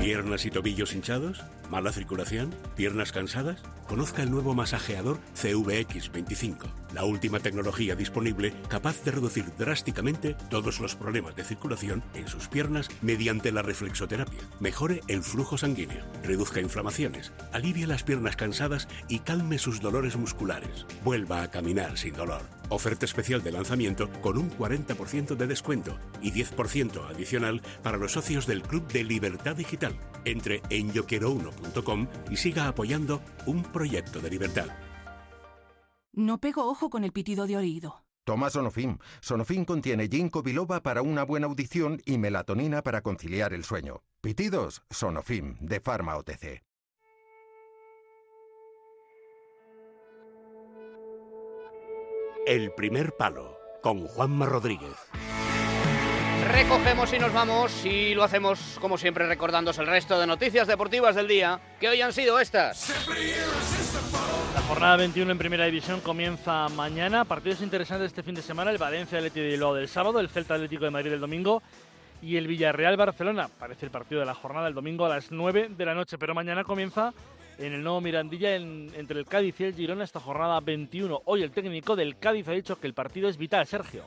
¿Piernas 0.00 0.44
y 0.44 0.50
tobillos 0.50 0.94
hinchados? 0.94 1.42
¿Mala 1.70 1.92
circulación? 1.92 2.54
¿Piernas 2.76 3.10
cansadas? 3.10 3.62
Conozca 3.88 4.22
el 4.22 4.30
nuevo 4.30 4.54
masajeador 4.54 5.18
CVX25, 5.34 6.66
la 6.92 7.04
última 7.04 7.40
tecnología 7.40 7.94
disponible 7.94 8.52
capaz 8.68 9.02
de 9.02 9.12
reducir 9.12 9.46
drásticamente 9.56 10.36
todos 10.50 10.80
los 10.80 10.94
problemas 10.94 11.36
de 11.36 11.44
circulación 11.44 12.02
en 12.14 12.28
sus 12.28 12.48
piernas 12.48 12.88
mediante 13.00 13.50
la 13.50 13.62
reflexoterapia. 13.62 14.40
Mejore 14.60 15.00
el 15.08 15.22
flujo 15.22 15.56
sanguíneo, 15.56 16.04
reduzca 16.22 16.60
inflamaciones, 16.60 17.32
alivie 17.52 17.86
las 17.86 18.02
piernas 18.02 18.36
cansadas 18.36 18.88
y 19.08 19.20
calme 19.20 19.58
sus 19.58 19.80
dolores 19.80 20.16
musculares. 20.16 20.84
Vuelva 21.02 21.42
a 21.42 21.50
caminar 21.50 21.96
sin 21.96 22.14
dolor. 22.14 22.42
Oferta 22.68 23.04
especial 23.04 23.42
de 23.42 23.52
lanzamiento 23.52 24.10
con 24.20 24.38
un 24.38 24.50
40% 24.50 25.36
de 25.36 25.46
descuento 25.46 25.98
y 26.20 26.32
10% 26.32 27.08
adicional 27.10 27.62
para 27.82 27.98
los 27.98 28.12
socios 28.12 28.46
del 28.46 28.62
Club 28.62 28.86
de 28.88 29.04
Libertad 29.04 29.56
Digital. 29.56 29.98
Entre 30.24 30.62
en 30.70 30.92
yoquierouno.com 30.92 32.08
y 32.30 32.36
siga 32.36 32.68
apoyando 32.68 33.20
un 33.46 33.62
proyecto 33.62 34.20
de 34.20 34.30
libertad. 34.30 34.66
No 36.12 36.38
pego 36.38 36.68
ojo 36.68 36.90
con 36.90 37.04
el 37.04 37.12
pitido 37.12 37.46
de 37.46 37.56
oído. 37.56 38.04
Toma 38.24 38.48
Sonofim. 38.48 38.98
Sonofim 39.20 39.64
contiene 39.64 40.08
ginkgo 40.08 40.42
biloba 40.42 40.80
para 40.80 41.02
una 41.02 41.24
buena 41.24 41.46
audición 41.46 42.00
y 42.06 42.16
melatonina 42.16 42.82
para 42.82 43.02
conciliar 43.02 43.52
el 43.52 43.64
sueño. 43.64 44.02
Pitidos, 44.22 44.82
Sonofim, 44.90 45.56
de 45.60 45.80
Pharma 45.80 46.16
OTC. 46.16 46.62
El 52.46 52.72
primer 52.72 53.12
palo 53.16 53.58
con 53.80 54.06
Juanma 54.06 54.44
Rodríguez. 54.44 54.94
Recogemos 56.52 57.10
y 57.14 57.18
nos 57.18 57.32
vamos 57.32 57.86
y 57.86 58.14
lo 58.14 58.22
hacemos 58.22 58.76
como 58.82 58.98
siempre 58.98 59.26
recordándoos 59.26 59.78
el 59.78 59.86
resto 59.86 60.20
de 60.20 60.26
noticias 60.26 60.68
deportivas 60.68 61.16
del 61.16 61.26
día 61.26 61.58
que 61.80 61.88
hoy 61.88 62.02
han 62.02 62.12
sido 62.12 62.38
estas. 62.38 62.92
La 64.54 64.60
jornada 64.60 64.96
21 64.96 65.32
en 65.32 65.38
Primera 65.38 65.64
División 65.64 66.02
comienza 66.02 66.68
mañana. 66.68 67.24
Partidos 67.24 67.62
interesantes 67.62 68.08
este 68.08 68.22
fin 68.22 68.34
de 68.34 68.42
semana: 68.42 68.70
el 68.70 68.76
Valencia 68.76 69.16
Atlético 69.16 69.44
de 69.44 69.52
Bilbao 69.52 69.74
del 69.74 69.88
sábado, 69.88 70.20
el 70.20 70.28
Celta 70.28 70.54
Atlético 70.54 70.84
de 70.84 70.90
Madrid 70.90 71.12
del 71.12 71.20
domingo 71.20 71.62
y 72.20 72.36
el 72.36 72.46
Villarreal 72.46 72.98
Barcelona. 72.98 73.48
Parece 73.58 73.86
el 73.86 73.90
partido 73.90 74.20
de 74.20 74.26
la 74.26 74.34
jornada 74.34 74.68
el 74.68 74.74
domingo 74.74 75.06
a 75.06 75.08
las 75.08 75.32
9 75.32 75.70
de 75.70 75.86
la 75.86 75.94
noche, 75.94 76.18
pero 76.18 76.34
mañana 76.34 76.62
comienza 76.62 77.14
en 77.58 77.72
el 77.72 77.82
nuevo 77.82 78.00
Mirandilla 78.00 78.56
en- 78.56 78.90
entre 78.96 79.18
el 79.18 79.26
Cádiz 79.26 79.60
y 79.60 79.64
el 79.64 79.74
Girona 79.74 80.04
esta 80.04 80.20
jornada 80.20 80.60
21. 80.60 81.22
Hoy 81.26 81.42
el 81.42 81.50
técnico 81.50 81.96
del 81.96 82.16
Cádiz 82.18 82.48
ha 82.48 82.52
dicho 82.52 82.78
que 82.80 82.86
el 82.86 82.94
partido 82.94 83.28
es 83.28 83.36
vital, 83.36 83.66
Sergio. 83.66 84.04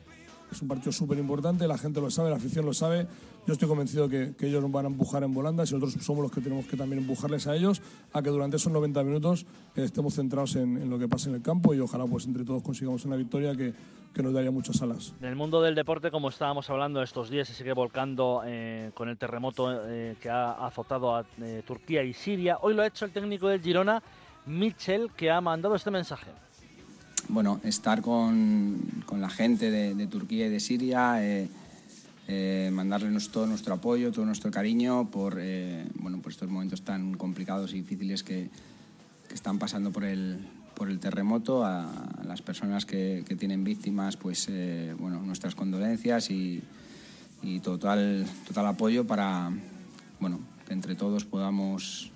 Es 0.52 0.62
un 0.62 0.68
partido 0.68 0.92
súper 0.92 1.18
importante, 1.18 1.68
la 1.68 1.78
gente 1.78 2.00
lo 2.00 2.10
sabe, 2.10 2.30
la 2.30 2.38
afición 2.38 2.66
lo 2.66 2.74
sabe. 2.74 3.08
Yo 3.46 3.54
estoy 3.54 3.68
convencido 3.68 4.10
que, 4.10 4.36
que 4.38 4.48
ellos 4.48 4.62
nos 4.62 4.72
van 4.72 4.86
a 4.86 4.88
empujar 4.90 5.24
en 5.24 5.34
volandas 5.34 5.72
y 5.72 5.76
nosotros 5.76 6.04
somos 6.04 6.24
los 6.24 6.32
que 6.32 6.42
tenemos 6.42 6.66
que 6.66 6.76
también 6.76 7.02
empujarles 7.02 7.48
a 7.48 7.56
ellos 7.56 7.82
a 8.14 8.22
que 8.22 8.30
durante 8.30 8.58
esos 8.58 8.72
90 8.72 9.04
minutos 9.04 9.46
eh, 9.76 9.84
estemos 9.84 10.16
centrados 10.16 10.56
en, 10.56 10.90
lo 10.90 11.00
que 11.00 11.08
pasa 11.08 11.30
en 11.30 11.36
el 11.36 11.42
campo 11.42 11.74
y 11.74 11.80
ojalá 11.80 12.06
pues 12.06 12.26
entre 12.26 12.44
todos 12.44 12.62
consigamos 12.62 13.06
una 13.06 13.16
victoria 13.16 13.56
que, 13.56 13.74
nos 14.18 14.34
daría 14.34 14.50
muchas 14.50 14.82
alas. 14.82 15.14
En 15.22 15.28
el 15.28 15.36
mundo 15.36 15.62
del 15.62 15.76
deporte, 15.76 16.10
como 16.10 16.30
estábamos 16.30 16.68
hablando 16.72 17.04
estos 17.04 17.30
días, 17.30 17.48
se 17.48 17.54
sigue 17.54 17.74
volcando 17.74 18.42
eh, 18.48 18.90
con 18.96 19.10
el 19.10 19.18
terremoto 19.18 19.88
eh, 19.88 20.16
que 20.20 20.28
ha 20.28 20.54
azotado 20.66 21.16
a 21.16 21.24
Turquía 21.68 22.02
y 22.02 22.14
Siria. 22.14 22.58
Hoy 22.62 22.74
lo 22.74 22.82
ha 22.82 22.88
hecho 22.88 23.06
el 23.06 23.12
técnico 23.12 23.48
del 23.48 23.62
Girona, 23.62 24.02
Mitchell, 24.48 25.12
que 25.16 25.30
ha 25.30 25.40
mandado 25.40 25.76
este 25.76 25.92
mensaje. 25.92 26.32
Bueno, 27.30 27.60
estar 27.64 28.02
con, 28.02 29.04
con 29.06 29.22
la 29.22 29.30
gente 29.30 29.70
de, 29.72 30.08
Turquía 30.08 30.48
y 30.48 30.50
de 30.50 30.60
Siria, 30.60 31.24
eh, 31.26 31.50
eh, 32.28 32.70
mandarles 32.74 33.30
todo 33.30 33.46
nuestro 33.48 33.76
apoyo, 33.76 34.12
todo 34.12 34.26
nuestro 34.26 34.52
cariño 34.52 35.10
por, 35.10 35.38
eh, 35.40 35.86
bueno, 35.96 36.22
por 36.22 36.32
estos 36.32 36.50
momentos 36.50 36.82
tan 36.82 37.16
complicados 37.16 37.74
y 37.74 37.78
difíciles 37.78 38.24
que, 38.24 38.50
que 39.28 39.34
están 39.34 39.60
pasando 39.60 39.92
por 39.92 40.06
el, 40.06 40.40
por 40.76 40.90
el 40.90 41.00
terremoto. 41.00 41.66
A, 41.66 41.88
las 42.26 42.42
personas 42.42 42.86
que, 42.86 43.24
que 43.26 43.36
tienen 43.38 43.64
víctimas, 43.64 44.18
pues 44.18 44.50
bueno, 45.00 45.22
nuestras 45.22 45.56
condolencias 45.56 46.30
y, 46.30 46.62
y 47.42 47.62
total, 47.62 48.26
total 48.46 48.68
apoyo 48.68 49.08
para 49.08 49.50
bueno, 50.20 50.42
que 50.68 50.74
entre 50.74 50.96
todos 50.96 51.24
podamos 51.24 52.12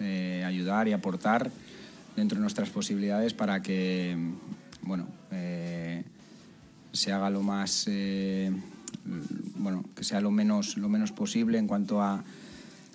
ayudar 0.45 0.89
y 0.89 0.93
aportar 0.93 1.49
dentro 2.17 2.35
de 2.37 2.41
nuestras 2.41 2.69
posibilidades 2.69 3.33
para 3.33 3.61
que 3.61 4.17
bueno, 4.83 5.07
eh, 5.31 6.03
se 6.91 7.11
haga 7.11 7.29
lo 7.29 7.41
más 7.41 7.85
eh, 7.89 8.51
bueno, 9.55 9.83
que 9.95 10.03
sea 10.03 10.21
lo 10.21 10.31
menos, 10.31 10.77
lo 10.77 10.89
menos 10.89 11.11
posible 11.11 11.57
en 11.57 11.67
cuanto 11.67 12.01
a, 12.01 12.23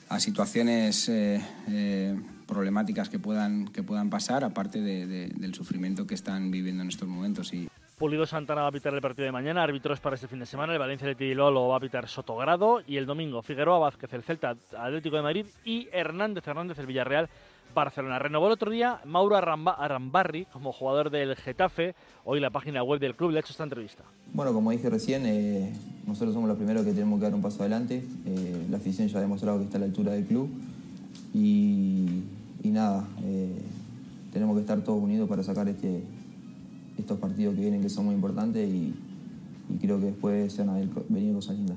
a 0.08 0.20
situaciones 0.20 1.08
eh, 1.08 1.40
eh, 1.68 2.18
problemáticas 2.46 3.08
que 3.08 3.18
puedan, 3.18 3.68
que 3.68 3.82
puedan 3.82 4.10
pasar, 4.10 4.44
aparte 4.44 4.80
de- 4.80 5.06
de- 5.06 5.28
del 5.28 5.54
sufrimiento 5.54 6.06
que 6.06 6.14
están 6.14 6.50
viviendo 6.50 6.82
en 6.82 6.88
estos 6.88 7.08
momentos. 7.08 7.52
Y, 7.52 7.68
Pulido 7.98 8.26
Santana 8.26 8.60
va 8.60 8.68
a 8.68 8.72
pitar 8.72 8.92
el 8.92 9.00
partido 9.00 9.24
de 9.24 9.32
mañana, 9.32 9.62
árbitros 9.62 10.00
para 10.00 10.16
este 10.16 10.28
fin 10.28 10.38
de 10.38 10.44
semana, 10.46 10.74
el 10.74 10.78
Valencia 10.78 11.08
de 11.08 11.34
lo 11.34 11.68
va 11.68 11.78
a 11.78 11.80
pitar 11.80 12.06
Sotogrado 12.08 12.82
y 12.86 12.98
el 12.98 13.06
domingo 13.06 13.40
Figueroa 13.42 13.78
Vázquez, 13.78 14.12
el 14.12 14.22
Celta 14.22 14.54
Atlético 14.78 15.16
de 15.16 15.22
Madrid 15.22 15.46
y 15.64 15.88
Hernández 15.90 16.46
Hernández, 16.46 16.78
el 16.78 16.86
Villarreal 16.86 17.30
Barcelona. 17.76 18.18
Renovó 18.18 18.46
el 18.46 18.52
otro 18.52 18.70
día 18.70 19.00
Mauro 19.04 19.36
Arramba- 19.36 19.76
Arambarri 19.78 20.46
como 20.46 20.72
jugador 20.72 21.10
del 21.10 21.36
Getafe. 21.36 21.94
Hoy 22.24 22.40
la 22.40 22.50
página 22.50 22.82
web 22.82 22.98
del 22.98 23.14
club 23.14 23.30
le 23.30 23.36
ha 23.36 23.40
hecho 23.40 23.52
esta 23.52 23.62
entrevista. 23.64 24.02
Bueno, 24.32 24.52
como 24.52 24.70
dije 24.72 24.88
recién, 24.90 25.22
eh, 25.26 25.72
nosotros 26.06 26.34
somos 26.34 26.48
los 26.48 26.56
primeros 26.56 26.84
que 26.84 26.92
tenemos 26.92 27.18
que 27.20 27.24
dar 27.26 27.34
un 27.34 27.42
paso 27.42 27.60
adelante. 27.60 28.02
Eh, 28.26 28.66
la 28.70 28.78
afición 28.78 29.06
ya 29.08 29.18
ha 29.18 29.20
demostrado 29.20 29.58
que 29.58 29.64
está 29.64 29.76
a 29.76 29.80
la 29.80 29.86
altura 29.86 30.12
del 30.12 30.24
club. 30.24 30.48
Y, 31.34 32.22
nada, 32.64 33.06
eh, 33.24 33.52
tenemos 34.32 34.56
que 34.56 34.62
estar 34.62 34.80
todos 34.80 35.00
unidos 35.02 35.28
para 35.28 35.42
sacar 35.42 35.68
este, 35.68 36.02
estos 36.98 37.18
partidos 37.18 37.54
que 37.54 37.60
vienen 37.60 37.80
que 37.82 37.88
son 37.88 38.06
muy 38.06 38.14
importantes 38.14 38.68
y, 38.68 38.94
y 39.72 39.78
creo 39.80 40.00
que 40.00 40.06
después 40.06 40.52
se 40.52 40.64
van 40.64 40.70
a 40.76 41.04
venir 41.08 41.34
cosas 41.34 41.56
lindas. 41.56 41.76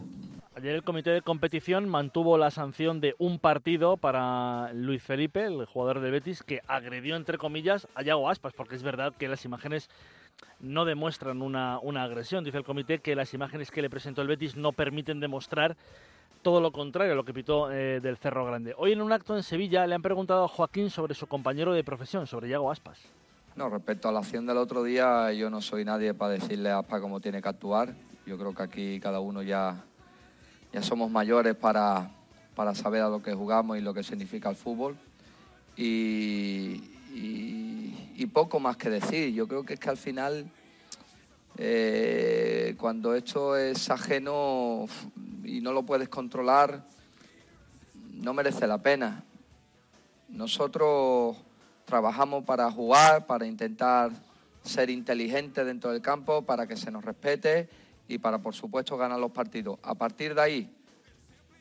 Ayer 0.60 0.76
el 0.76 0.84
comité 0.84 1.11
de 1.11 1.22
competición 1.22 1.88
mantuvo 1.88 2.38
la 2.38 2.52
sanción 2.52 2.99
de 2.99 3.15
un 3.18 3.40
partido 3.40 3.95
para 3.95 4.73
Luis 4.73 5.02
Felipe, 5.02 5.45
el 5.45 5.64
jugador 5.64 6.02
del 6.02 6.11
Betis, 6.11 6.44
que 6.44 6.60
agredió, 6.68 7.15
entre 7.15 7.38
comillas, 7.38 7.88
a 7.95 8.02
Yago 8.02 8.30
Aspas, 8.30 8.52
porque 8.52 8.76
es 8.76 8.84
verdad 8.84 9.14
que 9.18 9.30
las 9.30 9.45
imágenes 9.45 9.90
no 10.60 10.84
demuestran 10.84 11.41
una, 11.41 11.80
una 11.80 12.03
agresión. 12.03 12.44
Dice 12.44 12.57
el 12.57 12.65
comité 12.65 12.99
que 12.99 13.15
las 13.15 13.34
imágenes 13.34 13.72
que 13.72 13.81
le 13.81 13.90
presentó 13.90 14.22
el 14.22 14.27
Betis 14.27 14.57
no 14.57 14.73
permiten 14.73 15.22
demostrar 15.22 15.77
todo 16.41 16.60
lo 16.60 16.73
contrario 16.73 17.14
a 17.14 17.15
lo 17.15 17.23
que 17.23 17.34
pitó 17.34 17.72
eh, 17.72 18.02
del 18.02 18.18
Cerro 18.18 18.45
Grande. 18.45 18.76
Hoy 18.77 18.91
en 18.91 19.02
un 19.02 19.14
acto 19.14 19.38
en 19.38 19.44
Sevilla 19.44 19.88
le 19.88 19.95
han 19.95 20.02
preguntado 20.02 20.44
a 20.44 20.49
Joaquín 20.49 20.90
sobre 20.90 21.15
su 21.15 21.27
compañero 21.27 21.72
de 21.72 21.86
profesión, 21.86 22.27
sobre 22.27 22.49
Yago 22.49 22.69
Aspas. 22.69 22.99
No, 23.56 23.69
respecto 23.69 24.10
a 24.10 24.11
la 24.11 24.19
acción 24.19 24.45
del 24.45 24.57
otro 24.57 24.84
día, 24.84 25.31
yo 25.31 25.49
no 25.49 25.61
soy 25.61 25.86
nadie 25.86 26.14
para 26.14 26.34
decirle 26.34 26.69
a 26.69 26.80
ASPA 26.80 26.99
cómo 26.99 27.22
tiene 27.22 27.41
que 27.41 27.48
actuar. 27.48 27.95
Yo 28.26 28.38
creo 28.38 28.53
que 28.53 28.61
aquí 28.61 28.99
cada 28.99 29.22
uno 29.22 29.41
ya, 29.41 29.86
ya 30.72 30.84
somos 30.84 31.10
mayores 31.10 31.56
para, 31.56 32.12
para 32.56 32.76
saber 32.76 33.02
a 33.02 33.10
lo 33.10 33.22
que 33.22 33.34
jugamos 33.34 33.78
y 33.78 33.82
lo 33.82 33.94
que 33.94 34.04
significa 34.04 34.50
el 34.50 34.56
fútbol. 34.56 34.98
Y, 35.76 36.84
poco 38.34 38.60
más 38.60 38.78
que 38.78 38.90
decir. 38.90 39.34
Yo 39.34 39.48
creo 39.48 39.64
que 39.64 39.74
es 39.74 39.80
que 39.80 39.90
al 39.90 39.98
final, 39.98 40.46
eh, 41.58 42.76
cuando 42.78 43.16
esto 43.16 43.58
es 43.58 43.90
ajeno 43.90 44.86
y 45.44 45.62
no 45.62 45.74
lo 45.74 45.84
puedes 45.84 46.10
controlar, 46.10 46.84
no 48.14 48.34
merece 48.34 48.68
la 48.68 48.78
pena. 48.78 49.24
Nosotros 50.30 51.38
trabajamos 51.86 52.44
para 52.44 52.70
jugar, 52.72 53.26
para 53.26 53.48
intentar 53.48 54.12
ser 54.64 54.90
inteligentes 54.90 55.66
dentro 55.66 55.91
del 55.91 56.02
campo, 56.02 56.44
para 56.44 56.68
que 56.68 56.78
se 56.78 56.91
nos 56.91 57.04
respete 57.04 57.68
y 58.10 58.18
para, 58.18 58.40
por 58.40 58.53
supuesto, 58.53 58.98
ganar 58.98 59.19
los 59.19 59.31
partidos. 59.31 59.80
A 59.84 59.95
partir 59.95 60.36
de 60.36 60.41
ahí, 60.41 60.76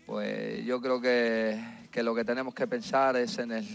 pues 0.06 0.64
yo 0.64 0.80
creo 0.80 1.00
que, 1.00 1.62
que 1.92 2.02
lo 2.02 2.14
que 2.14 2.24
tenemos 2.24 2.54
que 2.54 2.66
pensar 2.66 3.16
es 3.16 3.38
en 3.38 3.52
el, 3.52 3.66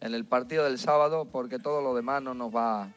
en 0.00 0.14
el 0.14 0.26
partido 0.26 0.64
del 0.64 0.78
sábado, 0.78 1.24
porque 1.24 1.58
todo 1.58 1.80
lo 1.80 1.94
demás 1.94 2.22
no 2.22 2.34
nos 2.34 2.54
va, 2.54 2.88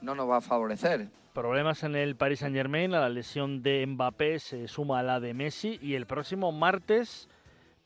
no 0.00 0.14
nos 0.16 0.28
va 0.28 0.38
a 0.38 0.40
favorecer. 0.40 1.08
Problemas 1.32 1.84
en 1.84 1.94
el 1.94 2.16
Paris 2.16 2.40
Saint 2.40 2.56
Germain, 2.56 2.90
la 2.90 3.08
lesión 3.08 3.62
de 3.62 3.86
Mbappé 3.86 4.40
se 4.40 4.68
suma 4.68 4.98
a 4.98 5.02
la 5.04 5.20
de 5.20 5.32
Messi 5.32 5.78
y 5.80 5.94
el 5.94 6.06
próximo 6.06 6.50
martes 6.50 7.28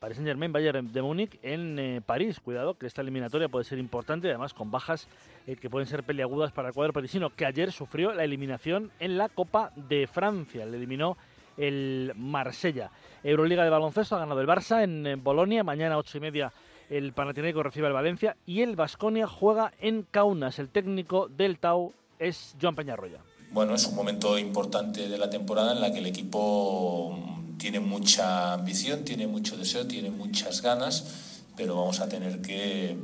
Paris 0.01 0.17
Saint 0.17 0.29
Germain 0.29 0.51
Bayern 0.51 0.91
de 0.95 1.03
Múnich 1.03 1.39
en 1.43 1.79
eh, 1.79 2.01
París. 2.01 2.41
Cuidado 2.41 2.73
que 2.73 2.87
esta 2.87 3.03
eliminatoria 3.03 3.51
puede 3.51 3.67
ser 3.67 3.79
importante, 3.79 4.29
además 4.29 4.55
con 4.55 4.71
bajas 4.71 5.07
eh, 5.47 5.57
que 5.57 5.69
pueden 5.69 5.87
ser 5.87 6.05
peliagudas 6.05 6.53
para 6.53 6.69
el 6.69 6.75
cuadro 6.75 6.95
parisino, 6.95 7.29
que 7.29 7.45
ayer 7.45 7.71
sufrió 7.71 8.15
la 8.15 8.25
eliminación 8.25 8.91
en 8.99 9.19
la 9.19 9.29
Copa 9.29 9.73
de 9.77 10.07
Francia. 10.07 10.65
Le 10.65 10.79
eliminó 10.79 11.19
el 11.59 12.15
Marsella. 12.17 12.91
Euroliga 13.23 13.63
de 13.63 13.69
baloncesto 13.69 14.17
ha 14.17 14.21
ganado 14.21 14.41
el 14.41 14.47
Barça 14.47 14.83
en, 14.83 15.07
eh, 15.07 15.17
Bolonia. 15.17 15.63
Mañana, 15.65 15.99
ocho 15.99 16.17
y 16.17 16.23
media, 16.23 16.51
el 16.89 17.13
Panathinaikos 17.13 17.63
recibe 17.63 17.87
al 17.87 17.93
Valencia 17.93 18.39
y 18.47 18.63
el 18.63 18.77
Vasconia 18.77 19.27
juega 19.27 19.75
en 19.81 20.07
Kaunas. 20.11 20.59
El 20.59 20.71
técnico 20.71 21.29
del 21.29 21.59
Tau 21.59 21.93
es 22.19 22.57
Joan 22.59 22.75
Peñarroya. 22.75 23.19
Bueno, 23.51 23.75
es 23.75 23.87
un 23.87 23.97
momento 23.97 24.39
importante 24.39 25.11
de 25.11 25.19
la 25.19 25.29
temporada 25.29 25.73
en 25.75 25.83
la 25.83 25.93
que 25.93 25.99
el 25.99 26.07
equipo 26.07 27.19
tiene 27.61 27.79
mucha 27.79 28.55
ambición, 28.55 29.05
tiene 29.05 29.27
mucho 29.27 29.57
deseo, 29.57 29.87
tiene 29.87 30.11
muchas 30.11 30.63
ganas, 30.63 31.43
pero 31.57 31.77
vamos 31.77 32.01
a 32.01 32.09
tener 32.09 32.41
que, 32.41 32.97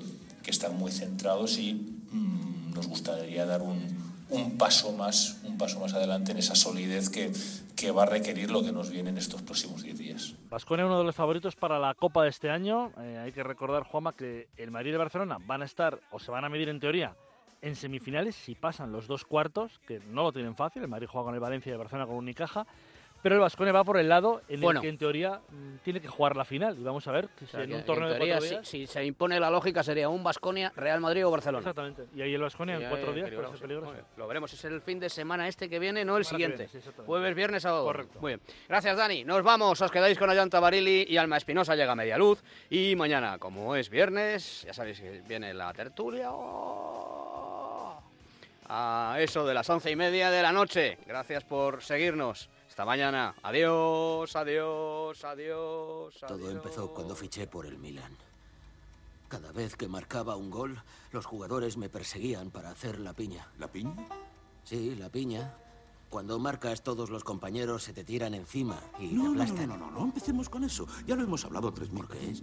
estar 0.47 0.71
muy 0.71 0.93
centrados 0.93 1.59
y 1.59 1.75
mm, 1.75 2.73
nos 2.73 2.87
gustaría 2.87 3.45
dar 3.45 3.63
un, 3.63 4.57
paso 4.57 4.93
más, 4.93 5.41
un 5.45 5.59
paso 5.59 5.81
más 5.81 5.93
adelante 5.93 6.31
en 6.33 6.39
esa 6.39 6.55
solidez 6.55 7.11
que, 7.11 7.33
va 7.91 8.05
a 8.05 8.07
requerir 8.07 8.51
lo 8.51 8.65
que 8.65 8.73
nos 8.73 8.91
viene 8.91 9.11
en 9.11 9.19
estos 9.19 9.43
próximos 9.43 9.83
10 9.83 9.99
días. 9.99 10.35
Vasconia 10.49 10.87
uno 10.87 10.99
de 10.99 11.05
los 11.05 11.15
favoritos 11.15 11.55
para 11.55 11.79
la 11.79 11.95
Copa 11.95 12.23
de 12.23 12.31
este 12.31 12.49
año. 12.49 12.93
Eh, 12.99 13.19
hay 13.25 13.33
que 13.33 13.43
recordar, 13.43 13.83
Juanma, 13.83 14.13
que 14.13 14.49
el 14.57 14.71
Madrid 14.71 14.95
y 14.95 14.97
Barcelona 14.97 15.39
van 15.45 15.63
a 15.63 15.67
estar 15.67 16.01
o 16.11 16.19
se 16.19 16.31
van 16.31 16.45
a 16.45 16.49
medir 16.49 16.69
en 16.69 16.81
teoría 16.81 17.15
en 17.63 17.75
semifinales 17.75 18.37
si 18.37 18.55
pasan 18.55 18.93
los 18.93 19.07
dos 19.07 19.25
cuartos, 19.25 19.81
que 19.87 20.01
no 20.11 20.23
lo 20.23 20.33
tienen 20.33 20.55
fácil. 20.55 20.83
El 20.83 20.89
Madrid 20.89 21.09
juega 21.11 21.27
con 21.27 21.35
el 21.35 21.41
Valencia 21.41 21.71
y 21.71 21.73
el 21.73 21.79
Barcelona 21.79 22.07
con 22.07 22.17
Unicaja. 22.17 22.67
Pero 23.23 23.35
el 23.35 23.41
Vasconia 23.41 23.73
va 23.73 23.83
por 23.83 23.97
el 23.99 24.09
lado 24.09 24.43
en 24.49 24.61
Bueno. 24.61 24.79
el 24.81 24.83
que 24.83 24.89
en 24.89 24.99
teoría 24.99 25.41
mm, 25.49 25.79
tiene 25.83 26.01
que 26.01 26.07
jugar 26.07 26.37
la 26.37 26.45
final. 26.45 26.79
Y 26.79 26.83
vamos 26.85 27.07
a 27.09 27.13
ver 27.13 27.29
si 27.39 27.45
O 27.45 27.49
sea, 27.49 27.63
en 27.63 27.73
un 27.75 27.83
torneo 27.83 28.07
en 28.13 28.19
de 28.21 28.29
cuatro 28.29 28.47
días. 28.49 28.69
si 28.69 28.87
se 28.87 29.05
impone 29.05 29.41
la 29.41 29.51
lógica 29.51 29.83
sería 29.83 30.09
un 30.09 30.23
Basconia, 30.23 30.73
Real 30.77 31.01
Madrid 31.01 31.27
o 31.27 31.31
Barcelona. 31.31 31.59
Exactamente. 31.61 32.05
Y 32.15 32.23
ahí 32.23 32.35
el 32.35 32.43
Vasconia 32.43 32.77
en 32.77 32.89
cuatro 32.89 33.09
ahí, 33.09 33.15
días 33.17 33.25
peligroso. 33.31 33.61
peligroso. 33.61 33.95
Lo 34.17 34.29
veremos, 34.29 34.53
es 34.53 34.65
el 34.65 34.81
fin 34.81 35.01
de 35.01 35.09
semana 35.11 35.49
este 35.49 35.69
que 35.69 35.79
viene, 35.81 36.05
no 36.05 36.17
el 36.17 36.25
Semana 36.25 36.39
siguiente. 36.55 36.71
viene, 36.73 36.87
sí. 36.97 37.03
Jueves, 37.05 37.35
viernes, 37.35 37.63
sábado. 37.65 37.85
Correcto. 37.85 38.21
Muy 38.21 38.31
bien. 38.33 38.41
Gracias, 38.69 38.97
Dani. 38.97 39.25
Nos 39.25 39.43
vamos. 39.43 39.81
Os 39.81 39.91
quedáis 39.91 40.17
con 40.19 40.31
Ayanta 40.31 40.61
Barili 40.61 41.07
y 41.09 41.17
Alma 41.17 41.37
Espinosa 41.37 41.75
llega 41.75 41.93
a 41.93 41.97
media 41.97 42.17
luz. 42.19 42.45
Y 42.71 42.95
mañana, 42.97 43.39
como 43.39 43.75
es 43.75 43.91
viernes, 43.91 44.63
ya 44.65 44.73
sabéis 44.73 45.01
que 45.01 45.23
viene 45.27 45.53
la 45.53 45.73
tertulia. 45.73 46.31
¡Oh! 46.33 48.01
A 48.69 49.17
eso 49.21 49.47
de 49.47 49.55
las 49.55 49.69
once 49.71 49.91
y 49.91 49.97
media 49.97 50.31
de 50.31 50.43
la 50.43 50.53
noche. 50.53 50.99
Gracias 51.07 51.45
por 51.45 51.83
seguirnos. 51.83 52.49
Hasta 52.77 52.85
mañana. 52.85 53.35
Adiós, 53.43 54.37
adiós, 54.37 55.25
adiós. 55.25 56.15
Todo 56.21 56.35
adiós. 56.35 56.53
empezó 56.53 56.93
cuando 56.93 57.17
fiché 57.17 57.47
por 57.47 57.65
el 57.65 57.79
Milan. 57.79 58.13
Cada 59.31 59.51
vez 59.51 59.77
que 59.77 59.89
marcaba 59.89 60.37
un 60.37 60.51
gol, 60.51 60.79
los 61.11 61.25
jugadores 61.25 61.79
me 61.79 61.89
perseguían 61.89 62.51
para 62.51 62.69
hacer 62.69 63.01
la 63.01 63.15
piña. 63.15 63.49
¿La 63.59 63.69
piña? 63.69 63.95
Sí, 64.65 64.95
la 64.95 65.09
piña. 65.09 65.55
Cuando 66.11 66.39
marcas, 66.39 66.83
todos 66.83 67.09
los 67.09 67.25
compañeros 67.25 67.83
se 67.83 67.95
te 67.95 68.05
tiran 68.05 68.35
encima 68.35 68.79
y 68.99 69.07
No, 69.07 69.09
te 69.09 69.17
no, 69.17 69.25
no, 69.25 69.31
aplastan. 69.43 69.69
no, 69.71 69.77
no, 69.79 69.91
no, 69.91 70.05
empecemos 70.05 70.51
con 70.51 70.63
eso. 70.63 70.87
Ya 71.07 71.17
lo 71.17 71.23
hemos 71.23 71.47
hablado 71.47 71.73
tres 71.73 71.91
mil 71.91 72.05
veces. 72.05 72.43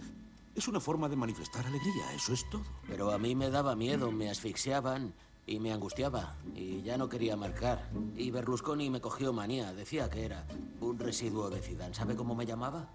Es 0.56 0.66
una 0.66 0.80
forma 0.80 1.08
de 1.08 1.14
manifestar 1.14 1.64
alegría, 1.64 2.12
eso 2.12 2.32
es 2.32 2.44
todo. 2.50 2.64
Pero 2.88 3.12
a 3.12 3.18
mí 3.18 3.36
me 3.36 3.50
daba 3.50 3.76
miedo, 3.76 4.10
me 4.10 4.28
asfixiaban 4.30 5.14
y 5.46 5.58
me 5.58 5.72
angustiaba. 5.72 6.34
Y 6.54 6.82
ya 6.82 6.96
no 6.96 7.08
quería 7.08 7.36
marcar. 7.36 7.88
Y 8.16 8.30
Berlusconi 8.30 8.90
me 8.90 9.00
cogió 9.00 9.32
manía. 9.32 9.72
Decía 9.72 10.08
que 10.10 10.24
era 10.24 10.44
un 10.80 10.98
residuo 10.98 11.50
de 11.50 11.60
Zidane. 11.60 11.94
¿Sabe 11.94 12.16
cómo 12.16 12.34
me 12.34 12.46
llamaba? 12.46 12.88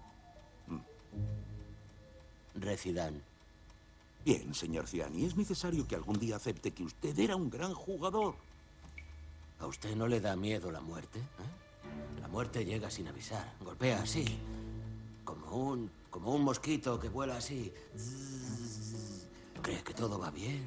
Recidán. 2.54 3.22
Bien, 4.24 4.54
señor 4.54 4.86
Ciani, 4.86 5.24
es 5.24 5.36
necesario 5.36 5.86
que 5.88 5.94
algún 5.94 6.18
día 6.18 6.36
acepte 6.36 6.72
que 6.72 6.82
usted 6.84 7.18
era 7.18 7.36
un 7.36 7.48
gran 7.48 7.72
jugador. 7.72 8.34
¿A 9.60 9.66
usted 9.66 9.96
no 9.96 10.08
le 10.08 10.20
da 10.20 10.36
miedo 10.36 10.70
la 10.70 10.80
muerte? 10.80 11.18
eh? 11.18 12.20
La 12.20 12.28
muerte 12.28 12.64
llega 12.64 12.90
sin 12.90 13.08
avisar. 13.08 13.52
Golpea 13.64 14.02
así. 14.02 14.24
Como 15.24 15.56
un, 15.56 15.90
como 16.10 16.34
un 16.34 16.42
mosquito 16.42 17.00
que 17.00 17.08
vuela 17.08 17.36
así. 17.36 17.72
Cree 19.62 19.82
que 19.82 19.94
todo 19.94 20.18
va 20.18 20.30
bien. 20.30 20.66